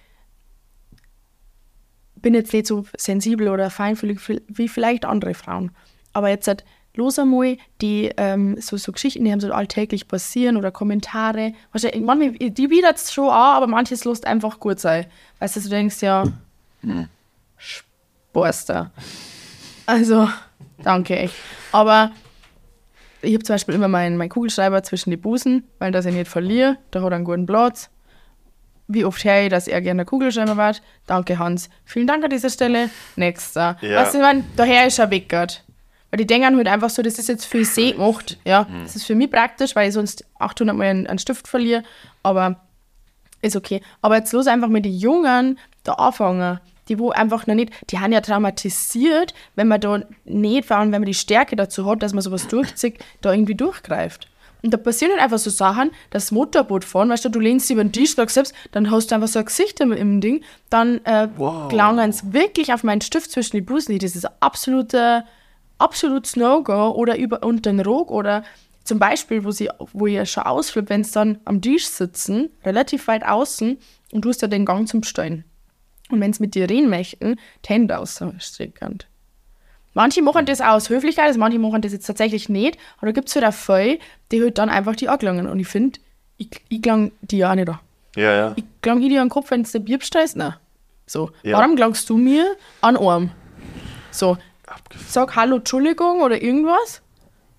bin 2.16 2.34
jetzt 2.34 2.52
nicht 2.52 2.66
so 2.66 2.84
sensibel 2.96 3.48
oder 3.48 3.70
feinfühlig 3.70 4.20
wie- 4.48 4.68
vielleicht 4.68 5.04
andere 5.04 5.34
Frauen. 5.34 5.70
Aber 6.12 6.28
jetzt 6.28 6.48
hat 6.48 6.64
los 6.94 7.18
einmal 7.18 7.56
die 7.80 8.10
ähm, 8.16 8.60
so, 8.60 8.76
so 8.76 8.90
Geschichten, 8.90 9.24
die 9.24 9.30
haben 9.30 9.38
so 9.40 9.52
alltäglich 9.52 10.08
passieren 10.08 10.56
oder 10.56 10.72
Kommentare. 10.72 11.52
Manchmal, 11.72 12.32
die 12.32 12.70
widert 12.70 12.96
es 12.96 13.12
schon 13.12 13.28
an, 13.28 13.56
aber 13.56 13.68
manches 13.68 14.04
lässt 14.04 14.26
einfach 14.26 14.58
gut 14.58 14.80
sein. 14.80 15.06
Weißt 15.38 15.54
du, 15.54 15.60
du 15.60 15.68
denkst 15.68 16.02
ja, 16.02 16.24
Sporster. 18.30 18.90
Also, 19.86 20.28
danke 20.82 21.16
echt. 21.16 21.34
Aber 21.72 22.10
ich 23.22 23.34
habe 23.34 23.42
zum 23.42 23.54
Beispiel 23.54 23.74
immer 23.74 23.88
meinen 23.88 24.16
mein 24.16 24.28
Kugelschreiber 24.28 24.82
zwischen 24.82 25.10
die 25.10 25.16
Busen, 25.16 25.64
weil 25.78 25.92
das 25.92 26.06
ich 26.06 26.14
nicht 26.14 26.30
verliere. 26.30 26.76
Da 26.90 27.00
hat 27.00 27.10
er 27.10 27.16
einen 27.16 27.24
guten 27.24 27.46
Platz. 27.46 27.90
Wie 28.86 29.04
oft 29.04 29.22
höre 29.24 29.42
ich, 29.42 29.50
dass 29.50 29.68
er 29.68 29.80
gerne 29.80 30.04
Kugelschreiber 30.04 30.56
war? 30.56 30.74
Danke, 31.06 31.38
Hans. 31.38 31.68
Vielen 31.84 32.06
Dank 32.06 32.24
an 32.24 32.30
dieser 32.30 32.50
Stelle. 32.50 32.90
Nächster. 33.16 33.76
Ja. 33.80 34.00
Weißt 34.00 34.14
du, 34.14 34.18
ich 34.18 34.24
mein, 34.24 34.44
daher 34.56 34.86
ist 34.86 34.98
er 34.98 35.10
weggert. 35.10 35.64
Weil 36.10 36.18
die 36.18 36.26
denken 36.26 36.56
halt 36.56 36.68
einfach 36.68 36.88
so, 36.88 37.02
das 37.02 37.18
ist 37.18 37.28
jetzt 37.28 37.44
für 37.44 37.64
sie 37.64 37.92
gemacht. 37.92 38.38
Ja, 38.46 38.66
das 38.82 38.96
ist 38.96 39.04
für 39.04 39.14
mich 39.14 39.30
praktisch, 39.30 39.76
weil 39.76 39.88
ich 39.88 39.94
sonst 39.94 40.24
800 40.38 40.74
Mal 40.74 40.84
einen, 40.84 41.06
einen 41.06 41.18
Stift 41.18 41.46
verliere. 41.46 41.82
Aber 42.22 42.60
ist 43.42 43.56
okay. 43.56 43.82
Aber 44.00 44.16
jetzt 44.16 44.32
los 44.32 44.46
einfach 44.46 44.68
mit 44.68 44.86
den 44.86 44.96
Jungen 44.96 45.58
da 45.82 45.92
anfangen. 45.94 46.60
Die, 46.88 46.98
wo 46.98 47.10
einfach 47.10 47.46
noch 47.46 47.54
nicht, 47.54 47.72
die 47.90 47.98
haben 47.98 48.12
ja 48.12 48.20
traumatisiert, 48.20 49.34
wenn 49.56 49.68
man 49.68 49.80
da 49.80 50.02
nicht, 50.24 50.66
vor 50.66 50.78
allem 50.78 50.92
wenn 50.92 51.02
man 51.02 51.06
die 51.06 51.14
Stärke 51.14 51.56
dazu 51.56 51.86
hat, 51.86 52.02
dass 52.02 52.12
man 52.12 52.22
sowas 52.22 52.48
durchzieht, 52.48 52.98
da 53.20 53.32
irgendwie 53.32 53.54
durchgreift. 53.54 54.28
Und 54.62 54.74
da 54.74 54.76
passieren 54.76 55.12
halt 55.12 55.22
einfach 55.22 55.38
so 55.38 55.50
Sachen, 55.50 55.92
das 56.10 56.32
Motorboot 56.32 56.84
fahren, 56.84 57.10
weißt 57.10 57.24
du, 57.26 57.28
du 57.28 57.38
lehnst 57.38 57.70
über 57.70 57.84
den 57.84 57.92
Tisch, 57.92 58.16
sagst 58.16 58.34
selbst, 58.34 58.54
dann 58.72 58.90
hast 58.90 59.10
du 59.10 59.14
einfach 59.14 59.28
so 59.28 59.38
ein 59.38 59.44
Gesicht 59.44 59.78
im, 59.80 59.92
im 59.92 60.20
Ding, 60.20 60.42
dann 60.68 61.04
äh, 61.04 61.28
Wow. 61.36 61.68
gelangen 61.68 62.10
es 62.10 62.32
wirklich 62.32 62.72
auf 62.72 62.82
meinen 62.82 63.00
Stift 63.00 63.30
zwischen 63.30 63.56
die 63.56 63.60
Busen. 63.60 63.96
Das 63.98 64.16
ist 64.16 64.26
ein 64.26 64.32
absoluter, 64.40 65.24
absolutes 65.78 66.34
No-Go 66.34 66.90
oder 66.90 67.16
über 67.18 67.44
unter 67.44 67.70
den 67.70 67.80
Rog 67.80 68.10
oder 68.10 68.42
zum 68.82 68.98
Beispiel, 68.98 69.44
wo 69.44 69.50
sie, 69.52 69.68
wo 69.92 70.06
ihr 70.06 70.26
schon 70.26 70.44
ausflippt, 70.44 70.88
wenn 70.90 71.04
sie 71.04 71.12
dann 71.12 71.38
am 71.44 71.62
Tisch 71.62 71.86
sitzen, 71.86 72.50
relativ 72.64 73.06
weit 73.06 73.24
außen 73.24 73.78
und 74.12 74.24
du 74.24 74.30
hast 74.30 74.42
ja 74.42 74.48
den 74.48 74.64
Gang 74.64 74.88
zum 74.88 75.02
Steuern. 75.04 75.44
Und 76.10 76.20
wenn 76.20 76.32
sie 76.32 76.42
mit 76.42 76.54
dir 76.54 76.68
reden 76.68 76.88
möchten, 76.88 77.36
die 77.64 77.68
Hände 77.68 77.98
ausstrecken. 77.98 78.98
Manche 79.94 80.22
machen 80.22 80.46
das 80.46 80.60
aus 80.60 80.90
Höflichkeit, 80.90 81.26
also 81.26 81.40
manche 81.40 81.58
machen 81.58 81.82
das 81.82 81.92
jetzt 81.92 82.06
tatsächlich 82.06 82.48
nicht. 82.48 82.78
Aber 82.98 83.06
da 83.06 83.12
gibt 83.12 83.28
es 83.28 83.34
halt 83.34 83.44
auch 83.44 83.52
viele, 83.52 83.98
die 84.30 84.42
halt 84.42 84.58
dann 84.58 84.68
einfach 84.68 84.94
die 84.96 85.08
angelangen. 85.08 85.48
Und 85.48 85.58
ich 85.60 85.66
finde, 85.66 85.98
ich, 86.36 86.50
ich 86.68 86.82
klang 86.82 87.10
die 87.20 87.38
ja 87.38 87.50
auch 87.50 87.54
nicht 87.56 87.68
an. 87.68 87.78
Ja, 88.16 88.32
ja. 88.32 88.52
Ich 88.56 88.64
klang 88.80 89.02
ich 89.02 89.08
dir 89.08 89.20
an 89.20 89.26
den 89.26 89.30
Kopf, 89.32 89.50
wenn 89.50 89.62
du 89.64 89.70
der 89.70 89.80
Bier? 89.80 89.98
Nein. 90.34 90.54
So, 91.06 91.30
Ja. 91.42 91.58
warum 91.58 91.74
klangst 91.76 92.08
du 92.10 92.16
mir 92.16 92.56
an 92.80 92.96
Arm? 92.96 93.30
So, 94.10 94.36
sag 95.08 95.34
Hallo, 95.36 95.56
Entschuldigung 95.56 96.22
oder 96.22 96.40
irgendwas. 96.40 97.02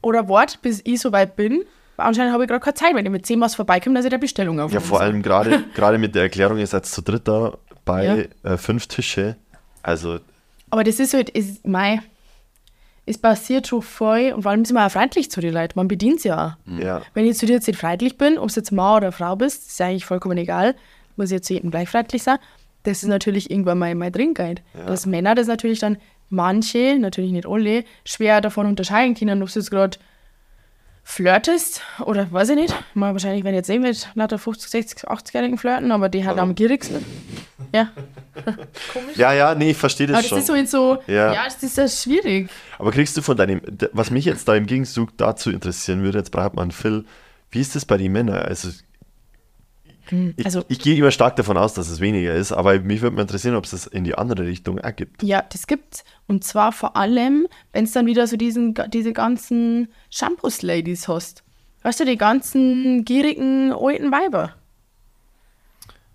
Oder 0.01 0.29
wart, 0.29 0.61
bis 0.61 0.81
ich 0.85 1.01
soweit 1.01 1.35
bin. 1.35 1.63
Weil 1.97 2.07
anscheinend 2.07 2.31
habe 2.31 2.43
ich 2.43 2.49
gerade 2.49 2.63
keine 2.63 2.75
Zeit, 2.75 2.95
wenn 2.95 3.05
ich 3.05 3.11
mit 3.11 3.25
10 3.25 3.41
was 3.41 3.55
vorbeikomme, 3.55 3.95
dass 3.95 4.05
ich 4.05 4.11
der 4.11 4.17
Bestellung 4.17 4.59
auf 4.59 4.71
Ja, 4.71 4.79
vor 4.79 5.01
allem 5.01 5.21
gerade 5.21 5.63
gerade 5.75 5.97
mit 5.97 6.15
der 6.15 6.23
Erklärung, 6.23 6.57
ihr 6.57 6.67
seid 6.67 6.85
zu 6.85 7.01
dritt 7.01 7.27
da 7.27 7.57
bei 7.89 8.29
äh, 8.43 8.57
fünf 8.57 8.87
Tische. 8.87 9.35
Also, 9.81 10.19
Aber 10.69 10.83
das 10.83 10.99
ist 10.99 11.13
halt, 11.13 11.29
ist, 11.29 11.65
mei, 11.65 12.01
es 13.05 13.17
passiert 13.17 13.67
schon 13.67 13.81
voll 13.81 14.33
und 14.35 14.43
vor 14.43 14.51
allem 14.51 14.65
sind 14.65 14.75
wir 14.75 14.85
auch 14.85 14.91
freundlich 14.91 15.31
zu 15.31 15.41
den 15.41 15.53
Leuten. 15.53 15.73
Man 15.75 15.87
bedient 15.87 16.21
sie 16.21 16.29
ja 16.29 16.57
auch. 16.67 16.79
ja. 16.79 17.01
Wenn 17.13 17.25
ich 17.25 17.37
zu 17.37 17.45
dir 17.45 17.53
jetzt 17.53 17.67
nicht 17.67 17.79
freundlich 17.79 18.17
bin, 18.17 18.37
ob 18.37 18.49
es 18.49 18.55
jetzt 18.55 18.71
Mann 18.71 18.97
oder 18.97 19.11
Frau 19.11 19.35
bist, 19.35 19.67
ist 19.69 19.81
eigentlich 19.81 20.05
vollkommen 20.05 20.37
egal. 20.37 20.75
Muss 21.15 21.31
ich 21.31 21.35
jetzt 21.35 21.47
zu 21.47 21.53
jedem 21.53 21.71
gleich 21.71 21.89
freundlich 21.89 22.21
sein. 22.21 22.37
Das 22.83 23.01
ist 23.01 23.09
natürlich 23.09 23.49
irgendwann 23.49 23.79
mal 23.79 23.93
mein 23.95 24.13
Trinkguide. 24.13 24.61
Dass 24.85 25.05
Männer 25.05 25.35
das 25.35 25.47
natürlich 25.47 25.79
dann 25.79 25.97
manche, 26.29 26.97
natürlich 26.99 27.31
nicht 27.31 27.47
alle, 27.47 27.83
schwer 28.05 28.41
davon 28.41 28.67
unterscheiden 28.67 29.15
können, 29.15 29.41
ob 29.41 29.51
du 29.51 29.59
jetzt 29.59 29.71
gerade 29.71 29.97
flirtest 31.09 31.81
oder 32.05 32.31
weiß 32.31 32.49
ich 32.49 32.55
nicht. 32.55 32.75
Mal 32.93 33.13
wahrscheinlich, 33.13 33.43
wenn 33.43 33.53
ich 33.55 33.57
jetzt 33.57 33.67
sehen 33.67 33.81
mit 33.81 34.07
lauter 34.13 34.37
50, 34.37 34.69
60, 34.69 35.09
80-Jährigen 35.09 35.57
flirten, 35.57 35.91
aber 35.91 36.07
die 36.07 36.23
halt 36.25 36.37
am 36.37 36.53
gierigsten. 36.53 37.03
Ja. 37.73 37.89
Ja, 39.15 39.33
ja, 39.33 39.55
nee, 39.55 39.71
ich 39.71 39.77
verstehe 39.77 40.05
das 40.07 40.13
Aber 40.15 40.21
das 40.21 40.29
schon. 40.29 40.37
ist 40.37 40.47
so, 40.47 40.55
jetzt 40.55 40.71
so 40.71 40.97
Ja. 41.07 41.33
ja. 41.33 41.43
das 41.45 41.61
ist 41.63 41.77
ja 41.77 41.87
schwierig. 41.87 42.49
Aber 42.77 42.91
kriegst 42.91 43.17
du 43.17 43.23
von 43.23 43.35
deinem, 43.35 43.59
was 43.91 44.11
mich 44.11 44.25
jetzt 44.25 44.47
da 44.47 44.55
im 44.55 44.67
Gegenzug 44.67 45.17
dazu 45.17 45.49
interessieren 45.49 46.03
würde, 46.03 46.19
jetzt 46.19 46.31
braucht 46.31 46.53
man 46.53 46.69
Phil, 46.71 47.05
wie 47.51 47.59
ist 47.59 47.75
das 47.75 47.85
bei 47.85 47.97
den 47.97 48.11
Männern? 48.11 48.43
Also, 48.43 48.69
ich, 50.37 50.45
also- 50.45 50.63
ich 50.67 50.79
gehe 50.79 50.95
immer 50.97 51.11
stark 51.11 51.35
davon 51.35 51.57
aus, 51.57 51.73
dass 51.73 51.89
es 51.89 51.99
weniger 51.99 52.33
ist, 52.33 52.51
aber 52.51 52.79
mich 52.79 53.01
würde 53.01 53.15
mal 53.15 53.21
interessieren, 53.23 53.55
ob 53.55 53.65
es 53.65 53.71
das 53.71 53.87
in 53.87 54.03
die 54.03 54.15
andere 54.15 54.45
Richtung 54.45 54.79
auch 54.79 54.95
gibt. 54.95 55.23
Ja, 55.23 55.43
das 55.51 55.67
gibt's. 55.67 56.03
Und 56.27 56.43
zwar 56.43 56.71
vor 56.71 56.95
allem, 56.95 57.47
wenn 57.73 57.83
es 57.85 57.91
dann 57.91 58.05
wieder 58.05 58.27
so 58.27 58.37
diesen, 58.37 58.73
diese 58.89 59.13
ganzen 59.13 59.89
Shampoos-Ladies 60.09 61.07
hast. 61.07 61.43
Weißt 61.83 61.99
du, 61.99 62.05
die 62.05 62.17
ganzen 62.17 63.05
gierigen 63.05 63.71
alten 63.73 64.11
Weiber. 64.11 64.53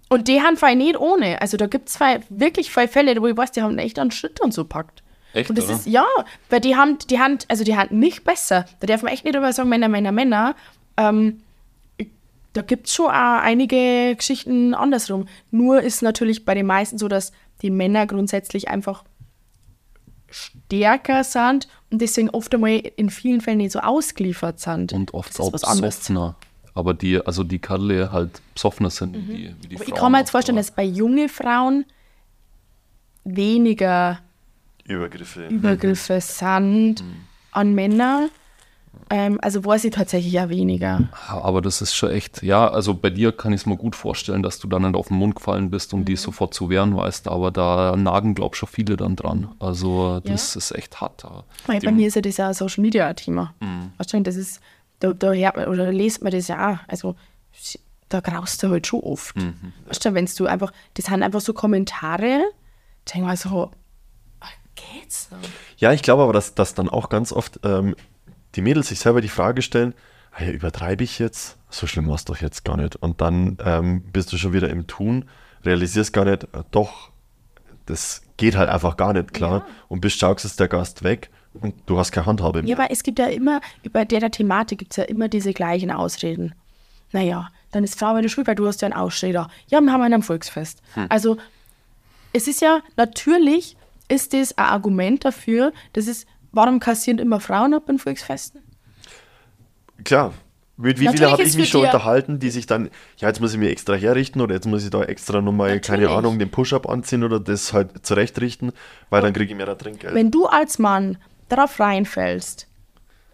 Und 0.09 0.29
die 0.29 0.41
haben 0.43 0.57
voll 0.57 0.77
nicht 0.77 0.99
ohne. 0.99 1.41
Also 1.41 1.57
da 1.57 1.67
gibt 1.67 1.89
es 1.89 1.99
wirklich 2.29 2.71
voll 2.71 2.89
Fälle, 2.89 3.21
wo 3.21 3.27
ich 3.27 3.37
weiß, 3.37 3.53
die 3.53 3.63
haben 3.63 3.79
echt 3.79 3.99
einen 3.99 4.11
Schritt 4.11 4.41
und 4.41 4.53
so 4.53 4.65
packt. 4.65 5.03
Echt, 5.33 5.51
Und 5.51 5.59
das 5.59 5.65
oder? 5.65 5.75
ist, 5.75 5.87
ja, 5.87 6.05
weil 6.51 6.61
die 6.61 6.77
haben, 6.77 6.99
die 7.11 7.19
haben, 7.19 7.39
also 7.49 7.65
die 7.65 7.77
haben 7.77 7.99
nicht 7.99 8.23
besser. 8.23 8.67
Da 8.81 8.87
darf 8.87 9.03
man 9.03 9.13
echt 9.13 9.25
nicht 9.25 9.35
über 9.35 9.53
sagen, 9.53 9.69
Männer, 9.69 9.89
Männer, 9.89 10.13
Männer. 10.13 10.55
Ähm, 10.97 11.41
da 12.55 12.63
gibt 12.63 12.87
es 12.87 12.95
schon 12.95 13.07
auch 13.07 13.41
einige 13.43 14.15
Geschichten 14.17 14.73
andersrum. 14.75 15.27
Nur 15.51 15.83
ist 15.83 16.03
natürlich 16.03 16.45
bei 16.45 16.55
den 16.55 16.67
meisten 16.67 16.97
so, 16.99 17.07
dass 17.09 17.33
die 17.63 17.71
Männer 17.71 18.07
grundsätzlich 18.07 18.69
einfach 18.69 19.05
stärker 20.31 21.23
sind 21.23 21.69
und 21.91 22.01
deswegen 22.03 22.31
oft 22.31 22.53
einmal 22.55 22.71
in 22.97 23.11
vielen 23.11 23.41
Fällen 23.41 23.59
nicht 23.59 23.73
so 23.73 23.79
ausgeliefert 23.81 24.59
sind. 24.59 24.93
Und 24.93 25.15
oft 25.15 25.39
auch 25.39 25.53
besoffener. 25.53 26.35
Aber 26.75 26.93
die, 26.95 27.25
also 27.25 27.45
die 27.45 27.61
Kerle 27.61 28.11
halt 28.11 28.41
besoffener 28.55 28.91
sind 28.91 29.15
wie 29.15 29.21
die, 29.21 29.27
wie 29.29 29.37
die 29.37 29.45
Mhm. 29.45 29.55
Aber 29.77 29.85
Frauen. 29.85 29.89
ich 29.89 29.95
kann 29.95 30.13
mir 30.13 30.19
jetzt 30.19 30.31
vorstellen, 30.31 30.57
dass 30.57 30.71
bei 30.73 30.83
jungen 30.83 31.29
Frauen 31.29 31.85
weniger 33.25 34.19
Übergriffe. 34.87 35.47
Übergriffe 35.47 36.21
sind 36.21 37.03
Mhm. 37.03 37.15
an 37.53 37.75
Männer. 37.75 38.29
Ähm, 39.11 39.39
also 39.43 39.65
weiß 39.65 39.85
ich 39.85 39.93
tatsächlich 39.95 40.33
ja 40.33 40.49
weniger. 40.49 41.09
Aber 41.29 41.61
das 41.63 41.83
ist 41.83 41.95
schon 41.95 42.11
echt, 42.11 42.43
ja, 42.43 42.69
also 42.69 42.95
bei 42.95 43.11
dir 43.11 43.33
kann 43.33 43.53
ich 43.53 43.61
es 43.63 43.67
mir 43.67 43.77
gut 43.77 43.95
vorstellen, 43.95 44.43
dass 44.43 44.59
du 44.59 44.67
dann 44.69 44.83
nicht 44.83 44.95
auf 44.97 45.09
den 45.09 45.19
Mund 45.19 45.35
gefallen 45.37 45.71
bist 45.71 45.93
und 45.95 46.01
Mhm. 46.01 46.05
die 46.07 46.17
sofort 46.17 46.55
zu 46.55 46.71
wehren 46.71 46.97
weißt, 46.97 47.29
aber 47.29 47.51
da 47.51 47.95
nagen, 47.97 48.35
glaub 48.35 48.55
ich, 48.55 48.59
schon 48.59 48.69
viele 48.69 48.97
dann 48.97 49.15
dran. 49.17 49.49
Also 49.61 50.21
das 50.21 50.57
ist 50.57 50.73
echt 50.73 51.01
hart. 51.01 51.25
Die- 51.71 51.81
bei 51.87 51.93
mir 51.93 52.09
ist 52.09 52.15
ja 52.17 52.23
das 52.23 52.37
ja 52.39 52.49
ein 52.49 52.55
Social 52.55 52.83
Media 52.83 53.13
Thema. 53.15 53.55
Mhm. 53.61 53.93
Weißt 53.99 54.13
du, 54.13 54.21
das 54.23 54.37
ist, 54.37 54.61
da, 55.01 55.13
da 55.13 55.33
hört 55.33 55.57
man 55.57 55.69
oder 55.69 55.93
liest 55.93 56.23
man 56.23 56.33
das 56.33 56.49
ja 56.49 56.73
auch. 56.73 56.79
Also 56.89 57.15
da 58.09 58.21
graust 58.21 58.63
du 58.63 58.71
halt 58.71 58.87
schon 58.87 59.01
oft. 59.01 59.37
Mhm. 59.37 59.73
Weißt 59.87 60.05
du, 60.05 60.15
wenn 60.15 60.27
du 60.27 60.47
einfach, 60.47 60.73
das 60.95 61.07
sind 61.07 61.23
einfach 61.23 61.41
so 61.41 61.53
Kommentare, 61.53 62.43
denk 63.13 63.25
mal 63.25 63.37
so, 63.37 63.71
ah, 64.41 64.47
geht's 64.75 65.29
noch? 65.31 65.39
Ja, 65.77 65.93
ich 65.93 66.03
glaube 66.03 66.23
aber, 66.23 66.33
dass, 66.33 66.55
dass 66.55 66.75
dann 66.75 66.89
auch 66.89 67.09
ganz 67.09 67.33
oft 67.33 67.61
ähm, 67.65 67.95
die 68.55 68.63
Mädels 68.63 68.89
sich 68.89 68.99
selber 69.01 69.21
die 69.21 69.29
Frage 69.29 69.63
stellen, 69.63 69.95
hey, 70.33 70.53
übertreibe 70.53 71.05
ich 71.05 71.19
jetzt? 71.19 71.57
So 71.71 71.87
schlimm 71.87 72.09
war 72.09 72.15
es 72.15 72.25
doch 72.25 72.39
jetzt 72.39 72.65
gar 72.65 72.77
nicht. 72.77 72.97
Und 72.97 73.21
dann 73.21 73.59
ähm, 73.65 74.03
bist 74.13 74.33
du 74.33 74.37
schon 74.37 74.53
wieder 74.53 74.69
im 74.69 74.87
Tun, 74.87 75.27
realisierst 75.65 76.13
gar 76.13 76.25
nicht, 76.25 76.45
äh, 76.45 76.63
doch, 76.71 77.11
das 77.87 78.23
geht 78.37 78.57
halt 78.57 78.69
einfach 78.69 78.97
gar 78.97 79.13
nicht 79.13 79.33
klar. 79.33 79.67
Und 79.89 80.01
bist 80.01 80.19
schaust 80.19 80.45
ist 80.45 80.61
der 80.61 80.69
Gast 80.69 81.03
weg 81.03 81.31
und 81.55 81.75
du 81.87 81.99
hast 81.99 82.13
keine 82.13 82.27
Handhabe 82.27 82.63
mehr. 82.63 82.71
Ja, 82.71 82.77
aber 82.77 82.91
es 82.91 83.03
gibt 83.03 83.19
ja 83.19 83.27
immer, 83.27 83.61
über 83.83 84.05
der, 84.05 84.21
der 84.21 84.31
Thematik 84.31 84.79
gibt 84.79 84.93
es 84.93 84.97
ja 84.97 85.05
immer 85.05 85.29
diese 85.29 85.53
gleichen 85.53 85.91
Ausreden. 85.91 86.55
Naja, 87.13 87.51
dann 87.71 87.85
ist 87.85 87.99
Frau 87.99 88.17
wieder 88.17 88.29
schuld, 88.29 88.47
weil 88.47 88.57
du 88.57 88.67
hast 88.67 88.83
ja 88.83 88.87
einen 88.87 88.97
Ausstehender. 88.97 89.49
Ja, 89.69 89.81
wir 89.81 89.93
haben 89.93 90.03
einen 90.03 90.15
am 90.15 90.23
Volksfest. 90.23 90.83
Also, 91.09 91.37
es 92.33 92.49
ist 92.49 92.61
ja, 92.61 92.81
natürlich 92.97 93.77
ist 94.09 94.33
das 94.33 94.59
ein 94.59 94.65
Argument 94.65 95.25
dafür, 95.25 95.73
das 95.93 96.09
ist, 96.09 96.27
warum 96.55 96.81
kassieren 96.81 97.19
immer 97.19 97.41
Frauen 97.41 97.75
ab 97.75 97.89
in 97.89 97.99
Volksfesten? 97.99 98.63
Klar. 100.05 100.33
Mit 100.77 100.99
wie 100.99 101.05
Natürlich 101.05 101.21
viele 101.21 101.31
habe 101.31 101.43
ich 101.45 101.57
mich 101.57 101.69
schon 101.69 101.83
dir- 101.83 101.87
unterhalten, 101.87 102.41
die 102.41 102.51
sich 102.51 102.67
dann, 102.67 102.91
ja, 103.19 103.29
jetzt 103.29 103.41
muss 103.41 103.53
ich 103.53 103.61
mir 103.61 103.71
extra 103.71 103.95
herrichten 103.95 104.41
oder 104.41 104.55
jetzt 104.57 104.67
muss 104.67 104.83
ich 104.83 104.91
da 104.91 105.03
extra 105.05 105.41
nochmal, 105.41 105.79
keine. 105.79 106.11
Ahnung, 106.11 106.41
den 106.41 106.51
Push-Up 106.51 106.89
anziehen 106.89 107.23
oder 107.23 107.39
das 107.39 107.73
halt 107.73 108.05
zurechtrichten, 108.05 108.73
weil 109.09 109.23
dann 109.23 109.33
kriege 109.33 109.53
ich 109.53 109.57
mehr 109.57 109.79
Trinkgeld. 109.79 110.15
Wenn 110.15 110.33
du 110.33 110.47
als 110.47 110.81
Mann 110.81 111.17
darauf 111.49 111.79
reinfällst, 111.79 112.67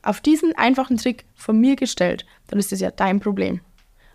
auf 0.03 0.21
diesen 0.21 0.55
einfachen 0.57 0.99
Trick 0.99 1.25
von 1.35 1.59
mir 1.59 1.77
gestellt, 1.77 2.27
dann 2.49 2.59
ist 2.59 2.73
das 2.73 2.81
ja 2.81 2.91
dein 2.91 3.21
Problem. 3.21 3.61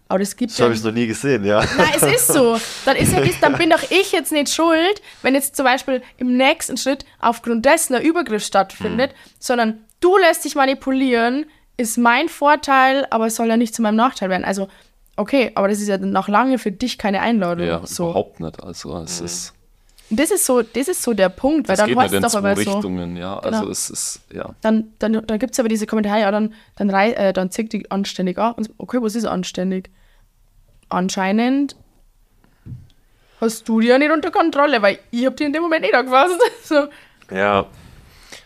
Aber 0.08 0.20
das 0.20 0.36
gibt 0.36 0.51
so 0.51 0.62
ja 0.62 0.66
habe 0.66 0.74
ich 0.74 0.80
es 0.80 0.86
noch 0.86 0.91
nie 0.91 1.08
gesehen, 1.08 1.43
ja. 1.45 1.64
Nein, 1.78 1.93
es 1.95 2.03
ist 2.03 2.28
so. 2.28 2.60
Dann, 2.86 2.95
ist 2.95 3.12
ja 3.12 3.22
das, 3.22 3.39
dann 3.41 3.58
bin 3.58 3.72
doch 3.72 3.82
ich 3.89 4.12
jetzt 4.12 4.32
nicht 4.32 4.53
schuld, 4.53 5.01
wenn 5.24 5.34
jetzt 5.34 5.56
zum 5.56 5.66
Beispiel 5.66 6.03
im 6.18 6.38
nächsten 6.38 6.78
Schritt 6.78 7.06
aufgrund 7.20 7.66
dessen 7.66 7.95
ein 7.95 8.03
Übergriff 8.03 8.45
stattfindet, 8.45 9.16
sondern 9.39 9.80
du 10.01 10.18
lässt 10.18 10.45
dich 10.45 10.56
manipulieren, 10.56 11.47
ist 11.78 11.97
mein 11.97 12.30
Vorteil, 12.30 13.08
aber 13.10 13.28
es 13.28 13.36
soll 13.36 13.47
ja 13.47 13.58
nicht 13.58 13.74
zu 13.74 13.82
meinem 13.82 13.95
Nachteil 13.95 14.30
werden. 14.30 14.45
Also, 14.45 14.70
okay, 15.16 15.51
aber 15.56 15.68
das 15.68 15.80
ist 15.80 15.88
ja 15.88 15.97
noch 15.97 16.28
lange 16.28 16.60
für 16.60 16.72
dich 16.72 16.97
keine 16.97 17.22
Einladung. 17.22 17.68
Ja, 17.68 17.82
so. 17.86 18.10
überhaupt 18.10 18.39
nicht. 18.39 18.64
Also 18.64 18.97
es 18.99 19.22
ist, 19.22 19.49
Und 19.49 19.55
Das 20.12 20.30
ist 20.32 20.45
so, 20.45 20.62
das 20.62 20.88
ist 20.88 21.01
so 21.01 21.14
der 21.14 21.30
Punkt, 21.30 21.68
weil 21.68 21.74
es 21.74 21.80
dann 21.80 21.95
heißt 21.95 22.14
es 22.14 22.22
doch 22.32 22.36
aber 22.39 22.56
so. 22.56 22.60
Richtungen, 22.74 23.18
ja. 23.18 23.39
Genau. 23.39 23.58
Also 23.60 23.70
es 23.72 23.89
ist, 23.89 24.22
ja. 24.34 24.53
Dann, 24.62 24.89
dann, 24.99 25.26
dann 25.26 25.39
gibt 25.39 25.53
es 25.53 25.60
aber 25.60 25.68
diese 25.70 25.88
Kommentare, 25.88 26.20
ja, 26.22 26.32
dann, 26.32 26.53
dann, 26.76 26.89
rei- 26.91 27.14
äh, 27.14 27.34
dann 27.34 27.49
zieht 27.49 27.74
die 27.74 27.89
anständig 27.89 28.38
an. 28.38 28.53
Und 28.53 28.70
okay, 28.78 28.97
was 29.01 29.16
ist 29.16 29.26
anständig? 29.26 29.89
Anscheinend 30.89 31.76
hast 33.41 33.68
du 33.68 33.80
die 33.82 33.88
ja 33.88 33.97
nicht 33.97 34.12
unter 34.12 34.32
Kontrolle, 34.32 34.82
weil 34.82 34.99
ich 35.12 35.26
hab 35.26 35.38
die 35.38 35.43
in 35.43 35.53
dem 35.53 35.64
Moment 35.64 35.82
nicht 35.82 35.95
angefasst. 35.95 36.39
so. 36.64 36.88
Ja, 37.36 37.66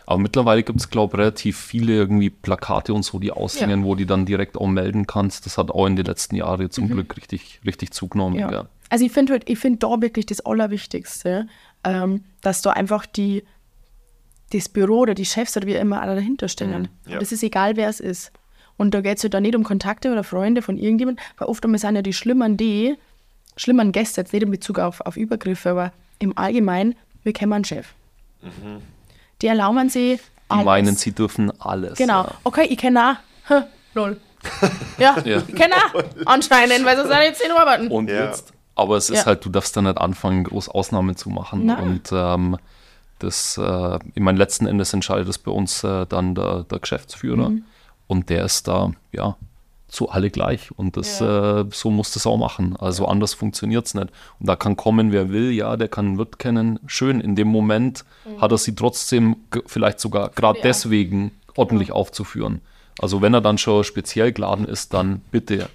Aber 0.05 0.17
mittlerweile 0.17 0.63
gibt 0.63 0.79
es, 0.79 0.89
glaube 0.89 1.15
ich, 1.15 1.19
relativ 1.19 1.57
viele 1.59 1.93
irgendwie 1.93 2.29
Plakate 2.29 2.93
und 2.93 3.03
so, 3.03 3.19
die 3.19 3.31
aushängen, 3.31 3.83
wo 3.83 3.95
die 3.95 4.05
dann 4.05 4.25
direkt 4.25 4.57
auch 4.57 4.67
melden 4.67 5.05
kannst. 5.07 5.45
Das 5.45 5.57
hat 5.57 5.69
auch 5.71 5.85
in 5.85 5.95
den 5.97 6.05
letzten 6.05 6.35
Jahren 6.35 6.71
zum 6.71 6.87
Glück 6.89 7.17
richtig, 7.17 7.59
richtig 7.65 7.91
zugenommen. 7.91 8.35
Mhm. 8.35 8.39
Ja. 8.39 8.51
Ja. 8.51 8.65
Also 8.89 9.05
ich 9.05 9.11
finde 9.11 9.33
halt, 9.33 9.49
ich 9.49 9.59
finde 9.59 9.79
da 9.79 10.01
wirklich 10.01 10.25
das 10.25 10.41
Allerwichtigste, 10.45 11.47
ähm, 11.83 12.23
dass 12.41 12.61
da 12.61 12.71
einfach 12.71 13.05
die 13.05 13.43
das 14.51 14.67
Büro 14.67 14.99
oder 15.01 15.13
die 15.13 15.25
Chefs 15.25 15.55
oder 15.57 15.67
wie 15.67 15.75
immer 15.75 16.01
alle 16.01 16.15
dahinter 16.15 16.47
stehen. 16.47 16.87
ja. 17.05 17.15
Und 17.17 17.21
es 17.21 17.31
ist 17.31 17.43
egal, 17.43 17.75
wer 17.75 17.87
es 17.87 17.99
ist. 17.99 18.31
Und 18.77 18.93
da 18.95 19.01
geht 19.01 19.17
es 19.17 19.23
halt 19.23 19.33
dann 19.35 19.43
nicht 19.43 19.55
um 19.55 19.63
Kontakte 19.63 20.11
oder 20.11 20.23
Freunde 20.23 20.61
von 20.63 20.77
irgendjemandem, 20.77 21.23
weil 21.37 21.47
oft 21.49 21.61
sind 21.63 21.95
ja 21.95 22.01
die 22.01 22.13
schlimmeren 22.13 22.57
die, 22.57 22.95
schlimmeren 23.57 23.91
Gäste, 23.91 24.21
jetzt 24.21 24.33
nicht 24.33 24.41
in 24.41 24.49
Bezug 24.49 24.79
auf, 24.79 25.01
auf 25.01 25.17
Übergriffe, 25.17 25.69
aber 25.69 25.91
im 26.17 26.35
Allgemeinen, 26.37 26.95
wir 27.23 27.33
kennen 27.33 27.53
einen 27.53 27.65
Chef. 27.65 27.89
Die 29.41 29.47
erlauben 29.47 29.89
sie 29.89 30.15
Die 30.15 30.21
alles. 30.47 30.65
meinen, 30.65 30.95
sie 30.95 31.11
dürfen 31.11 31.51
alles. 31.61 31.97
Genau. 31.97 32.23
Ja. 32.23 32.31
Okay, 32.43 32.65
ich 32.69 32.77
kenne 32.77 33.17
auch. 33.49 33.61
Lol. 33.93 34.17
ja, 34.97 35.17
Ja. 35.25 35.43
ich 35.47 35.55
kenne 35.55 35.75
auch. 35.75 36.03
Anscheinend, 36.25 36.85
weil 36.85 36.95
sonst 36.97 37.09
sind 37.09 37.21
jetzt 37.21 37.41
10 37.41 37.51
Uhr 37.51 37.59
arbeiten. 37.59 37.87
Und 37.89 38.09
Ja. 38.09 38.25
jetzt, 38.25 38.53
aber 38.79 38.97
es 38.97 39.09
ist 39.09 39.19
Ja. 39.19 39.25
halt, 39.27 39.45
du 39.45 39.49
darfst 39.49 39.75
da 39.77 39.81
nicht 39.81 39.97
anfangen, 39.97 40.43
groß 40.43 40.69
Ausnahmen 40.69 41.15
zu 41.15 41.29
machen. 41.29 41.65
Nein. 41.65 41.83
Und 41.83 42.09
ähm, 42.11 42.57
das, 43.19 43.57
äh, 43.57 43.99
ich 44.15 44.21
meine, 44.21 44.37
letzten 44.37 44.65
Endes 44.65 44.93
entscheidet 44.93 45.27
es 45.27 45.37
bei 45.37 45.51
uns 45.51 45.83
äh, 45.83 46.05
dann 46.07 46.35
der, 46.35 46.63
der 46.63 46.79
Geschäftsführer. 46.79 47.49
Mhm. 47.49 47.63
Und 48.07 48.29
der 48.29 48.45
ist 48.45 48.67
da, 48.67 48.91
ja, 49.11 49.35
zu 49.87 50.09
alle 50.09 50.29
gleich. 50.29 50.71
Und 50.77 50.97
das, 50.97 51.19
äh, 51.19 51.65
so 51.71 51.89
muss 51.91 52.11
das 52.13 52.25
auch 52.27 52.37
machen. 52.37 52.75
Also 52.77 53.05
anders 53.07 53.33
funktioniert 53.33 53.87
es 53.87 53.93
nicht. 53.95 54.09
Und 54.39 54.47
da 54.47 54.55
kann 54.55 54.75
kommen, 54.77 55.11
wer 55.11 55.29
will, 55.31 55.51
ja, 55.51 55.75
der 55.77 55.87
kann 55.87 56.17
Wirt 56.17 56.39
kennen. 56.39 56.79
Schön, 56.87 57.19
in 57.21 57.35
dem 57.35 57.47
Moment 57.49 58.05
hat 58.39 58.51
er 58.51 58.57
sie 58.57 58.75
trotzdem 58.75 59.35
vielleicht 59.65 59.99
sogar 59.99 60.29
gerade 60.29 60.59
Ja. 60.59 60.63
deswegen 60.65 61.31
ordentlich 61.55 61.91
aufzuführen. 61.91 62.61
Also 63.01 63.21
wenn 63.21 63.33
er 63.33 63.41
dann 63.41 63.57
schon 63.57 63.83
speziell 63.83 64.31
geladen 64.31 64.65
ist, 64.65 64.93
dann 64.93 65.21
bitte 65.31 65.69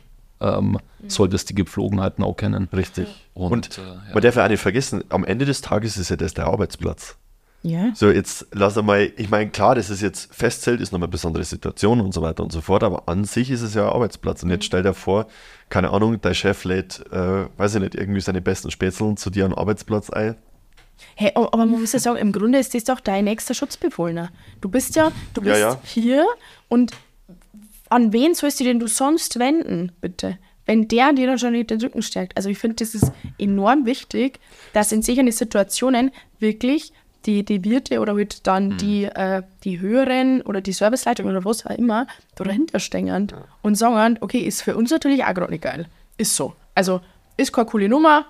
ähm, 0.45 0.79
solltest 1.09 1.51
die 1.51 1.55
Gepflogenheiten 1.55 2.25
auch 2.25 2.37
kennen. 2.37 2.69
Richtig. 2.73 3.09
Und, 3.35 3.53
Und, 3.53 3.79
äh, 3.79 3.83
ja. 3.83 4.03
man 4.13 4.23
darf 4.23 4.37
ja 4.37 4.45
auch 4.45 4.49
nicht 4.49 4.61
vergessen, 4.61 5.05
am 5.09 5.25
Ende 5.25 5.45
des 5.45 5.61
Tages 5.61 5.97
ist 5.97 6.11
ja 6.11 6.17
das 6.17 6.35
der 6.35 6.47
Arbeitsplatz. 6.47 7.17
Ja. 7.63 7.93
So, 7.95 8.11
jetzt 8.11 8.47
lass 8.53 8.77
einmal, 8.77 9.11
ich 9.17 9.31
meine, 9.31 9.49
klar, 9.51 9.75
das 9.75 9.89
ist 9.89 10.03
jetzt 10.03 10.35
Festzelt, 10.35 10.83
ist 10.83 10.93
nochmal 10.93 11.07
eine 11.07 11.13
besondere 11.13 11.45
Situation 11.45 12.03
und 12.03 12.13
so 12.13 12.21
weiter 12.21 12.43
und 12.43 12.53
so 12.53 12.61
fort, 12.61 12.83
aber 12.83 13.09
an 13.09 13.25
sich 13.25 13.51
ist 13.51 13.63
es 13.63 13.73
ja 13.73 13.87
ein 13.87 13.93
Arbeitsplatz. 13.93 14.43
Und 14.43 14.51
jetzt 14.51 14.67
stell 14.67 14.83
dir 14.83 14.93
vor, 14.93 15.29
keine 15.71 15.91
Ahnung, 15.91 16.21
dein 16.21 16.35
Chef 16.35 16.65
lädt, 16.65 17.03
äh, 17.11 17.47
weiß 17.57 17.77
ich 17.77 17.81
nicht, 17.81 17.95
irgendwie 17.95 18.21
seine 18.21 18.43
besten 18.43 18.71
Spätzeln 18.71 19.17
zu 19.17 19.31
dir 19.31 19.47
am 19.47 19.55
Arbeitsplatz 19.55 20.11
ein. 20.11 20.37
Hey, 21.17 21.33
aber 21.35 21.57
man 21.57 21.71
muss 21.71 21.93
ja 21.93 21.99
sagen, 21.99 22.19
im 22.19 22.33
Grunde 22.33 22.59
ist 22.59 22.75
das 22.75 22.85
doch 22.85 23.01
dein 23.01 23.25
nächster 23.25 23.55
Schutzbefohlener. 23.55 24.31
Du 24.61 24.69
bist 24.69 24.95
ja, 24.95 25.11
du 25.33 25.41
Ja, 25.43 25.49
bist 25.51 25.61
ja. 25.61 25.79
hier 25.85 26.27
und 26.69 26.93
an 27.89 28.13
wen 28.13 28.35
sollst 28.35 28.61
du 28.61 28.65
denn 28.65 28.81
du 28.81 28.87
sonst 28.87 29.39
wenden, 29.39 29.93
bitte? 30.01 30.39
Wenn 30.67 30.89
der 30.89 31.13
dir 31.13 31.27
dann 31.27 31.39
schon 31.39 31.53
nicht 31.53 31.71
den 31.71 31.81
Rücken 31.81 32.01
stärkt. 32.01 32.37
Also 32.37 32.49
ich 32.49 32.59
finde, 32.59 32.77
das 32.77 32.95
ist 32.95 33.13
enorm 33.39 33.85
wichtig, 33.85 34.41
dass 34.73 34.93
in 34.93 35.03
solchen 35.03 35.31
Situationen 35.31 36.11
wirklich 36.39 36.93
die, 37.27 37.45
die 37.45 37.65
Wirte 37.65 38.01
oder 38.01 38.15
halt 38.15 38.47
dann 38.47 38.77
die, 38.79 39.05
äh, 39.05 39.43
die 39.65 39.81
höheren 39.81 40.43
oder 40.43 40.61
die 40.61 40.73
Serviceleitung 40.73 41.27
oder 41.27 41.45
was 41.45 41.65
auch 41.67 41.71
immer 41.71 42.07
da 42.35 42.45
dahinter 42.45 42.81
stehen 42.81 43.29
und 43.63 43.75
sagen, 43.77 44.19
okay, 44.21 44.41
ist 44.41 44.63
für 44.63 44.77
uns 44.77 44.91
natürlich 44.91 45.25
auch 45.25 45.35
gerade 45.35 45.53
nicht 45.53 45.63
geil. 45.63 45.87
Ist 46.17 46.37
so. 46.37 46.55
Also 46.75 47.01
ist 47.37 47.53
keine 47.53 47.67
coole 47.67 47.89
Nummer, 47.89 48.27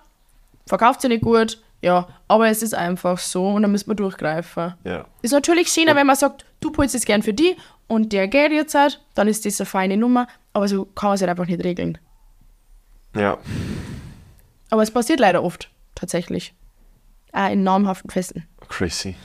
verkauft 0.67 1.03
sie 1.03 1.09
nicht 1.09 1.23
gut, 1.23 1.59
ja, 1.83 2.09
aber 2.29 2.49
es 2.49 2.63
ist 2.63 2.75
einfach 2.75 3.19
so 3.19 3.49
und 3.49 3.63
dann 3.63 3.71
müssen 3.71 3.91
wir 3.91 3.95
durchgreifen. 3.95 4.75
Ja. 4.85 5.05
Ist 5.23 5.33
natürlich 5.33 5.69
schöner, 5.69 5.95
wenn 5.95 6.07
man 6.07 6.17
sagt, 6.17 6.47
du 6.61 6.71
pulst 6.71 6.95
es 6.95 7.05
gern 7.05 7.23
für 7.23 7.35
die 7.35 7.57
und 7.87 8.13
der 8.13 8.29
geht 8.29 8.53
jetzt 8.53 8.75
halt, 8.75 9.03
dann 9.15 9.29
ist 9.29 9.45
das 9.45 9.61
eine 9.61 9.67
feine 9.67 9.97
Nummer, 9.97 10.27
aber 10.53 10.69
so 10.69 10.85
kann 10.85 11.09
man 11.09 11.15
es 11.15 11.21
halt 11.21 11.31
einfach 11.31 11.47
nicht 11.47 11.65
regeln. 11.65 11.99
Ja. 13.15 13.39
Aber 14.71 14.83
es 14.83 14.91
passiert 14.91 15.21
leider 15.21 15.43
oft, 15.43 15.71
tatsächlich. 15.95 16.55
Auch 17.33 17.51
in 17.51 17.63
namhaften 17.63 18.11
Festen. 18.11 18.47
Crazy. 18.69 19.17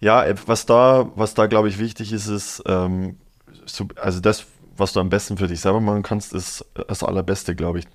Ja, 0.00 0.24
äh, 0.24 0.34
was 0.46 0.66
da, 0.66 1.10
was 1.14 1.34
da 1.34 1.46
glaube 1.46 1.68
ich 1.68 1.78
wichtig 1.78 2.12
ist, 2.12 2.26
ist, 2.26 2.62
ähm, 2.66 3.18
so, 3.66 3.86
also 3.96 4.20
das, 4.20 4.46
was 4.76 4.92
du 4.92 5.00
am 5.00 5.10
besten 5.10 5.36
für 5.36 5.46
dich 5.46 5.60
selber 5.60 5.80
machen 5.80 6.02
kannst, 6.02 6.32
ist 6.32 6.64
das 6.88 7.04
Allerbeste, 7.04 7.54
glaube 7.54 7.78
ich, 7.78 7.86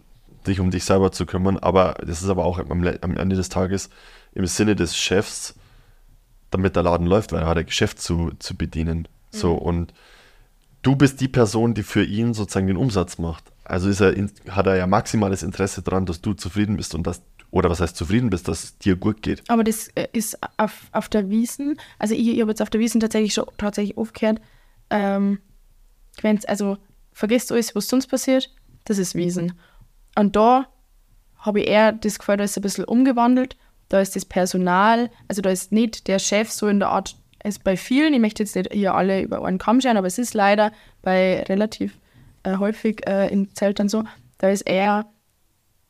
dich 0.45 0.59
um 0.59 0.71
dich 0.71 0.85
selber 0.85 1.11
zu 1.11 1.25
kümmern. 1.25 1.57
Aber 1.57 1.95
das 2.05 2.21
ist 2.21 2.29
aber 2.29 2.45
auch 2.45 2.59
am, 2.59 2.71
am 2.71 3.17
Ende 3.17 3.35
des 3.35 3.49
Tages 3.49 3.89
im 4.33 4.45
Sinne 4.45 4.75
des 4.75 4.95
Chefs, 4.95 5.55
damit 6.51 6.75
der 6.75 6.83
Laden 6.83 7.07
läuft, 7.07 7.31
weil 7.31 7.41
er 7.41 7.47
hat 7.47 7.57
ein 7.57 7.65
Geschäft 7.65 7.99
zu, 7.99 8.31
zu 8.39 8.55
bedienen. 8.55 9.07
So 9.31 9.53
und 9.53 9.93
du 10.81 10.95
bist 10.95 11.19
die 11.21 11.27
Person, 11.27 11.73
die 11.73 11.83
für 11.83 12.03
ihn 12.03 12.33
sozusagen 12.33 12.67
den 12.67 12.77
Umsatz 12.77 13.17
macht. 13.17 13.51
Also 13.63 13.89
ist 13.89 14.01
er 14.01 14.15
hat 14.49 14.67
er 14.67 14.77
ja 14.77 14.87
maximales 14.87 15.43
Interesse 15.43 15.81
daran, 15.81 16.05
dass 16.05 16.21
du 16.21 16.33
zufrieden 16.33 16.77
bist 16.77 16.95
und 16.95 17.05
dass, 17.05 17.21
oder 17.51 17.69
was 17.69 17.81
heißt 17.81 17.95
zufrieden 17.95 18.29
bist, 18.29 18.47
dass 18.47 18.63
es 18.63 18.77
dir 18.77 18.95
gut 18.95 19.21
geht. 19.21 19.43
Aber 19.49 19.63
das 19.63 19.89
äh, 19.95 20.07
ist 20.13 20.37
auf, 20.57 20.87
auf 20.91 21.09
der 21.09 21.29
Wiesen, 21.29 21.77
also 21.99 22.15
ich, 22.15 22.27
ich 22.27 22.39
habe 22.39 22.51
jetzt 22.51 22.61
auf 22.61 22.69
der 22.69 22.79
Wiesen 22.79 23.01
tatsächlich 23.01 23.33
schon 23.33 23.45
tatsächlich 23.57 23.97
aufgehört, 23.97 24.39
ähm, 24.89 25.39
wenn's, 26.21 26.45
also 26.45 26.77
vergesst 27.11 27.51
alles, 27.51 27.75
was 27.75 27.89
sonst 27.89 28.07
passiert, 28.07 28.53
das 28.85 28.97
ist 28.97 29.15
Wiesen. 29.15 29.53
Und 30.15 30.35
da 30.35 30.67
habe 31.37 31.61
ich 31.61 31.67
eher 31.67 31.91
das 31.91 32.19
Gefühl, 32.19 32.37
da 32.37 32.43
ist 32.43 32.57
ein 32.57 32.61
bisschen 32.61 32.85
umgewandelt. 32.85 33.57
Da 33.89 34.01
ist 34.01 34.15
das 34.15 34.25
Personal, 34.25 35.09
also 35.27 35.41
da 35.41 35.49
ist 35.49 35.71
nicht 35.71 36.07
der 36.07 36.19
Chef 36.19 36.51
so 36.51 36.67
in 36.67 36.79
der 36.79 36.89
Art, 36.89 37.15
es 37.39 37.59
bei 37.59 37.77
vielen, 37.77 38.13
ich 38.13 38.19
möchte 38.19 38.43
jetzt 38.43 38.55
nicht 38.55 38.71
hier 38.71 38.95
alle 38.95 39.21
über 39.21 39.43
einen 39.45 39.57
Kamm 39.57 39.81
scheren, 39.81 39.97
aber 39.97 40.07
es 40.07 40.17
ist 40.17 40.33
leider 40.33 40.71
bei 41.01 41.43
relativ 41.43 41.97
äh, 42.43 42.57
häufig 42.57 43.07
äh, 43.07 43.27
in 43.27 43.53
Zeltern 43.53 43.89
so, 43.89 44.03
da 44.37 44.49
ist 44.49 44.61
eher, 44.61 45.05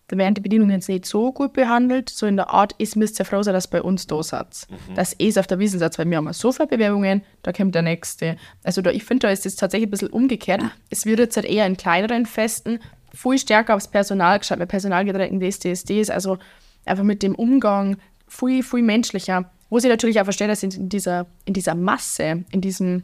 da 0.07 0.17
werden 0.17 0.35
die 0.35 0.41
Bedienungen 0.41 0.71
jetzt 0.71 0.89
nicht 0.89 1.05
so 1.05 1.31
gut 1.31 1.53
behandelt, 1.53 2.09
so 2.09 2.25
in 2.25 2.37
der 2.37 2.49
Art, 2.49 2.75
es 2.79 2.95
müsst 2.95 3.19
ihr 3.19 3.25
froh 3.25 3.43
sein, 3.43 3.53
dass 3.53 3.67
bei 3.67 3.81
uns 3.81 4.07
da 4.07 4.23
seid. 4.23 4.67
Das 4.95 5.13
ist 5.13 5.37
auf 5.37 5.47
der 5.47 5.59
Wiesen 5.59 5.79
seid, 5.79 5.97
weil 5.97 6.09
wir 6.09 6.17
haben 6.17 6.31
so 6.33 6.51
viele 6.51 6.67
Bewerbungen, 6.67 7.23
da 7.43 7.51
kommt 7.51 7.75
der 7.75 7.81
nächste. 7.81 8.37
Also 8.63 8.81
da, 8.81 8.91
ich 8.91 9.03
finde, 9.03 9.27
da 9.27 9.33
ist 9.33 9.45
es 9.45 9.55
tatsächlich 9.55 9.87
ein 9.87 9.91
bisschen 9.91 10.09
umgekehrt. 10.09 10.61
Es 10.89 11.05
wird 11.05 11.19
jetzt 11.19 11.35
halt 11.35 11.45
eher 11.45 11.65
in 11.65 11.75
kleineren 11.75 12.25
Festen 12.25 12.79
viel 13.13 13.37
stärker 13.37 13.75
aufs 13.75 13.87
Personal 13.87 14.39
geschaut, 14.39 14.59
bei 14.59 14.65
personalgedrängten 14.65 15.39
DSDSDs, 15.39 16.09
also 16.09 16.37
einfach 16.85 17.03
mit 17.03 17.23
dem 17.23 17.35
Umgang 17.35 17.97
viel, 18.27 18.63
viel 18.63 18.83
menschlicher. 18.83 19.49
Wo 19.69 19.79
sie 19.79 19.89
natürlich 19.89 20.19
auch 20.19 20.25
verstehe, 20.25 20.47
dass 20.47 20.63
in 20.63 20.89
dieser, 20.89 21.27
in 21.45 21.53
dieser 21.53 21.75
Masse, 21.75 22.43
in 22.51 22.61
diesem 22.61 23.03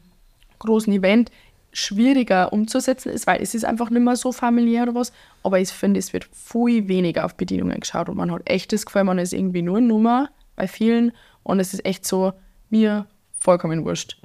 großen 0.59 0.91
Event 0.93 1.29
schwieriger 1.73 2.53
umzusetzen 2.53 3.09
ist, 3.09 3.25
weil 3.27 3.41
es 3.41 3.55
ist 3.55 3.65
einfach 3.65 3.89
nicht 3.89 4.03
mehr 4.03 4.15
so 4.15 4.31
familiär 4.31 4.83
oder 4.83 4.95
was. 4.95 5.11
Aber 5.41 5.59
ich 5.59 5.69
finde, 5.69 5.99
es 5.99 6.13
wird 6.13 6.25
viel 6.31 6.87
weniger 6.87 7.25
auf 7.25 7.35
Bedienungen 7.35 7.79
geschaut 7.79 8.09
und 8.09 8.17
man 8.17 8.31
hat 8.31 8.43
echt 8.45 8.71
das 8.71 8.85
Gefühl, 8.85 9.03
man 9.03 9.19
ist 9.19 9.33
irgendwie 9.33 9.63
nur 9.63 9.77
eine 9.77 9.87
Nummer 9.87 10.29
bei 10.55 10.67
vielen 10.67 11.11
und 11.41 11.59
es 11.59 11.73
ist 11.73 11.85
echt 11.85 12.05
so, 12.05 12.33
mir 12.69 13.07
vollkommen 13.39 13.83
wurscht. 13.85 14.17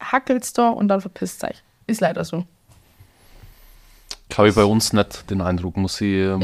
Hackelt's 0.00 0.52
da 0.52 0.68
und 0.70 0.88
dann 0.88 1.00
verpisst 1.00 1.42
euch. 1.44 1.62
Ist 1.86 2.00
leider 2.00 2.24
so. 2.24 2.44
Habe 4.36 4.48
ich 4.50 4.54
bei 4.54 4.64
uns 4.64 4.92
nicht 4.92 5.30
den 5.30 5.40
Eindruck, 5.40 5.76
muss 5.76 6.00
ich, 6.00 6.14
ähm, 6.14 6.38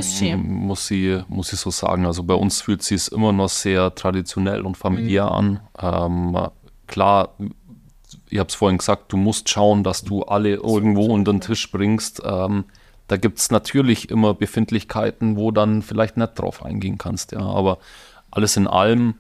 muss 0.66 0.91
ich, 0.91 1.28
muss 1.28 1.53
ich 1.53 1.61
so 1.61 1.70
sagen. 1.70 2.07
Also 2.07 2.22
bei 2.22 2.35
uns 2.35 2.61
fühlt 2.62 2.82
sich 2.82 3.12
immer 3.12 3.32
noch 3.32 3.49
sehr 3.49 3.95
traditionell 3.95 4.62
und 4.62 4.76
familiär 4.76 5.30
an. 5.30 5.61
Ähm, 5.80 6.37
klar, 6.87 7.35
ich 8.30 8.39
habe 8.39 8.49
es 8.49 8.55
vorhin 8.55 8.78
gesagt, 8.78 9.12
du 9.12 9.16
musst 9.16 9.49
schauen, 9.49 9.85
dass 9.85 10.03
du 10.03 10.22
alle 10.22 10.55
irgendwo 10.55 11.07
unter 11.07 11.32
den 11.32 11.41
Tisch 11.41 11.70
bringst. 11.70 12.22
Ähm, 12.24 12.64
da 13.07 13.16
gibt 13.16 13.39
es 13.39 13.51
natürlich 13.51 14.11
immer 14.11 14.35
Befindlichkeiten, 14.35 15.37
wo 15.37 15.51
dann 15.51 15.82
vielleicht 15.82 16.16
nicht 16.16 16.39
drauf 16.39 16.64
eingehen 16.64 16.99
kannst. 16.99 17.32
Ja, 17.32 17.43
aber 17.43 17.78
alles 18.30 18.57
in 18.57 18.66
allem, 18.66 19.14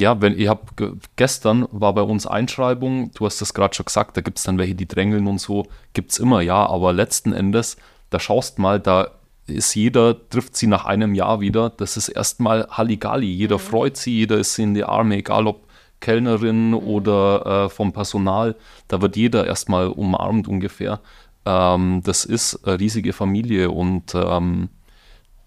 ja, 0.00 0.20
wenn 0.20 0.38
ich 0.38 0.48
habe 0.48 0.98
gestern 1.16 1.66
war 1.70 1.94
bei 1.94 2.02
uns 2.02 2.26
Einschreibung, 2.26 3.10
du 3.12 3.26
hast 3.26 3.40
das 3.40 3.54
gerade 3.54 3.74
schon 3.74 3.86
gesagt, 3.86 4.16
da 4.16 4.20
gibt 4.20 4.38
es 4.38 4.44
dann 4.44 4.58
welche, 4.58 4.74
die 4.74 4.88
drängeln 4.88 5.26
und 5.26 5.40
so, 5.40 5.66
gibt 5.92 6.12
es 6.12 6.18
immer, 6.18 6.40
ja, 6.40 6.66
aber 6.66 6.92
letzten 6.92 7.32
Endes, 7.32 7.76
da 8.10 8.20
schaust 8.20 8.58
mal, 8.58 8.80
da 8.80 9.10
ist 9.46 9.74
jeder, 9.74 10.28
trifft 10.28 10.56
sie 10.56 10.66
nach 10.66 10.84
einem 10.84 11.14
Jahr 11.14 11.40
wieder, 11.40 11.70
das 11.70 11.96
ist 11.96 12.08
erstmal 12.08 12.68
Halligalli, 12.70 13.30
jeder 13.30 13.58
freut 13.58 13.96
sie, 13.96 14.16
jeder 14.18 14.38
ist 14.38 14.58
in 14.58 14.74
die 14.74 14.84
Arme, 14.84 15.16
egal 15.16 15.46
ob 15.46 15.68
Kellnerin 16.00 16.74
oder 16.74 17.64
äh, 17.64 17.68
vom 17.68 17.92
Personal, 17.92 18.56
da 18.88 19.02
wird 19.02 19.16
jeder 19.16 19.46
erstmal 19.46 19.88
umarmt 19.88 20.46
ungefähr. 20.46 21.00
Ähm, 21.44 22.02
das 22.04 22.24
ist 22.24 22.64
eine 22.66 22.78
riesige 22.78 23.12
Familie 23.12 23.70
und 23.70 24.14
ähm, 24.14 24.68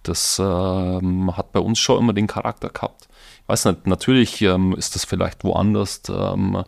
das 0.03 0.41
ähm, 0.43 1.35
hat 1.38 1.51
bei 1.51 1.59
uns 1.59 1.80
schon 1.80 1.99
immer 1.99 2.13
den 2.13 2.27
Charakter 2.27 2.69
gehabt. 2.69 3.07
Ich 3.43 3.49
weiß 3.49 3.65
nicht, 3.65 3.88
natürlich 3.88 4.41
ähm, 4.41 4.73
ist 4.77 4.95
das 4.95 5.05
vielleicht 5.05 5.43
woanders 5.43 6.01
ähm, 6.09 6.63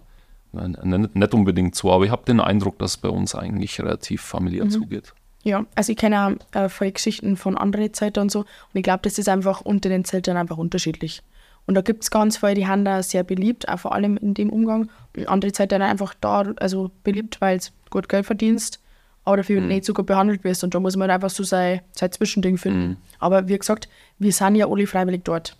nicht, 0.51 1.15
nicht 1.15 1.33
unbedingt 1.33 1.75
so, 1.75 1.91
aber 1.91 2.05
ich 2.05 2.11
habe 2.11 2.25
den 2.25 2.39
Eindruck, 2.39 2.77
dass 2.79 2.91
es 2.91 2.97
bei 2.97 3.09
uns 3.09 3.35
eigentlich 3.35 3.79
relativ 3.79 4.21
familiär 4.21 4.69
zugeht. 4.69 5.13
Ja, 5.43 5.65
also 5.75 5.91
ich 5.91 5.97
kenne 5.97 6.37
auch 6.53 6.57
äh, 6.57 6.69
viele 6.69 6.93
Geschichten 6.93 7.35
von 7.35 7.57
anderen 7.57 7.93
Zeltern 7.93 8.23
und 8.23 8.31
so. 8.31 8.39
Und 8.39 8.47
ich 8.73 8.83
glaube, 8.83 9.01
das 9.03 9.17
ist 9.17 9.27
einfach 9.27 9.61
unter 9.61 9.89
den 9.89 10.05
Zeltern 10.05 10.37
einfach 10.37 10.57
unterschiedlich. 10.57 11.21
Und 11.65 11.75
da 11.75 11.81
gibt 11.81 12.03
es 12.03 12.11
ganz 12.11 12.37
viele, 12.37 12.55
die 12.55 12.67
haben 12.67 12.85
da 12.85 13.03
sehr 13.03 13.23
beliebt, 13.23 13.67
auch 13.69 13.79
vor 13.79 13.93
allem 13.93 14.17
in 14.17 14.33
dem 14.33 14.49
Umgang. 14.49 14.89
Und 15.15 15.27
andere 15.27 15.51
Zelter 15.51 15.79
einfach 15.81 16.13
da, 16.19 16.53
also 16.57 16.91
beliebt, 17.03 17.41
weil 17.41 17.57
es 17.57 17.71
gut 17.89 18.09
Geld 18.09 18.25
verdienst, 18.25 18.81
aber 19.25 19.37
dafür 19.37 19.61
nicht 19.61 19.85
so 19.85 19.93
gut 19.93 20.05
behandelt 20.05 20.43
wirst. 20.43 20.63
Und 20.63 20.75
da 20.75 20.79
muss 20.79 20.95
man 20.95 21.09
einfach 21.09 21.29
so 21.29 21.43
sein, 21.43 21.81
sein 21.91 22.11
Zwischending 22.11 22.57
finden. 22.57 22.97
Aber 23.19 23.47
wie 23.47 23.57
gesagt, 23.57 23.87
wir 24.19 24.31
sind 24.31 24.55
ja 24.55 24.67
alle 24.67 24.87
freiwillig 24.87 25.23
dort. 25.23 25.57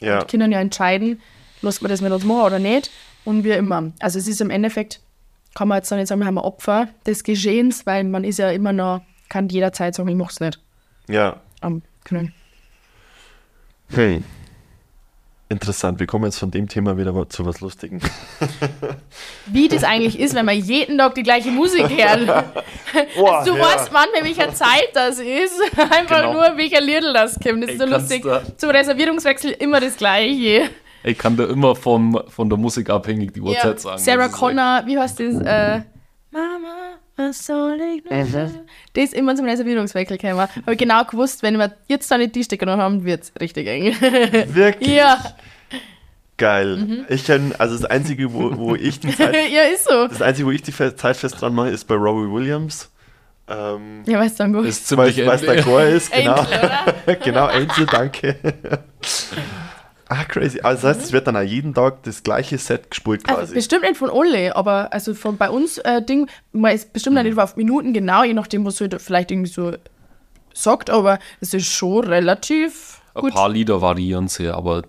Ja. 0.00 0.20
Die 0.20 0.26
können 0.26 0.52
ja 0.52 0.60
entscheiden, 0.60 1.20
lässt 1.62 1.82
man 1.82 1.90
das 1.90 2.00
mit 2.00 2.12
uns 2.12 2.24
machen 2.24 2.42
oder 2.42 2.58
nicht. 2.58 2.90
Und 3.24 3.44
wie 3.44 3.50
immer. 3.50 3.92
Also 3.98 4.18
es 4.18 4.28
ist 4.28 4.40
im 4.40 4.50
Endeffekt, 4.50 5.00
kann 5.54 5.68
man 5.68 5.78
jetzt 5.78 5.90
nicht 5.90 6.08
sagen, 6.08 6.20
wir 6.20 6.26
haben 6.26 6.38
ein 6.38 6.44
Opfer 6.44 6.88
des 7.06 7.24
Geschehens, 7.24 7.84
weil 7.84 8.04
man 8.04 8.24
ist 8.24 8.38
ja 8.38 8.50
immer 8.50 8.72
noch, 8.72 9.02
kann 9.28 9.48
jederzeit 9.48 9.94
sagen, 9.94 10.08
ich 10.08 10.14
mach's 10.14 10.40
nicht. 10.40 10.60
Ja. 11.08 11.40
Am 11.60 11.82
Knüllen. 12.04 12.32
Hey. 13.88 14.22
Interessant, 15.50 15.98
wir 15.98 16.06
kommen 16.06 16.26
jetzt 16.26 16.38
von 16.38 16.50
dem 16.50 16.68
Thema 16.68 16.98
wieder 16.98 17.26
zu 17.30 17.46
was 17.46 17.60
Lustigem. 17.60 18.00
Wie 19.46 19.66
das 19.68 19.82
eigentlich 19.82 20.18
ist, 20.20 20.34
wenn 20.34 20.44
man 20.44 20.58
jeden 20.58 20.98
Tag 20.98 21.14
die 21.14 21.22
gleiche 21.22 21.50
Musik 21.50 21.88
hört. 21.88 22.26
Boah, 23.16 23.42
du 23.46 23.56
ja. 23.56 23.62
weißt, 23.64 23.90
wann, 23.90 24.08
bei 24.14 24.24
welcher 24.26 24.52
Zeit 24.52 24.90
das 24.92 25.18
ist. 25.18 25.58
Einfach 25.78 26.20
Genau. 26.20 26.34
nur, 26.34 26.56
welcher 26.58 26.82
Liedl 26.82 27.14
das 27.14 27.40
kommt. 27.40 27.62
Das 27.62 27.70
ist 27.70 27.80
Ey, 27.80 27.86
so 27.88 27.94
lustig. 27.94 28.26
Zum 28.58 28.70
Reservierungswechsel 28.70 29.52
immer 29.52 29.80
das 29.80 29.96
Gleiche. 29.96 30.68
Ich 31.02 31.16
kann 31.16 31.34
da 31.36 31.44
immer 31.46 31.74
vom, 31.74 32.20
von 32.28 32.50
der 32.50 32.58
Musik 32.58 32.90
abhängig 32.90 33.32
die 33.32 33.40
Uhrzeit 33.40 33.80
sagen. 33.80 33.98
Sarah 33.98 34.28
Connor, 34.28 34.82
wie 34.84 34.98
heißt 34.98 35.20
das? 35.20 35.34
Äh, 35.36 35.82
Mama, 36.30 36.77
Was 37.20 37.44
soll 37.44 37.78
ich 37.96 38.04
noch? 38.04 38.50
Das 38.94 39.04
ist 39.04 39.14
immer 39.14 39.34
zum 39.34 39.44
Reservierungswechsel 39.46 40.16
gekommen. 40.18 40.40
Habe 40.40 40.72
ich 40.72 40.78
genau 40.78 41.04
gewusst, 41.04 41.42
wenn 41.42 41.58
wir 41.58 41.72
jetzt 41.88 42.08
da 42.10 42.16
nicht 42.16 42.34
die 42.36 42.44
Stecker 42.44 42.64
noch 42.66 42.78
haben, 42.78 43.04
wird 43.04 43.24
es 43.24 43.32
richtig 43.40 43.66
eng. 43.66 43.94
Wirklich? 44.54 44.88
ja. 44.94 45.18
Geil. 46.36 47.04
Ich 47.08 47.24
kenne, 47.26 47.52
also 47.58 47.74
das 47.76 47.84
Einzige, 47.84 48.32
wo, 48.32 48.56
wo 48.56 48.74
ich 48.76 49.00
die 49.00 49.14
Zeit, 49.14 49.34
ja, 49.52 49.62
ist 49.62 49.88
so. 49.88 50.06
das 50.06 50.22
Einzige, 50.22 50.46
wo 50.46 50.52
ich 50.52 50.62
die 50.62 50.72
Zeit 50.72 51.16
fest 51.16 51.40
dran 51.40 51.52
mache, 51.52 51.70
ist 51.70 51.84
bei 51.88 51.96
Robbie 51.96 52.32
Williams. 52.32 52.88
Ähm, 53.48 54.04
Ja, 54.06 54.20
weißt 54.20 54.38
du, 54.38 54.44
dann 54.44 54.52
gut. 54.52 54.66
Ist 54.66 54.96
weil 54.96 55.12
ziemlich 55.12 55.26
es 55.34 55.40
der 55.40 55.50
ähnlich. 55.50 55.64
Chor 55.64 55.82
ist, 55.82 56.12
genau. 56.12 56.34
Angel, 56.34 56.58
oder? 57.06 57.14
genau, 57.16 57.46
Angel, 57.46 57.86
danke. 57.90 58.36
Ah, 60.08 60.24
crazy. 60.24 60.60
Also 60.60 60.86
das 60.88 60.96
heißt, 60.96 61.06
es 61.06 61.12
wird 61.12 61.26
dann 61.26 61.36
auch 61.36 61.42
jeden 61.42 61.74
Tag 61.74 62.02
das 62.04 62.22
gleiche 62.22 62.58
Set 62.58 62.90
gespielt 62.90 63.22
Also 63.28 63.40
quasi. 63.40 63.54
bestimmt 63.54 63.82
nicht 63.82 63.96
von 63.96 64.10
alle, 64.10 64.54
aber 64.56 64.92
also 64.92 65.14
von 65.14 65.36
bei 65.36 65.50
uns 65.50 65.78
äh, 65.78 66.02
Ding, 66.02 66.28
man 66.52 66.74
ist 66.74 66.92
bestimmt 66.92 67.16
Mhm. 67.16 67.22
nicht 67.24 67.38
auf 67.38 67.56
Minuten 67.56 67.92
genau, 67.92 68.22
je 68.24 68.34
nachdem, 68.34 68.64
was 68.64 68.80
halt 68.80 69.00
vielleicht 69.00 69.30
irgendwie 69.30 69.50
so 69.50 69.72
sagt, 70.54 70.90
aber 70.90 71.18
es 71.40 71.54
ist 71.54 71.66
schon 71.66 72.04
relativ 72.04 73.00
Ein 73.14 73.20
gut. 73.22 73.34
paar 73.34 73.48
Lieder 73.48 73.80
variieren 73.80 74.28
sehr, 74.28 74.54
aber 74.54 74.82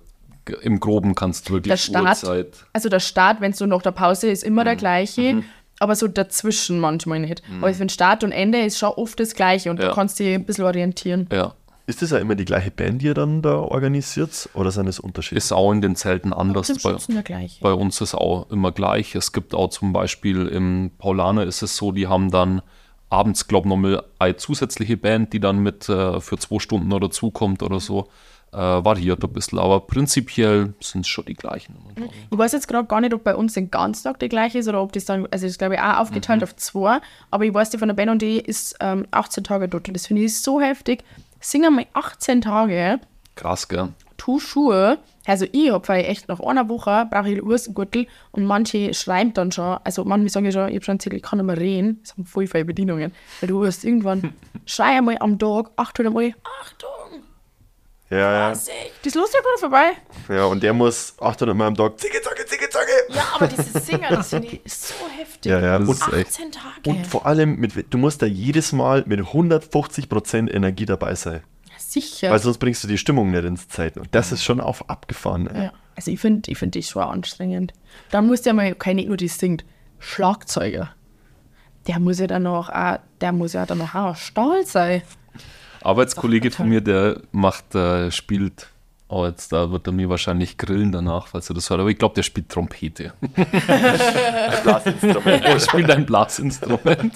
im 0.62 0.80
Groben 0.80 1.14
kannst 1.14 1.48
du 1.50 1.54
Der 1.60 1.66
wirklich 1.66 1.82
Start, 1.84 2.24
Uhrzeit. 2.24 2.66
also 2.74 2.90
der 2.90 3.00
Start, 3.00 3.40
wenn 3.40 3.52
es 3.52 3.58
so 3.60 3.66
nach 3.68 3.82
der 3.84 3.92
Pause 3.92 4.32
ist, 4.32 4.44
immer 4.44 4.64
der 4.64 4.74
Mhm. 4.74 4.78
gleiche, 4.80 5.44
aber 5.80 5.96
so 5.96 6.08
dazwischen 6.08 6.80
manchmal 6.80 7.20
nicht. 7.20 7.44
Aber 7.62 7.78
wenn 7.78 7.88
Start 7.90 8.24
und 8.24 8.32
Ende 8.32 8.60
ist 8.66 8.80
schon 8.80 8.90
oft 8.90 9.20
das 9.20 9.34
gleiche 9.36 9.70
und 9.70 9.80
Ja. 9.80 9.90
du 9.90 9.94
kannst 9.96 10.18
dich 10.20 10.34
ein 10.34 10.44
bisschen 10.46 10.66
orientieren. 10.66 11.30
Ja, 11.32 11.54
Ist 11.90 12.04
das 12.04 12.12
ja 12.12 12.20
immer 12.20 12.36
die 12.36 12.46
gleiche 12.46 12.70
Band, 12.70 13.02
die 13.02 13.08
ihr 13.08 13.16
dann 13.16 13.42
da 13.42 13.56
organisiert? 13.56 14.48
Oder 14.54 14.70
sind 14.70 14.88
es 14.88 15.00
Unterschiede? 15.00 15.38
ist 15.40 15.52
auch 15.52 15.72
in 15.72 15.82
den 15.82 15.96
Zelten 15.96 16.34
anders. 16.34 16.72
Bei, 16.84 16.96
bei 17.62 17.74
uns 17.74 18.00
ist 18.00 18.14
auch 18.14 18.48
immer 18.52 18.72
gleich. 18.72 19.16
Es 19.16 19.34
gibt 19.34 19.56
auch 19.56 19.70
zum 19.70 19.92
Beispiel 19.92 20.46
im 20.48 20.92
Paulaner 21.00 21.46
ist 21.46 21.64
es 21.64 21.76
so, 21.76 21.92
die 21.92 22.06
haben 22.06 22.30
dann 22.30 22.62
abends, 23.10 23.48
glaube 23.48 23.66
ich, 23.66 23.70
nochmal 23.70 24.04
eine 24.20 24.36
zusätzliche 24.36 24.98
Band, 24.98 25.34
die 25.34 25.40
dann 25.40 25.58
mit 25.64 25.90
äh, 25.90 26.22
für 26.22 26.38
zwei 26.38 26.60
Stunden 26.60 26.94
oder 26.94 27.10
zukommt 27.10 27.64
oder 27.64 27.80
so. 27.80 28.08
Äh, 28.52 28.58
variiert 28.58 29.24
ein 29.24 29.32
bisschen, 29.34 29.58
aber 29.60 29.80
prinzipiell 29.82 30.74
sind 30.82 31.02
es 31.02 31.08
schon 31.08 31.26
die 31.26 31.36
gleichen. 31.36 31.76
Ich 32.32 32.38
weiß 32.38 32.52
jetzt 32.52 32.68
gerade 32.68 32.88
gar 32.88 33.00
nicht, 33.02 33.14
ob 33.14 33.24
bei 33.24 33.36
uns 33.36 33.54
den 33.54 33.70
ganzen 33.70 34.04
Tag 34.06 34.20
der 34.20 34.30
gleiche 34.30 34.58
ist 34.60 34.68
oder 34.68 34.82
ob 34.82 34.92
das 34.92 35.06
dann, 35.06 35.22
also 35.30 35.46
das 35.46 35.52
ist 35.52 35.60
glaube 35.60 35.76
ich 35.76 35.80
auch 35.80 35.86
Mhm. 35.94 36.00
aufgeteilt 36.00 36.44
auf 36.44 36.56
zwei, 36.56 37.00
aber 37.30 37.46
ich 37.46 37.54
weiß, 37.54 37.70
die 37.70 37.78
von 37.78 37.90
der 37.90 37.96
Ben 37.96 38.10
und 38.10 38.24
die 38.24 38.40
ist 38.40 38.76
ähm, 38.80 39.06
18 39.12 39.44
Tage 39.44 39.68
dort 39.70 39.88
und 39.88 39.94
das 39.94 40.08
finde 40.08 40.24
ich 40.24 40.40
so 40.42 40.60
heftig. 40.60 41.04
Singen 41.40 41.78
wir 41.78 41.86
18 41.94 42.42
Tage, 42.42 43.00
Krass, 43.36 43.68
gell? 43.68 43.90
tu 44.18 44.40
Schuhe, 44.40 44.98
also 45.26 45.46
ich 45.52 45.72
habe 45.72 45.94
echt 45.94 46.28
nach 46.28 46.40
einer 46.42 46.68
Woche 46.68 47.08
brauche 47.10 47.30
ich 47.30 47.38
einen 47.38 47.48
Ursengürtel 47.48 48.08
und 48.32 48.46
manche 48.46 48.94
schreiben 48.94 49.34
dann 49.34 49.52
schon, 49.52 49.78
also 49.84 50.04
manche 50.04 50.30
sagen 50.30 50.46
ja 50.46 50.52
schon, 50.52 50.68
ich 50.70 50.76
habe 50.76 50.86
schon 50.86 50.96
erzählt, 50.96 51.16
ich 51.16 51.24
kann 51.24 51.40
nicht 51.40 51.46
mehr 51.46 51.58
reden, 51.58 52.00
das 52.02 52.12
haben 52.14 52.26
voll 52.26 52.48
viele 52.48 52.66
Bedienungen, 52.66 53.14
weil 53.40 53.48
du 53.48 53.66
hast 53.66 53.86
irgendwann, 53.86 54.34
schrei 54.66 54.98
einmal 54.98 55.18
am 55.20 55.40
Tag, 55.40 55.72
800 55.78 56.14
Mal, 56.14 56.34
Achtung, 56.62 57.24
Ja, 58.10 58.18
ja. 58.18 58.50
das 58.50 58.68
ist 59.04 59.16
lustig 59.16 59.40
oder 59.42 59.60
vorbei? 59.60 59.92
Ja, 60.30 60.46
und 60.46 60.64
der 60.64 60.74
muss 60.74 61.14
800 61.20 61.56
Mal 61.56 61.68
am 61.68 61.76
Tag 61.76 62.00
zicke, 62.00 62.20
zacke, 62.22 62.46
zicke, 62.46 62.68
zacke. 62.70 62.92
Ja, 63.10 63.24
aber 63.36 63.48
dieses 63.48 63.86
Singen, 63.86 64.06
das 64.10 64.30
finde 64.32 64.48
ich 64.48 64.74
so 64.74 64.96
heftig. 65.16 65.52
Ja, 65.52 65.60
ja. 65.60 65.78
Das 65.80 65.88
Und, 65.88 65.96
ist 65.96 66.14
echt. 66.14 66.30
18 66.32 66.52
Tage. 66.52 66.90
und 66.90 67.06
vor 67.06 67.28
allem, 67.28 67.58
mit, 67.58 67.94
du 67.94 67.98
musst 68.00 68.22
da 68.24 68.26
jedes 68.26 68.72
Mal 68.72 69.04
mit 69.06 69.20
150% 69.20 70.52
Energie 70.52 70.86
dabei 70.86 71.14
sein. 71.16 71.42
Sicher. 71.78 72.30
Weil 72.32 72.40
sonst 72.40 72.58
bringst 72.60 72.84
du 72.84 72.88
die 72.88 72.98
Stimmung 72.98 73.32
nicht 73.32 73.44
ins 73.44 73.68
Zelt. 73.68 73.98
Und 73.98 74.10
das 74.12 74.32
ist 74.32 74.44
schon 74.44 74.60
auf 74.60 74.90
abgefahren. 74.90 75.48
ey. 75.48 75.66
ja. 75.66 75.74
Also 75.96 76.12
ich 76.12 76.20
finde 76.20 76.50
ich 76.52 76.58
find 76.58 76.76
das 76.76 76.88
schon 76.88 77.04
anstrengend. 77.04 77.74
Dann 78.12 78.28
muss 78.28 78.42
der 78.42 78.54
mal, 78.54 78.74
kein 78.76 78.96
nicht 78.98 79.08
nur 79.08 79.18
die 79.18 79.28
singt, 79.28 79.66
Schlagzeuger. 80.00 80.94
Der 81.88 82.00
muss 82.00 82.20
ja 82.20 82.28
dann 82.28 82.44
noch 82.44 82.70
auch, 82.70 83.00
der 83.22 83.32
muss 83.32 83.54
ja 83.54 83.66
dann 83.66 83.80
noch 83.80 83.96
auch 83.96 84.16
Stahl 84.16 84.66
sein. 84.66 85.02
Arbeitskollege 85.82 86.52
von 86.52 86.70
mir, 86.70 86.82
der 86.82 87.22
macht, 87.32 87.74
äh, 87.76 88.12
spielt, 88.12 88.68
oh, 89.08 89.26
jetzt 89.26 89.52
da 89.52 89.72
wird 89.72 89.88
er 89.88 89.94
mir 89.94 90.10
wahrscheinlich 90.10 90.58
grillen 90.58 90.92
danach, 90.92 91.28
falls 91.28 91.50
er 91.50 91.54
das 91.56 91.70
hört, 91.70 91.80
aber 91.80 91.90
ich 91.90 91.98
glaube, 91.98 92.16
der 92.16 92.24
spielt 92.24 92.50
Trompete. 92.50 93.14
Blasinstrument. 94.64 95.44
er 95.46 95.60
spielt 95.60 95.90
ein 95.92 96.06
Blasinstrument. 96.06 97.14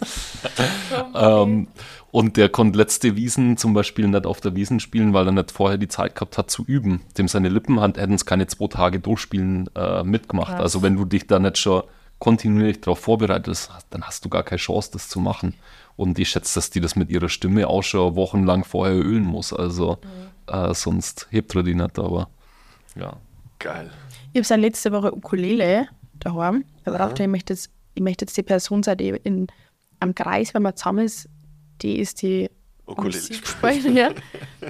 ähm, 1.16 1.68
und 2.12 2.38
der 2.38 2.50
konnte 2.50 2.78
letzte 2.78 3.16
Wiesen 3.16 3.58
zum 3.58 3.74
Beispiel 3.74 4.08
nicht 4.08 4.26
auf 4.28 4.40
der 4.40 4.56
Wiesen 4.56 4.80
spielen, 4.80 5.14
weil 5.14 5.26
er 5.28 5.32
nicht 5.32 5.52
vorher 5.52 5.78
die 5.78 5.88
Zeit 5.88 6.14
gehabt 6.16 6.38
hat 6.38 6.52
zu 6.52 6.64
üben. 6.66 7.02
Dem 7.18 7.28
seine 7.28 7.50
Lippen 7.50 7.80
hat- 7.80 7.98
hätten 7.98 8.14
es 8.14 8.26
keine 8.26 8.46
zwei 8.48 8.68
Tage 8.68 9.00
durchspielen 9.00 9.70
äh, 9.76 10.04
mitgemacht. 10.04 10.50
Krass. 10.52 10.62
Also 10.62 10.82
wenn 10.84 10.96
du 10.96 11.06
dich 11.06 11.26
da 11.28 11.40
nicht 11.40 11.58
schon 11.58 11.84
kontinuierlich 12.20 12.82
darauf 12.82 13.00
vorbereitest, 13.00 13.72
dann 13.90 14.04
hast 14.04 14.24
du 14.24 14.30
gar 14.30 14.44
keine 14.44 14.60
Chance, 14.60 14.92
das 14.94 15.10
zu 15.10 15.20
machen. 15.20 15.56
Und 15.96 16.18
ich 16.20 16.30
schätze, 16.30 16.56
dass 16.56 16.70
die 16.70 16.82
das 16.82 16.96
mit 16.96 17.10
ihrer 17.10 17.30
Stimme 17.30 17.68
auch 17.68 17.84
schon 17.84 18.16
wochenlang 18.16 18.64
vorher 18.64 18.96
ölen 18.96 19.24
muss. 19.24 19.54
Also 19.54 20.00
äh, 20.48 20.74
sonst 20.74 21.28
hebt 21.30 21.56
er 21.56 21.64
die 21.64 21.76
nicht, 21.76 22.00
aber 22.00 22.30
ja. 22.96 23.18
Geil. 23.60 23.92
Ich 24.32 24.40
habe 24.40 24.46
seit 24.46 24.60
letzte 24.60 24.92
Woche 24.92 25.16
Ukulele 25.16 25.88
daheim. 26.20 26.66
Ich 26.80 26.86
habe 26.88 26.98
gedacht, 26.98 27.20
ich 27.20 27.28
möchte, 27.28 27.54
jetzt, 27.54 27.70
ich 27.94 28.02
möchte 28.02 28.26
jetzt 28.26 28.36
die 28.36 28.44
Person 28.44 28.84
sein, 28.84 28.98
die 28.98 29.10
in, 29.10 29.48
am 30.00 30.16
Kreis, 30.16 30.54
wenn 30.54 30.64
man 30.64 30.76
zusammen 30.76 31.06
ist, 31.06 31.30
die 31.82 32.00
ist 32.00 32.22
die 32.22 32.50
Ukulele 32.86 33.94
ja. 33.94 34.10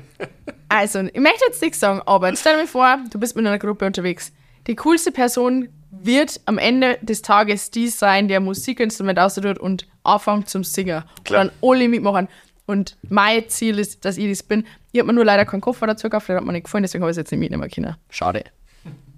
Also, 0.69 1.01
ich 1.01 1.19
möchte 1.19 1.45
jetzt 1.47 1.61
nichts 1.61 1.79
sagen, 1.79 2.01
aber 2.05 2.29
jetzt 2.29 2.41
stell 2.41 2.59
dir 2.59 2.67
vor, 2.67 2.97
du 3.11 3.19
bist 3.19 3.35
mit 3.35 3.45
einer 3.45 3.59
Gruppe 3.59 3.85
unterwegs. 3.85 4.31
Die 4.67 4.75
coolste 4.75 5.11
Person 5.11 5.69
wird 5.91 6.41
am 6.45 6.57
Ende 6.57 6.97
des 7.01 7.21
Tages 7.21 7.69
die 7.69 7.87
sein, 7.87 8.27
der 8.27 8.39
ein 8.39 8.43
Musikinstrument 8.43 9.19
ausdrückt 9.19 9.59
und 9.59 9.87
anfängt 10.03 10.49
zum 10.49 10.63
Singen. 10.63 11.03
Klar. 11.23 11.41
Und 11.43 11.51
dann 11.51 11.69
alle 11.69 11.87
mitmachen. 11.87 12.27
Und 12.65 12.97
mein 13.09 13.47
Ziel 13.49 13.77
ist, 13.79 14.05
dass 14.05 14.17
ich 14.17 14.29
das 14.29 14.43
bin. 14.43 14.65
Ich 14.91 14.99
habe 14.99 15.07
mir 15.07 15.13
nur 15.13 15.25
leider 15.25 15.45
keinen 15.45 15.61
Koffer 15.61 15.85
dazu 15.87 16.07
gekauft, 16.07 16.29
der 16.29 16.37
hat 16.37 16.45
mir 16.45 16.53
nicht 16.53 16.63
gefallen, 16.65 16.83
deswegen 16.83 17.03
habe 17.03 17.11
ich 17.11 17.15
es 17.15 17.17
jetzt 17.17 17.31
nicht 17.31 17.39
mitnehmen 17.39 17.69
können. 17.69 17.95
Schade. 18.09 18.45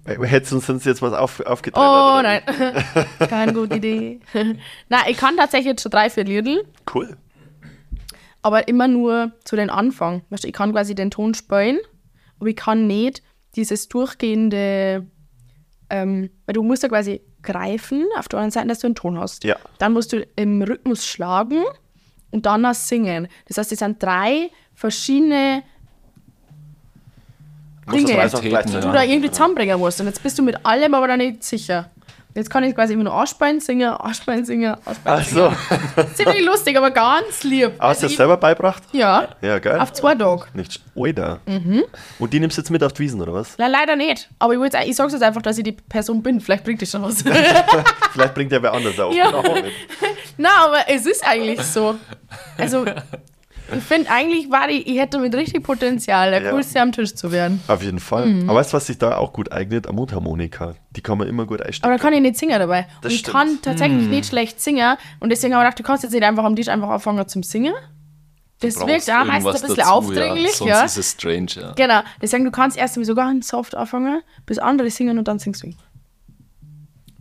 Äh, 0.04 0.18
Hättest 0.26 0.52
du 0.52 0.72
uns 0.72 0.84
jetzt 0.84 1.02
was 1.02 1.12
auf, 1.12 1.40
aufgetragen? 1.40 2.18
Oh 2.18 2.22
nein, 2.22 2.42
keine 3.28 3.52
gute 3.52 3.76
Idee. 3.76 4.20
nein, 4.88 5.02
ich 5.08 5.16
kann 5.16 5.36
tatsächlich 5.36 5.68
jetzt 5.68 5.82
schon 5.82 5.90
drei, 5.92 6.10
vier 6.10 6.24
Liedl, 6.24 6.64
Cool. 6.92 7.16
aber 8.42 8.68
immer 8.68 8.88
nur 8.88 9.32
zu 9.44 9.54
den 9.56 9.70
Anfang. 9.70 10.22
Weißt 10.30 10.44
du, 10.44 10.48
ich 10.48 10.54
kann 10.54 10.72
quasi 10.72 10.94
den 10.94 11.10
Ton 11.10 11.34
spielen, 11.34 11.78
aber 12.38 12.48
ich 12.48 12.56
kann 12.56 12.86
nicht 12.86 13.22
dieses 13.54 13.88
durchgehende, 13.88 15.06
ähm, 15.90 16.30
weil 16.46 16.52
du 16.54 16.62
musst 16.62 16.82
ja 16.82 16.88
quasi 16.88 17.20
greifen 17.46 18.06
auf 18.18 18.28
der 18.28 18.40
anderen 18.40 18.50
Seite, 18.50 18.68
dass 18.68 18.80
du 18.80 18.88
einen 18.88 18.94
Ton 18.94 19.18
hast. 19.18 19.44
Ja. 19.44 19.56
Dann 19.78 19.94
musst 19.94 20.12
du 20.12 20.26
im 20.36 20.60
Rhythmus 20.62 21.06
schlagen 21.06 21.64
und 22.30 22.44
dann 22.44 22.66
auch 22.66 22.74
singen. 22.74 23.28
Das 23.46 23.56
heißt, 23.56 23.72
es 23.72 23.78
sind 23.78 24.02
drei 24.02 24.50
verschiedene 24.74 25.62
Dinge, 27.90 28.28
die 28.30 28.50
du 28.50 28.92
da 28.92 29.02
irgendwie 29.02 29.30
zusammenbringen 29.30 29.78
musst. 29.78 30.00
Und 30.00 30.06
jetzt 30.06 30.22
bist 30.22 30.38
du 30.38 30.42
mit 30.42 30.66
allem 30.66 30.92
aber 30.94 31.08
da 31.08 31.16
nicht 31.16 31.42
sicher. 31.42 31.90
Jetzt 32.36 32.50
kann 32.50 32.62
ich 32.64 32.74
quasi 32.74 32.92
immer 32.92 33.04
nur 33.04 33.14
anspielen, 33.14 33.60
singen, 33.60 33.88
anspielen, 33.90 34.44
singen, 34.44 34.74
anspielen. 34.84 34.96
Ach 35.04 35.24
so. 35.24 35.52
singen. 35.96 36.14
Ziemlich 36.14 36.44
lustig, 36.44 36.76
aber 36.76 36.90
ganz 36.90 37.42
lieb. 37.44 37.72
Hast 37.72 37.78
du 37.78 37.82
Also 37.82 38.02
das 38.02 38.10
ich- 38.12 38.16
selber 38.18 38.36
beibracht? 38.36 38.82
Ja, 38.92 39.28
Ja, 39.40 39.58
geil. 39.58 39.80
auf 39.80 39.92
zwei 39.94 40.14
Tage. 40.14 40.44
Nicht 40.52 40.80
Oida. 40.94 41.38
Mhm. 41.46 41.82
Und 42.18 42.32
die 42.32 42.38
nimmst 42.40 42.56
du 42.58 42.60
jetzt 42.60 42.70
mit 42.70 42.84
auf 42.84 42.92
die 42.92 43.00
Wiesen, 43.04 43.20
oder 43.22 43.32
was? 43.32 43.54
Na, 43.58 43.66
leider 43.66 43.96
nicht. 43.96 44.28
Aber 44.38 44.52
ich, 44.54 44.74
ich 44.86 44.94
sag's 44.96 45.14
jetzt 45.14 45.22
einfach, 45.22 45.40
dass 45.42 45.56
ich 45.58 45.64
die 45.64 45.72
Person 45.72 46.22
bin. 46.22 46.40
Vielleicht 46.40 46.64
bringt 46.64 46.82
das 46.82 46.90
schon 46.90 47.02
was. 47.02 47.22
Vielleicht 48.12 48.34
bringt 48.34 48.52
der 48.52 48.62
wer 48.62 48.72
anders 48.74 48.98
auch. 49.00 49.12
Ja. 49.14 49.32
Na, 50.36 50.48
aber 50.66 50.80
es 50.88 51.06
ist 51.06 51.26
eigentlich 51.26 51.60
so. 51.62 51.96
Also, 52.58 52.84
ich 53.74 53.82
finde 53.82 54.10
eigentlich, 54.10 54.50
war 54.50 54.68
ich, 54.68 54.86
ich 54.86 54.98
hätte 54.98 55.18
mit 55.18 55.34
richtig 55.34 55.62
Potenzial, 55.62 56.30
der 56.30 56.42
Ja. 56.42 56.50
coolste 56.52 56.80
am 56.80 56.92
Tisch 56.92 57.14
zu 57.14 57.32
werden. 57.32 57.60
Auf 57.68 57.82
jeden 57.82 57.98
Fall. 58.00 58.26
Mhm. 58.26 58.48
Aber 58.50 58.58
weißt 58.60 58.72
du, 58.72 58.76
was 58.76 58.86
sich 58.86 58.98
da 58.98 59.16
auch 59.16 59.32
gut 59.32 59.52
eignet? 59.52 59.86
Eine 59.86 59.96
Mundharmonika. 59.96 60.74
Die 60.90 61.00
kann 61.00 61.18
man 61.18 61.28
immer 61.28 61.46
gut 61.46 61.60
Aber 61.60 61.66
einstellen. 61.68 61.96
da 61.96 62.02
kann 62.02 62.12
ich 62.12 62.20
nicht 62.20 62.36
singen 62.36 62.58
dabei. 62.58 62.86
Das 63.02 63.10
und 63.10 63.12
ich 63.12 63.18
stimmt. 63.20 63.36
kann 63.36 63.58
tatsächlich 63.62 64.08
nicht 64.08 64.26
schlecht 64.26 64.60
singen. 64.60 64.96
Und 65.20 65.30
deswegen 65.30 65.54
habe 65.54 65.64
ich 65.64 65.68
gedacht, 65.68 65.78
du 65.78 65.82
kannst 65.82 66.02
jetzt 66.04 66.12
nicht 66.12 66.22
einfach 66.24 66.44
am 66.44 66.54
Tisch 66.56 66.68
einfach 66.68 66.88
anfangen 66.90 67.26
zum 67.28 67.42
Singen. 67.42 67.74
Das 68.60 68.74
wirkt 68.86 69.10
auch 69.10 69.24
meistens 69.26 69.46
ein 69.56 69.60
bisschen 69.60 69.76
dazu, 69.76 69.90
aufdringlich, 69.90 70.52
Sonst 70.52 70.70
ja. 70.70 70.82
ist 70.82 70.96
es 70.96 71.10
strange, 71.12 71.46
ja. 71.56 71.72
Genau. 71.72 72.00
Deswegen, 72.22 72.44
du 72.46 72.50
kannst 72.50 72.78
erst 72.78 72.96
einmal 72.96 73.04
so 73.04 73.14
ganz 73.14 73.48
soft 73.48 73.74
anfangen, 73.74 74.22
bis 74.46 74.58
andere 74.58 74.88
singen 74.88 75.18
und 75.18 75.28
dann 75.28 75.38
singst 75.38 75.62
du. 75.62 75.72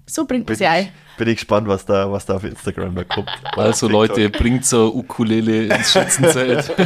So 0.05 0.25
bringt 0.25 0.43
man 0.43 0.47
Bin 0.47 0.55
sie 0.55 0.65
ein. 0.67 0.83
ich, 0.85 1.17
bin 1.17 1.27
ich 1.27 1.35
gespannt, 1.37 1.67
was 1.67 1.85
da, 1.85 2.11
was 2.11 2.25
da 2.25 2.35
auf 2.35 2.43
Instagram 2.43 2.93
da 2.95 3.03
kommt. 3.03 3.29
Also 3.55 3.87
Leute, 3.87 4.29
bringt 4.29 4.65
so 4.65 4.93
Ukulele 4.93 5.73
ins 5.75 5.91
Schützenzelt. 5.91 6.71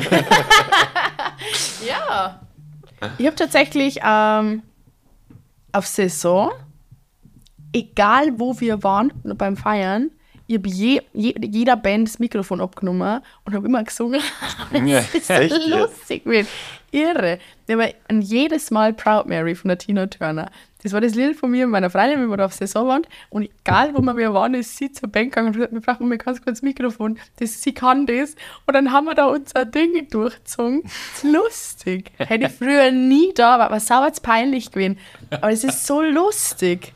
Ja. 1.87 2.41
Ich 3.17 3.25
habe 3.25 3.35
tatsächlich 3.35 3.99
ähm, 4.05 4.61
auf 5.71 5.87
Saison, 5.87 6.51
egal 7.73 8.37
wo 8.37 8.59
wir 8.59 8.83
waren 8.83 9.13
beim 9.23 9.55
Feiern, 9.55 10.11
ich 10.47 10.57
habe 10.57 10.67
je, 10.67 11.01
je, 11.13 11.35
jeder 11.39 11.77
Band 11.77 12.07
das 12.07 12.19
Mikrofon 12.19 12.59
abgenommen 12.59 13.21
und 13.45 13.53
habe 13.53 13.67
immer 13.67 13.83
gesungen. 13.83 14.21
Ja. 14.73 14.99
das 15.01 15.15
ist 15.15 15.29
Echt 15.29 15.67
lustig, 15.67 16.25
wird 16.25 16.47
irre. 16.91 17.39
Wir 17.67 17.93
haben 18.09 18.21
jedes 18.21 18.71
Mal 18.71 18.93
Proud 18.93 19.27
Mary 19.27 19.55
von 19.55 19.69
der 19.69 19.77
Tina 19.77 20.07
Turner. 20.07 20.51
Das 20.81 20.93
war 20.93 21.01
das 21.01 21.13
Lied 21.13 21.35
von 21.35 21.51
mir 21.51 21.65
und 21.65 21.71
meiner 21.71 21.89
Freundin, 21.89 22.21
wir 22.21 22.29
waren 22.29 22.41
auf 22.41 22.53
Saisonwand. 22.53 23.07
Und 23.29 23.49
egal, 23.61 23.93
wo 23.93 24.01
wir 24.01 24.15
wir 24.15 24.33
waren, 24.33 24.53
ist 24.53 24.77
sie 24.77 24.91
zur 24.91 25.09
Bank 25.09 25.31
gegangen 25.31 25.47
und 25.47 25.53
gesagt, 25.53 25.73
wir 25.73 25.81
brauchen 25.81 26.07
mal 26.07 26.17
ganz 26.17 26.41
kurz 26.41 26.61
Mikrofon. 26.61 27.19
Das, 27.39 27.61
sie 27.61 27.73
kann 27.73 28.05
das. 28.05 28.35
Und 28.65 28.73
dann 28.73 28.93
haben 28.93 29.05
wir 29.05 29.15
da 29.15 29.25
unser 29.25 29.65
Ding 29.65 30.07
durchgezogen. 30.09 30.83
Das 30.83 31.23
ist 31.23 31.23
lustig. 31.23 32.11
Hätte 32.17 32.45
ich 32.45 32.51
früher 32.53 32.91
nie 32.91 33.33
da, 33.33 33.59
war 33.59 33.65
aber 33.65 33.79
sauer 33.79 34.09
peinlich 34.21 34.71
gewesen. 34.71 34.97
Aber 35.29 35.51
es 35.51 35.65
ist 35.65 35.85
so 35.85 36.01
lustig. 36.01 36.93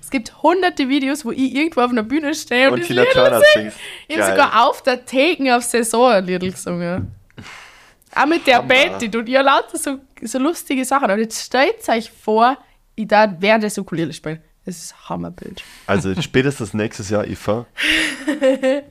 Es 0.00 0.10
gibt 0.10 0.42
hunderte 0.42 0.88
Videos, 0.88 1.26
wo 1.26 1.32
ich 1.32 1.54
irgendwo 1.54 1.82
auf 1.82 1.90
einer 1.90 2.02
Bühne 2.02 2.34
stehe 2.34 2.68
und, 2.68 2.74
Und 2.74 2.80
das 2.80 2.88
Tina 2.88 3.02
Lied 3.02 3.12
Turner 3.12 3.42
singt. 3.54 3.74
Ich 4.08 4.18
habe 4.18 4.30
sogar 4.30 4.66
auf 4.66 4.82
der 4.82 5.04
Theken 5.04 5.50
auf 5.50 5.64
Saison 5.64 6.12
ein 6.12 6.24
Lied 6.24 6.40
gesungen. 6.40 7.12
Auch 8.14 8.24
mit 8.24 8.46
der 8.46 8.58
Hammer. 8.58 8.68
Betty 8.68 9.14
und 9.14 9.28
ihr 9.28 9.42
lauter 9.42 9.76
so, 9.76 9.98
so 10.22 10.38
lustige 10.38 10.82
Sachen. 10.86 11.10
Und 11.10 11.18
jetzt 11.18 11.44
stellt 11.44 11.86
euch 11.90 12.10
vor, 12.10 12.56
ich 12.98 13.08
da 13.08 13.36
während 13.38 13.64
des 13.64 13.78
Ukulele 13.78 14.12
spielen. 14.12 14.40
Das 14.64 14.76
ist 14.76 14.92
ein 14.92 15.08
Hammerbild. 15.08 15.62
Also 15.86 16.14
spätestens 16.20 16.74
nächstes 16.74 17.08
Jahr, 17.08 17.26
Eva, 17.26 17.66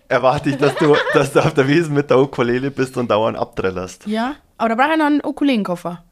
erwarte 0.08 0.50
ich, 0.50 0.58
dass 0.58 0.76
du, 0.76 0.96
dass 1.14 1.34
du 1.34 1.40
auf 1.40 1.54
der 1.54 1.68
Wiesn 1.68 1.94
mit 1.94 2.10
der 2.10 2.18
Ukulele 2.18 2.72
bist 2.72 2.98
und 2.98 3.12
dauernd 3.12 3.38
abträllerst. 3.38 4.08
Ja, 4.08 4.36
aber 4.58 4.70
da 4.70 4.76
brauche 4.76 4.94
ich 4.94 4.98
noch 4.98 5.06
einen 5.06 5.24
Ukulelenkoffer. 5.24 6.04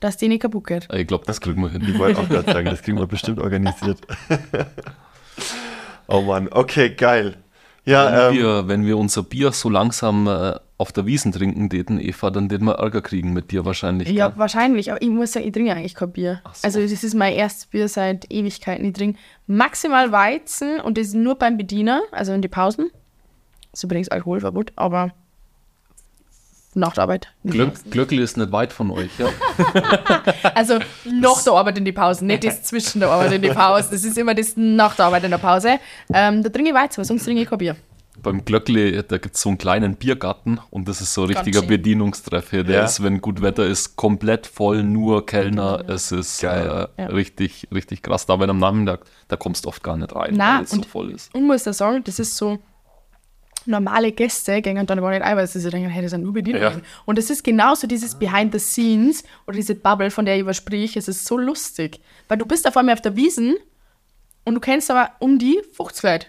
Dass 0.00 0.16
die 0.18 0.28
nicht 0.28 0.42
kaputt 0.42 0.66
geht. 0.66 0.88
Ich 0.92 1.06
glaube, 1.06 1.24
das 1.26 1.40
kriegen 1.40 1.62
wir 1.62 1.70
hin. 1.70 1.82
Ich 1.88 1.98
wollte 1.98 2.20
auch 2.20 2.28
gerade 2.28 2.52
sagen, 2.52 2.66
das 2.66 2.82
kriegen 2.82 2.98
wir 2.98 3.06
bestimmt 3.06 3.40
organisiert. 3.40 4.00
oh 6.08 6.20
Mann, 6.20 6.48
okay, 6.50 6.90
geil. 6.90 7.36
Ja, 7.86 8.28
Wenn, 8.28 8.36
ähm, 8.36 8.42
wir, 8.42 8.68
wenn 8.68 8.86
wir 8.86 8.98
unser 8.98 9.22
Bier 9.22 9.52
so 9.52 9.70
langsam 9.70 10.26
äh, 10.26 10.54
auf 10.76 10.90
der 10.92 11.06
Wiesen 11.06 11.30
trinken 11.30 11.70
täten, 11.70 12.00
Eva, 12.00 12.30
dann 12.30 12.50
würden 12.50 12.66
wir 12.66 12.74
Ärger 12.74 13.00
kriegen 13.00 13.32
mit 13.32 13.52
dir 13.52 13.64
wahrscheinlich. 13.64 14.08
Ja, 14.08 14.28
gell? 14.28 14.38
wahrscheinlich, 14.38 14.90
aber 14.90 15.00
ich 15.00 15.08
muss 15.08 15.32
sagen, 15.32 15.46
ich 15.46 15.52
trinke 15.52 15.72
eigentlich 15.72 15.94
kein 15.94 16.10
Bier. 16.10 16.40
So. 16.52 16.66
Also, 16.66 16.80
das 16.80 17.04
ist 17.04 17.14
mein 17.14 17.32
erstes 17.34 17.66
Bier 17.66 17.88
seit 17.88 18.30
Ewigkeiten. 18.30 18.84
Ich 18.84 18.92
trinke 18.92 19.18
maximal 19.46 20.10
Weizen 20.10 20.80
und 20.80 20.98
das 20.98 21.14
nur 21.14 21.36
beim 21.36 21.56
Bediener, 21.56 22.02
also 22.10 22.32
in 22.32 22.42
die 22.42 22.48
Pausen. 22.48 22.90
Das 23.70 23.80
ist 23.80 23.84
übrigens 23.84 24.08
Alkoholverbot, 24.08 24.72
aber 24.74 25.12
nach 26.74 26.94
der 26.94 27.04
Arbeit. 27.04 27.28
Glöck, 27.44 27.74
Glöckl 27.90 28.18
ist 28.18 28.36
nicht 28.36 28.50
weit 28.50 28.72
von 28.72 28.90
euch. 28.90 29.10
Ja. 29.18 29.28
Also 30.54 30.78
nach 31.04 31.42
der 31.42 31.52
Arbeit 31.52 31.78
in 31.78 31.84
die 31.84 31.92
Pause, 31.92 32.24
nicht 32.24 32.44
das 32.44 32.62
zwischen 32.62 33.00
der 33.00 33.10
Arbeit 33.10 33.32
in 33.32 33.42
die 33.42 33.48
Pause. 33.48 33.88
Das 33.90 34.04
ist 34.04 34.16
immer 34.16 34.34
das 34.34 34.56
nach 34.56 34.94
der 34.94 35.06
Arbeit 35.06 35.24
in 35.24 35.30
der 35.30 35.38
Pause. 35.38 35.78
Ähm, 36.12 36.42
da 36.42 36.48
trinke 36.48 36.70
ich 36.70 36.74
Weizen, 36.74 37.02
sonst 37.04 37.24
trinke 37.24 37.42
ich 37.42 37.48
kein 37.48 37.58
Bier. 37.58 37.76
Beim 38.16 38.44
Glöckli, 38.44 39.02
da 39.06 39.18
gibt 39.18 39.34
es 39.34 39.42
so 39.42 39.48
einen 39.50 39.58
kleinen 39.58 39.96
Biergarten 39.96 40.60
und 40.70 40.88
das 40.88 41.00
ist 41.00 41.12
so 41.14 41.22
ein 41.22 41.28
richtiger. 41.28 41.62
Bedienungstreff 41.62 42.50
hier. 42.50 42.64
Der 42.64 42.76
Ja. 42.80 42.84
ist, 42.84 43.02
wenn 43.02 43.20
gut 43.20 43.42
Wetter 43.42 43.66
ist, 43.66 43.96
komplett 43.96 44.46
voll, 44.46 44.82
nur 44.82 45.26
Kellner. 45.26 45.84
Es 45.88 46.12
ist 46.12 46.40
Geil. 46.40 46.88
äh, 46.96 47.02
Ja. 47.02 47.08
richtig, 47.08 47.68
richtig 47.72 48.02
krass. 48.02 48.24
Da, 48.26 48.38
wenn 48.38 48.48
am 48.50 48.58
Nachmittag, 48.58 49.04
da 49.28 49.36
kommst 49.36 49.64
du 49.64 49.68
oft 49.68 49.82
gar 49.82 49.96
nicht 49.96 50.14
rein, 50.14 50.34
Nein, 50.34 50.58
weil 50.58 50.64
es 50.64 50.70
so 50.70 50.76
und- 50.76 50.86
voll 50.86 51.10
ist. 51.10 51.34
Und 51.34 51.46
muss 51.46 51.64
da 51.64 51.72
sagen, 51.72 52.02
das 52.04 52.18
ist 52.18 52.36
so, 52.36 52.58
normale 53.66 54.12
Gäste 54.12 54.60
gehen 54.62 54.76
dann 54.86 55.00
gar 55.00 55.10
nicht 55.10 55.22
ein, 55.22 55.36
weil 55.36 55.46
sie 55.46 55.58
sich 55.58 55.70
denken, 55.70 55.88
hey, 55.88 56.02
das 56.02 56.10
sind 56.10 56.22
nur 56.22 56.32
Bedienungen. 56.34 56.78
Ja. 56.78 56.80
Und 57.06 57.18
es 57.18 57.30
ist 57.30 57.42
genauso 57.42 57.86
dieses 57.86 58.14
Behind 58.14 58.52
the 58.52 58.58
Scenes 58.58 59.24
oder 59.46 59.56
diese 59.56 59.74
Bubble, 59.74 60.10
von 60.10 60.24
der 60.24 60.34
ich 60.36 60.42
übersprich, 60.42 60.96
es 60.96 61.08
ist 61.08 61.24
so 61.26 61.38
lustig. 61.38 62.00
Weil 62.28 62.38
du 62.38 62.46
bist 62.46 62.66
auf 62.68 62.76
einmal 62.76 62.94
auf 62.94 63.00
der 63.02 63.16
Wiesen 63.16 63.56
und 64.44 64.54
du 64.54 64.60
kennst 64.60 64.90
aber 64.90 65.10
um 65.18 65.38
die 65.38 65.60
50 65.72 66.02
Leute. 66.04 66.26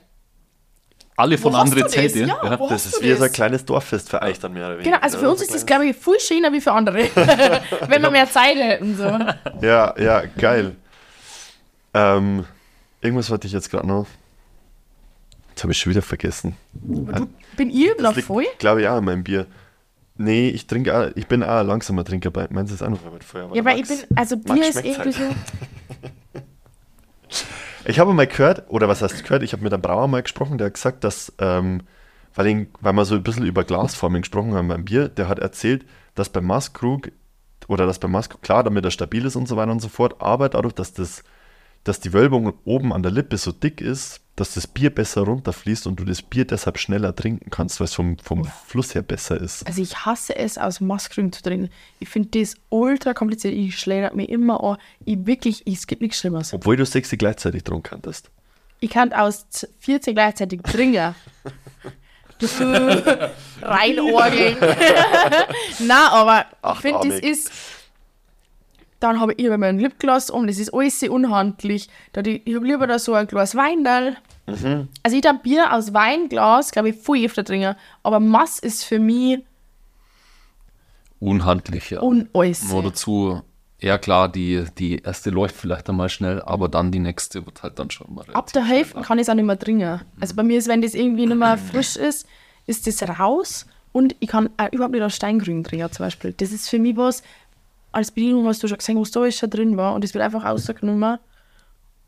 Alle 1.18 1.38
von 1.38 1.54
Wo 1.54 1.58
hast 1.58 1.62
andere 1.64 1.80
du 1.80 1.84
das? 1.86 1.92
Zelte. 1.94 2.20
Ja, 2.20 2.40
Ja. 2.44 2.58
das 2.68 2.86
ist 2.88 2.98
du 2.98 3.02
wie 3.02 3.10
so 3.10 3.16
ein 3.16 3.20
das? 3.22 3.32
kleines 3.32 3.64
Dorffest 3.66 4.10
für 4.10 4.22
euch 4.22 4.38
dann 4.40 4.54
mehr 4.54 4.66
oder 4.68 4.76
weniger. 4.78 4.92
Genau, 4.92 5.02
also 5.04 5.18
für 5.18 5.30
uns 5.30 5.42
ist 5.42 5.54
das, 5.54 5.66
glaube 5.66 5.86
ich, 5.86 5.96
viel 5.96 6.20
schöner 6.20 6.52
wie 6.52 6.60
für 6.60 6.74
andere. 6.74 6.98
Wenn 7.88 8.02
wir 8.02 8.12
mehr 8.12 8.30
Zeit 8.30 8.58
hätten. 8.58 8.98
So. 8.98 9.04
Ja, 9.66 9.94
ja, 9.98 10.24
geil. 10.38 10.76
Ähm, 11.94 12.46
irgendwas 13.02 13.30
wollte 13.30 13.48
ich 13.48 13.54
jetzt 13.54 13.72
gerade 13.72 13.88
noch. 13.88 14.08
Jetzt 15.50 15.64
habe 15.64 15.72
ich 15.72 15.80
schon 15.80 15.92
wieder 15.92 16.02
vergessen. 16.02 16.58
Bin 16.74 17.70
ich 17.70 17.98
noch 17.98 18.14
voll? 18.20 18.46
glaube 18.60 18.82
ich, 18.82 18.88
auch 18.90 18.98
in 18.98 19.06
meinem 19.06 19.24
Bier. 19.24 19.46
Nee, 20.18 20.50
ich 20.50 20.68
trinke 20.68 20.98
auch, 20.98 21.08
ich 21.16 21.28
bin 21.28 21.44
auch 21.44 21.60
ein 21.60 21.68
langsamer 21.68 22.04
Trinker. 22.04 22.30
Meinst 22.50 22.72
du 22.74 22.78
das 22.78 22.82
auch 22.86 22.90
noch 22.90 23.14
mit 23.14 23.24
Feuer? 23.24 23.50
Ja, 23.54 23.64
weil 23.64 23.80
ich 23.80 23.88
bin, 23.88 23.98
also 24.18 24.36
Bier 24.38 24.68
ist 24.68 24.76
irgendwie 24.84 25.14
halt. 25.14 25.14
so. 25.14 25.22
Ich 27.88 28.00
habe 28.00 28.14
mal 28.14 28.26
gehört, 28.26 28.64
oder 28.70 28.88
was 28.88 29.02
heißt 29.02 29.24
gehört, 29.24 29.44
ich 29.44 29.54
habe 29.54 29.64
mit 29.64 29.72
einem 29.72 29.82
Brauer 29.82 30.08
mal 30.08 30.24
gesprochen, 30.24 30.58
der 30.58 30.68
hat 30.68 30.74
gesagt, 30.74 31.04
dass, 31.04 31.32
ähm, 31.38 31.82
weil, 32.34 32.48
ihn, 32.48 32.68
weil 32.82 32.94
wir 32.94 33.06
so 33.06 33.16
ein 33.16 33.24
bisschen 33.24 33.46
über 33.46 33.64
Glasformen 33.64 34.24
gesprochen 34.24 34.56
haben 34.56 34.68
beim 34.68 34.86
Bier, 34.86 35.08
der 35.08 35.28
hat 35.28 35.38
erzählt, 35.38 35.86
dass 36.16 36.30
beim 36.30 36.46
Maskrug, 36.46 37.12
oder 37.68 37.86
dass 37.86 38.00
beim 38.00 38.12
Maskrug, 38.12 38.42
klar, 38.42 38.64
damit 38.64 38.86
er 38.86 38.92
stabil 38.92 39.24
ist 39.26 39.36
und 39.36 39.48
so 39.48 39.56
weiter 39.56 39.72
und 39.72 39.82
so 39.82 39.90
fort, 39.90 40.16
aber 40.20 40.50
dadurch, 40.50 40.74
dass, 40.74 40.94
das, 40.94 41.24
dass 41.84 42.00
die 42.00 42.14
Wölbung 42.14 42.54
oben 42.66 42.92
an 42.92 43.04
der 43.04 43.12
Lippe 43.12 43.38
so 43.38 43.52
dick 43.52 43.82
ist, 43.82 44.22
dass 44.36 44.54
das 44.54 44.68
Bier 44.68 44.90
besser 44.94 45.22
runterfließt 45.22 45.88
und 45.88 45.98
du 46.00 46.04
das 46.04 46.22
Bier 46.22 46.46
deshalb 46.46 46.78
schneller 46.78 47.16
trinken 47.16 47.50
kannst, 47.50 47.80
weil 47.80 47.86
es 47.86 47.94
vom, 47.94 48.18
vom 48.20 48.44
Fluss 48.68 48.94
her 48.94 49.02
besser 49.02 49.40
ist. 49.40 49.66
Also 49.66 49.82
ich 49.82 50.06
hasse 50.06 50.36
es, 50.36 50.58
aus 50.58 50.82
Maskrüm 50.82 51.32
zu 51.32 51.42
trinken. 51.42 51.70
Ich 52.00 52.10
finde 52.10 52.38
das 52.40 52.56
ultra 52.70 53.14
kompliziert. 53.14 53.54
Ich 53.54 53.80
schläge 53.80 54.12
mir 54.14 54.28
immer 54.28 54.62
an. 54.62 54.78
Ich 55.06 55.26
wirklich, 55.26 55.66
ich, 55.66 55.76
es 55.78 55.88
gibt 55.88 56.02
nichts 56.02 56.20
Schlimmeres. 56.20 56.54
Obwohl 56.54 56.76
du 56.76 56.86
sechs 56.86 57.10
gleichzeitig 57.12 57.64
trunken 57.64 57.84
kanntest. 57.92 58.30
Ich 58.82 58.90
kann 58.90 59.14
aus 59.14 59.50
z- 59.50 59.70
14 59.80 60.14
gleichzeitig 60.14 60.62
trinken. 60.64 61.16
Reinorgeln. 63.62 64.58
Na, 65.80 66.10
aber 66.12 66.46
ich 66.74 66.80
finde, 66.82 67.08
das 67.10 67.20
ist. 67.20 67.52
Dann 69.06 69.20
habe 69.20 69.34
ich 69.34 69.46
immer 69.46 69.60
mein 69.60 69.78
Lipglas 69.78 70.32
um, 70.32 70.48
das 70.48 70.58
ist 70.58 70.74
alles 70.74 71.00
sehr 71.00 71.12
unhandlich. 71.12 71.90
Da 72.12 72.24
die, 72.24 72.42
ich 72.44 72.56
habe 72.56 72.66
lieber 72.66 72.88
da 72.88 72.98
so 72.98 73.14
ein 73.14 73.28
Glas 73.28 73.54
Weindal. 73.54 74.18
Mhm. 74.48 74.88
Also 75.04 75.16
ich 75.16 75.22
darf 75.22 75.44
Bier 75.44 75.72
aus 75.72 75.94
Weinglas, 75.94 76.72
glaube 76.72 76.90
ich, 76.90 76.96
viel 76.96 77.28
öfter 77.28 77.46
trinken. 77.46 77.76
Aber 78.02 78.20
Mass 78.20 78.58
ist 78.58 78.84
für 78.84 78.98
mich 78.98 79.44
Unhandlich, 81.20 81.92
ja. 81.92 82.00
unäußerlich. 82.00 82.74
Nur 82.74 82.82
dazu, 82.82 83.42
ja 83.80 84.00
klar, 84.00 84.28
die, 84.28 84.66
die 84.80 84.98
erste 84.98 85.30
läuft 85.30 85.56
vielleicht 85.56 85.88
einmal 85.88 86.10
schnell, 86.10 86.42
aber 86.42 86.68
dann 86.68 86.92
die 86.92 86.98
nächste 86.98 87.46
wird 87.46 87.62
halt 87.62 87.78
dann 87.78 87.92
schon 87.92 88.12
mal 88.12 88.26
Ab 88.34 88.52
der 88.54 88.66
Hälfte 88.66 89.02
kann 89.02 89.20
ich 89.20 89.24
es 89.24 89.30
auch 89.30 89.36
nicht 89.36 89.46
mehr 89.46 89.60
trinken. 89.60 90.02
Also 90.20 90.34
bei 90.34 90.42
mir 90.42 90.58
ist, 90.58 90.68
wenn 90.68 90.82
das 90.82 90.96
irgendwie 90.96 91.28
nicht 91.28 91.38
mehr 91.38 91.60
frisch 91.60 91.96
ist, 91.96 92.28
ist 92.66 92.88
das 92.88 93.08
raus 93.20 93.68
und 93.92 94.16
ich 94.20 94.30
kann 94.30 94.50
auch 94.58 94.72
überhaupt 94.72 94.94
nicht 94.94 95.04
aus 95.04 95.16
Steingrün 95.16 95.64
trinken 95.64 95.92
zum 95.92 96.06
Beispiel. 96.06 96.34
Das 96.34 96.52
ist 96.52 96.70
für 96.70 96.80
mich 96.80 96.98
was, 96.98 97.24
als 97.96 98.12
Bedienung 98.12 98.46
hast 98.48 98.62
du 98.62 98.68
schon 98.68 98.78
gesehen, 98.78 99.00
was 99.00 99.12
da 99.12 99.26
ist 99.26 99.40
schon 99.40 99.50
drin 99.50 99.78
war 99.78 99.94
und 99.96 100.04
das 100.04 100.14
wird 100.14 100.24
einfach 100.24 100.44
rausgenommen 100.44 101.18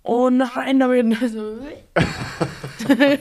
und 0.03 0.41
rein 0.41 0.80
damit. 0.80 1.18
So. 1.31 1.57
Ich 2.89 3.19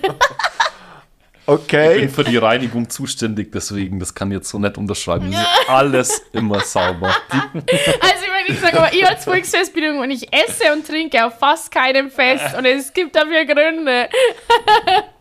Okay. 1.48 2.00
bin 2.00 2.08
für 2.10 2.24
die 2.24 2.36
Reinigung 2.38 2.90
zuständig, 2.90 3.52
deswegen, 3.52 4.00
das 4.00 4.12
kann 4.12 4.32
ich 4.32 4.38
jetzt 4.38 4.48
so 4.48 4.58
nicht 4.58 4.76
unterschreiben. 4.76 5.32
Alles 5.68 6.20
immer 6.32 6.58
sauber. 6.60 7.14
Also 7.54 8.24
wenn 8.48 8.52
ich 8.54 8.60
sage, 8.60 8.78
aber 8.78 8.92
ich 8.92 9.08
als 9.08 9.24
Volksfestbedienung 9.24 10.00
und 10.00 10.10
ich 10.10 10.32
esse 10.32 10.72
und 10.72 10.84
trinke 10.86 11.24
auf 11.24 11.38
fast 11.38 11.70
keinem 11.70 12.10
Fest 12.10 12.56
und 12.58 12.64
es 12.64 12.92
gibt 12.92 13.14
dafür 13.14 13.44
Gründe. 13.44 14.08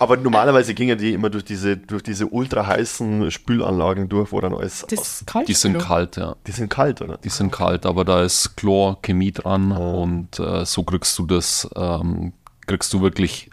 Aber 0.00 0.16
normalerweise 0.16 0.72
gingen 0.72 0.96
die 0.96 1.12
immer 1.12 1.28
durch 1.28 1.44
diese, 1.44 1.76
durch 1.76 2.02
diese 2.02 2.26
ultra 2.26 2.66
heißen 2.66 3.30
Spülanlagen 3.30 4.08
durch, 4.08 4.32
wo 4.32 4.40
dann 4.40 4.54
alles 4.54 4.86
Das 4.88 4.98
aus, 4.98 5.20
ist 5.20 5.26
kalt. 5.26 5.46
Die 5.46 5.52
sind 5.52 5.78
kalt, 5.78 6.16
ja. 6.16 6.36
Die 6.46 6.52
sind 6.52 6.70
kalt, 6.70 7.02
oder? 7.02 7.18
Die 7.18 7.28
sind 7.28 7.52
kalt, 7.52 7.84
aber 7.84 8.06
da 8.06 8.22
ist 8.22 8.56
Chlor, 8.56 9.02
Chemie 9.02 9.30
dran 9.30 9.72
und 9.72 10.40
äh, 10.40 10.64
so 10.64 10.84
kriegst 10.84 11.18
du 11.18 11.26
das, 11.26 11.68
ähm, 11.76 12.32
kriegst 12.66 12.94
du 12.94 13.02
wirklich 13.02 13.50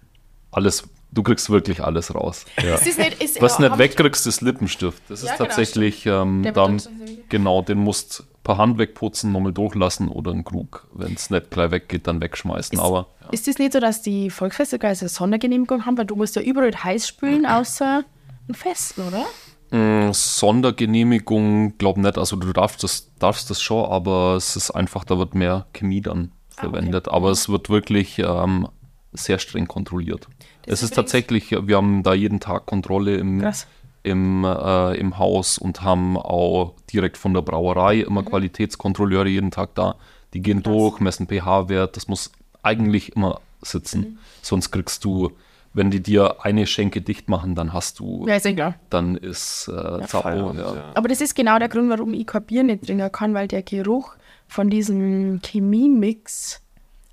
alles, 0.52 0.88
du 1.18 1.24
kriegst 1.24 1.50
wirklich 1.50 1.84
alles 1.84 2.14
raus. 2.16 2.46
Ja. 2.64 2.76
Ist 2.76 2.98
nicht, 2.98 3.22
ist, 3.24 3.42
Was 3.42 3.58
ja, 3.60 3.68
nicht 3.70 3.78
wegkriegst, 3.80 4.28
ist 4.28 4.42
Lippenstift. 4.42 5.02
Das 5.10 5.24
Ja, 5.24 5.32
ist 5.32 5.38
genau, 5.38 5.48
tatsächlich, 5.50 6.06
ähm, 6.06 6.44
Der 6.44 6.56
wird 6.56 6.58
dann, 6.58 6.82
genau, 7.30 7.62
den 7.62 7.80
musst 7.80 8.24
per 8.44 8.58
Hand 8.58 8.78
wegputzen, 8.78 9.32
nochmal 9.34 9.52
durchlassen 9.52 10.08
oder 10.08 10.32
einen 10.32 10.46
Krug. 10.46 10.88
Wenn 10.94 11.14
es 11.16 11.30
nicht 11.30 11.50
gleich 11.52 11.72
weggeht, 11.72 12.08
dann 12.08 12.22
wegschmeißen. 12.22 12.78
Ist- 12.78 12.84
aber 12.84 13.08
Ist 13.32 13.48
das 13.48 13.58
nicht 13.58 13.74
so, 13.74 13.80
dass 13.82 14.02
die 14.02 14.30
Volksfeste 14.30 14.80
gar 14.80 14.90
eine 14.90 15.10
Sondergenehmigung 15.10 15.86
haben, 15.86 15.98
weil 15.98 16.06
du 16.06 16.16
musst 16.16 16.36
ja 16.38 16.42
überall 16.42 16.72
heiß 16.74 17.08
spülen, 17.08 17.46
außer 17.46 18.04
ein 18.48 18.54
Festen, 18.56 19.02
oder? 19.02 19.26
mh, 19.72 20.14
Sondergenehmigung, 20.14 21.78
glaube 21.78 22.00
nicht. 22.02 22.18
Also 22.18 22.36
du 22.36 22.54
darfst 22.54 22.84
das, 22.84 23.12
darfst 23.20 23.50
das 23.50 23.62
schon, 23.62 23.86
aber 23.90 24.36
es 24.36 24.56
ist 24.56 24.72
einfach, 24.72 25.04
da 25.04 25.18
wird 25.18 25.36
mehr 25.36 25.66
Chemie 25.74 26.02
dann 26.02 26.32
Ah, 26.56 26.62
verwendet. 26.62 27.08
Aber 27.10 27.30
es 27.32 27.50
wird 27.50 27.70
wirklich 27.70 28.18
ähm, 28.20 28.68
sehr 29.14 29.38
streng 29.40 29.68
kontrolliert. 29.68 30.28
Es 30.68 30.84
ist 30.84 30.94
tatsächlich, 30.96 31.52
wir 31.52 31.78
haben 31.78 32.04
da 32.04 32.14
jeden 32.14 32.40
Tag 32.40 32.66
Kontrolle 32.66 33.16
im, 33.16 33.40
Krass. 33.42 33.68
im, 34.04 34.44
äh, 34.44 34.96
im 34.98 35.18
Haus 35.18 35.58
und 35.58 35.82
haben 35.82 36.18
auch 36.18 36.74
direkt 36.92 37.18
von 37.18 37.34
der 37.34 37.42
Brauerei 37.42 38.02
immer 38.02 38.22
Mhm. 38.22 38.26
Qualitätskontrolleure 38.26 39.28
jeden 39.30 39.52
Tag 39.52 39.76
da. 39.76 39.96
Die 40.34 40.42
gehen 40.42 40.62
durch, 40.64 41.00
messen 41.00 41.28
pH-Wert. 41.28 41.96
Das 41.96 42.08
muss 42.08 42.32
eigentlich 42.64 43.16
immer 43.16 43.40
sitzen. 43.62 44.00
Mhm. 44.02 44.18
Sonst 44.42 44.72
kriegst 44.72 45.04
du, 45.06 45.32
wenn 45.74 45.90
die 45.90 46.02
dir 46.02 46.44
eine 46.44 46.68
Schenke 46.68 47.02
dicht 47.02 47.30
machen, 47.30 47.56
dann 47.56 47.72
hast 47.72 48.00
du, 48.00 48.26
Ja, 48.28 48.36
ist 48.36 48.46
klar. 48.56 48.76
dann 48.90 49.16
ist 49.16 49.68
äh, 49.70 49.72
Zappo. 50.06 50.22
Feierabend, 50.24 50.60
Ja. 50.60 50.76
ja. 50.76 50.92
Aber 50.96 51.08
das 51.08 51.22
ist 51.22 51.34
genau 51.36 51.58
der 51.60 51.70
Grund, 51.70 51.90
warum 51.90 52.14
ich 52.14 52.28
kein 52.28 52.44
Bier 52.44 52.64
nicht 52.64 52.86
trinken 52.86 53.12
kann, 53.12 53.34
weil 53.34 53.48
der 53.48 53.64
Geruch 53.64 54.16
von 54.48 54.70
diesem 54.70 55.40
Chemiemix, 55.44 56.62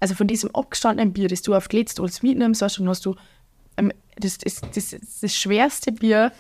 also 0.01 0.15
von 0.15 0.27
diesem 0.27 0.55
abgestandenen 0.55 1.13
Bier, 1.13 1.29
das 1.29 1.43
du 1.43 1.55
auf 1.55 1.69
Glätstolz 1.69 2.23
mitnimmst, 2.23 2.63
weißt 2.63 2.79
du, 2.79 2.83
dann 2.83 2.89
hast 2.91 3.07
du, 3.07 3.15
das, 4.17 4.39
das, 4.39 4.61
das, 4.75 4.97
das, 5.21 5.35
schwerste 5.35 5.93
Bier 5.93 6.33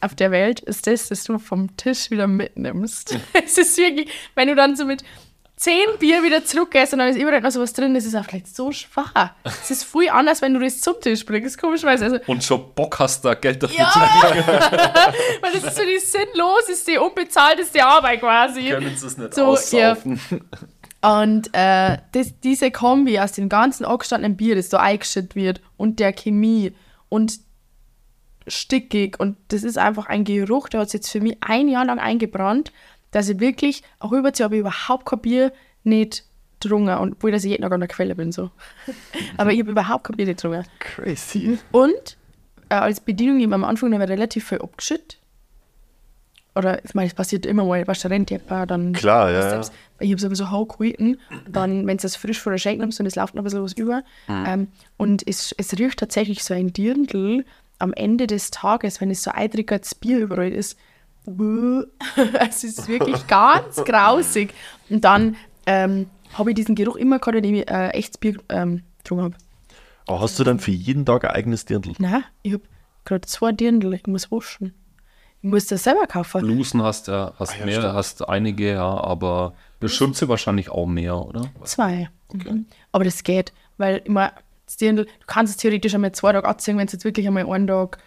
auf 0.00 0.14
der 0.14 0.30
Welt 0.30 0.60
ist 0.60 0.86
das, 0.86 1.08
das 1.08 1.24
du 1.24 1.38
vom 1.38 1.76
Tisch 1.76 2.10
wieder 2.10 2.26
mitnimmst. 2.26 3.16
es 3.44 3.58
ist 3.58 3.76
wirklich, 3.78 4.10
wenn 4.34 4.48
du 4.48 4.54
dann 4.54 4.76
so 4.76 4.84
mit 4.84 5.04
zehn 5.56 5.86
Bier 5.98 6.22
wieder 6.22 6.42
zurückgehst 6.42 6.94
und 6.94 7.00
dann 7.00 7.08
ist 7.08 7.18
überall 7.18 7.42
noch 7.42 7.50
sowas 7.50 7.74
drin, 7.74 7.92
das 7.92 8.06
ist 8.06 8.14
auch 8.14 8.24
vielleicht 8.24 8.54
so 8.56 8.72
schwach. 8.72 9.12
Es 9.44 9.70
ist 9.70 9.84
viel 9.84 10.08
anders, 10.08 10.40
wenn 10.40 10.54
du 10.54 10.60
das 10.60 10.80
zum 10.80 10.94
Tisch 11.02 11.24
bringst, 11.26 11.60
komischerweise. 11.60 12.04
Also, 12.06 12.18
Und 12.26 12.42
schon 12.42 12.74
Bock 12.74 12.98
hast, 12.98 13.22
da 13.26 13.34
Geld 13.34 13.62
dafür 13.62 13.78
Ja. 13.78 13.90
zu 13.92 13.98
weil 15.42 15.52
das 15.52 15.64
ist 15.64 15.76
so 15.76 15.82
die 15.82 15.98
sinnloseste, 15.98 17.02
unbezahlteste 17.02 17.84
Arbeit 17.84 18.20
quasi. 18.20 18.70
können 18.70 18.96
sie 18.96 19.06
es 19.06 19.18
nicht 19.18 19.34
So, 19.34 19.44
aussaufen. 19.44 20.18
Und 21.02 21.48
äh, 21.52 21.98
das, 22.12 22.40
diese 22.42 22.70
Kombi 22.70 23.18
aus 23.18 23.32
dem 23.32 23.48
ganzen 23.50 23.84
angestandenen 23.84 24.36
Bier, 24.38 24.54
das 24.56 24.68
da 24.70 24.78
eingeschüttet 24.80 25.34
wird 25.34 25.60
und 25.76 25.98
der 25.98 26.12
Chemie 26.14 26.72
und 27.10 27.40
stickig 28.46 29.20
und 29.20 29.36
das 29.48 29.62
ist 29.62 29.76
einfach 29.76 30.06
ein 30.06 30.24
Geruch, 30.24 30.70
der 30.70 30.80
hat 30.80 30.90
sich 30.90 31.00
jetzt 31.00 31.10
für 31.10 31.20
mich 31.20 31.36
ein 31.40 31.68
Jahr 31.68 31.84
lang 31.84 31.98
eingebrannt, 31.98 32.72
dass 33.10 33.28
ich 33.28 33.38
wirklich, 33.38 33.82
auch 33.98 34.12
über 34.12 34.30
habe 34.30 34.56
ich 34.56 34.60
überhaupt 34.60 35.04
kein 35.04 35.20
Bier 35.20 35.52
nicht 35.84 36.24
getrunken 36.60 36.96
und 36.96 37.12
obwohl 37.12 37.32
dass 37.32 37.44
ich 37.44 37.50
jeden 37.50 37.62
Tag 37.62 37.72
an 37.72 37.80
der 37.80 37.88
Quelle 37.88 38.14
bin 38.14 38.32
so. 38.32 38.50
Aber 39.36 39.52
ich 39.52 39.60
habe 39.60 39.72
überhaupt 39.72 40.04
kein 40.04 40.16
Bier 40.16 40.26
nicht 40.26 40.42
getrunken. 40.42 40.66
Crazy. 40.78 41.58
Und 41.72 42.16
äh, 42.70 42.74
als 42.74 43.00
Bedienung, 43.00 43.52
am 43.52 43.64
Anfang 43.64 43.92
haben 43.92 44.00
wir 44.00 44.08
relativ 44.08 44.48
viel 44.48 44.60
abgeschüttet. 44.60 45.18
Oder, 46.54 46.84
ich 46.84 46.94
meine, 46.94 47.06
es 47.06 47.14
passiert 47.14 47.46
immer 47.46 47.64
mal, 47.64 47.86
was 47.86 48.00
der 48.00 48.10
rennt 48.10 48.30
ja 48.30 48.66
dann. 48.66 48.92
Klar, 48.92 49.30
ja, 49.30 49.54
ja. 49.54 49.62
Ich 50.00 50.10
habe 50.10 50.16
es 50.16 50.24
aber 50.24 50.34
so 50.34 50.50
hau 50.50 50.64
gehalten. 50.66 51.18
Dann, 51.48 51.86
wenn 51.86 51.96
du 51.96 52.02
das 52.02 52.16
frisch 52.16 52.40
vor 52.40 52.52
der 52.52 52.58
Shake 52.58 52.78
nimmst 52.78 53.00
und 53.00 53.06
es 53.06 53.16
läuft 53.16 53.34
noch 53.34 53.42
ein 53.42 53.44
bisschen 53.44 53.62
was 53.62 53.74
über. 53.74 54.02
Ähm, 54.28 54.68
und 54.96 55.26
es, 55.26 55.54
es 55.56 55.78
riecht 55.78 55.98
tatsächlich 55.98 56.42
so 56.42 56.54
ein 56.54 56.72
Dirndl 56.72 57.44
am 57.78 57.92
Ende 57.92 58.26
des 58.26 58.50
Tages, 58.50 59.00
wenn 59.00 59.10
es 59.10 59.22
so 59.22 59.30
eitriges 59.32 59.94
Bier 59.94 60.18
überall 60.18 60.52
ist. 60.52 60.78
Es 62.40 62.64
ist 62.64 62.88
wirklich 62.88 63.26
ganz 63.28 63.76
grausig. 63.84 64.54
Und 64.88 65.04
dann 65.04 65.36
ähm, 65.66 66.06
habe 66.34 66.50
ich 66.50 66.56
diesen 66.56 66.74
Geruch 66.74 66.96
immer 66.96 67.18
gehabt, 67.18 67.36
indem 67.36 67.54
ich 67.56 67.70
äh, 67.70 67.88
echtes 67.90 68.18
Bier 68.18 68.36
ähm, 68.48 68.82
getrunken 68.98 69.24
habe. 69.24 69.34
Aber 70.06 70.20
hast 70.20 70.38
du 70.38 70.44
dann 70.44 70.58
für 70.58 70.72
jeden 70.72 71.04
Tag 71.06 71.24
ein 71.24 71.30
eigenes 71.30 71.66
Dirndl? 71.66 71.92
Nein, 71.98 72.24
ich 72.42 72.54
habe 72.54 72.64
gerade 73.04 73.26
zwei 73.26 73.52
Dirndl, 73.52 73.94
ich 73.94 74.06
muss 74.06 74.32
waschen. 74.32 74.74
Ich 75.42 75.48
muss 75.50 75.66
das 75.66 75.82
selber 75.84 76.06
kaufen. 76.06 76.42
Blusen 76.42 76.82
hast 76.82 77.08
ja, 77.08 77.32
hast 77.38 77.52
Ah, 77.54 77.56
ja, 77.60 77.64
mehr, 77.66 77.80
stimmt. 77.80 77.94
hast 77.94 78.28
einige, 78.28 78.72
ja, 78.72 78.84
aber 79.02 79.54
bestimmt 79.78 80.16
sie 80.16 80.28
wahrscheinlich 80.28 80.68
auch 80.70 80.86
mehr, 80.86 81.16
oder? 81.16 81.50
Zwei. 81.64 82.10
Mhm. 82.32 82.66
Aber 82.92 83.04
das 83.04 83.22
geht, 83.24 83.52
weil 83.78 84.02
immer 84.04 84.32
du 84.78 85.04
kannst 85.26 85.52
es 85.52 85.56
theoretisch 85.56 85.94
einmal 85.94 86.12
zwei 86.12 86.32
Tage 86.32 86.46
anziehen, 86.46 86.78
wenn 86.78 86.86
es 86.86 86.92
jetzt 86.92 87.04
wirklich 87.04 87.26
einmal 87.26 87.50
einen 87.50 87.66
Tag 87.66 87.98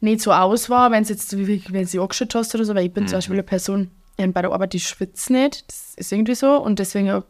nicht 0.00 0.20
so 0.20 0.32
aus 0.32 0.68
war, 0.70 0.90
wenn 0.92 1.02
es 1.02 1.08
jetzt, 1.08 1.36
wie- 1.36 1.64
wenn 1.70 1.86
sie 1.86 1.98
angeschaut 1.98 2.34
hast 2.34 2.54
oder 2.54 2.64
so, 2.64 2.74
weil 2.74 2.86
ich 2.86 2.92
bin 2.92 3.08
zum 3.08 3.16
Beispiel 3.18 3.34
eine 3.36 3.42
Person, 3.42 3.90
ähm, 4.18 4.32
bei 4.32 4.42
der 4.42 4.52
Arbeit, 4.52 4.72
die 4.74 4.80
schwitzt 4.80 5.30
nicht, 5.30 5.64
das 5.68 5.94
ist 5.96 6.12
irgendwie 6.12 6.34
so 6.36 6.58
und 6.62 6.78
deswegen 6.78 7.22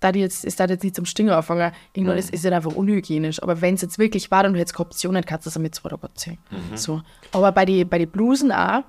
da 0.00 0.10
jetzt, 0.10 0.44
ist 0.44 0.58
da 0.58 0.64
jetzt 0.64 0.82
nicht 0.82 0.96
zum 0.96 1.04
Stingen 1.04 1.30
anfangen, 1.30 1.72
irgendwann 1.92 2.18
ist 2.18 2.30
ist 2.30 2.44
es 2.44 2.52
einfach 2.52 2.74
unhygienisch. 2.74 3.42
Aber 3.42 3.60
wenn 3.60 3.74
es 3.74 3.82
jetzt 3.82 3.98
wirklich 3.98 4.30
war 4.30 4.44
und 4.44 4.54
du 4.54 4.58
hättest 4.58 4.74
keine 4.74 4.86
Option, 4.86 5.14
dann 5.14 5.24
kannst 5.24 5.46
du 5.46 5.50
es 5.50 5.58
mit 5.58 5.74
zwei 5.74 5.90
Tagen 5.90 6.06
anziehen. 6.06 6.38
So. 6.74 7.02
Aber 7.32 7.52
bei 7.52 7.64
den 7.64 7.88
bei 7.88 7.98
die 7.98 8.06
Blusen 8.06 8.50
auch, 8.50 8.82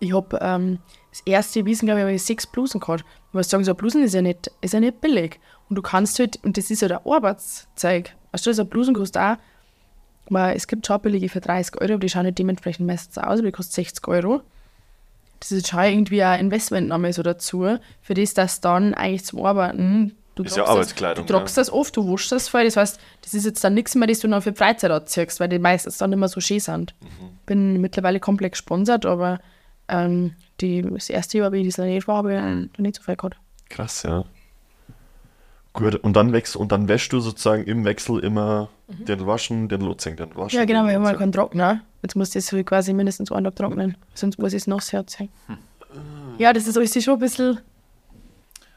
ich 0.00 0.12
habe 0.12 0.38
ähm, 0.40 0.78
das 1.10 1.20
erste 1.26 1.64
Wiesen, 1.64 1.86
glaube 1.86 2.00
ich, 2.00 2.04
habe 2.04 2.14
ich 2.14 2.22
sechs 2.22 2.46
Blusen 2.46 2.80
gehabt. 2.80 3.04
Ich 3.28 3.34
muss 3.34 3.48
sagen, 3.48 3.64
so 3.64 3.70
eine 3.70 3.76
Blusen 3.76 4.02
ist 4.02 4.14
ja 4.14 4.22
nicht, 4.22 4.50
ist 4.62 4.74
ja 4.74 4.80
nicht 4.80 5.00
billig. 5.00 5.38
Und 5.68 5.76
du 5.76 5.82
kannst 5.82 6.18
halt, 6.18 6.40
und 6.42 6.56
das 6.56 6.70
ist 6.70 6.82
ja 6.82 6.88
der 6.88 7.06
Arbeitszeug. 7.06 8.14
Weißt 8.32 8.46
du, 8.46 8.54
so 8.54 8.62
eine 8.62 8.70
Blusen 8.70 8.94
kostet 8.94 9.22
auch, 9.22 9.36
weil 10.28 10.56
es 10.56 10.66
gibt 10.66 10.86
schon 10.86 11.00
billige 11.00 11.28
für 11.28 11.40
30 11.40 11.80
Euro, 11.80 11.92
aber 11.92 12.00
die 12.00 12.08
schauen 12.08 12.24
nicht 12.24 12.38
dementsprechend 12.38 12.86
meistens 12.86 13.18
aus, 13.18 13.38
aber 13.38 13.42
die 13.42 13.52
kostet 13.52 13.74
60 13.74 14.08
Euro. 14.08 14.40
Das 15.38 15.52
ist 15.52 15.68
schon 15.68 15.84
irgendwie 15.84 16.22
ein 16.22 16.40
Investmentnahme 16.40 17.12
so 17.12 17.22
dazu, 17.22 17.78
für 18.00 18.14
das, 18.14 18.34
dass 18.34 18.60
dann 18.60 18.94
eigentlich 18.94 19.24
zum 19.24 19.44
Arbeiten, 19.44 20.16
du 20.34 20.42
Ist 20.44 20.56
ja 20.56 20.64
Arbeitskleidung, 20.64 21.24
Das, 21.24 21.32
du 21.32 21.38
tragst 21.38 21.56
das 21.56 21.70
oft, 21.72 21.96
du 21.96 22.10
waschst 22.10 22.32
das 22.32 22.48
voll, 22.48 22.64
das 22.64 22.76
heißt, 22.76 23.00
das 23.22 23.34
ist 23.34 23.44
jetzt 23.44 23.62
dann 23.62 23.74
nichts 23.74 23.94
mehr, 23.94 24.08
das 24.08 24.20
du 24.20 24.28
noch 24.28 24.42
für 24.42 24.54
Freizeit 24.54 24.90
anziehst, 24.90 25.40
weil 25.40 25.48
die 25.48 25.58
meistens 25.58 25.98
dann 25.98 26.12
immer 26.12 26.28
so 26.28 26.40
schön 26.40 26.60
sind. 26.60 26.94
Bin 27.46 27.80
mittlerweile 27.80 28.20
komplett 28.20 28.52
gesponsert, 28.52 29.04
aber 29.06 29.40
ähm, 29.88 30.34
die, 30.60 30.82
das 30.82 31.10
erste 31.10 31.38
Jahr, 31.38 31.52
wie 31.52 31.60
ich 31.60 31.74
das 31.74 31.84
nicht 31.84 32.08
war, 32.08 32.16
habe 32.16 32.34
ich 32.34 32.40
noch 32.40 32.82
nicht 32.82 32.96
so 32.96 33.02
viel 33.02 33.16
gehabt. 33.16 33.36
Krass, 33.68 34.02
ja. 34.04 34.24
Gut, 35.74 35.94
und 35.96 36.14
dann 36.14 36.32
wächst 36.32 36.54
und 36.54 36.70
dann 36.70 36.86
wäschst 36.86 37.12
du 37.12 37.20
sozusagen 37.20 37.64
im 37.64 37.84
Wechsel 37.86 38.18
immer 38.18 38.68
den 38.88 39.26
waschen, 39.26 39.68
den 39.68 39.80
Lotzing, 39.80 40.16
den 40.16 40.36
waschen. 40.36 40.56
Mhm. 40.56 40.60
Ja, 40.60 40.64
genau, 40.66 40.80
haben 40.80 40.86
mal 40.86 40.98
Lotzing. 40.98 41.18
keinen 41.18 41.32
Trockner. 41.32 41.80
Jetzt 42.02 42.14
muss 42.14 42.30
das 42.30 42.46
so 42.46 42.62
quasi 42.62 42.92
mindestens 42.92 43.32
einen 43.32 43.44
Tag 43.44 43.56
trocknen, 43.56 43.96
sonst 44.12 44.38
muss 44.38 44.52
ich 44.52 44.62
es 44.62 44.66
nass 44.66 44.92
herziehen. 44.92 45.30
Ja, 46.36 46.52
das 46.52 46.66
ist 46.66 46.76
alles 46.76 47.02
schon 47.02 47.14
ein 47.14 47.20
bisschen. 47.20 47.58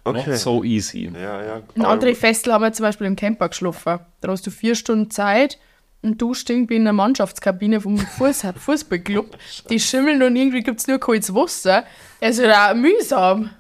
Okay. 0.05 0.29
Not 0.29 0.37
so 0.37 0.63
easy. 0.63 1.11
Ja, 1.13 1.43
ja. 1.43 1.55
Ein 1.55 1.81
aber- 1.81 1.87
andere 1.89 2.15
Festel 2.15 2.53
haben 2.53 2.61
wir 2.63 2.71
zum 2.73 2.83
Beispiel 2.83 3.07
im 3.07 3.15
Camper 3.15 3.49
geschlafen. 3.49 3.99
Da 4.21 4.27
hast 4.31 4.45
du 4.45 4.51
vier 4.51 4.75
Stunden 4.75 5.09
Zeit 5.09 5.57
und 6.03 6.21
du 6.21 6.35
stehst 6.35 6.69
wie 6.69 6.75
in 6.75 6.83
der 6.83 6.93
Mannschaftskabine 6.93 7.81
vom 7.81 7.97
Fuß 7.97 8.45
Fußballclub. 8.57 9.35
Die 9.69 9.79
schimmeln 9.79 10.21
und 10.21 10.35
irgendwie 10.35 10.61
gibt 10.61 10.79
es 10.79 10.87
nur 10.87 10.99
kaltes 10.99 11.33
Wasser. 11.33 11.83
Also 12.21 12.43
da 12.43 12.73
mühsam. 12.73 13.49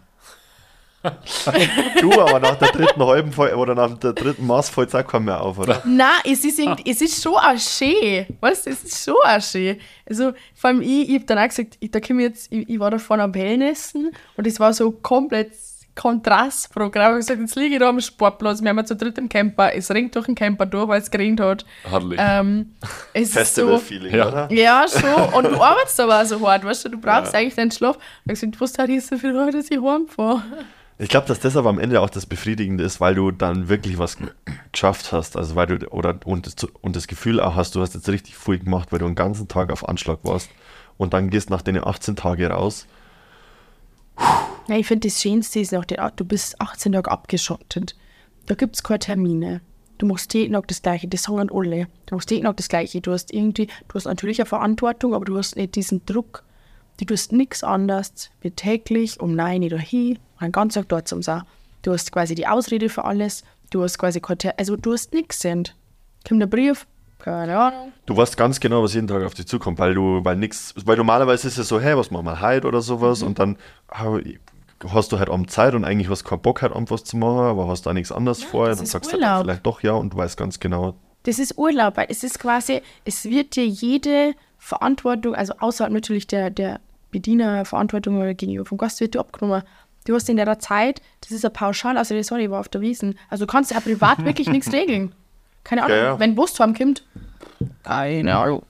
Du, 2.01 2.11
aber 2.19 2.39
nach 2.39 2.55
der 2.55 2.69
dritten 2.69 3.03
halben 3.03 3.31
oder 3.33 3.75
nach 3.75 3.97
der 3.99 4.13
dritten 4.13 4.47
Maß 4.47 4.69
fällt 4.69 4.89
es 4.89 4.95
auch 4.95 5.05
kein 5.05 5.25
mehr 5.25 5.39
auf, 5.41 5.59
oder? 5.59 5.81
Nein, 5.85 6.09
es 6.23 6.43
ist, 6.43 6.57
irgendwie, 6.57 6.89
es 6.89 7.01
ist 7.01 7.21
schon 7.21 7.35
auch 7.35 7.57
schön. 7.59 8.25
Weißt 8.39 8.65
du, 8.65 8.71
es 8.71 8.83
ist 8.83 9.03
schon 9.03 9.15
auch 9.23 9.41
schön. 9.41 9.77
Also, 10.09 10.33
vor 10.55 10.69
allem 10.69 10.81
ich, 10.81 11.09
ich 11.09 11.15
habe 11.15 11.25
dann 11.25 11.37
auch 11.37 11.47
gesagt, 11.47 11.77
ich, 11.79 11.91
da 11.91 11.99
ich, 11.99 12.09
jetzt, 12.09 12.51
ich, 12.51 12.67
ich 12.69 12.79
war 12.79 12.89
da 12.89 12.97
vorne 12.97 13.23
am 13.23 13.35
Wellnessen 13.35 14.11
und 14.35 14.47
es 14.47 14.59
war 14.59 14.73
so 14.73 14.91
komplett 14.91 15.51
Kontrastprogramm. 15.95 17.01
Ich 17.03 17.07
habe 17.07 17.17
gesagt, 17.17 17.39
jetzt 17.39 17.55
liege 17.55 17.75
ich 17.75 17.79
da 17.79 17.89
am 17.89 17.99
Sportplatz, 18.01 18.61
wir 18.61 18.69
haben 18.69 18.77
ja 18.77 18.85
zu 18.85 18.95
dritt 18.95 19.17
im 19.17 19.29
Camper, 19.29 19.73
es 19.73 19.89
ringt 19.91 20.15
durch 20.15 20.25
den 20.25 20.35
Camper 20.35 20.65
durch, 20.65 20.87
weil 20.87 21.01
es 21.01 21.09
geregnet 21.09 21.39
hat. 21.41 21.65
Herrlich. 21.83 22.19
Ähm, 22.21 22.73
es 23.13 23.29
ist 23.29 23.33
so, 23.33 23.39
Festival-Feeling, 23.79 24.15
Ja. 24.15 24.27
oder? 24.27 24.51
ja, 24.51 24.85
schon. 24.87 25.33
Und 25.33 25.45
du 25.51 25.61
arbeitest 25.61 25.99
aber 25.99 26.21
auch 26.21 26.25
so 26.25 26.47
hart, 26.47 26.63
weißt 26.65 26.85
du, 26.85 26.89
du 26.89 26.99
brauchst 26.99 27.33
eigentlich 27.33 27.55
deinen 27.55 27.71
Schlaf. 27.71 27.97
Ich 27.97 28.29
habe 28.29 28.33
gesagt, 28.33 28.61
was 28.61 28.77
hat 28.77 28.89
ist 28.89 29.07
so 29.09 29.17
viel, 29.17 29.31
Leute, 29.31 29.57
dass 29.57 29.71
ich 29.71 29.81
heimfahre? 29.81 30.43
Ich 30.97 31.09
glaube, 31.09 31.27
dass 31.27 31.41
das 31.41 31.57
aber 31.57 31.69
am 31.69 31.79
Ende 31.79 31.99
auch 31.99 32.09
das 32.09 32.25
Befriedigende 32.25 32.83
ist, 32.85 33.01
weil 33.01 33.15
du 33.15 33.31
dann 33.31 33.67
wirklich 33.67 33.97
was 33.99 34.17
ge- 34.17 34.29
geschafft 34.71 35.11
hast. 35.11 35.35
Also 35.35 35.55
weil 35.55 35.67
du, 35.67 35.87
oder 35.89 36.17
und 36.23 36.45
das, 36.45 36.55
und 36.81 36.95
das 36.95 37.07
Gefühl 37.07 37.41
auch 37.41 37.55
hast, 37.55 37.75
du 37.75 37.81
hast 37.81 37.95
jetzt 37.95 38.07
richtig 38.07 38.37
viel 38.37 38.59
gemacht, 38.59 38.93
weil 38.93 38.99
du 38.99 39.05
den 39.05 39.15
ganzen 39.15 39.49
Tag 39.49 39.73
auf 39.73 39.87
Anschlag 39.89 40.19
warst. 40.23 40.49
Und 40.97 41.13
dann 41.13 41.29
gehst 41.29 41.49
nach 41.49 41.61
den 41.61 41.83
18 41.83 42.15
Tagen 42.15 42.49
raus. 42.49 42.87
Ja, 44.67 44.77
ich 44.77 44.87
finde, 44.87 45.07
das 45.07 45.21
Schönste 45.21 45.59
ist 45.59 45.71
noch, 45.71 45.85
du 45.85 46.25
bist 46.25 46.59
18 46.59 46.93
Tage 46.93 47.11
abgeschottet. 47.11 47.95
Da 48.47 48.55
gibt 48.55 48.75
es 48.75 48.83
keine 48.83 48.99
Termine. 48.99 49.61
Du 49.97 50.05
machst 50.07 50.33
jeden 50.33 50.53
Tag 50.53 50.67
das 50.67 50.81
Gleiche, 50.81 51.07
das 51.07 51.23
sagen 51.23 51.49
alle. 51.53 51.87
Du 52.05 52.15
machst 52.15 52.31
jeden 52.31 52.45
Tag 52.45 52.57
das 52.57 52.67
Gleiche. 52.67 52.99
Du 52.99 53.11
hast 53.11 53.33
irgendwie, 53.33 53.67
du 53.67 53.93
hast 53.93 54.05
natürlich 54.05 54.39
eine 54.39 54.47
Verantwortung, 54.47 55.13
aber 55.13 55.25
du 55.25 55.37
hast 55.37 55.55
nicht 55.55 55.75
diesen 55.75 56.05
Druck. 56.05 56.43
Du 56.99 57.05
tust 57.05 57.31
nichts 57.31 57.63
anderes 57.63 58.29
wie 58.41 58.51
täglich 58.51 59.19
um 59.19 59.35
9 59.35 59.71
Uhr 59.71 59.79
hin, 59.79 60.19
einen 60.37 60.51
ganzen 60.51 60.79
Tag 60.79 60.89
dort 60.89 61.07
zum 61.07 61.21
sein. 61.21 61.43
Du 61.81 61.91
hast 61.93 62.11
quasi 62.11 62.35
die 62.35 62.47
Ausrede 62.47 62.89
für 62.89 63.05
alles. 63.05 63.43
Du 63.69 63.83
hast 63.83 63.97
quasi 63.97 64.19
keine, 64.19 64.57
also 64.57 64.75
du 64.75 64.93
hast 64.93 65.13
nichts. 65.13 65.43
Kommt 65.43 66.41
der 66.41 66.47
Brief, 66.47 66.87
keine 67.19 67.57
Ahnung. 67.57 67.91
Du 68.05 68.15
weißt 68.15 68.37
ganz 68.37 68.59
genau, 68.59 68.83
was 68.83 68.93
jeden 68.93 69.07
Tag 69.07 69.23
auf 69.23 69.33
dich 69.33 69.47
zukommt, 69.47 69.79
weil 69.79 69.93
du, 69.93 70.23
weil 70.23 70.35
nix, 70.35 70.73
weil 70.85 70.97
normalerweise 70.97 71.47
ist 71.47 71.57
es 71.57 71.67
so, 71.67 71.79
hey, 71.79 71.97
was 71.97 72.11
machen 72.11 72.25
wir 72.25 72.41
heute 72.41 72.67
oder 72.67 72.81
sowas 72.81 73.23
und 73.23 73.39
dann 73.39 73.57
ah, 73.87 74.19
hast 74.87 75.11
du 75.11 75.19
halt 75.19 75.29
am 75.29 75.47
Zeit 75.47 75.73
und 75.73 75.85
eigentlich 75.85 76.09
hast 76.09 76.23
keinen 76.23 76.41
Bock 76.41 76.61
halt 76.61 76.73
am 76.73 76.89
was 76.89 77.03
zu 77.03 77.17
machen, 77.17 77.39
aber 77.39 77.67
hast 77.67 77.85
da 77.85 77.93
nichts 77.93 78.11
anderes 78.11 78.43
vor, 78.43 78.67
das 78.67 78.77
dann 78.77 78.85
sagst 78.85 79.13
du 79.13 79.21
halt 79.21 79.43
vielleicht 79.43 79.65
doch 79.65 79.81
ja 79.81 79.93
und 79.93 80.13
du 80.13 80.17
weißt 80.17 80.37
ganz 80.37 80.59
genau, 80.59 80.95
Das 81.23 81.39
ist 81.39 81.57
Urlaub, 81.57 81.97
weil 81.97 82.07
es 82.09 82.23
ist 82.23 82.39
quasi, 82.39 82.81
es 83.05 83.25
wird 83.25 83.55
dir 83.55 83.65
jede 83.65 84.33
Verantwortung, 84.57 85.35
also 85.35 85.53
außerhalb 85.59 85.93
natürlich 85.93 86.27
der, 86.27 86.49
der 86.49 86.79
Bedienerverantwortung 87.11 88.17
oder 88.17 88.33
gegenüber 88.33 88.65
vom 88.65 88.77
Gast, 88.77 88.99
wird 88.99 89.15
dir 89.15 89.19
abgenommen. 89.19 89.63
Du 90.05 90.13
hast 90.13 90.29
in 90.29 90.37
der 90.37 90.59
Zeit, 90.59 91.01
das 91.21 91.31
ist 91.31 91.45
ein 91.45 91.53
Pauschal, 91.53 91.97
also 91.97 92.21
sorry, 92.21 92.45
ich 92.45 92.51
war 92.51 92.59
auf 92.59 92.69
der 92.69 92.81
Wiesen, 92.81 93.17
also 93.29 93.45
du 93.45 93.51
kannst 93.51 93.71
ja 93.71 93.79
privat 93.79 94.23
wirklich 94.25 94.49
nichts 94.49 94.71
regeln. 94.71 95.15
Keine 95.65 95.83
Ahnung, 95.83 95.97
Ja, 95.97 96.03
ja. 96.03 96.19
wenn 96.19 96.33
Bus 96.35 96.55
kommt, 96.55 96.77
keine 97.83 98.35
Ahnung, 98.37 98.63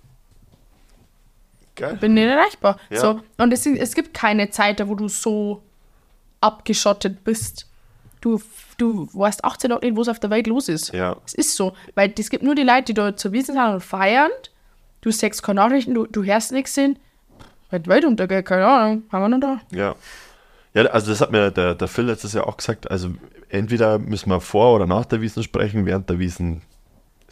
geil. 1.76 1.98
bin 2.02 2.16
nicht 2.16 2.26
erreichbar. 2.26 2.80
Ja. 2.90 3.00
So, 3.00 3.22
und 3.38 3.54
es, 3.54 3.66
es 3.68 3.94
gibt 3.94 4.14
keine 4.16 4.50
Zeit, 4.50 4.86
wo 4.88 4.96
du 4.96 5.08
so 5.08 5.62
abgeschottet 6.42 7.24
bist. 7.24 7.68
Du, 8.22 8.42
du 8.78 9.08
weißt 9.14 9.44
18 9.46 9.70
Tage 9.70 9.86
nicht, 9.86 9.98
was 9.98 10.08
auf 10.08 10.20
der 10.20 10.30
Welt 10.32 10.48
los 10.48 10.68
ist. 10.70 10.92
Ja. 10.94 11.16
Es 11.26 11.34
ist 11.36 11.56
so, 11.56 11.74
weil 11.94 12.12
es 12.18 12.30
gibt 12.32 12.44
nur 12.44 12.56
die 12.56 12.64
Leute, 12.64 12.86
die 12.86 12.94
da 12.96 13.16
zur 13.16 13.32
Wiesen 13.34 13.54
sind 13.56 13.64
und 13.64 13.84
feiern. 13.84 14.32
Du 15.02 15.12
siehst 15.12 15.44
keine 15.44 15.60
Nachrichten, 15.62 15.94
du, 15.94 16.08
du 16.08 16.24
hörst 16.24 16.52
nichts 16.52 16.74
hin. 16.74 16.98
Welt 17.70 18.06
untergeht, 18.06 18.46
keine 18.46 18.66
Ahnung, 18.66 19.04
haben 19.12 19.22
wir 19.24 19.30
noch 19.30 19.40
da. 19.40 19.60
Ja. 19.76 19.96
Ja, 20.74 20.84
also 20.86 21.12
das 21.12 21.22
hat 21.22 21.32
mir 21.32 21.52
der, 21.52 21.76
der 21.76 21.88
Phil 21.88 22.06
letztes 22.06 22.34
Jahr 22.34 22.48
auch 22.48 22.58
gesagt. 22.58 22.90
Also 22.90 23.10
entweder 23.50 24.00
müssen 24.00 24.30
wir 24.30 24.42
vor 24.42 24.76
oder 24.76 24.88
nach 24.88 25.06
der 25.06 25.22
Wiesen 25.22 25.44
sprechen, 25.44 25.86
während 25.86 26.10
der 26.10 26.18
Wiesen 26.20 26.62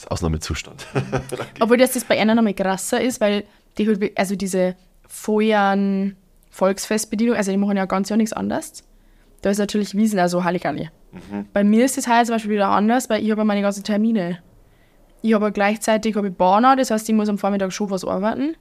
ist 0.03 0.11
Ausnahmezustand. 0.11 0.85
Obwohl 1.59 1.77
das, 1.77 1.93
das 1.93 2.05
bei 2.05 2.19
einer 2.19 2.35
noch 2.35 2.43
mal 2.43 2.53
krasser 2.53 3.01
ist, 3.01 3.21
weil 3.21 3.43
die 3.77 3.87
halt, 3.87 4.17
also 4.17 4.35
diese 4.35 4.75
Feuern 5.07 6.15
Volksfestbedienung, 6.51 7.35
also 7.35 7.51
die 7.51 7.57
machen 7.57 7.77
ja 7.77 7.85
ganz 7.85 8.09
ja 8.09 8.17
nichts 8.17 8.33
anderes. 8.33 8.83
Da 9.41 9.49
ist 9.49 9.57
natürlich 9.57 9.95
Wiesen, 9.95 10.19
also 10.19 10.43
Halligalli. 10.43 10.89
Bei 11.51 11.63
mir 11.63 11.85
ist 11.85 11.97
das 11.97 12.07
heuer 12.07 12.23
zum 12.23 12.35
Beispiel 12.35 12.51
wieder 12.51 12.69
anders, 12.69 13.09
weil 13.09 13.23
ich 13.23 13.29
habe 13.29 13.41
ja 13.41 13.45
meine 13.45 13.61
ganzen 13.61 13.83
Termine. 13.83 14.39
Ich 15.21 15.33
habe 15.33 15.45
ja 15.45 15.51
gleichzeitig 15.51 16.15
habe 16.15 16.29
ich 16.29 16.35
Burnout, 16.35 16.75
das 16.77 16.91
heißt, 16.91 17.07
ich 17.07 17.15
muss 17.15 17.29
am 17.29 17.37
Vormittag 17.37 17.71
schon 17.71 17.89
was 17.89 18.05
arbeiten. 18.05 18.55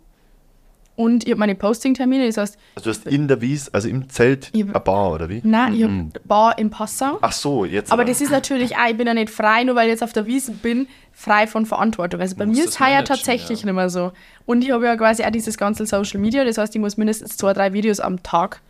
Und 0.94 1.24
ich 1.24 1.30
habe 1.30 1.38
meine 1.38 1.54
Posting-Termine, 1.54 2.26
das 2.26 2.36
heißt, 2.36 2.58
Also 2.74 2.90
du 2.92 2.96
hast 2.96 3.06
in 3.06 3.26
der 3.26 3.40
Wies, 3.40 3.70
also 3.70 3.88
im 3.88 4.10
Zelt, 4.10 4.50
Ich- 4.52 4.62
eine 4.62 4.72
Bar 4.78 5.12
oder 5.12 5.28
wie? 5.30 5.40
nein, 5.42 5.74
ich 5.74 5.82
habe 5.84 6.10
Bar 6.24 6.58
in 6.58 6.68
Passau. 6.68 7.18
Ach 7.22 7.32
so, 7.32 7.64
jetzt. 7.64 7.90
Aber 7.90 8.04
das 8.04 8.20
ist 8.20 8.30
natürlich 8.30 8.76
auch, 8.76 8.88
ich 8.90 8.96
bin 8.98 9.06
ja 9.06 9.14
nicht 9.14 9.30
frei, 9.30 9.64
nur 9.64 9.74
weil 9.74 9.86
ich 9.86 9.92
jetzt 9.92 10.02
auf 10.02 10.12
der 10.12 10.26
Wiese 10.26 10.52
bin, 10.52 10.86
frei 11.12 11.46
von 11.46 11.64
Verantwortung. 11.64 12.20
Also 12.20 12.36
bei 12.36 12.44
mir 12.44 12.64
ist 12.64 12.78
heuer 12.78 12.88
managen, 12.88 13.06
tatsächlich 13.06 13.60
ja. 13.60 13.66
nicht 13.66 13.74
mehr 13.74 13.88
so. 13.88 14.12
Und 14.44 14.62
ich 14.62 14.70
habe 14.70 14.84
ja 14.84 14.94
quasi 14.96 15.24
auch 15.24 15.30
dieses 15.30 15.56
ganze 15.56 15.86
Social 15.86 16.20
Media, 16.20 16.44
das 16.44 16.58
heißt, 16.58 16.74
ich 16.74 16.80
muss 16.80 16.98
mindestens 16.98 17.38
zwei, 17.38 17.54
drei 17.54 17.72
Videos 17.72 17.98
am 17.98 18.22
Tag 18.22 18.60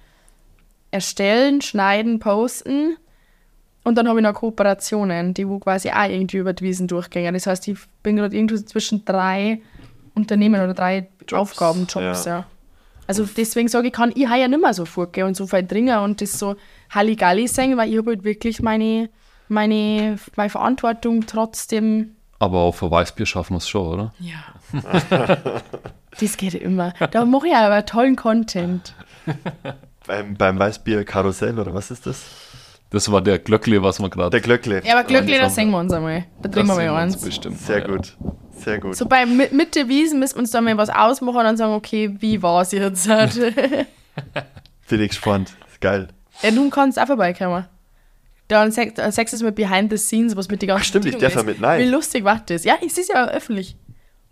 erstellen, 0.91 1.61
schneiden, 1.61 2.19
posten. 2.19 2.97
Und 3.85 3.99
dann 3.99 4.09
habe 4.09 4.21
ich 4.21 4.23
noch 4.23 4.35
Kooperationen, 4.35 5.35
die 5.35 5.49
wo 5.49 5.59
quasi 5.59 5.91
auch 5.91 6.09
irgendwie 6.09 6.37
über 6.37 6.53
die 6.53 6.65
Wiesen 6.65 6.87
durchgehen. 6.87 7.35
Das 7.35 7.47
heißt, 7.49 7.67
ich 7.67 7.79
bin 8.03 8.17
gerade 8.17 8.37
irgendwo 8.37 8.57
zwischen 8.59 9.05
drei 9.05 9.61
Unternehmen 10.15 10.63
oder 10.63 10.75
drei 10.75 11.09
Jobs, 11.27 11.53
Aufgaben, 11.53 11.87
Jobs, 11.89 12.25
ja. 12.25 12.39
ja. 12.39 12.47
Also 13.07 13.25
deswegen 13.25 13.69
sage 13.69 13.89
ich, 13.89 13.93
kann 13.93 14.13
ich 14.15 14.31
heuer 14.31 14.49
nicht 14.49 14.61
mehr 14.61 14.75
so 14.75 14.85
vorgehen 14.85 15.27
und 15.27 15.37
so 15.37 15.47
viel 15.47 15.67
dringen 15.67 15.99
und 15.99 16.21
das 16.21 16.39
so 16.39 16.57
Halligalli 16.91 17.49
sagen, 17.49 17.77
weil 17.77 17.91
ich 17.91 17.99
habe 17.99 18.11
halt 18.11 18.25
wirklich 18.25 18.63
meine, 18.63 19.11
meine, 19.49 20.19
meine 20.37 20.51
Verantwortung 20.51 21.27
trotzdem. 21.27 22.17
Aber 22.39 22.61
auf 22.61 22.83
ein 22.83 22.91
Weißbier 22.91 23.27
schaffen 23.27 23.55
wir 23.55 23.59
es 23.59 23.69
schon, 23.69 23.87
oder? 23.87 24.15
Ja. 24.19 24.45
das 26.21 26.37
geht 26.37 26.55
immer. 26.55 26.95
Da 27.11 27.25
mache 27.25 27.49
ich 27.49 27.55
aber 27.55 27.85
tollen 27.85 28.17
Content. 28.17 28.95
beim, 30.07 30.35
beim 30.35 30.59
Weißbier 30.59 31.05
Karussell 31.05 31.59
oder 31.59 31.75
was 31.75 31.91
ist 31.91 32.07
das? 32.07 32.25
Das 32.93 33.11
war 33.11 33.23
der 33.23 33.39
Glöckle, 33.39 33.83
was 33.83 34.01
wir 34.01 34.11
gerade. 34.11 34.31
Der 34.31 34.41
Glöckle. 34.41 34.83
Ja, 34.85 34.95
aber 34.95 35.05
glücklich, 35.05 35.31
Langsam. 35.31 35.47
das 35.47 35.55
singen 35.55 35.71
wir 35.71 35.79
uns 35.79 35.93
einmal. 35.93 36.25
Da 36.43 36.49
trinken 36.51 36.69
wir 36.69 36.75
mal 36.93 36.97
eins. 37.03 37.17
bestimmt. 37.17 37.59
Sehr 37.59 37.79
ja. 37.81 37.87
gut. 37.87 38.17
Sehr 38.59 38.79
gut. 38.79 38.95
So 38.97 39.07
bei 39.07 39.25
Mi- 39.25 39.53
Mitte 39.53 39.89
Wiesen 39.89 40.19
müssen 40.21 40.37
wir 40.37 40.41
uns 40.41 40.51
da 40.51 40.61
mal 40.61 40.77
was 40.77 40.91
ausmachen 40.91 41.47
und 41.47 41.57
sagen, 41.57 41.73
okay, 41.73 42.15
wie 42.21 42.43
war 42.43 42.61
es 42.63 42.73
jetzt? 42.73 43.07
ja, 43.07 43.27
Bin 44.89 45.01
ich 45.01 45.09
gespannt. 45.09 45.53
Geil. 45.81 46.09
du 46.43 46.71
kannst 46.71 47.01
auch 47.01 47.07
vorbeikommen. 47.07 47.67
Dann 48.49 48.71
sagst 48.71 48.99
dann 48.99 49.11
du 49.11 49.23
es 49.23 49.43
mit 49.43 49.55
Behind 49.55 49.91
the 49.91 49.97
Scenes, 49.97 50.37
was 50.37 50.49
mit 50.49 50.61
den 50.61 50.69
ganzen 50.69 50.85
stimmt, 50.85 51.07
ich 51.07 51.17
darf 51.17 51.35
ja 51.35 51.43
mit, 51.43 51.61
nein. 51.61 51.81
Wie 51.81 51.89
lustig 51.89 52.23
war 52.25 52.43
das? 52.45 52.65
Ja, 52.65 52.77
es 52.85 52.99
ist 52.99 53.09
ja 53.09 53.27
öffentlich. 53.29 53.77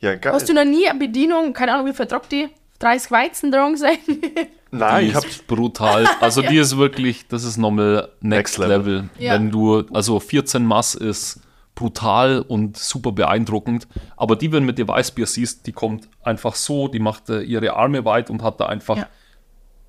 Ja, 0.00 0.14
geil. 0.16 0.32
Hast 0.34 0.48
du 0.48 0.52
noch 0.52 0.64
nie 0.64 0.86
eine 0.86 0.98
Bedienung, 0.98 1.54
keine 1.54 1.72
Ahnung, 1.74 1.86
wie 1.86 1.94
viel 1.94 2.06
tragt 2.06 2.30
die? 2.30 2.48
30 2.80 3.10
Weizen 3.10 3.50
dran 3.50 3.76
sein? 3.76 3.96
Nein, 4.72 5.04
Die 5.06 5.10
ich 5.10 5.24
ist 5.24 5.46
brutal. 5.46 6.06
Also 6.20 6.42
die 6.42 6.56
ist 6.56 6.76
wirklich, 6.76 7.26
das 7.28 7.44
ist 7.44 7.56
nochmal 7.56 8.08
Next 8.20 8.58
Next, 8.58 8.58
Level. 8.58 8.76
Level. 8.78 9.10
Ja. 9.18 9.34
Wenn 9.34 9.50
du, 9.50 9.84
also 9.92 10.20
14 10.20 10.64
Mass 10.64 10.94
ist 10.94 11.40
brutal 11.74 12.40
und 12.40 12.76
super 12.76 13.12
beeindruckend. 13.12 13.88
Aber 14.16 14.36
die, 14.36 14.52
wenn 14.52 14.62
du 14.62 14.66
mit 14.66 14.78
dir 14.78 14.86
Weißbier 14.86 15.26
siehst, 15.26 15.66
die 15.66 15.72
kommt 15.72 16.08
einfach 16.22 16.54
so, 16.54 16.88
die 16.88 16.98
macht 17.00 17.30
äh, 17.30 17.40
ihre 17.40 17.74
Arme 17.74 18.04
weit 18.04 18.30
und 18.30 18.42
hat 18.42 18.60
da 18.60 18.66
einfach 18.66 18.96
Ja. 18.98 19.08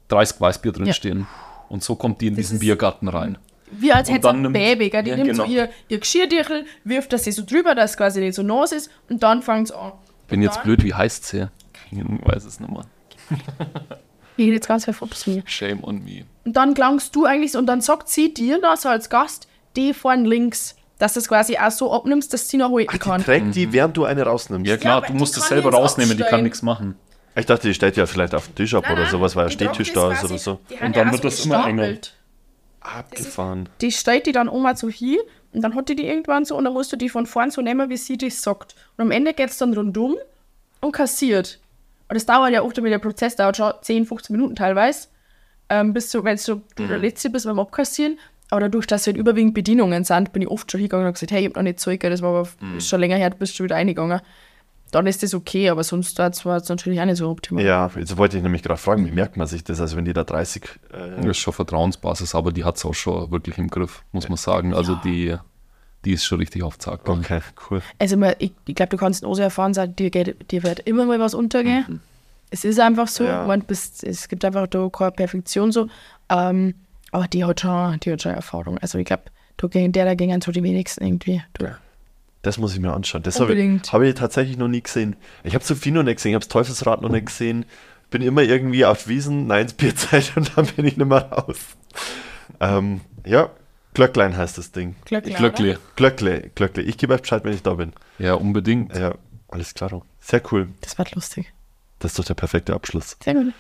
30 0.08 0.40
Weißbier 0.42 0.72
drin 0.72 0.86
Ja. 0.88 0.94
stehen. 0.94 1.28
Und 1.70 1.84
so 1.84 1.96
kommt 1.96 2.22
die 2.22 2.28
in 2.28 2.36
diesen 2.36 2.56
ist- 2.56 2.60
Biergarten 2.62 3.08
rein. 3.08 3.38
Wie 3.74 3.94
als 3.94 4.10
hätte 4.12 4.30
ein 4.30 4.52
Baby, 4.52 4.90
gell? 4.90 5.04
Die 5.04 5.12
nimmt 5.16 5.34
so 5.36 5.44
genau. 5.44 5.54
ihr, 5.56 5.70
ihr 5.88 6.00
Geschirrdickel, 6.00 6.66
wirft 6.84 7.14
das 7.14 7.24
so 7.24 7.44
drüber, 7.46 7.74
dass 7.74 7.92
es 7.92 7.98
quasi 7.98 8.20
nicht 8.20 8.36
so 8.36 8.44
nass 8.44 8.74
ist 8.74 8.90
und 9.10 9.24
dann 9.24 9.42
fängt 9.42 9.70
es 9.70 9.72
an. 9.72 9.94
Bin 10.28 10.40
Und 10.40 10.44
jetzt 10.44 10.62
blöd, 10.64 10.84
wie 10.84 10.94
heißt 10.94 11.26
sie? 11.26 11.48
Ich 11.90 11.98
weiß 12.04 12.44
es 12.44 12.60
nicht 12.60 12.70
mehr. 12.70 12.84
Ich 14.38 14.46
rede 14.46 14.56
jetzt 14.56 14.68
ganz 14.68 14.86
viel 14.86 14.94
von 14.94 15.10
mir. 15.28 15.44
Shame 15.46 15.84
on 15.84 16.04
me. 16.04 16.24
Und 16.46 16.56
dann 16.56 16.74
klangst 16.74 17.16
du 17.16 17.26
eigentlich 17.26 17.52
so, 17.52 17.60
und 17.60 17.66
dann 17.68 17.82
sagt 17.82 18.10
sie 18.10 18.34
dir 18.34 18.60
da 18.62 18.76
so 18.78 18.90
als 18.90 19.10
Gast, 19.10 19.48
die 19.76 19.94
vorn 19.94 20.26
links, 20.26 20.76
dass 20.98 21.14
du 21.14 21.20
es 21.20 21.28
quasi 21.28 21.58
auch 21.58 21.72
so 21.72 21.92
abnimmst, 21.94 22.34
dass 22.34 22.48
sie 22.48 22.58
noch 22.58 22.72
halten 22.72 22.90
Ach, 22.94 23.00
kann. 23.00 23.20
die 23.22 23.26
trägt 23.26 23.56
die, 23.56 23.74
während 23.74 23.98
du 23.98 24.06
eine 24.06 24.24
rausnimmst. 24.24 24.68
Ja 24.70 24.78
klar, 24.78 24.98
aber 24.98 25.08
du 25.08 25.14
die 25.14 25.20
musst 25.20 25.36
es 25.36 25.44
kann 25.44 25.50
selber 25.50 25.70
jetzt 25.72 25.80
rausnehmen, 25.80 26.12
die 26.12 26.18
kann 26.18 26.26
abstellen. 26.26 26.44
nichts 26.44 26.62
machen. 26.62 26.96
Ich 27.36 27.46
dachte, 27.46 27.68
die 27.68 27.74
steht 27.74 27.96
ja 27.98 28.06
vielleicht 28.06 28.36
auf 28.36 28.48
dem 28.48 28.56
Tisch 28.56 28.74
ab 28.74 28.84
Nein, 28.84 28.94
oder 28.94 29.02
nein, 29.04 29.12
sowas, 29.12 29.36
weil 29.36 29.46
ein 29.46 29.50
die 29.50 29.54
Stehtisch 29.56 29.94
das 29.94 30.04
da 30.04 30.12
ist 30.12 30.20
quasi- 30.20 30.34
oder 30.34 30.38
so. 30.38 30.60
die 30.70 30.76
haben 30.78 30.86
Und 30.88 30.96
ja 30.96 31.00
dann 31.04 31.08
auch 31.08 31.12
wird 31.14 31.22
so 31.24 31.30
das 31.30 31.46
immer 31.46 31.66
enger. 31.68 31.88
gestapelt. 31.88 32.14
Abgefahren. 32.82 33.70
Die 33.80 33.92
stellt 33.92 34.26
die 34.26 34.32
dann 34.32 34.48
immer 34.48 34.76
so 34.76 34.90
hin 34.90 35.20
und 35.54 35.62
dann 35.62 35.76
hat 35.76 35.88
die 35.90 35.96
die 35.96 36.06
irgendwann 36.08 36.46
so 36.46 36.56
und 36.58 36.64
dann 36.66 36.74
musst 36.74 36.92
du 36.92 36.98
die 36.98 37.10
von 37.10 37.26
vorn 37.26 37.52
so 37.52 37.62
nehmen, 37.62 37.90
wie 37.90 37.98
sie 37.98 38.18
das 38.18 38.42
sagt. 38.42 38.76
Und 38.98 39.04
am 39.04 39.12
Ende 39.12 39.34
geht 39.34 39.50
es 39.50 39.58
dann 39.58 39.74
rundum 39.74 40.18
und 40.82 40.92
kassiert. 40.92 41.60
Und 42.12 42.16
das 42.16 42.26
dauert 42.26 42.52
ja 42.52 42.62
auch, 42.62 42.74
damit 42.74 42.92
der 42.92 43.00
Prozess 43.00 43.38
dauert 43.38 43.56
schon 43.56 43.72
10, 43.82 44.06
15 44.06 44.36
Minuten 44.36 44.54
teilweise, 44.54 45.08
ähm, 45.70 45.94
bis 45.94 46.12
du, 46.12 46.22
wenn 46.26 46.38
du 46.46 46.62
der 46.78 46.98
Letzte 46.98 47.30
bist 47.30 47.46
beim 47.46 47.58
Abkassieren. 47.58 48.20
Aber 48.50 48.60
dadurch, 48.60 48.86
dass 48.86 49.02
es 49.02 49.08
halt 49.08 49.16
überwiegend 49.16 49.54
Bedienungen 49.54 50.04
sind, 50.04 50.34
bin 50.34 50.42
ich 50.42 50.50
oft 50.50 50.70
schon 50.70 50.80
hingegangen 50.80 51.08
und 51.08 51.14
gesagt, 51.14 51.32
hey, 51.32 51.40
ich 51.40 51.46
hab 51.48 51.56
noch 51.56 51.64
nicht 51.64 51.80
Zeug, 51.80 52.02
das 52.02 52.22
war 52.22 52.32
aber 52.32 52.50
ist 52.76 52.90
schon 52.90 53.00
länger 53.00 53.16
her, 53.16 53.30
du 53.30 53.38
bist 53.38 53.56
schon 53.56 53.64
wieder 53.64 53.78
eingegangen. 53.78 54.20
Dann 54.92 55.08
ist 55.08 55.24
das 55.24 55.34
okay, 55.34 55.70
aber 55.70 55.86
sonst 55.86 56.20
war 56.20 56.58
es 56.58 56.68
natürlich 56.68 57.00
auch 57.00 57.06
nicht 57.06 57.16
so 57.16 57.30
optimal. 57.30 57.64
Ja, 57.64 57.90
jetzt 57.96 58.18
wollte 58.18 58.36
ich 58.36 58.44
nämlich 58.44 58.62
gerade 58.62 58.78
fragen, 58.78 59.06
wie 59.06 59.12
merkt 59.12 59.38
man 59.38 59.48
sich 59.48 59.64
das? 59.64 59.80
Also 59.80 59.96
wenn 59.96 60.04
die 60.04 60.12
da 60.12 60.26
30, 60.26 60.64
äh, 60.92 61.16
Das 61.16 61.26
ist 61.28 61.38
schon 61.38 61.54
Vertrauensbasis, 61.54 62.36
aber 62.36 62.52
die 62.52 62.66
hat 62.66 62.76
es 62.76 62.84
auch 62.84 62.94
schon 62.94 63.32
wirklich 63.32 63.58
im 63.58 63.70
Griff, 63.70 64.04
muss 64.12 64.28
man 64.28 64.36
sagen. 64.36 64.74
Also 64.74 64.96
die, 64.96 65.38
die 66.06 66.14
ist 66.14 66.26
schon 66.26 66.40
richtig 66.40 66.64
auf 66.64 66.80
Zack. 66.80 67.08
okay, 67.08 67.42
cool. 67.70 67.82
Also 68.00 68.22
ich, 68.40 68.54
ich 68.66 68.76
glaube, 68.76 68.90
du 68.90 68.98
kannst 68.98 69.24
auch 69.24 69.36
so 69.36 69.42
erfahren 69.42 69.74
sein, 69.74 69.96
dir, 69.96 70.10
geht, 70.10 70.52
dir 70.52 70.64
wird 70.64 70.80
immer 70.82 71.06
mal 71.06 71.20
was 71.20 71.34
untergehen. 71.34 72.02
Es 72.50 72.66
ist 72.66 72.80
einfach 72.80 73.08
so. 73.08 73.24
Ja. 73.24 73.46
Man, 73.46 73.62
bist, 73.62 74.04
es 74.04 74.28
gibt 74.28 74.44
einfach 74.44 74.68
da 74.68 74.90
keine 74.90 75.12
Perfektion 75.12 75.72
so. 75.72 75.88
Ähm, 76.30 76.76
aber 77.12 77.28
die 77.28 77.46
hat 77.46 77.62
schon, 77.62 78.00
die 78.00 78.12
hat 78.12 78.22
schon 78.22 78.34
Erfahrung. 78.34 78.78
Also 78.80 78.98
ich 78.98 79.06
glaube, 79.06 79.24
da 79.58 79.68
gegen 79.68 79.92
der 79.92 80.06
da 80.06 80.16
gingen 80.16 80.42
so 80.42 80.52
die 80.52 80.64
wenigsten 80.64 81.04
irgendwie. 81.06 81.44
Du. 81.54 81.68
Das 82.42 82.58
muss 82.58 82.74
ich 82.74 82.80
mir 82.80 82.92
anschauen. 82.92 83.22
Das 83.22 83.40
habe 83.40 83.54
ich, 83.54 83.94
hab 83.94 84.02
ich 84.02 84.16
tatsächlich 84.16 84.58
noch 84.58 84.68
nie 84.68 84.82
gesehen. 84.82 85.16
Ich 85.44 85.54
habe 85.54 85.64
Sophie 85.64 85.92
noch 85.92 86.04
nicht 86.04 86.16
gesehen, 86.16 86.32
ich 86.32 86.36
habe 86.36 86.46
das 86.46 86.50
Teufelsrad 86.50 87.02
noch 87.02 87.10
nicht 87.10 87.28
gesehen. 87.28 87.66
Bin 88.10 88.24
immer 88.24 88.42
irgendwie 88.42 88.84
auf 88.84 89.08
Wiesen, 89.08 89.48
nein, 89.48 89.64
ins 89.64 89.74
Bierzeit 89.74 90.34
und 90.36 90.58
dann 90.58 90.66
bin 90.66 90.86
ich 90.86 90.98
nicht 90.98 91.08
mehr 91.08 91.32
raus. 91.32 91.60
Ähm, 92.60 93.02
ja, 93.26 93.52
Glöcklein 93.94 94.38
heißt 94.38 94.58
das 94.58 94.72
Ding. 94.72 94.96
Glöckli. 95.06 95.34
Glöckle, 95.96 96.50
Glöckle. 96.56 96.84
Ich 96.84 96.98
gebe 96.98 97.14
euch 97.14 97.22
Bescheid, 97.22 97.44
wenn 97.44 97.54
ich 97.54 97.64
da 97.64 97.74
bin. 97.74 97.94
Ja, 98.20 98.36
unbedingt. 98.36 98.96
Ja, 98.96 99.16
alles 99.50 99.74
klar. 99.74 100.02
Sehr 100.20 100.42
cool. 100.52 100.70
Das 100.82 100.98
wird 100.98 101.14
lustig. 101.16 101.52
Das 102.00 102.12
ist 102.12 102.20
doch 102.20 102.26
der 102.26 102.34
perfekte 102.36 102.74
Abschluss. 102.74 103.18
Sehr 103.24 103.34
gut. 103.34 103.54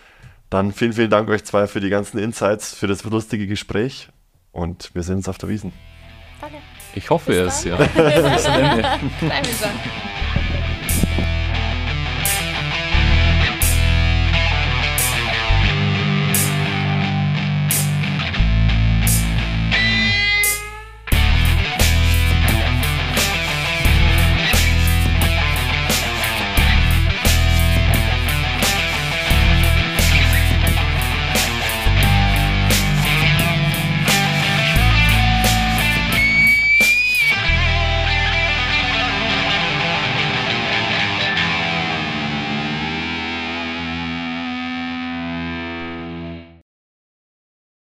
Dann 0.49 0.71
vielen, 0.73 0.93
vielen 0.93 1.09
Dank 1.09 1.29
euch 1.29 1.43
zwei 1.43 1.67
für 1.67 1.79
die 1.79 1.89
ganzen 1.89 2.17
Insights, 2.17 2.73
für 2.73 2.87
das 2.87 3.03
lustige 3.03 3.47
Gespräch 3.47 4.09
und 4.51 4.93
wir 4.93 5.03
sehen 5.03 5.17
uns 5.17 5.29
auf 5.29 5.37
der 5.37 5.49
Wiesen. 5.49 5.71
Danke. 6.41 6.57
Ich 6.93 7.09
hoffe 7.09 7.31
Bis 7.31 7.63
es, 7.65 7.77
dann. 7.77 7.79
ja. 7.79 8.99
Bleib 9.21 9.47
wieder. 9.47 9.71